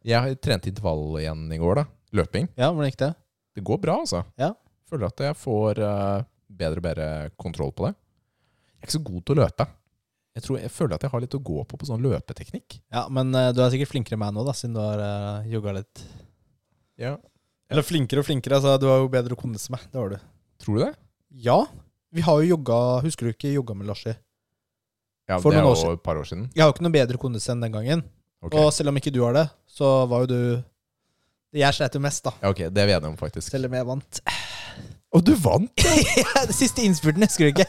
Jeg 0.06 0.38
trente 0.42 0.70
intervall 0.70 1.04
igjen 1.20 1.46
i 1.54 1.58
går, 1.60 1.80
da. 1.80 1.84
Løping. 2.18 2.48
Ja, 2.58 2.70
hvordan 2.70 2.90
gikk 2.90 2.98
det? 3.02 3.12
Det 3.56 3.64
går 3.66 3.78
bra, 3.82 4.00
altså. 4.04 4.22
Ja. 4.38 4.52
Føler 4.90 5.08
at 5.08 5.22
jeg 5.22 5.38
får 5.38 5.80
eh, 5.82 6.26
bedre 6.60 6.82
og 6.82 6.86
bedre 6.86 7.08
kontroll 7.40 7.72
på 7.74 7.88
det. 7.88 7.94
Jeg 7.96 8.82
er 8.82 8.88
ikke 8.88 8.98
så 8.98 9.04
god 9.06 9.22
til 9.22 9.36
å 9.36 9.40
løpe. 9.40 9.68
Jeg, 10.36 10.44
tror, 10.44 10.58
jeg 10.60 10.72
føler 10.74 10.98
at 10.98 11.06
jeg 11.06 11.12
har 11.14 11.22
litt 11.24 11.38
å 11.38 11.42
gå 11.48 11.62
på 11.64 11.78
på 11.80 11.88
sånn 11.88 12.04
løpeteknikk. 12.04 12.76
Ja, 12.92 13.06
men 13.08 13.32
uh, 13.32 13.48
du 13.56 13.62
er 13.64 13.72
sikkert 13.72 13.94
flinkere 13.94 14.18
enn 14.18 14.20
meg 14.20 14.34
nå, 14.36 14.44
da, 14.44 14.52
siden 14.56 14.76
du 14.76 14.82
har 14.82 15.00
uh, 15.00 15.46
jogga 15.48 15.78
litt. 15.78 16.02
Ja. 17.00 17.14
Eller 17.70 17.82
flinkere 17.82 18.22
og 18.22 18.26
flinkere, 18.28 18.60
altså. 18.60 18.76
Du 18.80 18.86
har 18.90 19.00
jo 19.02 19.08
bedre 19.10 19.36
kondis 19.38 19.66
enn 19.68 19.76
meg. 19.76 19.86
Det 19.90 19.98
var 20.00 20.14
du. 20.14 20.18
Tror 20.62 20.78
du 20.78 20.84
det? 20.84 20.92
Ja. 21.46 21.58
Vi 22.14 22.22
har 22.24 22.38
jo 22.40 22.46
jogga 22.54 22.76
Husker 23.04 23.26
du 23.26 23.32
ikke 23.34 23.50
jogga 23.52 23.74
med 23.76 23.88
Larsi? 23.90 24.14
Ja, 25.26 25.40
For 25.42 25.50
det 25.50 25.58
er 25.58 25.64
noen 25.66 25.74
år 25.74 25.90
jo 25.90 25.96
et 25.98 26.04
par 26.06 26.16
år 26.20 26.28
siden. 26.28 26.46
Jeg 26.54 26.62
har 26.62 26.70
jo 26.70 26.76
ikke 26.76 26.86
noe 26.86 26.94
bedre 26.94 27.18
kondis 27.18 27.48
enn 27.50 27.64
den 27.64 27.74
gangen. 27.74 28.04
Ok, 28.46 28.54
Og 28.54 28.70
selv 28.72 28.92
om 28.92 28.96
ikke 29.00 29.10
du 29.10 29.18
har 29.24 29.34
det, 29.34 29.46
så 29.66 30.06
var 30.06 30.22
jo 30.24 30.30
du 30.30 30.38
Jeg 31.56 31.74
slet 31.74 31.94
jo 31.98 32.02
mest, 32.04 32.22
da. 32.24 32.32
ja, 32.42 32.52
ok, 32.52 32.60
Det 32.70 32.82
er 32.82 32.86
vi 32.86 32.94
enige 32.94 33.10
om, 33.10 33.16
faktisk. 33.18 33.50
Selv 33.50 33.66
om 33.66 33.74
jeg 33.74 33.88
vant. 33.90 34.20
Og 35.16 35.24
du 35.24 35.32
vant! 35.40 35.72
det 36.50 36.54
siste 36.54 36.84
innspurten, 36.86 37.24
husker 37.26 37.48
du 37.48 37.56
ikke? 37.56 37.66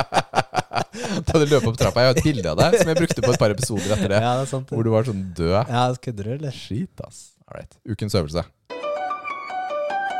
da 1.26 1.40
du 1.40 1.46
løp 1.48 1.66
opp 1.70 1.78
trappa. 1.80 2.02
Jeg 2.04 2.10
har 2.10 2.18
et 2.18 2.24
bilde 2.26 2.52
av 2.52 2.58
deg 2.60 2.76
som 2.80 2.90
jeg 2.90 2.98
brukte 3.00 3.24
på 3.24 3.32
et 3.32 3.40
par 3.40 3.54
episoder 3.54 3.94
etter 3.96 4.10
det. 4.16 4.20
ja, 4.20 4.32
det 4.40 4.46
er 4.46 4.50
sant. 4.52 4.72
Hvor 4.74 4.84
du 4.84 4.90
var 4.92 5.06
sånn 5.08 5.22
død. 5.36 5.56
Ja, 5.70 5.84
kødder 6.06 6.28
du, 6.28 6.32
eller? 6.36 6.56
Skit, 6.56 7.04
ass. 7.06 7.20
All 7.46 7.60
right. 7.60 7.72
Ukens 7.88 8.16
øvelse. 8.18 8.44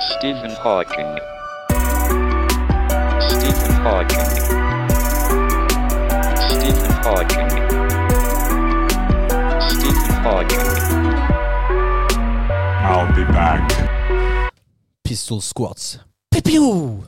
Stephen 0.01 0.51
Hawking. 0.65 1.13
Stephen 3.21 3.73
Hawking. 3.85 4.25
Stephen 6.41 6.93
Hawking. 7.05 7.51
Stephen 9.61 10.15
Hawking. 10.25 10.65
I'll 12.81 13.13
be 13.15 13.25
back. 13.29 13.61
Pistol 15.05 15.43
squats. 15.43 16.01
Piu-piu! 16.33 17.05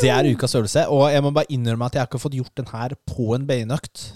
Det 0.00 0.10
er 0.10 0.30
ukas 0.30 0.54
øvelse, 0.54 0.86
og 0.88 1.12
jeg 1.12 1.22
må 1.22 1.30
bare 1.30 1.50
innrømme 1.50 1.84
at 1.84 1.94
jeg 1.94 2.00
har 2.00 2.06
ikke 2.06 2.22
fått 2.22 2.38
gjort 2.38 2.56
den 2.56 2.70
her 2.70 2.94
på 3.06 3.34
en 3.34 3.46
beinøkt. 3.46 4.14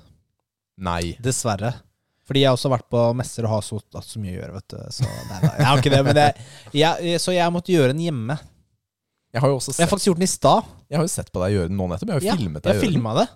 Nei. 0.78 1.16
Dessverre. 1.24 1.72
Fordi 2.24 2.40
jeg 2.40 2.48
har 2.48 2.56
også 2.56 2.70
vært 2.72 2.86
på 2.88 3.00
messer 3.18 3.44
og 3.44 3.50
har 3.52 3.62
så, 3.66 3.78
hatt 3.94 4.08
så 4.08 4.20
mye 4.22 4.32
å 4.32 4.38
gjøre, 4.38 4.54
vet 4.56 4.68
du. 4.72 4.78
Så, 4.96 5.04
nei, 5.28 5.38
nei, 5.42 5.52
jeg 5.58 5.66
har 5.68 5.82
ikke 5.82 5.92
det, 5.92 6.02
men 6.06 6.16
det, 6.16 6.26
jeg, 6.80 7.18
så 7.20 7.34
jeg 7.36 7.52
måtte 7.52 7.74
gjøre 7.74 7.92
den 7.92 8.00
hjemme. 8.06 8.36
Jeg 9.34 9.42
har 9.42 9.50
jo 9.50 9.58
også 9.58 9.74
Jeg 9.74 9.82
har 9.84 9.90
faktisk 9.90 10.08
gjort 10.12 10.20
den 10.22 10.28
i 10.28 10.30
stad. 10.30 10.68
jeg 10.88 10.96
har 11.00 11.04
jo 11.04 11.10
sett 11.12 11.32
på 11.34 11.42
deg 11.42 11.56
gjøre 11.56 11.68
den 11.72 11.76
nå 11.80 11.88
nettopp. 11.90 12.08
Jeg 12.08 12.14
har 12.16 12.22
jo 12.24 12.30
Ja, 12.30 12.36
filmet 12.38 12.62
deg 12.64 12.70
jeg 12.78 12.80
gjøre 12.80 12.94
den. 12.94 13.18
det. 13.18 13.26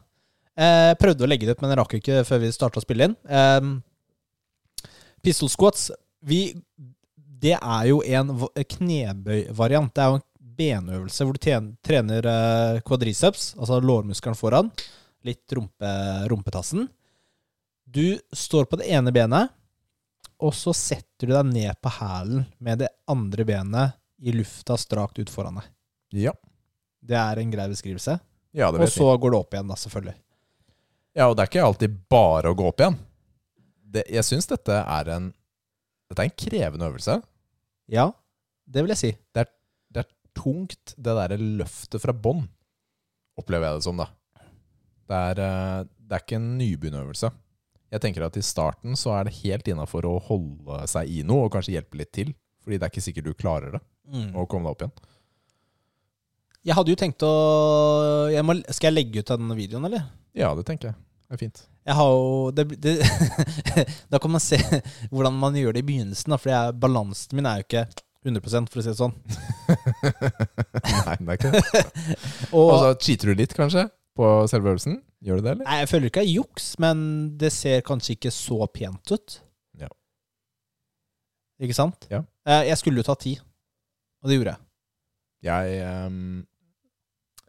Eh, 0.58 0.92
prøvde 0.98 1.26
å 1.26 1.28
legge 1.30 1.46
det 1.46 1.54
ut, 1.56 1.60
men 1.62 1.70
jeg 1.74 1.78
rakk 1.82 1.92
jo 1.96 2.00
ikke 2.02 2.24
før 2.26 2.40
vi 2.42 2.52
starta 2.54 2.80
å 2.80 2.84
spille 2.86 3.08
inn. 3.10 3.16
Eh, 3.28 4.88
pistol 5.22 5.50
squats 5.52 5.90
vi, 6.24 6.40
Det 7.38 7.54
er 7.60 7.84
jo 7.90 8.00
en 8.02 8.32
knebøyvariant. 8.72 9.92
Det 9.94 10.02
er 10.02 10.08
jo 10.14 10.18
en 10.18 10.24
benøvelse 10.58 11.26
hvor 11.26 11.36
du 11.36 11.42
trener 11.42 12.22
kvadriceps, 12.26 12.82
quadriceps, 12.88 13.44
altså 13.58 13.78
lårmuskelen 13.84 14.34
foran, 14.38 14.70
litt 15.26 15.46
rumpe, 15.54 15.92
rumpetassen. 16.30 16.88
Du 17.88 18.18
står 18.36 18.66
på 18.68 18.76
det 18.80 18.88
ene 18.92 19.12
benet, 19.14 19.52
og 20.38 20.52
så 20.54 20.74
setter 20.76 21.30
du 21.30 21.32
deg 21.34 21.48
ned 21.50 21.78
på 21.82 21.90
hælen 21.98 22.44
med 22.62 22.82
det 22.84 22.90
andre 23.10 23.46
benet 23.48 23.96
i 24.22 24.34
lufta 24.34 24.76
strakt 24.78 25.18
ut 25.18 25.30
foran 25.32 25.58
deg. 25.60 25.70
Ja. 26.26 26.34
Det 27.00 27.16
er 27.18 27.40
en 27.40 27.50
grei 27.52 27.68
beskrivelse. 27.70 28.18
ja, 28.52 28.68
det 28.70 28.78
Og 28.78 28.84
vet 28.84 28.90
jeg. 28.92 28.98
så 28.98 29.08
går 29.18 29.32
det 29.34 29.38
opp 29.38 29.54
igjen, 29.54 29.68
da, 29.70 29.76
selvfølgelig. 29.78 30.16
Ja, 31.18 31.26
og 31.30 31.36
det 31.36 31.42
er 31.44 31.50
ikke 31.50 31.64
alltid 31.66 31.96
bare 32.12 32.52
å 32.52 32.56
gå 32.58 32.66
opp 32.68 32.82
igjen. 32.84 32.98
Det, 33.88 34.04
jeg 34.12 34.26
syns 34.28 34.46
dette 34.50 34.82
er 34.84 35.08
en 35.16 35.30
Dette 36.08 36.24
er 36.24 36.28
en 36.30 36.38
krevende 36.40 36.86
øvelse. 36.88 37.18
Ja, 37.92 38.06
det 38.64 38.80
vil 38.84 38.92
jeg 38.94 39.00
si. 39.00 39.10
Det 39.36 39.42
er 39.44 39.48
tungt, 40.38 40.94
det 40.96 41.14
derre 41.18 41.36
løftet 41.36 42.00
fra 42.00 42.12
bånn, 42.14 42.44
opplever 43.36 43.66
jeg 43.66 43.80
det 43.80 43.84
som, 43.84 43.98
da. 43.98 44.06
Det 45.08 45.18
er, 45.32 45.40
eh, 45.42 45.80
det 45.98 46.14
er 46.14 46.22
ikke 46.22 46.38
en 46.38 46.46
nybegynnerøvelse. 46.60 47.30
Jeg 47.88 48.02
tenker 48.04 48.26
at 48.26 48.36
i 48.36 48.44
starten 48.44 48.96
så 49.00 49.14
er 49.16 49.28
det 49.28 49.38
helt 49.40 49.68
innafor 49.70 50.04
å 50.08 50.18
holde 50.28 50.82
seg 50.90 51.08
i 51.08 51.22
noe, 51.26 51.46
og 51.46 51.54
kanskje 51.54 51.76
hjelpe 51.78 52.00
litt 52.00 52.12
til. 52.12 52.34
Fordi 52.64 52.76
det 52.76 52.84
er 52.84 52.92
ikke 52.92 53.04
sikkert 53.04 53.30
du 53.30 53.38
klarer 53.38 53.78
det, 53.78 53.82
å 54.36 54.44
komme 54.50 54.68
deg 54.68 54.74
opp 54.74 54.84
igjen. 54.84 54.96
Jeg 56.68 56.76
hadde 56.76 56.92
jo 56.92 56.98
tenkt 57.00 57.24
å 57.24 57.32
jeg 58.28 58.44
må, 58.44 58.58
Skal 58.74 58.90
jeg 58.90 58.96
legge 58.98 59.22
ut 59.22 59.30
den 59.30 59.54
videoen, 59.56 59.86
eller? 59.88 60.08
Ja, 60.36 60.50
det 60.58 60.66
tenker 60.68 60.90
jeg. 60.90 60.98
Det 61.28 61.36
er 61.36 61.40
fint. 61.40 61.62
Jeg 61.88 61.96
har 61.96 62.10
jo 62.12 62.50
det, 62.52 62.64
det, 62.82 62.94
Da 64.12 64.20
kan 64.20 64.32
man 64.34 64.42
se 64.42 64.58
hvordan 65.08 65.36
man 65.40 65.56
gjør 65.56 65.76
det 65.76 65.84
i 65.84 65.88
begynnelsen. 65.88 66.32
Da, 66.34 66.38
for 66.40 66.52
jeg, 66.52 66.76
balansen 66.82 67.38
min 67.38 67.48
er 67.48 67.62
jo 67.62 67.68
ikke 67.68 67.86
100 68.26 68.68
for 68.68 68.80
å 68.80 68.84
si 68.84 68.90
det 68.90 68.98
sånn. 68.98 69.14
Nei, 71.06 71.16
det 71.22 71.28
er 71.28 71.38
ikke 71.38 71.52
det. 71.54 71.84
Og, 72.56 72.64
Og 72.66 72.78
så 72.82 72.92
cheater 73.06 73.32
du 73.32 73.38
litt, 73.40 73.54
kanskje, 73.56 73.86
på 74.18 74.32
selve 74.50 74.74
øvelsen? 74.74 74.98
Gjør 75.24 75.40
du 75.40 75.42
det, 75.46 75.52
eller? 75.56 75.64
nei, 75.66 75.78
jeg 75.82 75.88
føler 75.90 76.10
ikke 76.10 76.22
det 76.22 76.28
er 76.28 76.36
juks, 76.36 76.66
men 76.82 76.98
det 77.40 77.50
ser 77.54 77.80
kanskje 77.86 78.14
ikke 78.14 78.30
så 78.34 78.58
pent 78.70 79.12
ut. 79.16 79.38
Ja. 79.80 79.88
Ikke 81.62 81.74
sant? 81.76 82.06
Ja. 82.12 82.22
Eh, 82.46 82.68
Jeg 82.70 82.78
skulle 82.78 83.02
jo 83.02 83.06
ta 83.08 83.16
ti, 83.18 83.34
og 84.22 84.30
det 84.30 84.38
gjorde 84.38 84.54
jeg. 84.54 84.64
Jeg 85.48 86.06
um, 86.06 86.46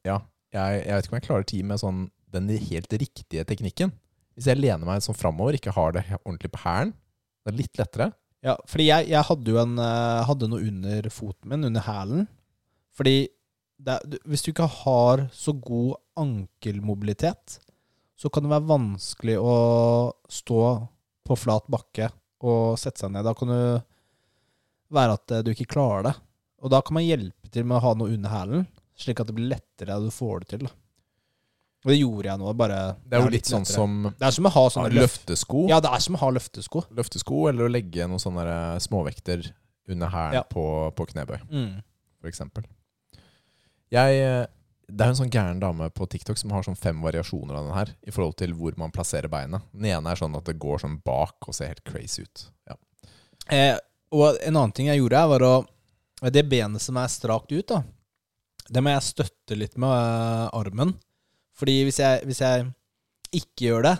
Ja, 0.05 0.19
jeg, 0.53 0.81
jeg 0.85 0.93
vet 0.95 1.05
ikke 1.07 1.13
om 1.13 1.19
jeg 1.19 1.27
klarer 1.27 1.47
ti 1.49 1.61
med 1.65 1.81
sånn 1.81 2.03
den 2.29 2.49
helt 2.53 2.93
riktige 2.93 3.45
teknikken. 3.49 3.93
Hvis 4.37 4.47
jeg 4.49 4.59
lener 4.61 4.85
meg 4.85 5.01
sånn 5.03 5.17
framover, 5.17 5.57
ikke 5.57 5.73
har 5.75 5.93
det 5.97 6.03
ordentlig 6.23 6.51
på 6.53 6.61
hælen, 6.63 6.91
det 7.43 7.51
er 7.53 7.57
litt 7.57 7.79
lettere. 7.81 8.09
Ja, 8.45 8.53
fordi 8.69 8.85
jeg, 8.87 9.09
jeg 9.11 9.25
hadde 9.27 9.51
jo 9.51 9.57
en, 9.61 9.73
eh, 9.83 10.19
hadde 10.29 10.47
noe 10.51 10.61
under 10.69 11.09
foten 11.11 11.49
min, 11.51 11.65
under 11.67 11.83
hælen. 11.83 12.27
Fordi 12.95 13.15
det, 13.25 13.31
er- 13.87 14.19
hvis 14.27 14.41
du 14.43 14.51
ikke 14.51 14.67
har 14.83 15.29
så 15.31 15.53
god 15.55 15.95
ankelmobilitet, 16.19 17.59
så 18.19 18.29
kan 18.29 18.43
det 18.43 18.51
være 18.51 18.67
vanskelig 18.67 19.37
å 19.39 19.53
stå 20.29 20.87
på 21.25 21.37
flat 21.37 21.67
bakke 21.71 22.09
og 22.41 22.77
sette 22.79 22.99
seg 22.99 23.11
ned. 23.13 23.23
Da 23.23 23.33
kan 23.33 23.47
det 23.47 23.83
være 24.91 25.13
at 25.13 25.31
eh, 25.31 25.41
du 25.45 25.51
ikke 25.53 25.69
klarer 25.75 26.03
det. 26.09 26.15
Og 26.63 26.69
da 26.73 26.81
kan 26.81 26.93
man 26.97 27.03
hjelpe 27.05 27.49
til 27.53 27.63
med 27.63 27.77
å 27.77 27.83
ha 27.85 27.93
noe 27.95 28.11
under 28.11 28.29
hælen, 28.33 28.67
slik 28.99 29.19
at 29.21 29.27
det 29.27 29.35
blir 29.37 29.51
lettere 29.53 29.95
at 29.95 30.03
du 30.03 30.11
får 30.11 30.41
det 30.43 30.49
til. 30.49 30.65
Da. 30.67 30.73
Og 31.85 31.91
det 31.93 31.99
gjorde 32.01 32.27
jeg 32.27 32.39
nå, 32.41 32.53
bare 32.59 32.79
Det 33.07 33.15
er 33.15 33.23
jo 33.23 33.31
litt 33.31 33.47
sånn 33.47 33.63
som 33.65 34.01
Det 34.11 34.25
er 34.27 34.33
som 34.35 34.49
å 34.49 34.51
ha 34.51 34.63
sånne 34.67 34.89
løft... 34.91 35.21
løftesko. 35.23 35.61
Ja, 35.71 35.79
det 35.79 35.93
er 35.95 36.01
som 36.03 36.17
å 36.17 36.19
ha 36.25 36.29
løftesko. 36.35 36.81
Løftesko, 36.91 37.37
eller 37.53 37.69
å 37.69 37.71
legge 37.71 38.03
noen 38.09 38.19
sånne 38.19 38.81
småvekter 38.83 39.45
under 39.87 40.11
hælen 40.11 40.33
Ja. 40.41 40.43
på, 40.43 40.65
på 40.97 41.07
knebøy, 41.13 41.39
Mm. 41.47 41.79
for 42.19 42.27
eksempel. 42.27 42.67
Jeg, 43.93 44.21
eh, 44.21 44.45
det 44.89 45.05
er 45.05 45.11
en 45.11 45.19
sånn 45.19 45.33
gæren 45.33 45.61
dame 45.61 45.89
på 45.93 46.07
TikTok 46.09 46.39
som 46.39 46.53
har 46.53 46.65
sånn 46.65 46.79
fem 46.79 47.01
variasjoner 47.03 47.57
av 47.57 47.67
den 47.67 47.77
her, 47.77 47.93
i 48.05 48.13
forhold 48.13 48.37
til 48.41 48.55
hvor 48.57 48.77
man 48.81 48.93
plasserer 48.93 49.29
beinet. 49.31 49.65
Den 49.73 49.89
ene 49.91 50.11
er 50.13 50.19
sånn 50.19 50.37
at 50.37 50.49
det 50.49 50.57
går 50.61 50.81
sånn 50.83 50.99
bak 51.05 51.49
og 51.49 51.55
ser 51.57 51.73
helt 51.73 51.85
crazy 51.87 52.25
ut. 52.25 52.47
Ja. 52.69 52.77
Eh, 53.49 53.75
og 54.13 54.39
en 54.41 54.55
annen 54.55 54.73
ting 54.75 54.89
jeg 54.89 55.01
gjorde, 55.01 55.27
var 55.33 55.45
å 55.45 55.53
Det 56.19 56.41
benet 56.51 56.83
som 56.83 56.97
er 56.99 57.07
strakt 57.07 57.53
ut, 57.53 57.69
da, 57.69 57.77
det 58.67 58.81
må 58.83 58.91
jeg 58.91 59.05
støtte 59.07 59.55
litt 59.55 59.77
med 59.79 59.93
eh, 59.93 60.49
armen. 60.57 60.91
Fordi 61.55 61.77
hvis 61.87 61.99
jeg, 62.01 62.25
hvis 62.27 62.41
jeg 62.43 62.67
ikke 63.39 63.69
gjør 63.69 63.87
det, 63.87 63.95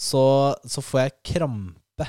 så, 0.00 0.24
så 0.64 0.82
får 0.82 1.00
jeg 1.04 1.16
krampe 1.34 2.06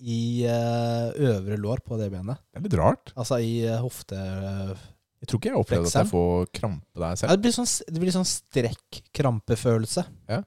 i 0.00 0.46
eh, 0.48 1.10
øvre 1.30 1.58
lår 1.60 1.82
på 1.84 1.98
det 2.00 2.10
benet. 2.12 2.40
Det 2.50 2.60
er 2.60 2.66
litt 2.68 2.78
rart. 2.80 3.12
Altså 3.16 3.40
i 3.42 3.60
eh, 3.66 3.80
hofte... 3.80 4.16
Jeg 5.20 5.28
tror 5.28 5.38
ikke 5.40 5.48
jeg 5.50 5.54
har 5.54 5.60
opplevd 5.64 5.86
at 5.90 5.94
jeg 5.98 6.08
får 6.10 6.46
krampe 6.56 7.00
der 7.02 7.10
Ja, 7.12 7.16
selv. 7.20 7.30
det 7.34 7.42
blir 7.44 7.52
sånn, 7.52 7.68
det 7.92 8.00
blir 8.00 8.14
sånn 8.14 8.28
strekk-krampefølelse. 8.30 10.04
Ja. 10.30 10.40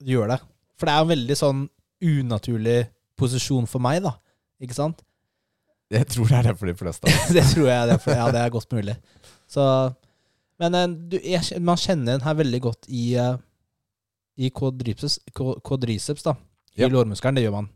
Det 0.00 0.14
gjør 0.14 0.28
det. 0.32 0.38
For 0.80 0.88
det 0.88 0.94
er 0.94 1.04
en 1.04 1.10
veldig 1.12 1.36
sånn 1.38 1.60
unaturlig 2.02 2.78
posisjon 3.20 3.68
for 3.70 3.82
meg, 3.84 4.00
da. 4.02 4.14
Ikke 4.62 4.74
sant? 4.78 5.02
Jeg 5.92 6.06
tror 6.08 6.30
det 6.30 6.38
er 6.38 6.48
det 6.48 6.54
for 6.58 6.70
de 6.70 6.74
fleste. 6.78 7.12
det 7.36 7.44
tror 7.52 7.68
jeg 7.68 7.88
det 7.90 7.96
er, 7.98 8.00
for- 8.02 8.16
ja, 8.16 8.30
det 8.32 8.40
er 8.40 8.54
godt 8.54 8.72
mulig. 8.72 8.96
Så, 9.52 9.64
men 10.62 10.74
eh, 10.78 10.86
du, 11.12 11.18
jeg, 11.20 11.60
man 11.60 11.76
kjenner 11.80 12.16
den 12.16 12.24
her 12.24 12.34
veldig 12.38 12.60
godt 12.64 12.88
i, 12.88 13.04
eh, 13.20 13.36
i 14.40 14.48
quadriceps, 14.56 15.18
qu- 15.36 15.58
quadriceps 15.68 16.24
da. 16.24 16.34
I 16.78 16.86
Ja. 16.86 16.88
lårmuskelen, 16.88 17.36
det 17.36 17.44
gjør 17.44 17.58
man. 17.60 17.68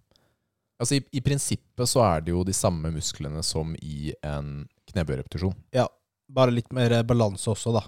Altså 0.80 0.96
i, 0.96 1.02
I 1.12 1.20
prinsippet 1.24 1.88
så 1.88 2.00
er 2.04 2.24
det 2.24 2.32
jo 2.32 2.42
de 2.44 2.52
samme 2.56 2.88
musklene 2.92 3.42
som 3.44 3.74
i 3.84 4.10
en 4.24 4.64
knebøyrepetisjon. 4.90 5.54
Bare 6.28 6.50
litt 6.54 6.72
mer 6.74 7.02
balanse 7.06 7.50
også, 7.52 7.72
da. 7.76 7.82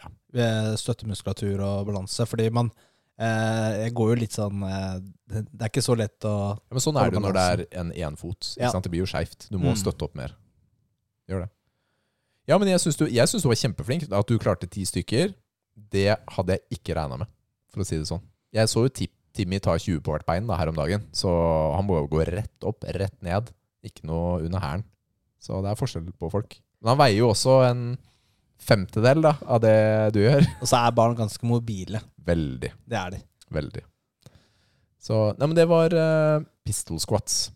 Ja. 0.00 0.10
Ved 0.32 0.78
Støttemuskulatur 0.80 1.60
og 1.60 1.86
balanse. 1.90 2.24
Fordi 2.26 2.48
man 2.50 2.70
eh, 3.18 3.82
Jeg 3.84 3.94
går 3.98 4.14
jo 4.14 4.20
litt 4.22 4.36
sånn 4.36 4.62
eh, 4.64 4.94
det, 5.28 5.42
er 5.60 5.68
ikke 5.70 5.84
så 5.84 5.96
lett 5.98 6.24
å 6.28 6.34
Ja, 6.56 6.72
men 6.72 6.84
sånn 6.84 6.96
er 7.00 7.10
det 7.12 7.20
jo 7.20 7.24
når 7.26 7.36
det 7.36 7.44
er 7.52 7.64
en 7.82 7.92
énfot. 7.92 8.54
Ja. 8.60 8.72
Det 8.72 8.92
blir 8.92 9.04
jo 9.04 9.10
skeivt. 9.10 9.48
Du 9.50 9.58
må 9.58 9.72
Mm. 9.72 9.80
støtte 9.82 10.08
opp 10.08 10.16
mer. 10.18 10.34
Gjør 11.28 11.44
det. 11.46 11.50
Ja, 12.48 12.58
men 12.58 12.68
jeg 12.68 12.80
syns 12.82 12.96
du, 12.98 13.06
du 13.06 13.48
var 13.48 13.60
kjempeflink. 13.60 14.08
At 14.10 14.26
du 14.28 14.38
klarte 14.38 14.66
ti 14.68 14.82
stykker, 14.84 15.34
det 15.76 16.16
hadde 16.34 16.56
jeg 16.58 16.78
ikke 16.78 16.96
regna 16.98 17.20
med, 17.22 17.28
for 17.70 17.84
å 17.84 17.86
si 17.86 17.96
det 17.96 18.08
sånn. 18.08 18.22
Jeg 18.52 18.68
så 18.68 18.82
jo 18.88 19.06
Timmy 19.32 19.58
ta 19.64 19.78
20 19.78 20.02
på 20.04 20.12
hvert 20.12 20.26
bein 20.28 20.46
da, 20.46 20.58
her 20.60 20.68
om 20.68 20.76
dagen, 20.76 21.06
så 21.16 21.30
han 21.76 21.86
må 21.88 22.02
jo 22.02 22.08
gå 22.12 22.24
rett 22.28 22.66
opp, 22.68 22.84
rett 22.84 23.14
ned. 23.24 23.48
Ikke 23.82 24.04
noe 24.04 24.42
under 24.44 24.60
hælen. 24.60 24.84
Så 25.40 25.62
det 25.64 25.70
er 25.72 25.78
forskjell 25.78 26.10
på 26.18 26.28
folk. 26.30 26.58
Men 26.82 26.92
han 26.92 27.00
veier 27.00 27.20
jo 27.20 27.30
også 27.30 27.60
en 27.68 27.84
femtedel 28.62 29.22
da, 29.24 29.36
av 29.46 29.62
det 29.62 29.78
du 30.14 30.20
gjør. 30.24 30.44
Og 30.60 30.68
så 30.68 30.82
er 30.82 30.94
barn 30.96 31.16
ganske 31.18 31.46
mobile. 31.46 32.02
Veldig. 32.26 32.70
Det 32.86 32.98
er 32.98 33.16
de. 33.16 33.24
Veldig. 33.52 33.82
Så 35.02 35.24
Nei, 35.38 35.48
men 35.48 35.58
det 35.58 35.66
var 35.70 35.94
uh, 35.94 36.44
pistol 36.66 37.00
squats. 37.02 37.50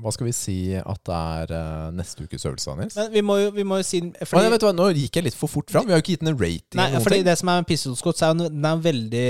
Hva 0.00 0.10
skal 0.10 0.26
vi 0.26 0.34
si 0.34 0.56
at 0.74 1.00
det 1.06 1.16
er 1.16 1.52
uh, 1.54 1.90
neste 1.94 2.24
ukes 2.26 2.44
øvelse, 2.48 2.76
Nils? 2.80 2.96
Men 2.98 3.12
vi 3.14 3.22
må 3.24 3.38
jo, 3.38 3.50
vi 3.54 3.66
må 3.68 3.78
jo 3.78 3.86
si 3.86 4.00
fordi, 4.02 4.40
nei, 4.40 4.52
vet 4.52 4.64
du 4.64 4.66
hva, 4.66 4.74
Nå 4.76 4.88
gikk 4.96 5.20
jeg 5.20 5.28
litt 5.28 5.38
for 5.38 5.52
fort 5.52 5.70
fram. 5.70 5.86
Vi 5.86 5.94
har 5.94 6.00
jo 6.00 6.04
ikke 6.04 6.16
gitt 6.16 6.24
en 6.26 6.36
rating. 6.36 6.78
Nei, 6.80 6.88
fordi 6.98 7.20
ting. 7.20 7.28
det 7.28 7.36
som 7.40 7.52
er 7.52 7.60
med 7.62 7.68
pistol 7.68 7.98
squats, 8.00 8.24
er 8.24 8.40
den 8.40 8.70
er 8.70 8.80
veldig 8.84 9.28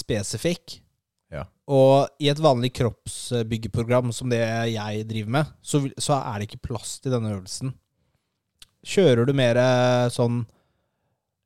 spesifikk. 0.00 0.80
Ja. 1.30 1.44
Og 1.70 2.10
i 2.18 2.32
et 2.32 2.40
vanlig 2.42 2.72
kroppsbyggeprogram 2.80 4.10
som 4.16 4.32
det 4.32 4.42
jeg 4.72 5.06
driver 5.12 5.36
med, 5.38 5.54
så, 5.62 5.84
så 5.96 6.18
er 6.18 6.40
det 6.40 6.50
ikke 6.50 6.66
plass 6.72 6.98
til 7.04 7.14
denne 7.14 7.36
øvelsen. 7.36 7.70
Kjører 8.86 9.28
du 9.28 9.34
mer 9.36 9.58
eh, 9.60 10.08
sånn 10.12 10.42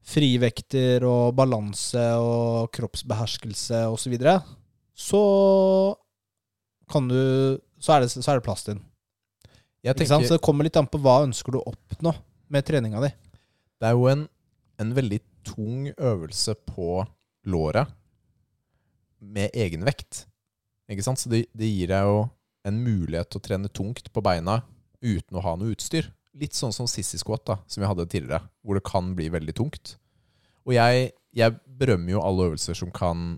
frivekter 0.04 1.04
og 1.08 1.32
balanse 1.38 2.02
og 2.20 2.68
kroppsbeherskelse 2.76 3.86
osv., 3.88 4.04
så, 4.04 4.12
videre, 4.12 4.34
så 4.92 5.22
kan 6.92 7.08
du 7.08 7.20
så 7.80 7.96
er, 7.96 8.04
det, 8.04 8.12
så 8.12 8.30
er 8.32 8.38
det 8.38 8.44
plass 8.44 8.64
til 8.64 8.76
den. 8.76 8.84
Tenker, 9.84 10.24
Så 10.24 10.36
det 10.38 10.44
kommer 10.44 10.64
litt 10.64 10.76
an 10.80 10.88
på 10.88 11.00
hva 11.04 11.18
ønsker 11.26 11.52
du 11.52 11.58
å 11.60 11.66
oppnå 11.68 12.14
med 12.52 12.64
treninga 12.64 13.02
di. 13.04 13.10
det 13.80 13.88
er 13.90 13.96
jo 13.98 14.06
en, 14.08 14.22
en 14.80 14.94
veldig 14.96 15.18
tung 15.44 15.90
øvelse 15.92 16.54
på 16.70 17.02
låret 17.44 17.90
med 19.20 19.52
egenvekt. 19.52 20.24
Ikke 20.88 21.04
sant? 21.04 21.20
Så 21.20 21.32
det, 21.32 21.44
det 21.52 21.68
gir 21.68 21.92
deg 21.92 22.08
jo 22.08 22.22
en 22.64 22.80
mulighet 22.80 23.28
til 23.28 23.40
å 23.40 23.44
trene 23.44 23.72
tungt 23.72 24.08
på 24.12 24.24
beina 24.24 24.62
uten 25.04 25.36
å 25.36 25.44
ha 25.44 25.54
noe 25.60 25.74
utstyr. 25.74 26.08
Litt 26.34 26.56
sånn 26.58 26.72
som 26.74 26.88
sissy 26.90 27.18
squat, 27.20 27.44
da, 27.46 27.58
som 27.70 27.82
vi 27.84 27.88
hadde 27.88 28.06
tidligere, 28.10 28.42
hvor 28.64 28.78
det 28.78 28.84
kan 28.88 29.12
bli 29.14 29.28
veldig 29.30 29.54
tungt. 29.54 29.96
Og 30.66 30.74
jeg, 30.74 31.12
jeg 31.36 31.54
berømmer 31.78 32.16
jo 32.16 32.22
alle 32.24 32.48
øvelser 32.50 32.78
som 32.78 32.90
kan 32.94 33.36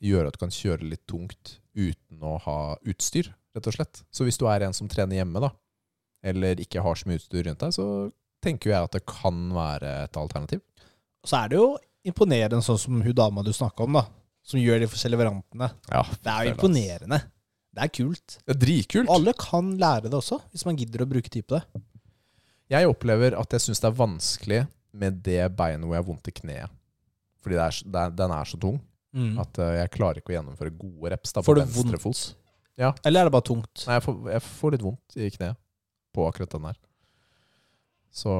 gjøre 0.00 0.30
at 0.30 0.38
du 0.38 0.40
kan 0.44 0.54
kjøre 0.54 0.86
litt 0.88 1.02
tungt 1.10 1.58
uten 1.76 2.22
å 2.24 2.38
ha 2.46 2.56
utstyr, 2.88 3.28
rett 3.56 3.68
og 3.68 3.76
slett. 3.76 4.00
Så 4.14 4.24
hvis 4.24 4.38
du 4.40 4.46
er 4.48 4.64
en 4.64 4.76
som 4.76 4.88
trener 4.88 5.20
hjemme, 5.20 5.42
da, 5.42 5.50
eller 6.24 6.60
ikke 6.62 6.82
har 6.84 6.96
så 6.96 7.08
mye 7.10 7.20
utstyr 7.20 7.44
rundt 7.48 7.60
deg, 7.64 7.74
så 7.76 7.86
tenker 8.44 8.72
jeg 8.72 8.88
at 8.88 8.96
det 8.96 9.04
kan 9.08 9.42
være 9.52 9.92
et 10.06 10.16
alternativ. 10.16 10.62
Så 11.26 11.36
er 11.42 11.52
det 11.52 11.60
jo 11.60 11.68
imponerende 12.08 12.62
sånn 12.64 12.80
som 12.80 13.02
hun 13.04 13.16
dama 13.16 13.44
du 13.44 13.52
snakka 13.52 13.84
om, 13.84 14.00
da. 14.00 14.06
Som 14.46 14.62
gjør 14.62 14.80
de 14.80 14.88
forskjellige 14.88 15.20
variantene. 15.20 15.68
Ja, 15.92 16.00
Det 16.24 16.32
er 16.32 16.46
jo 16.48 16.54
imponerende. 16.54 17.18
Det 17.76 17.82
er 17.84 17.90
kult. 17.92 18.38
Det 18.40 18.54
er 18.54 18.60
dritkult. 18.64 19.10
Og 19.10 19.18
alle 19.18 19.34
kan 19.38 19.68
lære 19.78 20.08
det 20.08 20.16
også, 20.16 20.40
hvis 20.50 20.64
man 20.66 20.78
gidder 20.80 21.04
å 21.04 21.10
bruke 21.10 21.30
tid 21.30 21.44
på 21.46 21.58
det. 21.58 21.82
Jeg 22.70 22.86
opplever 22.86 23.34
at 23.38 23.56
jeg 23.56 23.64
syns 23.66 23.82
det 23.82 23.88
er 23.90 23.98
vanskelig 23.98 24.60
med 25.00 25.22
det 25.26 25.42
beinet 25.58 25.86
hvor 25.86 25.96
jeg 25.96 26.04
har 26.04 26.08
vondt 26.10 26.30
i 26.30 26.34
kneet. 26.34 26.76
Fordi 27.40 27.56
det 27.56 27.64
er, 27.64 27.78
det 27.90 28.02
er, 28.04 28.14
den 28.20 28.34
er 28.36 28.48
så 28.48 28.60
tung 28.60 28.78
at 29.40 29.58
eh, 29.58 29.72
jeg 29.80 29.90
klarer 29.96 30.20
ikke 30.20 30.30
å 30.30 30.36
gjennomføre 30.36 30.72
gode 30.78 31.10
reps 31.10 31.34
da, 31.34 31.42
på 31.42 31.56
venstre 31.58 31.98
fot. 31.98 32.20
Ja. 32.78 32.92
Eller 33.04 33.24
er 33.24 33.28
det 33.28 33.34
bare 33.34 33.46
tungt? 33.48 33.82
Nei, 33.88 33.96
jeg 33.98 34.04
får, 34.06 34.20
jeg 34.30 34.44
får 34.46 34.74
litt 34.74 34.84
vondt 34.86 35.16
i 35.18 35.30
kneet 35.34 35.58
på 36.14 36.26
akkurat 36.28 36.54
den 36.54 36.68
her. 36.70 36.78
Så 38.10 38.34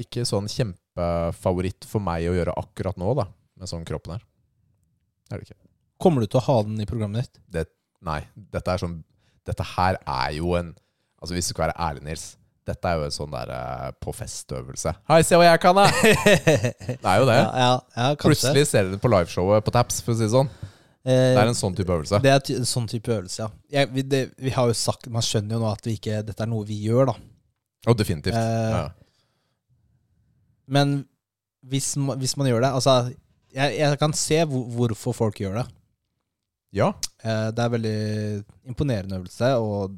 ikke 0.00 0.24
sånn 0.28 0.48
kjempefavoritt 0.50 1.86
for 1.88 2.04
meg 2.04 2.28
å 2.28 2.34
gjøre 2.36 2.56
akkurat 2.60 2.98
nå, 3.00 3.12
da, 3.20 3.28
med 3.60 3.70
sånn 3.70 3.86
kroppen 3.88 4.16
her. 4.16 4.24
Det 5.28 5.36
er 5.36 5.42
det 5.42 5.50
ikke. 5.50 5.60
Kommer 6.00 6.24
du 6.24 6.30
til 6.32 6.40
å 6.40 6.46
ha 6.48 6.58
den 6.64 6.80
i 6.80 6.88
programmet 6.88 7.28
ditt? 7.28 7.44
Det, 7.52 7.66
nei, 8.04 8.22
dette 8.34 8.72
er 8.72 8.80
sånn 8.80 9.00
Dette 9.48 9.64
her 9.64 9.96
er 10.04 10.34
jo 10.36 10.50
en 10.58 10.74
Altså 11.20 11.32
Hvis 11.32 11.48
du 11.48 11.54
skal 11.54 11.66
være 11.66 11.76
ærlig, 11.80 12.02
Nils 12.04 12.24
Dette 12.68 12.90
er 12.90 12.98
jo 13.00 13.06
en 13.08 13.14
sånn 13.14 13.30
der 13.32 13.50
eh, 13.54 13.86
på 14.04 14.12
festøvelse. 14.14 14.92
Hei, 15.08 15.22
se 15.26 15.38
hva 15.40 15.46
jeg 15.48 15.60
kan, 15.62 15.78
da! 15.78 15.86
Det 17.00 17.08
er 17.08 17.22
jo 17.22 17.26
det. 17.30 17.38
Ja, 17.38 17.46
ja, 17.56 17.70
ja 17.96 18.08
kanskje. 18.14 18.26
Plutselig 18.28 18.66
ser 18.68 18.84
dere 18.84 18.92
det 18.98 19.00
på 19.02 19.10
liveshowet 19.10 19.64
på 19.66 19.72
Taps, 19.74 20.02
for 20.04 20.12
å 20.12 20.18
si 20.18 20.26
det 20.26 20.32
sånn. 20.34 20.50
Eh, 21.00 21.32
Det 21.32 21.40
er 21.40 21.48
en 21.50 21.56
sånn 21.56 21.74
type 21.78 21.94
øvelse. 21.96 22.20
det 22.22 22.30
er 22.34 22.42
ty- 22.44 22.58
en 22.60 22.68
sånn 22.68 22.86
type 22.92 23.08
øvelse, 23.16 23.40
ja. 23.40 23.48
Jeg, 23.78 23.88
vi, 23.96 24.02
det, 24.04 24.20
vi 24.38 24.52
har 24.52 24.68
jo 24.68 24.76
sagt, 24.76 25.08
Man 25.08 25.24
skjønner 25.24 25.56
jo 25.56 25.62
nå 25.64 25.70
at 25.72 25.88
vi 25.88 25.96
ikke, 25.96 26.20
dette 26.28 26.44
er 26.44 26.50
noe 26.52 26.66
vi 26.68 26.76
gjør, 26.84 27.14
da. 27.14 27.16
Og 27.88 27.96
definitivt. 27.96 28.36
Eh, 28.36 28.76
ja. 28.76 28.84
Men 30.70 30.98
hvis, 31.66 31.94
ma- 31.98 32.16
hvis 32.20 32.36
man 32.38 32.46
gjør 32.50 32.62
det 32.64 32.70
Altså, 32.76 32.94
jeg, 33.56 33.78
jeg 33.80 33.98
kan 33.98 34.12
se 34.16 34.38
hvor, 34.46 34.68
hvorfor 34.76 35.16
folk 35.16 35.40
gjør 35.42 35.62
det. 35.62 35.66
ja. 36.76 36.92
Eh, 37.24 37.48
det 37.56 37.64
er 37.64 37.72
veldig 37.74 37.96
imponerende 38.70 39.18
øvelse, 39.18 39.48
og 39.60 39.96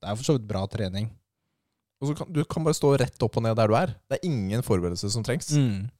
det 0.00 0.08
er 0.08 0.14
for 0.20 0.24
så 0.28 0.36
vidt 0.36 0.46
bra 0.48 0.62
trening. 0.70 1.10
Og 2.02 2.10
så 2.10 2.14
kan, 2.18 2.30
du 2.34 2.42
kan 2.50 2.64
bare 2.66 2.74
stå 2.74 2.96
rett 2.98 3.22
opp 3.22 3.36
og 3.38 3.44
ned 3.46 3.54
der 3.54 3.70
du 3.70 3.76
er. 3.78 3.94
Det 4.10 4.18
er 4.18 4.26
ingen 4.26 4.64
forberedelse 4.66 5.10
som 5.14 5.22
trengs 5.22 5.52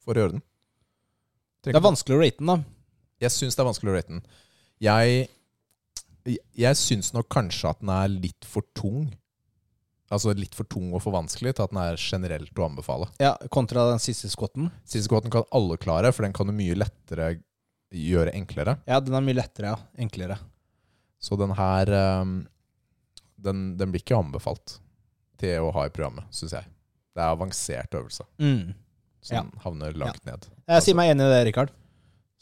for 0.02 0.18
å 0.18 0.24
gjøre 0.24 0.34
den. 0.34 0.42
Trenger 1.62 1.78
Det 1.78 1.80
er 1.82 1.86
vanskelig 1.86 2.16
å 2.16 2.22
rate 2.24 2.42
den, 2.42 2.50
da. 2.50 2.56
Jeg 3.22 3.34
syns 3.36 3.54
det 3.54 3.62
er 3.62 3.68
vanskelig 3.68 3.92
å 3.92 3.94
rate 3.94 4.10
den. 4.16 4.24
Jeg, 4.82 5.28
jeg 6.58 6.80
syns 6.80 7.12
nok 7.14 7.30
kanskje 7.30 7.70
at 7.70 7.78
den 7.84 7.92
er 7.94 8.10
litt 8.10 8.48
for 8.50 8.66
tung. 8.74 9.12
Altså 10.12 10.34
litt 10.34 10.58
for 10.58 10.66
tung 10.68 10.90
og 10.90 11.04
for 11.04 11.14
vanskelig 11.14 11.54
til 11.54 11.64
at 11.68 11.72
den 11.72 11.80
er 11.84 12.02
generelt 12.02 12.58
å 12.58 12.66
anbefale. 12.66 13.06
Ja, 13.22 13.36
Kontra 13.54 13.86
den 13.92 14.02
siste 14.02 14.28
skotten. 14.32 14.72
Siste 14.82 15.06
skotten 15.06 15.32
kan 15.32 15.46
alle 15.54 15.78
klare, 15.80 16.10
for 16.12 16.26
den 16.26 16.34
kan 16.34 16.50
du 16.50 16.56
mye 16.56 16.74
lettere 16.82 17.36
gjøre 17.94 18.34
enklere. 18.34 18.80
Ja, 18.90 18.98
den 19.04 19.14
er 19.14 19.22
mye 19.22 19.38
lettere, 19.38 19.76
ja. 19.76 20.02
Enklere. 20.02 20.42
Så 21.22 21.38
den 21.38 21.54
her 21.54 21.94
ehm, 21.94 22.40
den, 23.38 23.68
den 23.78 23.94
blir 23.94 24.02
ikke 24.02 24.18
anbefalt 24.18 24.81
til 25.42 25.66
å 25.66 25.72
ha 25.74 25.84
i 25.88 25.92
programmet, 25.92 26.26
syns 26.34 26.54
jeg. 26.56 26.68
Det 27.12 27.20
er 27.20 27.34
avansert 27.34 27.94
øvelse, 27.98 28.24
Mm. 28.40 28.72
så 29.22 29.36
den 29.36 29.50
havner 29.66 29.98
langt 30.00 30.22
ned. 30.26 30.46
Jeg 30.70 30.82
sier 30.86 30.96
meg 30.98 31.12
enig 31.12 31.26
i 31.28 31.32
det, 31.34 31.40
Rikard. 31.50 31.74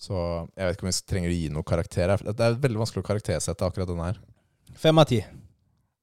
Så 0.00 0.14
jeg 0.56 0.64
vet 0.64 0.76
ikke 0.78 0.86
om 0.86 0.88
vi 0.92 1.12
trenger 1.12 1.32
å 1.32 1.36
gi 1.36 1.48
noen 1.52 1.66
karakter 1.68 2.08
her. 2.14 2.22
Det 2.30 2.40
er 2.46 2.54
veldig 2.62 2.80
vanskelig 2.80 3.02
å 3.02 3.08
karaktersette 3.10 3.66
akkurat 3.66 3.90
denne 3.90 4.06
her. 4.12 4.20
Fem 4.80 4.96
av 5.02 5.08
ti. 5.10 5.18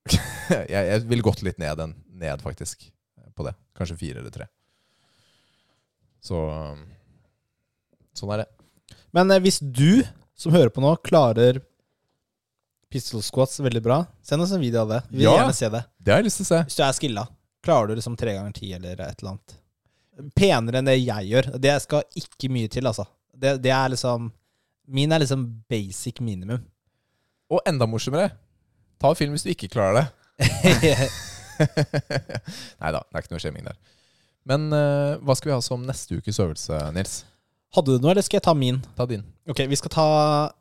jeg, 0.52 0.84
jeg 0.92 1.02
ville 1.10 1.26
gått 1.26 1.42
litt 1.48 1.58
ned, 1.58 1.80
den, 1.80 1.96
ned 2.14 2.44
faktisk, 2.46 2.86
på 3.34 3.48
det. 3.48 3.56
Kanskje 3.78 3.98
fire 3.98 4.22
eller 4.22 4.34
tre. 4.36 4.46
Så 6.22 6.38
um, 6.38 6.84
sånn 8.18 8.36
er 8.36 8.44
det. 8.44 8.48
Men 9.16 9.32
eh, 9.34 9.42
hvis 9.42 9.58
du 9.64 10.04
som 10.38 10.54
hører 10.54 10.70
på 10.74 10.84
nå, 10.84 10.94
klarer 11.08 11.62
pistol 12.92 13.22
squats 13.26 13.60
veldig 13.60 13.82
bra, 13.84 14.02
send 14.24 14.42
oss 14.42 14.52
en 14.56 14.62
video 14.64 14.82
av 14.86 14.90
det. 14.94 15.02
Vi 15.10 15.18
vil 15.18 15.26
Ja. 15.28 15.38
gjerne 15.42 15.54
se 15.56 15.70
det. 15.70 15.84
Det 16.00 16.12
har 16.14 16.22
jeg 16.22 16.26
lyst 16.30 16.38
til 16.42 16.46
å 16.48 16.52
se. 16.54 16.60
Hvis 16.70 16.78
du 16.80 16.84
er 16.84 16.94
skilla, 16.94 17.28
klarer 17.64 17.88
du 17.88 17.96
liksom 18.00 18.18
tre 18.18 18.34
ganger 18.38 18.54
ti 18.56 18.72
eller 18.74 19.00
et 19.02 19.22
eller 19.24 19.32
annet. 19.36 19.56
Penere 20.36 20.80
enn 20.80 20.86
det 20.90 20.96
jeg 20.98 21.30
gjør. 21.30 21.52
Det 21.62 21.76
skal 21.84 22.04
ikke 22.16 22.50
mye 22.50 22.68
til, 22.72 22.88
altså. 22.90 23.06
Det, 23.38 23.62
det 23.62 23.72
er 23.72 23.90
liksom 23.94 24.32
Min 24.88 25.12
er 25.12 25.20
liksom 25.20 25.42
basic 25.70 26.22
minimum. 26.24 26.62
Og 27.52 27.60
enda 27.68 27.86
morsommere, 27.86 28.32
ta 29.00 29.12
film 29.14 29.34
hvis 29.36 29.44
du 29.44 29.50
ikke 29.52 29.68
klarer 29.74 29.98
det. 30.00 30.08
Nei 32.80 32.92
da, 32.94 33.02
det 33.04 33.18
er 33.18 33.24
ikke 33.26 33.34
noe 33.36 33.44
shaming 33.44 33.68
der. 33.68 33.76
Men 34.48 34.70
uh, 34.72 35.18
hva 35.28 35.36
skal 35.36 35.52
vi 35.52 35.56
ha 35.58 35.64
som 35.66 35.84
neste 35.84 36.22
ukes 36.22 36.40
øvelse, 36.40 36.80
Nils? 36.96 37.18
Hadde 37.76 37.98
du 37.98 38.00
noe, 38.00 38.14
eller 38.14 38.24
skal 38.24 38.40
jeg 38.40 38.46
ta 38.48 38.54
min? 38.56 38.80
Ta 38.96 39.06
din. 39.10 39.26
Ok, 39.50 39.60
vi 39.68 39.76
skal 39.80 39.92
ta 39.92 40.08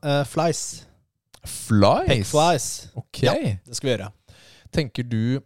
uh, 0.02 0.24
flies. 0.26 0.82
Flies? 1.46 2.08
Peck 2.10 2.26
flies. 2.28 2.66
Ok. 2.98 3.22
Ja. 3.26 3.34
Det 3.66 3.76
skal 3.78 3.88
vi 3.88 3.94
gjøre. 3.96 4.10
Tenker 4.74 5.06
du 5.08 5.40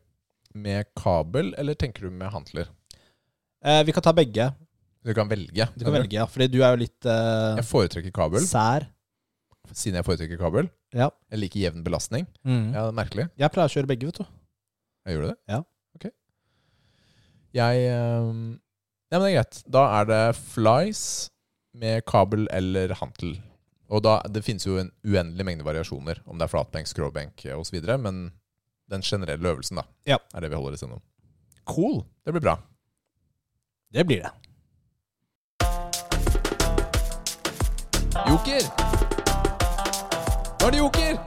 med 0.58 0.88
kabel, 0.98 1.52
eller 1.60 1.76
tenker 1.78 2.08
du 2.08 2.10
med 2.10 2.32
hantler? 2.34 2.70
Eh, 3.64 3.82
vi 3.86 3.92
kan 3.94 4.02
ta 4.02 4.12
begge. 4.16 4.48
Du 5.04 5.12
kan 5.16 5.28
velge. 5.30 5.68
Du 5.76 5.84
kan 5.84 5.94
velge, 5.94 6.16
ja. 6.18 6.26
Fordi 6.28 6.48
du 6.52 6.58
er 6.64 6.74
jo 6.74 6.80
litt 6.82 7.06
eh, 7.08 7.60
Jeg 7.60 7.66
foretrekker 7.68 8.12
kabel, 8.16 8.42
sær. 8.44 8.88
siden 9.72 10.00
jeg 10.00 10.04
foretrekker 10.08 10.40
kabel. 10.40 10.68
Ja. 10.96 11.10
Jeg 11.30 11.44
liker 11.44 11.62
jevn 11.62 11.84
belastning. 11.86 12.26
Mm. 12.42 12.72
Ja, 12.74 12.82
det 12.82 12.88
er 12.90 12.96
merkelig. 12.98 13.28
Jeg 13.38 13.54
pleier 13.54 13.70
å 13.70 13.74
kjøre 13.76 13.90
begge, 13.92 14.08
vet 14.10 14.20
du. 14.20 14.26
Jeg 15.06 15.16
gjør 15.16 15.28
det? 15.30 15.36
Ja. 15.48 15.60
Ok. 15.96 16.08
Jeg 17.56 17.84
ehm, 17.90 18.42
Ja, 19.10 19.18
men 19.18 19.24
det 19.26 19.30
er 19.30 19.36
greit. 19.38 19.60
Da 19.76 19.84
er 20.00 20.10
det 20.10 20.20
flies 20.38 21.04
med 21.80 22.04
kabel 22.10 22.48
eller 22.54 22.92
hantel. 22.98 23.36
Og 23.90 24.02
da, 24.02 24.20
Det 24.30 24.42
finnes 24.46 24.66
jo 24.66 24.76
en 24.78 24.90
uendelig 25.04 25.44
mengde 25.44 25.64
variasjoner, 25.66 26.20
om 26.26 26.38
det 26.38 26.46
er 26.46 26.52
flatbenk, 26.52 26.86
skråbenk 26.86 27.44
osv., 27.56 27.80
men 27.98 28.32
den 28.90 29.02
generelle 29.02 29.48
øvelsen 29.48 29.76
da, 29.76 29.82
Ja. 30.06 30.18
er 30.34 30.40
det 30.40 30.50
vi 30.50 30.56
holder 30.56 30.72
oss 30.74 30.82
gjennom. 30.82 31.02
Cool. 31.66 32.04
Det 32.24 32.32
blir 32.32 32.40
bra. 32.42 32.56
Det 33.92 34.06
blir 34.06 34.22
det. 34.22 34.30
Joker! 38.28 38.62
Nå 40.60 40.66
er 40.66 40.70
det 40.70 40.78
joker! 40.78 41.18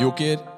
Joker. 0.00 0.49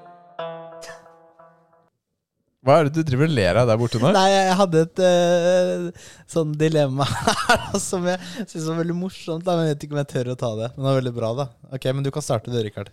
Hva 2.62 2.76
er 2.78 2.86
det 2.86 2.94
du 2.94 3.02
driver 3.08 3.26
og 3.26 3.32
ler 3.34 3.58
av 3.58 3.66
der 3.72 3.78
borte 3.80 3.98
nå? 3.98 4.12
Nei, 4.14 4.26
jeg 4.30 4.54
hadde 4.60 4.82
et 4.86 5.00
uh, 5.02 6.10
sånn 6.30 6.52
dilemma 6.60 7.06
her 7.48 7.64
som 7.82 8.04
jeg 8.06 8.20
syns 8.46 8.68
var 8.70 8.76
veldig 8.84 8.94
morsomt. 9.00 9.42
Da, 9.48 9.56
men 9.58 9.66
jeg 9.66 9.74
vet 9.76 9.86
ikke 9.88 9.96
om 9.96 10.02
jeg 10.04 10.10
tør 10.12 10.30
å 10.34 10.36
ta 10.38 10.50
det. 10.60 10.68
Men 10.76 10.84
det 10.84 10.88
var 10.90 10.98
veldig 11.00 11.14
bra, 11.16 11.30
da. 11.40 11.46
Ok, 11.74 11.88
Men 11.96 12.06
du 12.06 12.12
kan 12.14 12.22
starte 12.22 12.52
du, 12.54 12.58
Rikard. 12.62 12.92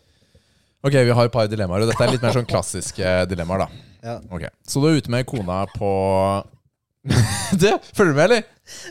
Ok, 0.81 0.95
vi 0.95 1.11
har 1.13 1.27
et 1.27 1.33
par 1.35 1.49
dilemmaer, 1.51 1.83
og 1.85 1.91
dette 1.91 2.01
er 2.05 2.13
litt 2.15 2.23
mer 2.25 2.33
sånn 2.39 2.47
klassiske 2.49 3.13
dilemmaer, 3.29 3.65
da. 3.67 3.85
Ja. 4.09 4.17
Ok, 4.33 4.47
Så 4.65 4.81
du 4.81 4.87
er 4.89 4.97
ute 4.97 5.11
med 5.13 5.27
kona 5.29 5.59
på 5.75 5.89
Du, 7.59 7.67
følger 7.95 8.09
du 8.13 8.17
med, 8.17 8.23
eller? 8.25 8.41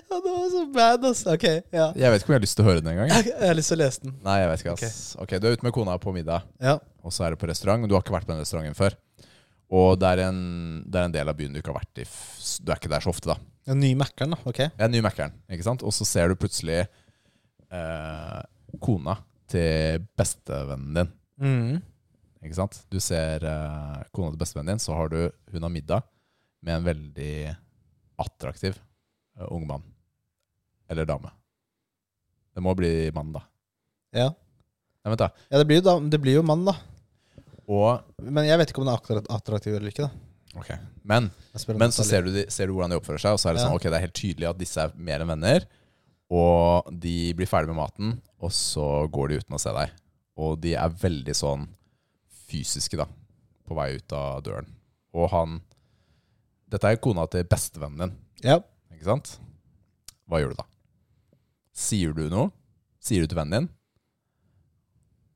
Ja, 0.08 0.18
det 0.22 0.30
var 0.36 0.46
så 0.52 0.62
bad, 0.74 1.04
ass. 1.10 1.24
Ok, 1.32 1.44
ja. 1.74 1.88
Jeg 1.98 2.12
vet 2.14 2.22
ikke 2.22 2.30
om 2.30 2.34
jeg 2.36 2.40
har 2.40 2.44
lyst 2.46 2.58
til 2.58 2.64
å 2.64 2.68
høre 2.68 2.82
den 2.84 2.92
engang. 2.94 3.10
jeg. 3.16 3.32
Jeg 3.40 3.50
har 3.50 3.58
lyst 3.58 3.72
til 3.72 3.78
å 3.78 3.82
lese 3.82 4.04
den. 4.06 4.14
Nei, 4.26 4.38
jeg 4.44 4.48
vet 4.52 4.62
ikke, 4.64 4.78
ass. 4.78 5.02
Ok, 5.22 5.34
Du 5.42 5.48
er 5.50 5.58
ute 5.58 5.66
med 5.66 5.74
kona 5.76 5.98
på 6.02 6.14
middag, 6.14 6.46
Ja. 6.62 6.78
og 7.02 7.14
så 7.14 7.26
er 7.26 7.34
du 7.34 7.40
på 7.42 7.50
restaurant, 7.50 7.82
du 7.88 7.94
har 7.98 8.02
ikke 8.06 8.14
vært 8.20 8.26
på 8.30 8.34
den 8.36 8.42
restauranten 8.46 8.78
før. 8.78 8.96
Og 9.68 9.98
det 10.00 10.08
er 10.14 10.24
en, 10.28 10.40
det 10.88 10.96
er 10.96 11.08
en 11.08 11.14
del 11.14 11.28
av 11.28 11.36
byen 11.36 11.52
du 11.52 11.60
ikke 11.60 11.72
har 11.74 11.82
vært 11.82 12.00
i. 12.00 12.06
Du 12.64 12.72
er 12.72 12.80
ikke 12.80 12.92
der 12.92 13.04
så 13.04 13.12
ofte, 13.12 13.34
da. 13.34 13.36
Den 13.68 13.82
ny 13.84 13.92
Mækkern, 14.00 14.32
da. 14.32 14.38
Ok. 14.48 14.62
En 14.80 14.92
ny 14.94 15.02
Mækkern, 15.04 15.34
ikke 15.52 15.66
sant? 15.66 15.84
Og 15.84 15.92
så 15.92 16.06
ser 16.08 16.30
du 16.30 16.38
plutselig 16.40 16.80
eh, 17.68 18.40
kona 18.80 19.18
til 19.48 20.06
bestevennen 20.16 20.96
din. 20.96 21.12
Mm. 21.44 21.82
Ikke 22.44 22.56
sant? 22.56 22.80
Du 22.88 22.96
ser 23.02 23.44
eh, 23.44 24.00
kona 24.16 24.32
til 24.32 24.40
bestevennen 24.40 24.76
din, 24.76 24.82
så 24.82 24.96
har 24.96 25.12
du 25.12 25.20
hun 25.52 25.68
har 25.68 25.74
middag 25.74 26.08
med 26.64 26.78
en 26.78 26.88
veldig 26.88 27.34
attraktiv 28.24 28.72
eh, 28.78 29.46
ung 29.52 29.68
mann. 29.68 29.84
Eller 30.88 31.04
dame. 31.08 31.34
Det 32.56 32.64
må 32.64 32.72
bli 32.74 33.10
mann, 33.14 33.36
da. 33.36 33.44
Ja. 34.16 34.30
Nei, 34.32 35.12
vent 35.12 35.26
da. 35.26 35.28
Ja, 35.52 35.60
det 35.60 35.68
blir 35.68 35.82
jo, 35.82 35.84
da, 35.86 35.98
det 36.16 36.20
blir 36.24 36.40
jo 36.40 36.46
mann, 36.46 36.64
da. 36.66 36.74
Og, 37.68 38.00
Men 38.24 38.46
jeg 38.48 38.58
vet 38.60 38.70
ikke 38.72 38.80
om 38.80 38.88
det 38.88 38.94
er 38.94 39.00
akkurat 39.02 39.30
attraktiv 39.38 39.74
eller 39.76 39.92
ikke. 39.92 40.08
da 40.08 40.60
ok. 40.60 40.70
Men, 41.08 41.30
men 41.76 41.92
så 41.94 42.02
er 42.04 42.08
ser 42.08 42.24
du, 42.26 42.30
de, 42.34 42.44
ser 42.52 42.68
du 42.68 42.74
hvordan 42.76 42.92
de 42.94 42.98
oppfører 43.00 43.22
seg, 43.22 43.36
og 43.36 43.40
så 43.42 43.50
er 43.50 43.56
det 43.56 43.64
sånn, 43.64 43.76
ok, 43.76 43.86
det 43.88 43.98
er 43.98 44.06
helt 44.06 44.16
tydelig 44.16 44.48
at 44.50 44.60
disse 44.60 44.82
er 44.82 44.94
mer 44.96 45.24
enn 45.24 45.32
venner. 45.34 45.66
Og 46.32 46.88
de 46.92 47.32
blir 47.36 47.48
ferdig 47.48 47.70
med 47.72 47.78
maten, 47.80 48.16
og 48.44 48.52
så 48.52 49.06
går 49.12 49.30
de 49.30 49.38
uten 49.42 49.56
å 49.56 49.60
se 49.62 49.72
deg. 49.76 49.94
Og 50.38 50.58
de 50.62 50.74
er 50.78 50.96
veldig 51.02 51.34
sånn 51.36 51.64
fysiske, 52.48 52.98
da, 53.00 53.06
på 53.68 53.76
vei 53.76 53.94
ut 53.96 54.16
av 54.16 54.42
døren. 54.44 54.68
Og 55.16 55.30
han 55.32 55.60
Dette 56.68 56.84
er 56.84 56.98
kona 57.00 57.22
til 57.32 57.46
bestevennen 57.48 58.02
din, 58.02 58.16
Ja. 58.44 58.58
ikke 58.92 59.06
sant? 59.06 59.38
Hva 60.28 60.42
gjør 60.42 60.50
du 60.52 60.58
da? 60.58 60.66
Sier 61.72 62.12
du 62.12 62.26
noe? 62.28 62.50
Sier 63.00 63.24
du 63.24 63.30
til 63.30 63.38
vennen 63.38 63.64
din 63.64 63.68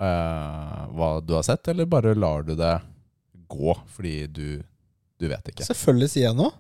eh, 0.03 0.83
hva 0.99 1.09
du 1.25 1.35
har 1.39 1.47
sett, 1.47 1.69
eller 1.73 1.89
bare 1.91 2.15
lar 2.19 2.45
du 2.47 2.55
det 2.59 2.75
gå 3.53 3.75
fordi 3.95 4.15
du, 4.33 4.47
du 5.21 5.27
vet 5.31 5.53
ikke? 5.53 5.67
Selvfølgelig 5.69 6.11
sier 6.15 6.29
jeg 6.31 6.39
noe. 6.39 6.53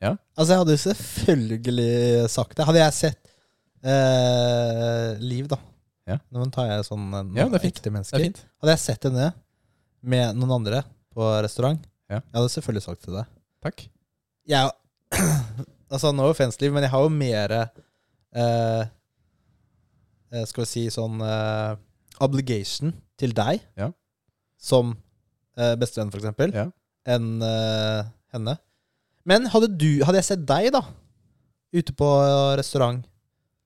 Ja. 0.00 0.14
Altså, 0.36 0.54
jeg 0.54 0.62
hadde 0.62 0.74
jo 0.76 0.82
selvfølgelig 0.84 1.90
sagt 2.32 2.56
det. 2.56 2.64
Hadde 2.68 2.80
jeg 2.80 2.96
sett 2.96 3.20
uh, 3.84 5.18
Liv, 5.20 5.48
da. 5.50 5.58
Ja. 6.08 6.16
Nå 6.32 6.46
tar 6.54 6.70
jeg 6.70 6.86
sånn 6.88 7.04
eh, 7.14 7.26
Ja, 7.38 7.44
det 7.52 7.60
ekte 7.68 7.84
Det 7.84 7.92
mennesker. 7.94 8.16
er 8.18 8.24
fint. 8.30 8.40
Hadde 8.62 8.72
jeg 8.74 8.82
sett 8.82 9.04
henne 9.06 9.28
med 10.00 10.38
noen 10.40 10.54
andre 10.56 10.80
på 11.14 11.26
restaurant, 11.44 11.82
Ja. 12.10 12.18
jeg 12.22 12.38
hadde 12.38 12.52
selvfølgelig 12.54 12.84
sagt 12.86 13.04
til 13.04 13.18
deg. 13.18 13.28
Takk. 13.62 13.84
Jeg 14.48 14.70
Altså, 15.90 16.12
no 16.14 16.28
offense, 16.30 16.56
Liv, 16.62 16.72
men 16.72 16.84
jeg 16.86 16.92
har 16.92 17.02
jo 17.04 17.10
mer 17.12 17.52
eh, 17.58 18.82
eh, 20.32 20.44
Skal 20.46 20.62
vi 20.64 20.68
si 20.70 20.84
sånn 20.94 21.18
eh, 21.26 21.72
obligation 22.20 22.92
til 23.20 23.32
deg 23.36 23.60
Ja. 23.76 23.90
som 24.58 24.96
eh, 25.56 25.74
bestevenn, 25.76 26.10
for 26.10 26.18
eksempel, 26.20 26.52
Ja. 26.54 26.70
enn 27.06 27.42
eh, 27.42 28.04
henne. 28.32 28.58
Men 29.24 29.46
hadde 29.46 29.68
du 29.76 30.02
Hadde 30.04 30.16
jeg 30.16 30.24
sett 30.24 30.46
deg, 30.46 30.72
da, 30.72 30.80
ute 31.72 31.92
på 31.92 32.06
restaurant 32.56 33.04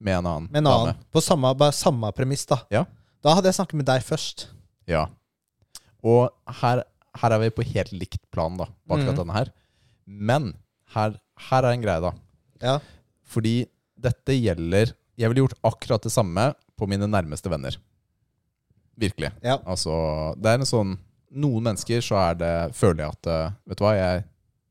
Med 0.01 0.19
en 0.19 0.27
annen 0.27 0.49
med 0.51 0.59
en 0.59 0.67
annen, 0.67 0.97
på 1.13 1.23
samme, 1.23 1.55
bare 1.57 1.73
samme 1.73 2.11
premiss, 2.13 2.45
da, 2.47 2.59
Ja. 2.71 2.85
da 3.23 3.35
hadde 3.35 3.47
jeg 3.47 3.55
snakket 3.55 3.75
med 3.75 3.87
deg 3.87 4.03
først. 4.03 4.49
Ja. 4.87 5.07
Og 6.03 6.29
her, 6.61 6.83
her 7.17 7.31
er 7.33 7.39
vi 7.39 7.51
på 7.51 7.65
helt 7.73 7.93
likt 7.93 8.21
plan 8.31 8.57
da, 8.59 8.67
på 8.87 8.97
akkurat 8.99 9.15
Mhm. 9.15 9.23
denne 9.23 9.33
her. 9.33 9.53
Men 10.07 10.55
her, 10.95 11.15
her 11.49 11.63
er 11.65 11.73
en 11.73 11.81
greie, 11.83 12.01
da. 12.01 12.13
Ja. 12.61 12.79
Fordi 13.25 13.67
dette 13.99 14.33
gjelder 14.37 14.93
Jeg 15.17 15.29
ville 15.31 15.47
gjort 15.47 15.55
akkurat 15.63 16.03
det 16.03 16.11
samme 16.13 16.55
på 16.77 16.89
mine 16.89 17.07
nærmeste 17.07 17.49
venner. 17.49 17.77
Virkelig. 19.01 19.33
Ja. 19.43 19.59
Altså, 19.67 19.95
det 20.39 20.53
er 20.53 20.63
en 20.63 20.69
sånn 20.69 20.95
Noen 21.35 21.65
mennesker 21.67 21.99
så 22.05 22.15
er 22.21 22.37
det 22.39 22.53
Føler 22.79 23.03
jeg 23.03 23.17
at 23.17 23.29
eh, 23.33 23.55
Vet 23.67 23.81
du 23.81 23.83
hva, 23.83 23.95
jeg 23.99 24.21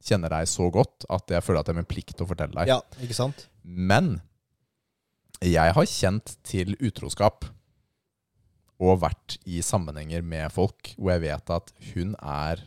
kjenner 0.03 0.31
deg 0.31 0.47
så 0.51 0.69
godt 0.71 1.05
at 1.11 1.31
jeg 1.31 1.43
føler 1.43 1.59
at 1.59 1.67
det 1.67 1.73
er 1.73 1.79
min 1.79 1.87
plikt 1.87 2.19
å 2.23 2.27
fortelle 2.27 2.55
deg. 2.57 2.71
ja, 2.71 2.79
ikke 3.03 3.15
sant? 3.15 3.45
Men 3.63 4.17
jeg 5.43 5.75
har 5.75 5.87
kjent 5.87 6.33
til 6.43 6.75
utroskap 6.83 7.47
og 8.83 8.99
vært 9.03 9.37
i 9.47 9.61
sammenhenger 9.63 10.23
med 10.27 10.51
folk 10.51 10.91
hvor 10.97 11.13
jeg 11.13 11.23
vet 11.23 11.53
at 11.55 11.71
hun 11.93 12.17
er 12.19 12.65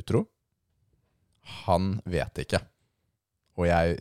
utro. 0.00 0.24
Han 1.66 1.98
vet 2.08 2.40
ikke. 2.46 2.62
Og 3.56 3.68
jeg, 3.68 4.00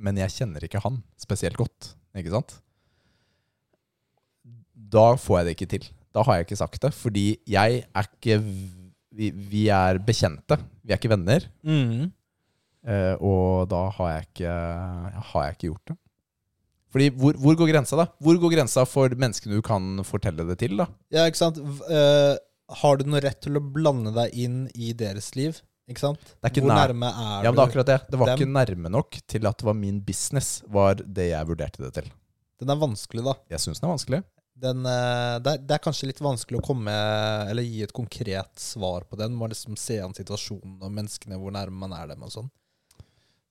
men 0.00 0.20
jeg 0.20 0.34
kjenner 0.36 0.64
ikke 0.64 0.82
han 0.84 1.00
spesielt 1.20 1.60
godt, 1.60 1.94
ikke 2.16 2.32
sant? 2.32 2.56
Da 4.90 5.14
får 5.20 5.40
jeg 5.40 5.48
det 5.48 5.56
ikke 5.56 5.72
til. 5.76 5.88
Da 6.14 6.22
har 6.26 6.38
jeg 6.40 6.46
ikke 6.48 6.58
sagt 6.58 6.80
det, 6.82 6.92
fordi 6.96 7.26
jeg 7.46 7.84
er 7.94 8.08
ikke 8.08 8.40
Vi, 9.12 9.28
vi 9.34 9.64
er 9.74 9.98
bekjente, 9.98 10.56
vi 10.86 10.92
er 10.94 10.98
ikke 11.00 11.10
venner. 11.10 11.42
Mm. 11.66 12.12
Eh, 12.86 13.14
og 13.20 13.66
da 13.68 13.80
har 13.96 14.12
jeg 14.14 14.26
ikke, 14.28 14.52
har 15.32 15.42
jeg 15.48 15.56
ikke 15.56 15.66
gjort 15.66 15.90
det. 15.90 15.96
Fordi 16.94 17.08
hvor, 17.18 17.34
hvor 17.42 17.56
går 17.58 17.72
grensa, 17.72 17.98
da? 17.98 18.06
Hvor 18.22 18.38
går 18.42 18.54
grensa 18.54 18.84
for 18.88 19.10
menneskene 19.18 19.58
du 19.58 19.62
kan 19.66 19.98
fortelle 20.06 20.46
det 20.48 20.56
til, 20.62 20.76
da? 20.80 20.86
Ja, 21.14 21.26
ikke 21.30 21.42
sant? 21.42 21.58
Eh, 21.90 22.38
har 22.80 22.96
du 23.00 23.04
noe 23.10 23.20
rett 23.26 23.42
til 23.42 23.58
å 23.58 23.62
blande 23.62 24.14
deg 24.14 24.34
inn 24.46 24.62
i 24.78 24.92
deres 24.94 25.32
liv? 25.38 25.58
Ikke 25.90 26.04
sant? 26.06 26.22
Det 26.38 26.46
er 26.46 26.54
ikke 26.54 26.64
Hvor 26.68 26.70
nær- 26.76 26.92
nærme 26.94 27.10
er 27.10 27.44
Ja, 27.44 27.50
men 27.50 27.58
det 27.58 27.62
er 27.66 27.68
akkurat 27.74 27.90
det. 27.90 28.00
Det 28.14 28.18
var 28.22 28.30
dem? 28.30 28.38
ikke 28.38 28.54
nærme 28.54 28.90
nok 28.94 29.20
til 29.26 29.46
at 29.50 29.58
det 29.58 29.66
var 29.66 29.74
min 29.74 30.00
business, 30.06 30.62
var 30.70 30.94
det 31.02 31.32
jeg 31.34 31.46
vurderte 31.50 31.82
det 31.82 31.92
til. 31.98 32.10
Den 32.62 32.70
er 32.70 32.78
vanskelig, 32.78 33.24
da. 33.26 33.34
Jeg 33.50 33.58
syns 33.66 33.82
den 33.82 33.90
er 33.90 33.96
vanskelig. 33.98 34.22
Den, 34.60 34.84
eh, 34.84 35.36
det, 35.40 35.54
er, 35.54 35.62
det 35.64 35.76
er 35.76 35.84
kanskje 35.84 36.10
litt 36.10 36.20
vanskelig 36.20 36.60
å 36.60 36.66
komme 36.66 36.92
Eller 37.48 37.64
gi 37.64 37.80
et 37.86 37.94
konkret 37.96 38.60
svar 38.60 39.06
på 39.08 39.16
den. 39.20 39.36
Må 39.38 39.48
liksom 39.50 39.78
se 39.80 40.00
an 40.04 40.16
situasjonen 40.16 40.80
og 40.84 40.92
menneskene, 40.92 41.38
hvor 41.40 41.54
nærme 41.54 41.86
man 41.86 41.96
er 41.96 42.12
dem 42.12 42.26
og 42.26 42.34
sånn. 42.34 42.50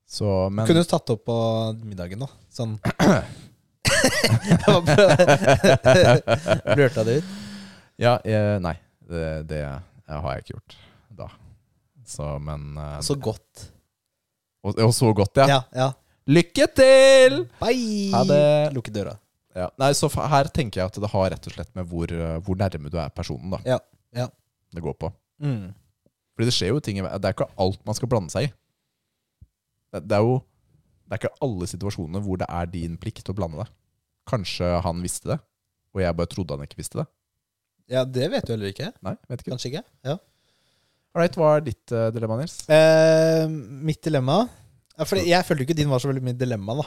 Så, 0.10 0.28
men 0.54 0.70
Kunne 0.70 0.86
du 0.86 0.90
tatt 0.90 1.14
opp 1.14 1.26
på 1.30 1.38
middagen, 1.86 2.26
da? 2.26 2.30
Sånn 2.54 2.78
Blørta 6.76 7.04
det 7.06 7.20
ut? 7.20 7.26
Ja, 8.00 8.16
jeg, 8.24 8.60
nei. 8.64 8.76
Det, 9.10 9.24
det 9.50 9.64
har 9.66 10.38
jeg 10.38 10.46
ikke 10.46 10.56
gjort 10.56 10.76
da. 11.20 11.28
Så, 12.10 12.28
men 12.42 12.78
eh, 12.78 13.00
Så 13.06 13.16
godt. 13.20 13.66
og, 14.64 14.78
og 14.78 14.94
så 14.96 15.12
godt, 15.14 15.42
ja. 15.42 15.58
Ja, 15.58 15.62
ja. 15.76 15.90
Lykke 16.30 16.68
til! 16.78 17.44
Bye! 17.62 18.12
Ha 18.14 18.24
det. 18.30 18.44
Lukke 18.76 18.94
døra. 18.94 19.16
Ja. 19.58 19.70
Nei, 19.82 19.90
så 19.98 20.10
her 20.14 20.50
tenker 20.54 20.82
jeg 20.82 20.92
at 20.92 21.00
det 21.02 21.10
har 21.10 21.32
rett 21.34 21.48
og 21.50 21.56
slett 21.56 21.72
med 21.78 21.88
hvor, 21.90 22.12
eh, 22.14 22.38
hvor 22.46 22.58
nærme 22.60 22.92
du 22.92 23.00
er 23.02 23.10
personen, 23.14 23.50
da. 23.56 23.60
Ja, 23.66 23.80
ja. 24.16 24.28
Det 24.74 24.84
går 24.86 24.96
på. 25.02 25.10
Mm. 25.42 25.72
Fordi 26.36 26.48
det 26.50 26.54
skjer 26.54 26.74
jo 26.74 26.82
ting 26.84 27.00
Det 27.00 27.26
er 27.26 27.34
ikke 27.34 27.48
alt 27.60 27.80
man 27.88 27.96
skal 27.98 28.10
blande 28.12 28.32
seg 28.34 28.50
i. 28.50 28.52
Det, 29.90 30.04
det 30.06 30.18
er 30.18 30.26
jo 30.28 30.36
Det 31.08 31.16
er 31.16 31.22
ikke 31.24 31.40
alle 31.48 31.68
situasjoner 31.72 32.22
hvor 32.22 32.38
det 32.38 32.48
er 32.54 32.70
din 32.70 32.98
plikt 33.02 33.32
å 33.32 33.36
blande 33.38 33.64
deg. 33.64 33.72
Kanskje 34.30 34.68
han 34.86 35.02
visste 35.02 35.32
det, 35.32 35.40
og 35.96 36.04
jeg 36.04 36.18
bare 36.20 36.30
trodde 36.30 36.54
han 36.54 36.68
ikke 36.68 36.78
visste 36.78 37.02
det. 37.02 37.08
Ja, 37.90 38.04
det 38.06 38.28
vet 38.30 38.46
du 38.46 38.54
heller 38.54 38.70
ikke. 38.70 38.92
Nei, 39.02 39.16
vet 39.26 39.42
ikke. 39.42 39.56
Kanskje 39.56 39.72
ikke. 39.72 39.82
Ja. 40.06 40.20
Alright, 41.18 41.34
hva 41.42 41.56
er 41.58 41.64
ditt 41.66 41.90
uh, 41.90 42.12
dilemma, 42.14 42.38
Nils? 42.38 42.60
Eh, 42.70 43.50
mitt 43.50 44.04
dilemma 44.06 44.44
ja, 44.46 45.08
fordi 45.08 45.24
Jeg 45.32 45.48
følte 45.48 45.66
ikke 45.66 45.78
din 45.80 45.90
var 45.90 46.04
så 46.04 46.12
veldig 46.12 46.22
mye 46.28 46.38
dilemma. 46.38 46.76
da 46.78 46.86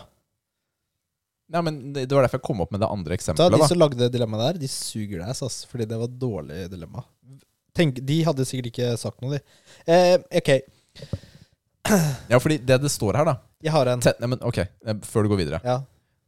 Ja, 1.52 1.60
men 1.62 1.92
det 1.92 2.08
var 2.08 2.24
derfor 2.24 2.40
jeg 2.40 2.46
kom 2.48 2.62
opp 2.64 2.70
med 2.72 2.80
det 2.80 2.88
andre 2.88 3.16
eksempelet. 3.18 3.52
eksempelet. 3.52 3.60
De 3.60 3.66
da. 3.66 3.68
som 3.74 3.80
lagde 3.82 4.08
dilemmaet 4.14 4.44
der, 4.46 4.60
de 4.62 4.68
suger 4.72 5.18
deg, 5.20 5.32
ass, 5.36 5.58
fordi 5.68 5.86
det 5.90 5.98
var 6.00 6.08
et 6.08 6.18
dårlig 6.22 6.60
dilemma. 6.72 7.04
Tenk, 7.76 8.00
De 8.08 8.18
hadde 8.24 8.44
sikkert 8.48 8.70
ikke 8.72 8.88
sagt 9.00 9.20
noe, 9.24 9.36
de. 9.38 9.60
Eh, 9.88 10.16
ok, 10.40 10.50
Ja, 12.30 12.38
fordi 12.38 12.58
det 12.62 12.78
det 12.82 12.90
står 12.92 13.16
her, 13.20 13.26
da 13.26 13.36
jeg 13.62 13.72
har 13.74 13.86
en. 13.92 14.00
Ten, 14.02 14.14
men 14.30 14.40
ok, 14.42 14.58
eh, 14.58 14.96
Før 15.06 15.22
du 15.26 15.32
går 15.32 15.40
videre. 15.44 15.60
Ja. 15.64 15.80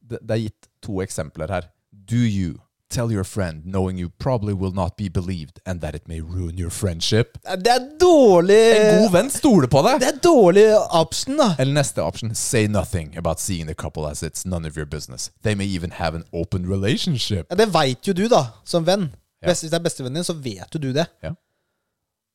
Det, 0.05 0.21
det 0.23 0.35
er 0.37 0.43
gitt 0.45 0.69
to 0.85 1.01
eksempler 1.03 1.51
her. 1.51 1.69
Do 1.91 2.21
you 2.21 2.61
tell 2.95 3.11
your 3.13 3.25
friend 3.27 3.65
knowing 3.67 3.99
you 3.99 4.09
probably 4.23 4.55
will 4.55 4.73
not 4.75 4.97
be 4.97 5.09
believed 5.09 5.59
and 5.67 5.81
that 5.83 5.95
it 5.95 6.07
may 6.09 6.21
ruin 6.21 6.57
your 6.59 6.71
friendship? 6.71 7.39
Det 7.43 7.73
er 7.73 7.89
dårlig 8.01 8.61
En 8.77 9.03
god 9.03 9.13
venn 9.17 9.31
stoler 9.35 9.71
på 9.71 9.83
deg! 9.87 10.01
Det 10.05 10.11
er 10.13 10.21
dårlig 10.23 10.67
option, 10.95 11.37
da. 11.41 11.51
Eller 11.59 11.75
neste 11.81 12.03
option, 12.03 12.35
say 12.39 12.69
nothing 12.71 13.17
about 13.19 13.43
seeing 13.43 13.67
the 13.67 13.75
couple 13.75 14.07
as 14.09 14.23
it's 14.23 14.47
none 14.47 14.69
of 14.69 14.79
your 14.79 14.87
business. 14.87 15.31
They 15.43 15.55
may 15.59 15.67
even 15.67 15.99
have 15.99 16.15
an 16.17 16.25
open 16.33 16.69
relationship. 16.71 17.51
Ja, 17.51 17.59
det 17.59 17.71
veit 17.75 18.07
jo 18.07 18.15
du, 18.15 18.29
da, 18.31 18.47
som 18.65 18.87
venn. 18.87 19.11
Ja. 19.43 19.51
Hvis 19.51 19.67
det 19.67 19.77
er 19.77 19.85
bestevennen 19.85 20.23
din, 20.23 20.27
så 20.27 20.37
vet 20.39 20.71
jo 20.73 20.81
du 20.81 20.93
det. 20.95 21.09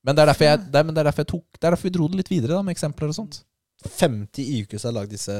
Men 0.06 0.16
det 0.16 0.24
er 0.24 0.32
derfor 0.32 0.48
jeg, 0.48 0.60
det 0.72 0.80
er, 0.80 0.86
men 0.88 0.96
det 0.96 1.02
er 1.02 1.10
derfor 1.10 1.26
jeg 1.26 1.32
tok 1.34 1.58
Det 1.58 1.66
er 1.68 1.74
derfor 1.74 1.90
vi 1.90 1.96
dro 1.96 2.06
det 2.08 2.20
litt 2.22 2.30
videre, 2.32 2.56
da, 2.56 2.64
med 2.64 2.76
eksempler 2.76 3.12
og 3.12 3.18
sånt. 3.18 3.42
50 3.88 4.50
IQ 4.60 4.76
som 4.78 4.90
har 4.90 4.98
lagd 5.02 5.14
disse 5.14 5.36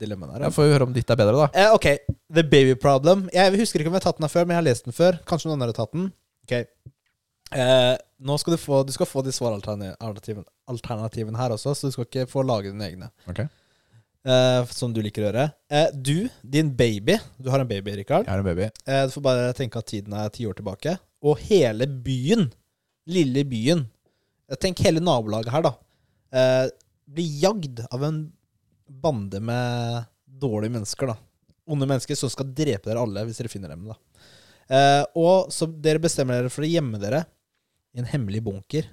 dilemmaene 0.00 0.36
her. 0.36 0.46
Jeg 0.48 0.56
får 0.56 0.68
jo 0.68 0.74
høre 0.74 0.88
om 0.88 0.92
ditt 0.96 1.08
er 1.12 1.20
bedre, 1.20 1.46
da. 1.46 1.48
Eh, 1.56 1.72
ok, 1.76 1.88
The 2.32 2.44
Baby 2.44 2.74
Problem. 2.80 3.24
Jeg 3.32 3.54
husker 3.56 3.80
ikke 3.80 3.92
om 3.92 3.96
jeg 3.96 4.04
har 4.04 4.10
tatt 4.10 4.20
den 4.20 4.28
her 4.28 4.34
før, 4.34 4.46
men 4.46 4.56
jeg 4.56 4.60
har 4.60 4.68
lest 4.68 4.88
den 4.88 4.96
før. 4.96 5.18
Kanskje 5.28 5.48
noen 5.48 5.58
andre 5.60 5.72
har 5.72 5.80
tatt 5.80 5.96
den. 5.96 6.10
Ok 6.42 6.52
eh, 6.58 7.94
Nå 8.26 8.34
skal 8.42 8.56
du 8.56 8.58
få 8.58 8.80
Du 8.82 8.90
skal 8.90 9.06
få 9.06 9.22
de 9.22 9.30
svaralternativene 9.30 10.42
Alternativen 10.72 11.36
her 11.38 11.54
også, 11.54 11.70
så 11.78 11.86
du 11.86 11.94
skal 11.94 12.08
ikke 12.08 12.24
få 12.30 12.42
lage 12.42 12.72
dine 12.72 12.88
egne. 12.90 13.12
Ok 13.30 13.44
Eh, 14.22 14.66
som 14.70 14.92
du 14.94 15.00
liker 15.02 15.24
å 15.24 15.26
gjøre. 15.28 15.48
Eh, 15.66 15.88
du, 15.98 16.28
din 16.46 16.68
baby 16.78 17.16
Du 17.42 17.48
har 17.50 17.58
en 17.58 17.66
baby, 17.66 17.96
Rikard. 17.98 18.28
Jeg 18.28 18.30
har 18.30 18.42
en 18.42 18.46
baby. 18.46 18.68
Eh, 18.86 19.06
du 19.08 19.14
får 19.16 19.24
bare 19.24 19.48
tenke 19.58 19.80
at 19.80 19.88
tiden 19.90 20.14
er 20.14 20.30
ti 20.30 20.46
år 20.46 20.54
tilbake. 20.58 20.94
Og 21.26 21.40
hele 21.48 21.88
byen, 21.90 22.46
lille 23.10 23.42
byen 23.50 23.82
eh, 24.46 24.58
Tenk 24.62 24.84
hele 24.86 25.02
nabolaget 25.02 25.50
her, 25.54 25.66
da. 25.66 25.74
Blir 27.06 27.38
jagd 27.42 27.82
av 27.90 28.04
en 28.04 28.24
bande 28.86 29.40
med 29.40 30.04
dårlige 30.26 30.74
mennesker, 30.76 31.12
da. 31.12 31.16
Onde 31.66 31.86
mennesker 31.86 32.18
som 32.18 32.30
skal 32.32 32.50
drepe 32.52 32.88
dere 32.88 33.02
alle 33.02 33.24
hvis 33.26 33.38
dere 33.40 33.52
finner 33.52 33.72
dem. 33.72 33.86
da. 33.90 33.96
Eh, 34.72 35.04
og 35.18 35.52
så 35.52 35.66
dere 35.66 36.02
bestemmer 36.02 36.40
dere 36.40 36.52
for 36.52 36.64
å 36.64 36.70
gjemme 36.70 37.00
dere 37.02 37.24
i 37.92 38.02
en 38.02 38.08
hemmelig 38.08 38.42
bunker. 38.44 38.88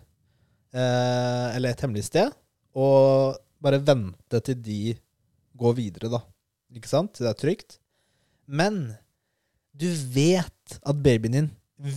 Eh, 0.73 1.47
eller 1.55 1.73
et 1.73 1.83
hemmelig 1.85 2.05
sted. 2.09 2.33
Og 2.77 3.37
bare 3.59 3.81
vente 3.83 4.41
til 4.45 4.59
de 4.63 4.81
går 5.59 5.75
videre, 5.77 6.11
da. 6.11 6.21
Ikke 6.75 6.91
sant? 6.91 7.15
Til 7.15 7.25
det 7.25 7.33
er 7.33 7.41
trygt. 7.41 7.79
Men 8.49 8.95
du 9.75 9.87
vet 10.13 10.79
at 10.79 11.03
babyen 11.03 11.35
din 11.35 11.49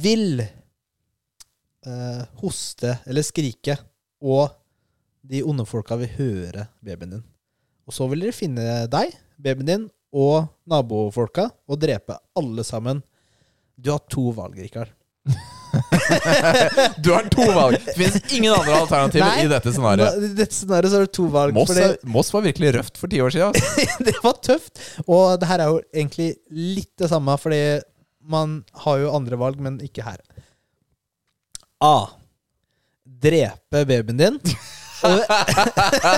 vil 0.02 0.42
eh, 0.44 2.22
hoste 2.42 2.98
eller 3.08 3.24
skrike, 3.26 3.76
og 4.22 4.50
de 5.22 5.42
onde 5.46 5.64
folka 5.68 5.96
vil 6.00 6.10
høre 6.18 6.66
babyen 6.82 7.16
din. 7.18 7.24
Og 7.86 7.94
så 7.96 8.06
vil 8.10 8.24
dere 8.26 8.34
finne 8.36 8.86
deg, 8.90 9.14
babyen 9.42 9.68
din 9.68 9.84
og 10.12 10.48
nabofolka 10.68 11.48
og 11.70 11.80
drepe 11.80 12.18
alle 12.38 12.64
sammen. 12.66 13.00
Du 13.78 13.90
har 13.94 14.02
to 14.12 14.30
valg, 14.36 14.58
Rikard. 14.60 14.92
Du 17.02 17.08
har 17.14 17.24
to 17.32 17.44
valg. 17.54 17.78
Det 17.86 17.94
finnes 17.96 18.32
ingen 18.36 18.52
andre 18.52 18.74
alternativer 18.82 19.24
Nei. 19.30 19.44
i 19.46 19.48
dette 19.48 19.72
scenarioet. 19.72 20.18
I 20.26 20.28
dette 20.36 20.52
scenarioet 20.58 20.92
så 20.92 20.98
er 21.00 21.06
det 21.06 21.14
to 21.16 21.24
valg. 21.32 21.54
Moss, 21.56 21.72
er- 21.80 21.94
Moss 22.12 22.32
var 22.34 22.44
virkelig 22.44 22.74
røft 22.76 23.00
for 23.00 23.08
ti 23.12 23.22
år 23.24 23.32
siden. 23.32 23.56
det 24.06 24.12
var 24.20 24.36
tøft. 24.44 24.82
Og 25.06 25.38
det 25.40 25.48
her 25.48 25.62
er 25.64 25.70
jo 25.72 25.78
egentlig 25.94 26.28
litt 26.52 26.90
det 27.00 27.08
samme, 27.08 27.38
fordi 27.40 27.62
man 28.20 28.58
har 28.84 29.00
jo 29.00 29.14
andre 29.16 29.38
valg, 29.40 29.62
men 29.64 29.80
ikke 29.86 30.04
her. 30.04 30.20
A. 31.82 31.94
Drepe 33.24 33.86
babyen 33.88 34.20
din. 34.20 34.38
Og, 35.08 35.22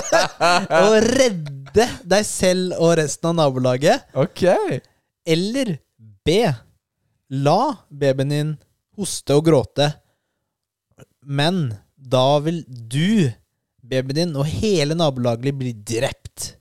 og 0.81 0.95
redde 1.15 1.87
deg 2.07 2.27
selv 2.27 2.75
og 2.79 2.93
resten 3.01 3.31
av 3.31 3.37
nabolaget. 3.39 4.05
Ok. 4.17 4.45
Eller 5.27 5.75
B. 6.25 6.37
La 7.35 7.59
babyen 7.89 8.29
din 8.31 8.51
hoste 8.95 9.35
og 9.35 9.47
gråte, 9.47 9.89
men 11.25 11.73
da 11.97 12.37
vil 12.45 12.61
du, 12.69 13.31
babyen 13.81 14.15
din 14.19 14.35
og 14.37 14.45
hele 14.47 14.95
nabolaget 14.97 15.57
bli 15.57 15.73
drept. 15.73 16.51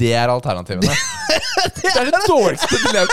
Det 0.00 0.12
er 0.16 0.32
alternativene. 0.32 0.92
Det 1.60 1.90
er 1.92 2.06
det 2.08 2.20
dårligste 2.24 2.78
dilemmaet. 2.80 3.10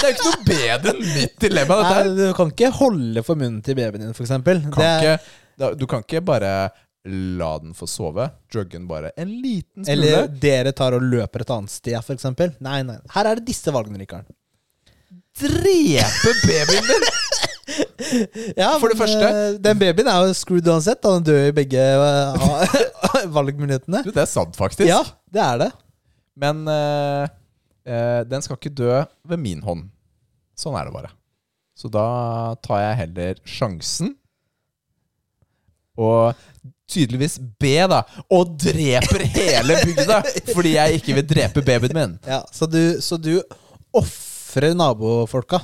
Det 0.00 0.06
er 0.06 0.08
jo 0.08 0.14
ikke 0.14 0.26
noe 0.30 0.44
bedre 0.46 0.92
enn 0.94 1.02
mitt 1.12 1.34
dilemma. 1.42 1.76
Nei, 1.84 2.04
du 2.16 2.22
kan 2.36 2.48
ikke 2.52 2.70
holde 2.78 3.22
for 3.26 3.38
munnen 3.38 3.58
til 3.64 3.76
babyen 3.76 4.06
din, 4.06 4.14
ikke, 4.16 5.12
da- 5.60 5.72
du 5.76 5.84
kan 5.90 6.04
ikke 6.06 6.22
bare 6.24 6.52
la 7.06 7.52
den 7.62 7.74
få 7.76 7.86
sove. 7.90 8.28
Drugge 8.52 8.76
den 8.78 8.86
bare 8.90 9.12
en 9.16 9.30
liten 9.42 9.84
smule. 9.84 9.92
Eller 9.94 10.26
dere 10.42 10.72
tar 10.76 10.96
og 10.96 11.04
løper 11.06 11.44
et 11.44 11.52
annet 11.54 11.70
sted, 11.72 11.96
eksempel. 12.14 12.52
Nei, 12.64 12.80
nei. 12.86 12.96
Her 13.14 13.30
er 13.30 13.40
det 13.40 13.46
disse 13.48 13.72
valgene, 13.74 14.00
Rikard. 14.02 14.26
drepe 15.36 16.32
babyen 16.46 16.90
din! 16.90 17.06
Ja, 18.56 18.76
For 18.78 18.88
det 18.92 18.96
men, 18.96 19.02
første- 19.02 19.30
eh, 19.30 19.56
Den 19.64 19.78
babyen 19.80 20.06
er 20.08 20.26
jo 20.28 20.34
screwed 20.38 20.68
uansett. 20.70 21.02
Han 21.04 21.22
Den 21.22 21.32
dør 21.32 21.48
i 21.48 21.54
begge 21.56 21.82
eh, 21.82 23.26
valgmulighetene. 23.38 24.04
Du, 24.06 24.12
det 24.14 24.22
er 24.22 24.30
sant, 24.30 24.56
faktisk. 24.56 24.86
Ja, 24.88 25.02
det 25.32 25.42
er 25.42 25.58
det. 25.64 25.70
Men 26.36 26.66
uh, 26.68 27.24
uh, 27.88 28.22
den 28.28 28.42
skal 28.44 28.58
ikke 28.58 28.74
dø 28.76 28.90
ved 29.24 29.40
min 29.40 29.62
hånd. 29.64 29.86
Sånn 30.56 30.76
er 30.78 30.88
det 30.88 30.94
bare. 30.94 31.10
Så 31.76 31.88
da 31.92 32.54
tar 32.64 32.82
jeg 32.82 32.98
heller 33.02 33.40
sjansen. 33.48 34.14
Og 35.96 36.36
tydeligvis 36.90 37.38
B, 37.60 37.72
da. 37.90 38.02
Og 38.32 38.56
dreper 38.62 39.24
hele 39.36 39.78
bygda 39.84 40.20
fordi 40.54 40.76
jeg 40.76 41.00
ikke 41.00 41.16
vil 41.20 41.26
drepe 41.30 41.64
babyen 41.66 41.96
min. 41.96 42.18
Ja, 42.26 42.42
så 42.52 42.68
du, 42.70 42.80
så 43.02 43.18
du 43.20 43.34
ofrer 43.96 44.74
nabofolka. 44.76 45.60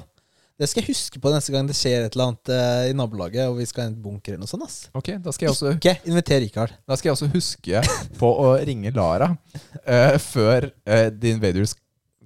Det 0.60 0.68
skal 0.70 0.84
jeg 0.84 0.92
huske 0.92 1.18
på 1.18 1.30
neste 1.32 1.50
gang 1.54 1.66
det 1.66 1.74
skjer 1.74 2.04
et 2.04 2.14
eller 2.14 2.28
annet 2.30 2.50
eh, 2.54 2.90
i 2.90 2.94
nabolaget, 2.94 3.48
og 3.50 3.56
vi 3.58 3.64
skal 3.66 3.86
ha 3.86 3.90
en 3.90 3.96
bunker 4.04 4.34
eller 4.34 4.44
noe 4.44 4.50
sånt. 4.50 4.66
ass. 4.66 4.76
Ok, 4.94 5.08
Da 5.24 5.32
skal 5.34 5.48
jeg 5.48 5.54
også, 5.56 5.72
Ikke 5.78 5.94
inviter 6.06 6.42
Rikard. 6.44 6.74
da 6.86 6.98
skal 6.98 7.08
jeg 7.10 7.16
også 7.16 7.30
huske 7.32 7.80
på 8.20 8.30
å 8.44 8.52
ringe 8.62 8.92
Lara 8.94 9.32
eh, 9.82 10.18
før 10.22 10.68
uh, 10.86 11.08
The 11.10 11.32
Invaders 11.34 11.74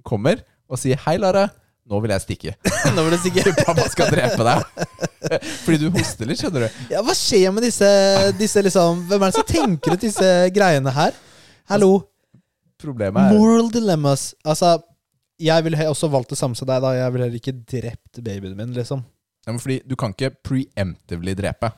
kommer, 0.05 0.43
og 0.69 0.77
si 0.81 0.93
'Hei, 0.93 1.15
Lara. 1.17 1.47
Nå 1.87 1.99
vil 2.03 2.11
jeg 2.11 2.23
stikke. 2.25 2.53
Nå 2.95 3.05
vil 3.05 3.15
jeg 3.15 3.21
stikke 3.23 3.53
Pappa 3.67 3.85
skal 3.91 4.11
drepe 4.11 4.43
deg'. 4.43 4.83
Fordi 5.63 5.77
du 5.81 5.87
hoster 5.95 6.27
litt, 6.27 6.41
skjønner 6.41 6.67
du. 6.67 6.81
Ja, 6.91 7.01
Hva 7.05 7.15
skjer 7.15 7.53
med 7.55 7.65
disse, 7.67 7.87
disse 8.39 8.61
liksom 8.63 9.05
Hvem 9.09 9.23
er 9.23 9.31
det 9.31 9.39
som 9.39 9.47
tenker 9.47 9.95
ut 9.95 10.03
disse 10.03 10.29
greiene 10.55 10.93
her? 10.95 11.15
Hallo? 11.71 11.91
Problemet 12.79 13.31
er 13.31 13.35
Moral 13.35 13.71
dilemmas. 13.73 14.29
Altså, 14.45 14.77
jeg 15.41 15.65
ville 15.65 15.87
også 15.89 16.09
valgt 16.11 16.35
det 16.35 16.39
samme 16.39 16.57
som 16.59 16.69
deg. 16.69 16.83
da 16.83 16.93
Jeg 16.95 17.13
ville 17.13 17.29
heller 17.29 17.41
ikke 17.41 17.55
drept 17.77 18.21
babyen 18.21 18.57
min, 18.59 18.75
liksom. 18.75 19.01
Ja, 19.47 19.53
men 19.53 19.63
fordi 19.63 19.79
du 19.87 19.95
kan 19.95 20.13
ikke 20.13 20.33
preemptively 20.43 21.33
drepe. 21.39 21.71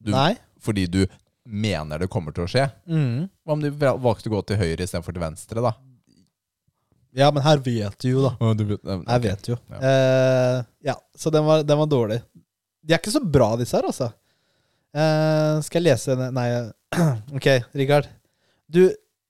Du, 0.00 0.12
Nei. 0.12 0.34
Fordi 0.60 0.86
du 0.86 1.02
mener 1.48 1.98
det 1.98 2.10
kommer 2.12 2.36
til 2.36 2.44
å 2.44 2.50
skje. 2.50 2.66
Mm. 2.88 3.28
Hva 3.44 3.56
om 3.56 3.62
du 3.64 3.70
valgte 3.80 4.30
å 4.30 4.34
gå 4.36 4.42
til 4.48 4.60
høyre 4.60 4.84
istedenfor 4.84 5.16
til 5.16 5.24
venstre, 5.24 5.64
da? 5.64 5.72
Ja, 7.16 7.30
men 7.34 7.42
her 7.42 7.58
vet 7.58 7.96
du 8.04 8.08
jo, 8.12 8.20
da. 8.22 8.32
Jeg 9.10 9.22
vet 9.24 9.48
jo. 9.50 9.56
Ja. 9.72 9.78
Eh, 9.90 10.58
ja, 10.86 10.94
så 11.18 11.30
den 11.34 11.44
var, 11.46 11.64
den 11.66 11.78
var 11.80 11.88
dårlig. 11.90 12.20
De 12.86 12.94
er 12.94 13.00
ikke 13.02 13.12
så 13.12 13.22
bra, 13.24 13.48
disse 13.58 13.74
her, 13.76 13.88
altså. 13.90 14.12
Eh, 14.94 15.56
skal 15.66 15.80
jeg 15.82 15.86
lese 15.92 16.14
Nei, 16.34 16.46
ok, 17.36 17.48
Rikard. 17.78 18.06
Du, 18.70 18.84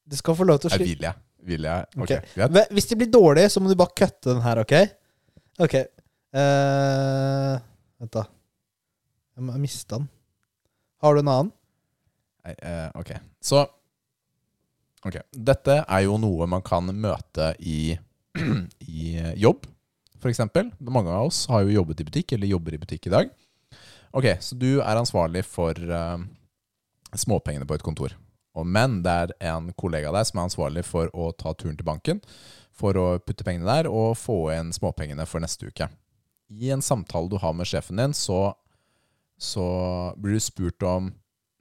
du 0.05 0.17
skal 0.17 0.37
få 0.37 0.45
lov 0.49 0.61
til 0.61 0.69
å 0.71 0.75
skrive 0.75 0.93
vil 0.93 1.07
jeg? 1.09 1.17
Vil 1.49 1.65
jeg? 1.65 1.89
Ok, 1.97 2.11
greit. 2.37 2.53
Ve- 2.53 2.67
Hvis 2.77 2.87
de 2.91 2.97
blir 3.01 3.09
dårlige, 3.13 3.49
så 3.53 3.61
må 3.65 3.71
du 3.73 3.77
bare 3.81 3.97
kutte 3.97 4.29
den 4.35 4.43
her, 4.45 4.61
ok? 4.61 4.75
Ok. 5.65 5.75
Eh, 6.37 7.55
vent, 8.01 8.13
da. 8.13 8.25
Jeg 9.41 9.61
mista 9.65 9.97
den. 9.97 10.09
Har 11.01 11.17
du 11.17 11.23
en 11.23 11.31
annen? 11.33 11.53
Nei, 12.45 12.55
eh, 12.61 12.91
ok. 13.01 13.15
Så 13.45 13.63
Ok. 15.07 15.17
Dette 15.33 15.81
er 15.83 16.05
jo 16.05 16.19
noe 16.21 16.49
man 16.51 16.65
kan 16.65 16.91
møte 16.93 17.53
i, 17.61 17.95
i 18.97 19.13
eh, 19.17 19.37
jobb, 19.41 19.65
f.eks. 20.21 20.43
Mange 20.85 21.13
av 21.13 21.31
oss 21.31 21.47
har 21.49 21.65
jo 21.65 21.79
jobbet 21.79 22.03
i 22.03 22.09
butikk, 22.11 22.35
eller 22.37 22.51
jobber 22.51 22.77
i 22.77 22.83
butikk 22.83 23.09
i 23.09 23.15
dag. 23.15 23.31
Ok, 24.13 24.27
Så 24.43 24.59
du 24.59 24.83
er 24.83 24.99
ansvarlig 24.99 25.45
for 25.47 25.77
uh, 25.87 26.19
småpengene 27.15 27.67
på 27.69 27.79
et 27.79 27.85
kontor. 27.87 28.17
Og, 28.59 28.67
men 28.67 28.99
det 29.05 29.13
er 29.13 29.33
en 29.53 29.71
kollega 29.79 30.11
av 30.11 30.19
deg 30.19 30.29
som 30.29 30.41
er 30.41 30.49
ansvarlig 30.49 30.83
for 30.85 31.13
å 31.15 31.31
ta 31.39 31.55
turen 31.55 31.79
til 31.79 31.87
banken 31.87 32.21
for 32.81 32.97
å 32.99 33.07
putte 33.23 33.47
pengene 33.47 33.69
der 33.69 33.89
og 33.91 34.19
få 34.19 34.51
inn 34.55 34.73
småpengene 34.75 35.27
for 35.29 35.43
neste 35.43 35.71
uke. 35.71 35.89
I 36.51 36.73
en 36.75 36.83
samtale 36.83 37.31
du 37.31 37.39
har 37.39 37.55
med 37.55 37.69
sjefen 37.71 38.01
din, 38.01 38.15
så, 38.17 38.53
så 39.39 39.67
blir 40.19 40.37
du 40.37 40.43
spurt 40.43 40.83
om 40.87 41.13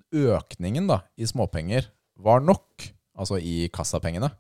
økningen 0.10 0.90
da, 0.90 1.04
i 1.20 1.28
småpenger 1.30 1.92
var 2.20 2.42
nok, 2.42 2.90
altså 3.20 3.40
i 3.44 3.68
kassapengene. 3.74 4.32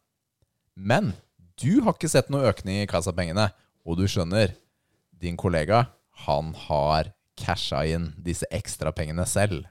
Men 0.80 1.14
du 1.60 1.82
har 1.84 1.96
ikke 1.98 2.12
sett 2.12 2.30
noe 2.32 2.48
økning 2.50 2.82
i 2.84 2.90
kassapengene, 2.90 3.50
og 3.84 4.00
du 4.00 4.06
skjønner, 4.08 4.56
din 5.20 5.36
kollega, 5.40 5.90
han 6.24 6.54
har 6.68 7.12
casha 7.40 7.82
inn 7.92 8.14
disse 8.24 8.48
ekstrapengene 8.56 9.26
selv. 9.28 9.66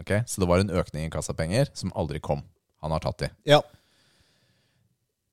Ok, 0.00 0.22
Så 0.24 0.40
det 0.40 0.48
var 0.48 0.62
en 0.62 0.72
økning 0.72 1.04
i 1.06 1.12
kassapenger 1.12 1.68
som 1.76 1.92
aldri 1.94 2.20
kom. 2.24 2.40
Han 2.80 2.94
har 2.94 3.02
tatt 3.04 3.18
de. 3.20 3.28
Ja. 3.44 3.60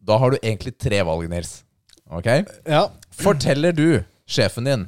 Da 0.04 0.18
har 0.20 0.32
du 0.32 0.38
egentlig 0.42 0.76
tre 0.78 1.00
valg, 1.08 1.30
Nils. 1.32 1.62
Ok? 2.12 2.28
Ja. 2.68 2.90
Forteller 3.16 3.72
du 3.76 4.04
sjefen 4.30 4.68
din 4.68 4.88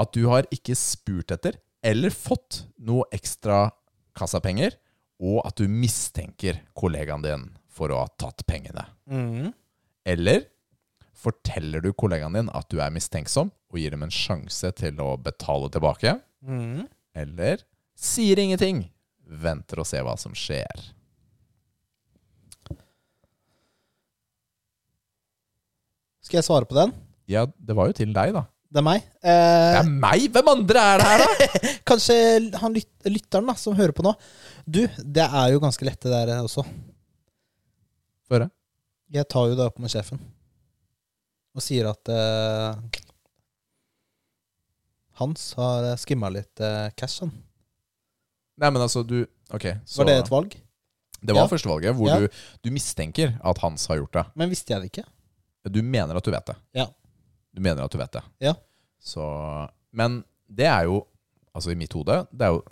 at 0.00 0.12
du 0.16 0.24
har 0.30 0.48
ikke 0.54 0.76
spurt 0.78 1.32
etter 1.34 1.58
eller 1.84 2.12
fått 2.12 2.64
noe 2.80 3.04
ekstra 3.14 3.70
kassapenger, 4.16 4.74
og 5.20 5.42
at 5.44 5.60
du 5.60 5.68
mistenker 5.68 6.62
kollegaen 6.76 7.24
din 7.24 7.48
for 7.70 7.92
å 7.92 8.02
ha 8.02 8.08
tatt 8.20 8.46
pengene? 8.48 8.86
Mm. 9.10 9.52
Eller 10.08 10.46
forteller 11.20 11.84
du 11.84 11.92
kollegaen 11.92 12.38
din 12.38 12.48
at 12.56 12.70
du 12.72 12.80
er 12.80 12.92
mistenksom 12.94 13.50
og 13.52 13.78
gir 13.78 13.92
dem 13.94 14.06
en 14.06 14.14
sjanse 14.14 14.72
til 14.78 15.02
å 15.04 15.12
betale 15.20 15.68
tilbake? 15.72 16.16
Mm. 16.40 16.88
Eller 17.20 17.66
sier 17.98 18.40
ingenting, 18.40 18.86
venter 19.20 19.82
og 19.82 19.88
ser 19.88 20.06
hva 20.06 20.16
som 20.18 20.32
skjer? 20.36 20.88
Skal 26.24 26.38
jeg 26.40 26.46
svare 26.46 26.68
på 26.68 26.76
den? 26.78 26.94
Ja, 27.30 27.44
det 27.58 27.76
var 27.76 27.90
jo 27.90 27.96
til 27.98 28.12
deg, 28.14 28.32
da. 28.36 28.46
Det 28.70 28.78
er 28.78 28.86
meg. 28.86 29.02
Det 29.18 29.30
Eh, 29.34 29.78
er 29.80 29.88
meg! 29.90 30.28
Hvem 30.30 30.48
andre 30.52 30.82
er 30.92 31.00
det 31.00 31.06
her, 31.10 31.22
da? 31.24 31.58
kanskje 31.90 32.16
han 32.60 32.74
lyt, 32.76 32.88
lytteren 33.10 33.48
da, 33.50 33.54
som 33.58 33.74
hører 33.74 33.92
på 33.96 34.04
nå. 34.06 34.12
Du, 34.64 34.84
det 35.02 35.24
er 35.26 35.52
jo 35.56 35.58
ganske 35.64 35.84
lett 35.88 35.98
det 36.06 36.12
der 36.12 36.36
også. 36.44 36.62
Få 38.28 38.36
høre. 38.38 38.46
Jeg 39.10 39.26
tar 39.26 39.48
jo 39.50 39.56
det 39.58 39.66
opp 39.66 39.80
med 39.82 39.90
sjefen. 39.90 40.20
Og 41.58 41.64
sier 41.66 41.88
at 41.90 42.12
eh, 42.14 43.00
Hans 45.20 45.50
har 45.58 45.90
skimma 46.00 46.30
litt 46.32 46.62
eh, 46.64 46.88
cash, 46.96 47.20
han. 47.24 47.32
Nei, 48.60 48.70
men 48.70 48.82
altså, 48.86 49.02
du 49.04 49.22
Ok, 49.50 49.64
så 49.88 50.04
Var 50.04 50.06
det 50.12 50.18
et 50.22 50.30
valg? 50.30 50.52
Det 51.20 51.34
var 51.34 51.42
Ja. 51.42 51.50
førstevalget, 51.50 51.96
hvor 51.98 52.06
Ja. 52.08 52.18
du, 52.22 52.28
du 52.62 52.70
mistenker 52.70 53.34
at 53.42 53.58
Hans 53.58 53.86
har 53.90 53.98
gjort 53.98 54.12
det. 54.14 54.22
Men 54.38 54.48
visste 54.48 54.72
jeg 54.72 54.80
det 54.84 54.90
ikke? 54.92 55.04
Du 55.68 55.82
mener 55.82 56.16
at 56.16 56.24
du 56.24 56.30
vet 56.30 56.46
det. 56.46 56.54
Ja. 56.78 56.86
Du 57.54 57.62
mener 57.64 57.82
at 57.84 57.92
du 57.92 57.98
vet 58.00 58.12
det. 58.14 58.22
Ja. 58.46 58.54
Så, 59.00 59.24
men 59.96 60.20
det 60.50 60.68
er 60.70 60.86
jo, 60.90 61.02
altså 61.54 61.72
i 61.72 61.78
mitt 61.78 61.94
hode, 61.96 62.22
det 62.30 62.46
er 62.46 62.54
jo 62.54 62.62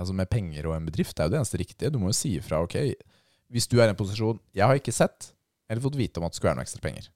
altså 0.00 0.14
med 0.16 0.30
penger 0.32 0.68
og 0.70 0.76
en 0.76 0.86
bedrift, 0.88 1.14
det 1.16 1.22
er 1.22 1.28
jo 1.28 1.34
det 1.34 1.40
eneste 1.42 1.60
riktige. 1.60 1.92
Du 1.92 1.98
må 2.00 2.10
jo 2.10 2.16
si 2.16 2.34
ifra, 2.38 2.62
ok, 2.64 2.76
hvis 3.52 3.68
du 3.68 3.78
er 3.80 3.88
i 3.88 3.92
en 3.92 3.98
posisjon 3.98 4.38
Jeg 4.54 4.62
har 4.62 4.78
ikke 4.78 4.94
sett 4.94 5.32
eller 5.70 5.82
fått 5.84 5.98
vite 5.98 6.18
om 6.18 6.26
at 6.26 6.32
det 6.34 6.38
skulle 6.38 6.50
være 6.50 6.58
noe 6.60 6.66
ekstra 6.66 6.82
penger. 6.82 7.08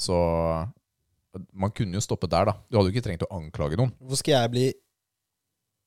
Så 0.00 0.16
Man 1.56 1.72
kunne 1.72 1.96
jo 1.96 2.04
stoppet 2.04 2.32
der, 2.32 2.50
da. 2.50 2.54
Du 2.68 2.76
hadde 2.76 2.90
jo 2.90 2.92
ikke 2.92 3.04
trengt 3.06 3.24
å 3.24 3.30
anklage 3.38 3.78
noen. 3.80 3.94
Hvorfor 4.02 4.20
skal 4.20 4.34
jeg 4.34 4.52
bli 4.52 4.64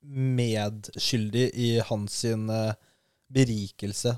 medskyldig 0.05 1.43
i 1.61 1.67
hans 1.85 2.15
sin 2.23 2.47
eh, 2.49 2.77
berikelse? 3.29 4.15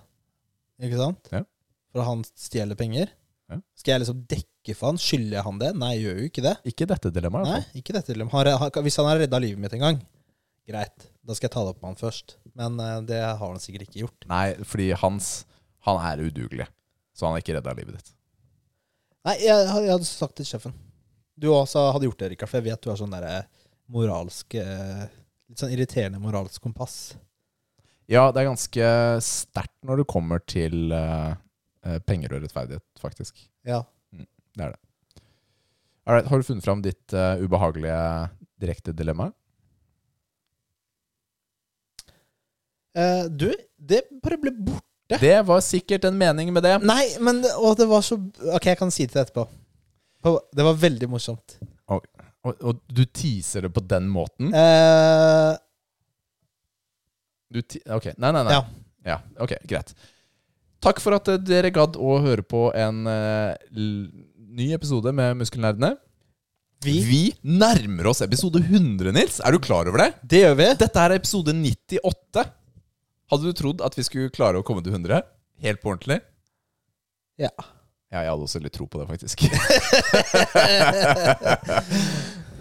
Ikke 0.79 0.99
sant? 1.01 1.27
Ja. 1.33 1.41
For 1.91 2.07
han 2.07 2.23
stjeler 2.31 2.79
penger? 2.79 3.11
Ja. 3.51 3.59
Skal 3.75 3.95
jeg 3.97 4.05
liksom 4.05 4.23
dekke 4.31 4.56
for 4.75 4.91
han? 4.91 4.99
Skylder 4.99 5.37
jeg 5.37 5.45
han 5.45 5.59
det? 5.61 5.69
Nei, 5.79 5.91
jeg 5.95 6.03
gjør 6.03 6.17
jo 6.19 6.27
ikke 6.31 6.43
det. 6.43 6.53
Ikke 6.71 6.87
dette 6.89 7.11
dilemmaet. 7.15 7.47
Nei, 7.47 7.79
ikke 7.79 7.95
dette. 7.95 8.11
dilemmaet. 8.11 8.79
Hvis 8.83 8.97
han 8.99 9.07
har 9.07 9.21
redda 9.21 9.39
livet 9.43 9.61
mitt 9.63 9.75
en 9.77 9.85
gang, 9.85 10.01
greit. 10.67 11.07
Da 11.23 11.35
skal 11.37 11.47
jeg 11.47 11.53
ta 11.55 11.63
det 11.63 11.73
opp 11.75 11.79
med 11.83 11.91
han 11.93 11.99
først. 12.01 12.35
Men 12.57 12.79
eh, 12.83 12.97
det 13.07 13.21
har 13.23 13.43
han 13.43 13.61
sikkert 13.63 13.87
ikke 13.87 14.01
gjort. 14.05 14.27
Nei, 14.31 14.47
fordi 14.67 14.91
hans 14.97 15.45
Han 15.87 16.01
er 16.03 16.19
udugelig. 16.19 16.65
Så 17.15 17.23
han 17.23 17.31
har 17.35 17.39
ikke 17.39 17.55
redda 17.55 17.73
livet 17.77 17.95
ditt. 17.95 18.09
Nei, 19.27 19.37
jeg, 19.39 19.67
jeg 19.71 19.91
hadde 19.93 20.07
sagt 20.09 20.35
til 20.35 20.47
sjefen. 20.49 20.73
Du 21.37 21.47
også 21.53 21.85
hadde 21.93 22.09
gjort 22.09 22.19
det, 22.19 22.31
Rikard, 22.33 22.49
for 22.51 22.59
jeg 22.59 22.67
vet 22.71 22.81
du 22.83 22.89
har 22.91 22.99
sånn 22.99 23.13
derre 23.13 23.45
moralsk 23.93 24.57
eh, 24.59 25.07
Litt 25.47 25.61
sånn 25.61 25.71
irriterende 25.71 26.19
moralsk 26.19 26.59
kompass. 26.59 27.13
Ja, 28.11 28.25
det 28.35 28.41
er 28.41 28.49
ganske 28.49 28.87
sterkt 29.23 29.77
når 29.87 30.01
det 30.01 30.05
kommer 30.11 30.41
til 30.43 30.91
eh, 30.91 31.37
eh, 31.87 31.99
penger 32.03 32.35
og 32.35 32.43
rettferdighet, 32.43 32.83
faktisk. 32.99 33.39
Ja. 33.67 33.85
Det 34.57 34.65
er 34.65 34.73
det. 34.73 35.21
Alright, 36.07 36.27
har 36.31 36.39
du 36.41 36.47
funnet 36.47 36.65
fram 36.65 36.81
ditt 36.81 37.13
uh, 37.13 37.35
ubehagelige 37.43 37.97
direkte 38.63 38.93
dilemma? 38.95 39.29
Uh, 42.97 43.27
du, 43.29 43.51
det 43.77 44.05
bare 44.23 44.39
ble 44.41 44.53
borte. 44.55 45.19
Det 45.21 45.35
var 45.47 45.61
sikkert 45.63 46.07
en 46.09 46.17
mening 46.19 46.49
med 46.55 46.65
det. 46.65 46.77
Nei, 46.83 47.03
men 47.23 47.41
det- 47.43 47.53
det 47.77 47.85
var 47.87 48.01
så 48.03 48.17
Ok, 48.55 48.65
jeg 48.65 48.77
kan 48.79 48.91
si 48.91 49.05
det 49.05 49.15
etterpå. 49.27 49.47
Det 50.51 50.63
var 50.65 50.73
veldig 50.75 51.07
morsomt. 51.09 51.57
Og, 51.87 52.03
og 52.63 52.79
du 52.87 53.03
teaser 53.05 53.61
det 53.67 53.73
på 53.75 53.81
den 53.87 54.07
måten? 54.11 54.53
Eh, 54.55 55.57
Du 57.51 57.61
ti 57.61 57.79
ok, 57.85 58.09
nei, 58.17 58.31
nei, 58.35 58.43
nei. 58.43 58.51
Ja. 58.57 58.65
Ja, 59.07 59.17
ok, 59.39 59.53
greit. 59.67 59.93
Takk 60.83 60.99
for 60.99 61.15
at 61.15 61.29
dere 61.47 61.71
gadd 61.71 61.95
å 61.95 62.17
høre 62.23 62.43
på 62.43 62.65
en 62.75 63.07
ny 64.57 64.71
episode 64.73 65.11
med 65.13 65.37
Muskelnerdene. 65.37 65.91
vi 66.85 66.95
Vi 67.05 67.23
nærmer 67.45 68.07
oss 68.09 68.23
episode 68.25 68.57
100, 68.63 69.11
Nils. 69.13 69.39
Er 69.45 69.51
du 69.53 69.59
klar 69.61 69.85
over 69.89 70.01
det? 70.01 70.07
Det 70.23 70.39
gjør 70.41 70.55
vi. 70.57 70.67
Dette 70.81 71.03
er 71.03 71.13
episode 71.17 71.53
98. 71.53 72.45
Hadde 73.29 73.43
du 73.45 73.53
trodd 73.53 73.83
at 73.85 73.97
vi 73.97 74.05
skulle 74.07 74.33
klare 74.33 74.57
å 74.57 74.65
komme 74.65 74.81
til 74.81 74.95
100? 74.97 75.21
Helt 75.61 75.81
på 75.83 75.93
ordentlig? 75.93 76.19
Ja. 77.37 77.51
Ja, 78.09 78.23
jeg 78.23 78.31
hadde 78.31 78.45
også 78.47 78.61
litt 78.63 78.73
tro 78.73 78.87
på 78.89 78.97
det, 79.01 79.07
faktisk. 79.11 79.37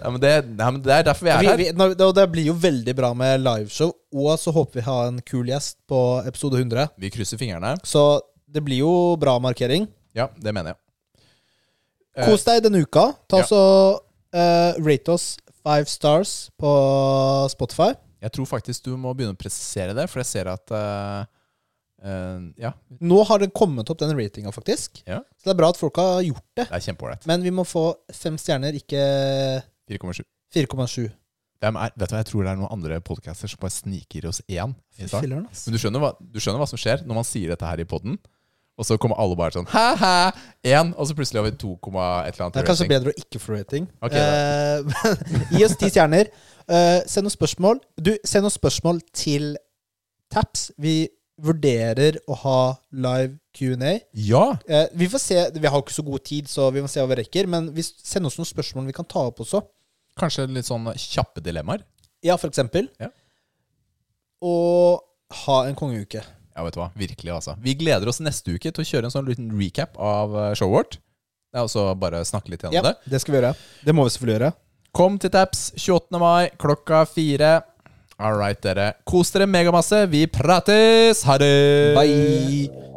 ja, 0.02 0.10
men 0.10 0.20
det, 0.20 0.32
ja, 0.34 0.70
men 0.74 0.80
det 0.84 0.96
er 0.98 1.04
derfor 1.06 1.24
vi 1.28 1.32
er 1.32 1.40
Vi, 1.40 1.48
her. 1.48 1.56
vi, 1.62 2.12
det 2.20 2.30
blir 2.32 2.50
jo 2.50 2.56
veldig 2.60 2.94
bra 2.98 3.12
med 3.16 3.40
liveshow, 3.44 3.94
og 4.12 4.32
så 4.42 4.52
håper 4.52 4.82
vi 4.82 4.88
har 4.88 5.12
en 5.12 5.22
kul 5.24 5.46
gjest 5.48 5.78
på 5.88 6.00
episode 6.26 6.58
100. 6.60 6.90
Vi 7.00 7.12
krysser 7.14 7.40
fingrene. 7.40 7.76
Så 7.86 8.20
det 8.44 8.60
blir 8.66 8.82
jo 8.82 9.14
bra 9.22 9.38
markering. 9.40 9.86
Ja, 10.16 10.28
det 10.36 10.52
mener 10.52 10.74
jeg. 10.74 10.82
Kos 12.24 12.46
deg 12.46 12.62
denne 12.64 12.80
uka. 12.84 13.10
Ta 13.28 13.42
ja. 13.42 13.48
så 13.48 13.60
uh, 14.00 14.72
Rate 14.80 15.12
oss 15.12 15.34
five 15.66 15.88
stars 15.90 16.34
på 16.60 16.72
Spotify. 17.52 17.92
Jeg 18.22 18.32
tror 18.32 18.48
faktisk 18.48 18.86
du 18.86 18.94
må 18.98 19.12
begynne 19.14 19.36
å 19.36 19.38
presisere 19.38 19.94
det, 19.96 20.06
for 20.10 20.22
jeg 20.22 20.30
ser 20.30 20.50
at 20.50 20.72
uh, 20.72 21.26
uh, 22.02 22.46
Ja, 22.60 22.72
Nå 23.04 23.20
har 23.28 23.42
det 23.42 23.52
kommet 23.56 23.90
opp, 23.92 24.00
den 24.00 24.16
ratinga, 24.16 24.54
faktisk. 24.54 25.02
Ja. 25.04 25.20
Så 25.36 25.50
det 25.50 25.54
er 25.56 25.60
bra 25.60 25.70
at 25.74 25.80
folk 25.80 26.00
har 26.00 26.24
gjort 26.24 26.46
det. 26.56 26.64
det 26.64 26.72
er 26.80 26.86
kjempeålreit. 26.88 27.28
Men 27.28 27.44
vi 27.44 27.52
må 27.54 27.66
få 27.68 27.90
fem 28.14 28.38
stjerner, 28.40 28.78
ikke 28.80 29.04
4,7. 29.90 30.24
4,7. 30.56 31.10
Hvem 31.62 31.78
er- 31.80 31.92
Vet 31.96 32.10
du 32.10 32.14
hva, 32.14 32.22
Jeg 32.22 32.28
tror 32.30 32.42
det 32.44 32.50
er 32.52 32.58
noen 32.60 32.72
andre 32.72 33.00
podcaster 33.00 33.48
som 33.48 33.60
bare 33.60 33.72
sniker 33.72 34.26
oss 34.28 34.42
én. 34.48 34.74
Men 34.98 35.72
du 35.72 35.78
skjønner, 35.78 36.00
hva, 36.00 36.12
du 36.20 36.40
skjønner 36.40 36.60
hva 36.60 36.68
som 36.68 36.80
skjer 36.80 37.04
når 37.06 37.20
man 37.20 37.24
sier 37.24 37.52
dette 37.52 37.68
her 37.68 37.80
i 37.80 37.88
poden, 37.88 38.18
og 38.76 38.84
så 38.84 38.98
kommer 39.00 39.16
alle 39.22 39.36
bare 39.38 39.54
sånn 39.56 39.68
ha-ha! 39.72 40.32
Én! 40.66 40.90
Og 41.00 41.08
så 41.08 41.16
plutselig 41.16 41.40
har 41.40 41.46
vi 41.48 41.54
2, 41.56 41.72
et 41.72 41.88
eller 41.88 42.44
annet 42.46 42.56
Det 42.58 42.62
er 42.62 42.68
kanskje 42.68 42.84
rating. 42.84 42.92
bedre 42.94 43.12
å 43.14 43.20
ikke 43.22 43.40
få 43.40 43.54
rating. 43.56 43.86
Okay, 44.04 44.20
Eh, 44.20 44.80
gi 45.56 45.64
oss 45.64 45.76
ti 45.80 45.88
stjerner. 45.92 46.28
Eh, 46.68 46.98
send 47.08 47.24
noen 47.24 47.32
spørsmål. 47.36 47.80
Du, 47.96 48.12
send 48.26 48.44
noen 48.44 48.52
spørsmål 48.54 49.00
til 49.16 49.54
Taps. 50.32 50.70
Vi 50.82 51.06
vurderer 51.40 52.18
å 52.28 52.36
ha 52.42 52.58
live 52.92 53.36
Q&A. 53.56 53.94
Ja! 54.12 54.44
Eh, 54.68 54.86
vi 54.96 55.08
får 55.12 55.22
se. 55.24 55.40
Vi 55.56 55.68
har 55.72 55.80
ikke 55.82 55.96
så 55.96 56.04
god 56.04 56.24
tid, 56.28 56.48
så 56.52 56.68
vi 56.74 56.84
må 56.84 56.88
se 56.92 57.00
hva 57.00 57.08
vi 57.14 57.20
rekker. 57.22 57.48
Men 57.48 57.70
vi 57.76 57.84
send 57.86 58.28
oss 58.28 58.36
noen 58.40 58.48
spørsmål 58.48 58.88
vi 58.90 58.96
kan 58.96 59.08
ta 59.08 59.24
opp 59.30 59.40
også. 59.44 59.62
Kanskje 60.20 60.46
litt 60.52 60.68
sånn 60.68 60.88
kjappe 61.00 61.40
dilemmaer. 61.44 61.84
Ja, 62.24 62.36
for 62.40 62.48
eksempel. 62.52 62.88
Ja. 63.00 63.08
Og 64.44 65.00
ha 65.46 65.62
en 65.68 65.76
kongeuke. 65.78 66.22
Ja, 66.56 66.64
vet 66.64 66.74
du 66.76 66.80
hva. 66.80 66.88
Virkelig, 66.96 67.32
altså. 67.36 67.54
Vi 67.60 67.74
gleder 67.76 68.08
oss 68.08 68.22
neste 68.24 68.54
uke 68.56 68.70
til 68.72 68.80
å 68.82 68.88
kjøre 68.88 69.10
en 69.10 69.12
sånn 69.12 69.26
liten 69.28 69.50
recap 69.60 69.98
av 70.00 70.32
eh, 70.40 70.52
showet 70.56 70.72
vårt. 70.78 70.98
Det 71.52 71.60
er 71.60 71.68
også 71.68 71.86
bare 72.00 72.24
snakke 72.24 72.52
litt 72.52 72.64
gjennom 72.64 72.74
Ja, 72.78 72.82
det. 72.88 72.96
det 73.12 73.20
skal 73.22 73.34
vi 73.36 73.40
gjøre. 73.42 73.52
Det 73.84 73.94
må 73.96 74.06
vi 74.08 74.14
selvfølgelig 74.16 74.38
gjøre. 74.38 74.52
Kom 74.96 75.18
til 75.20 75.32
Taps 75.36 75.66
28. 75.76 76.16
mai 76.20 76.48
klokka 76.56 77.04
fire. 77.08 77.54
All 78.16 78.38
right, 78.40 78.56
dere. 78.64 78.94
Kos 79.04 79.28
dere 79.34 79.44
megamasse. 79.44 80.06
Vi 80.08 80.24
prates! 80.32 81.20
Ha 81.28 81.36
det! 81.44 81.94
Bye! 81.98 82.95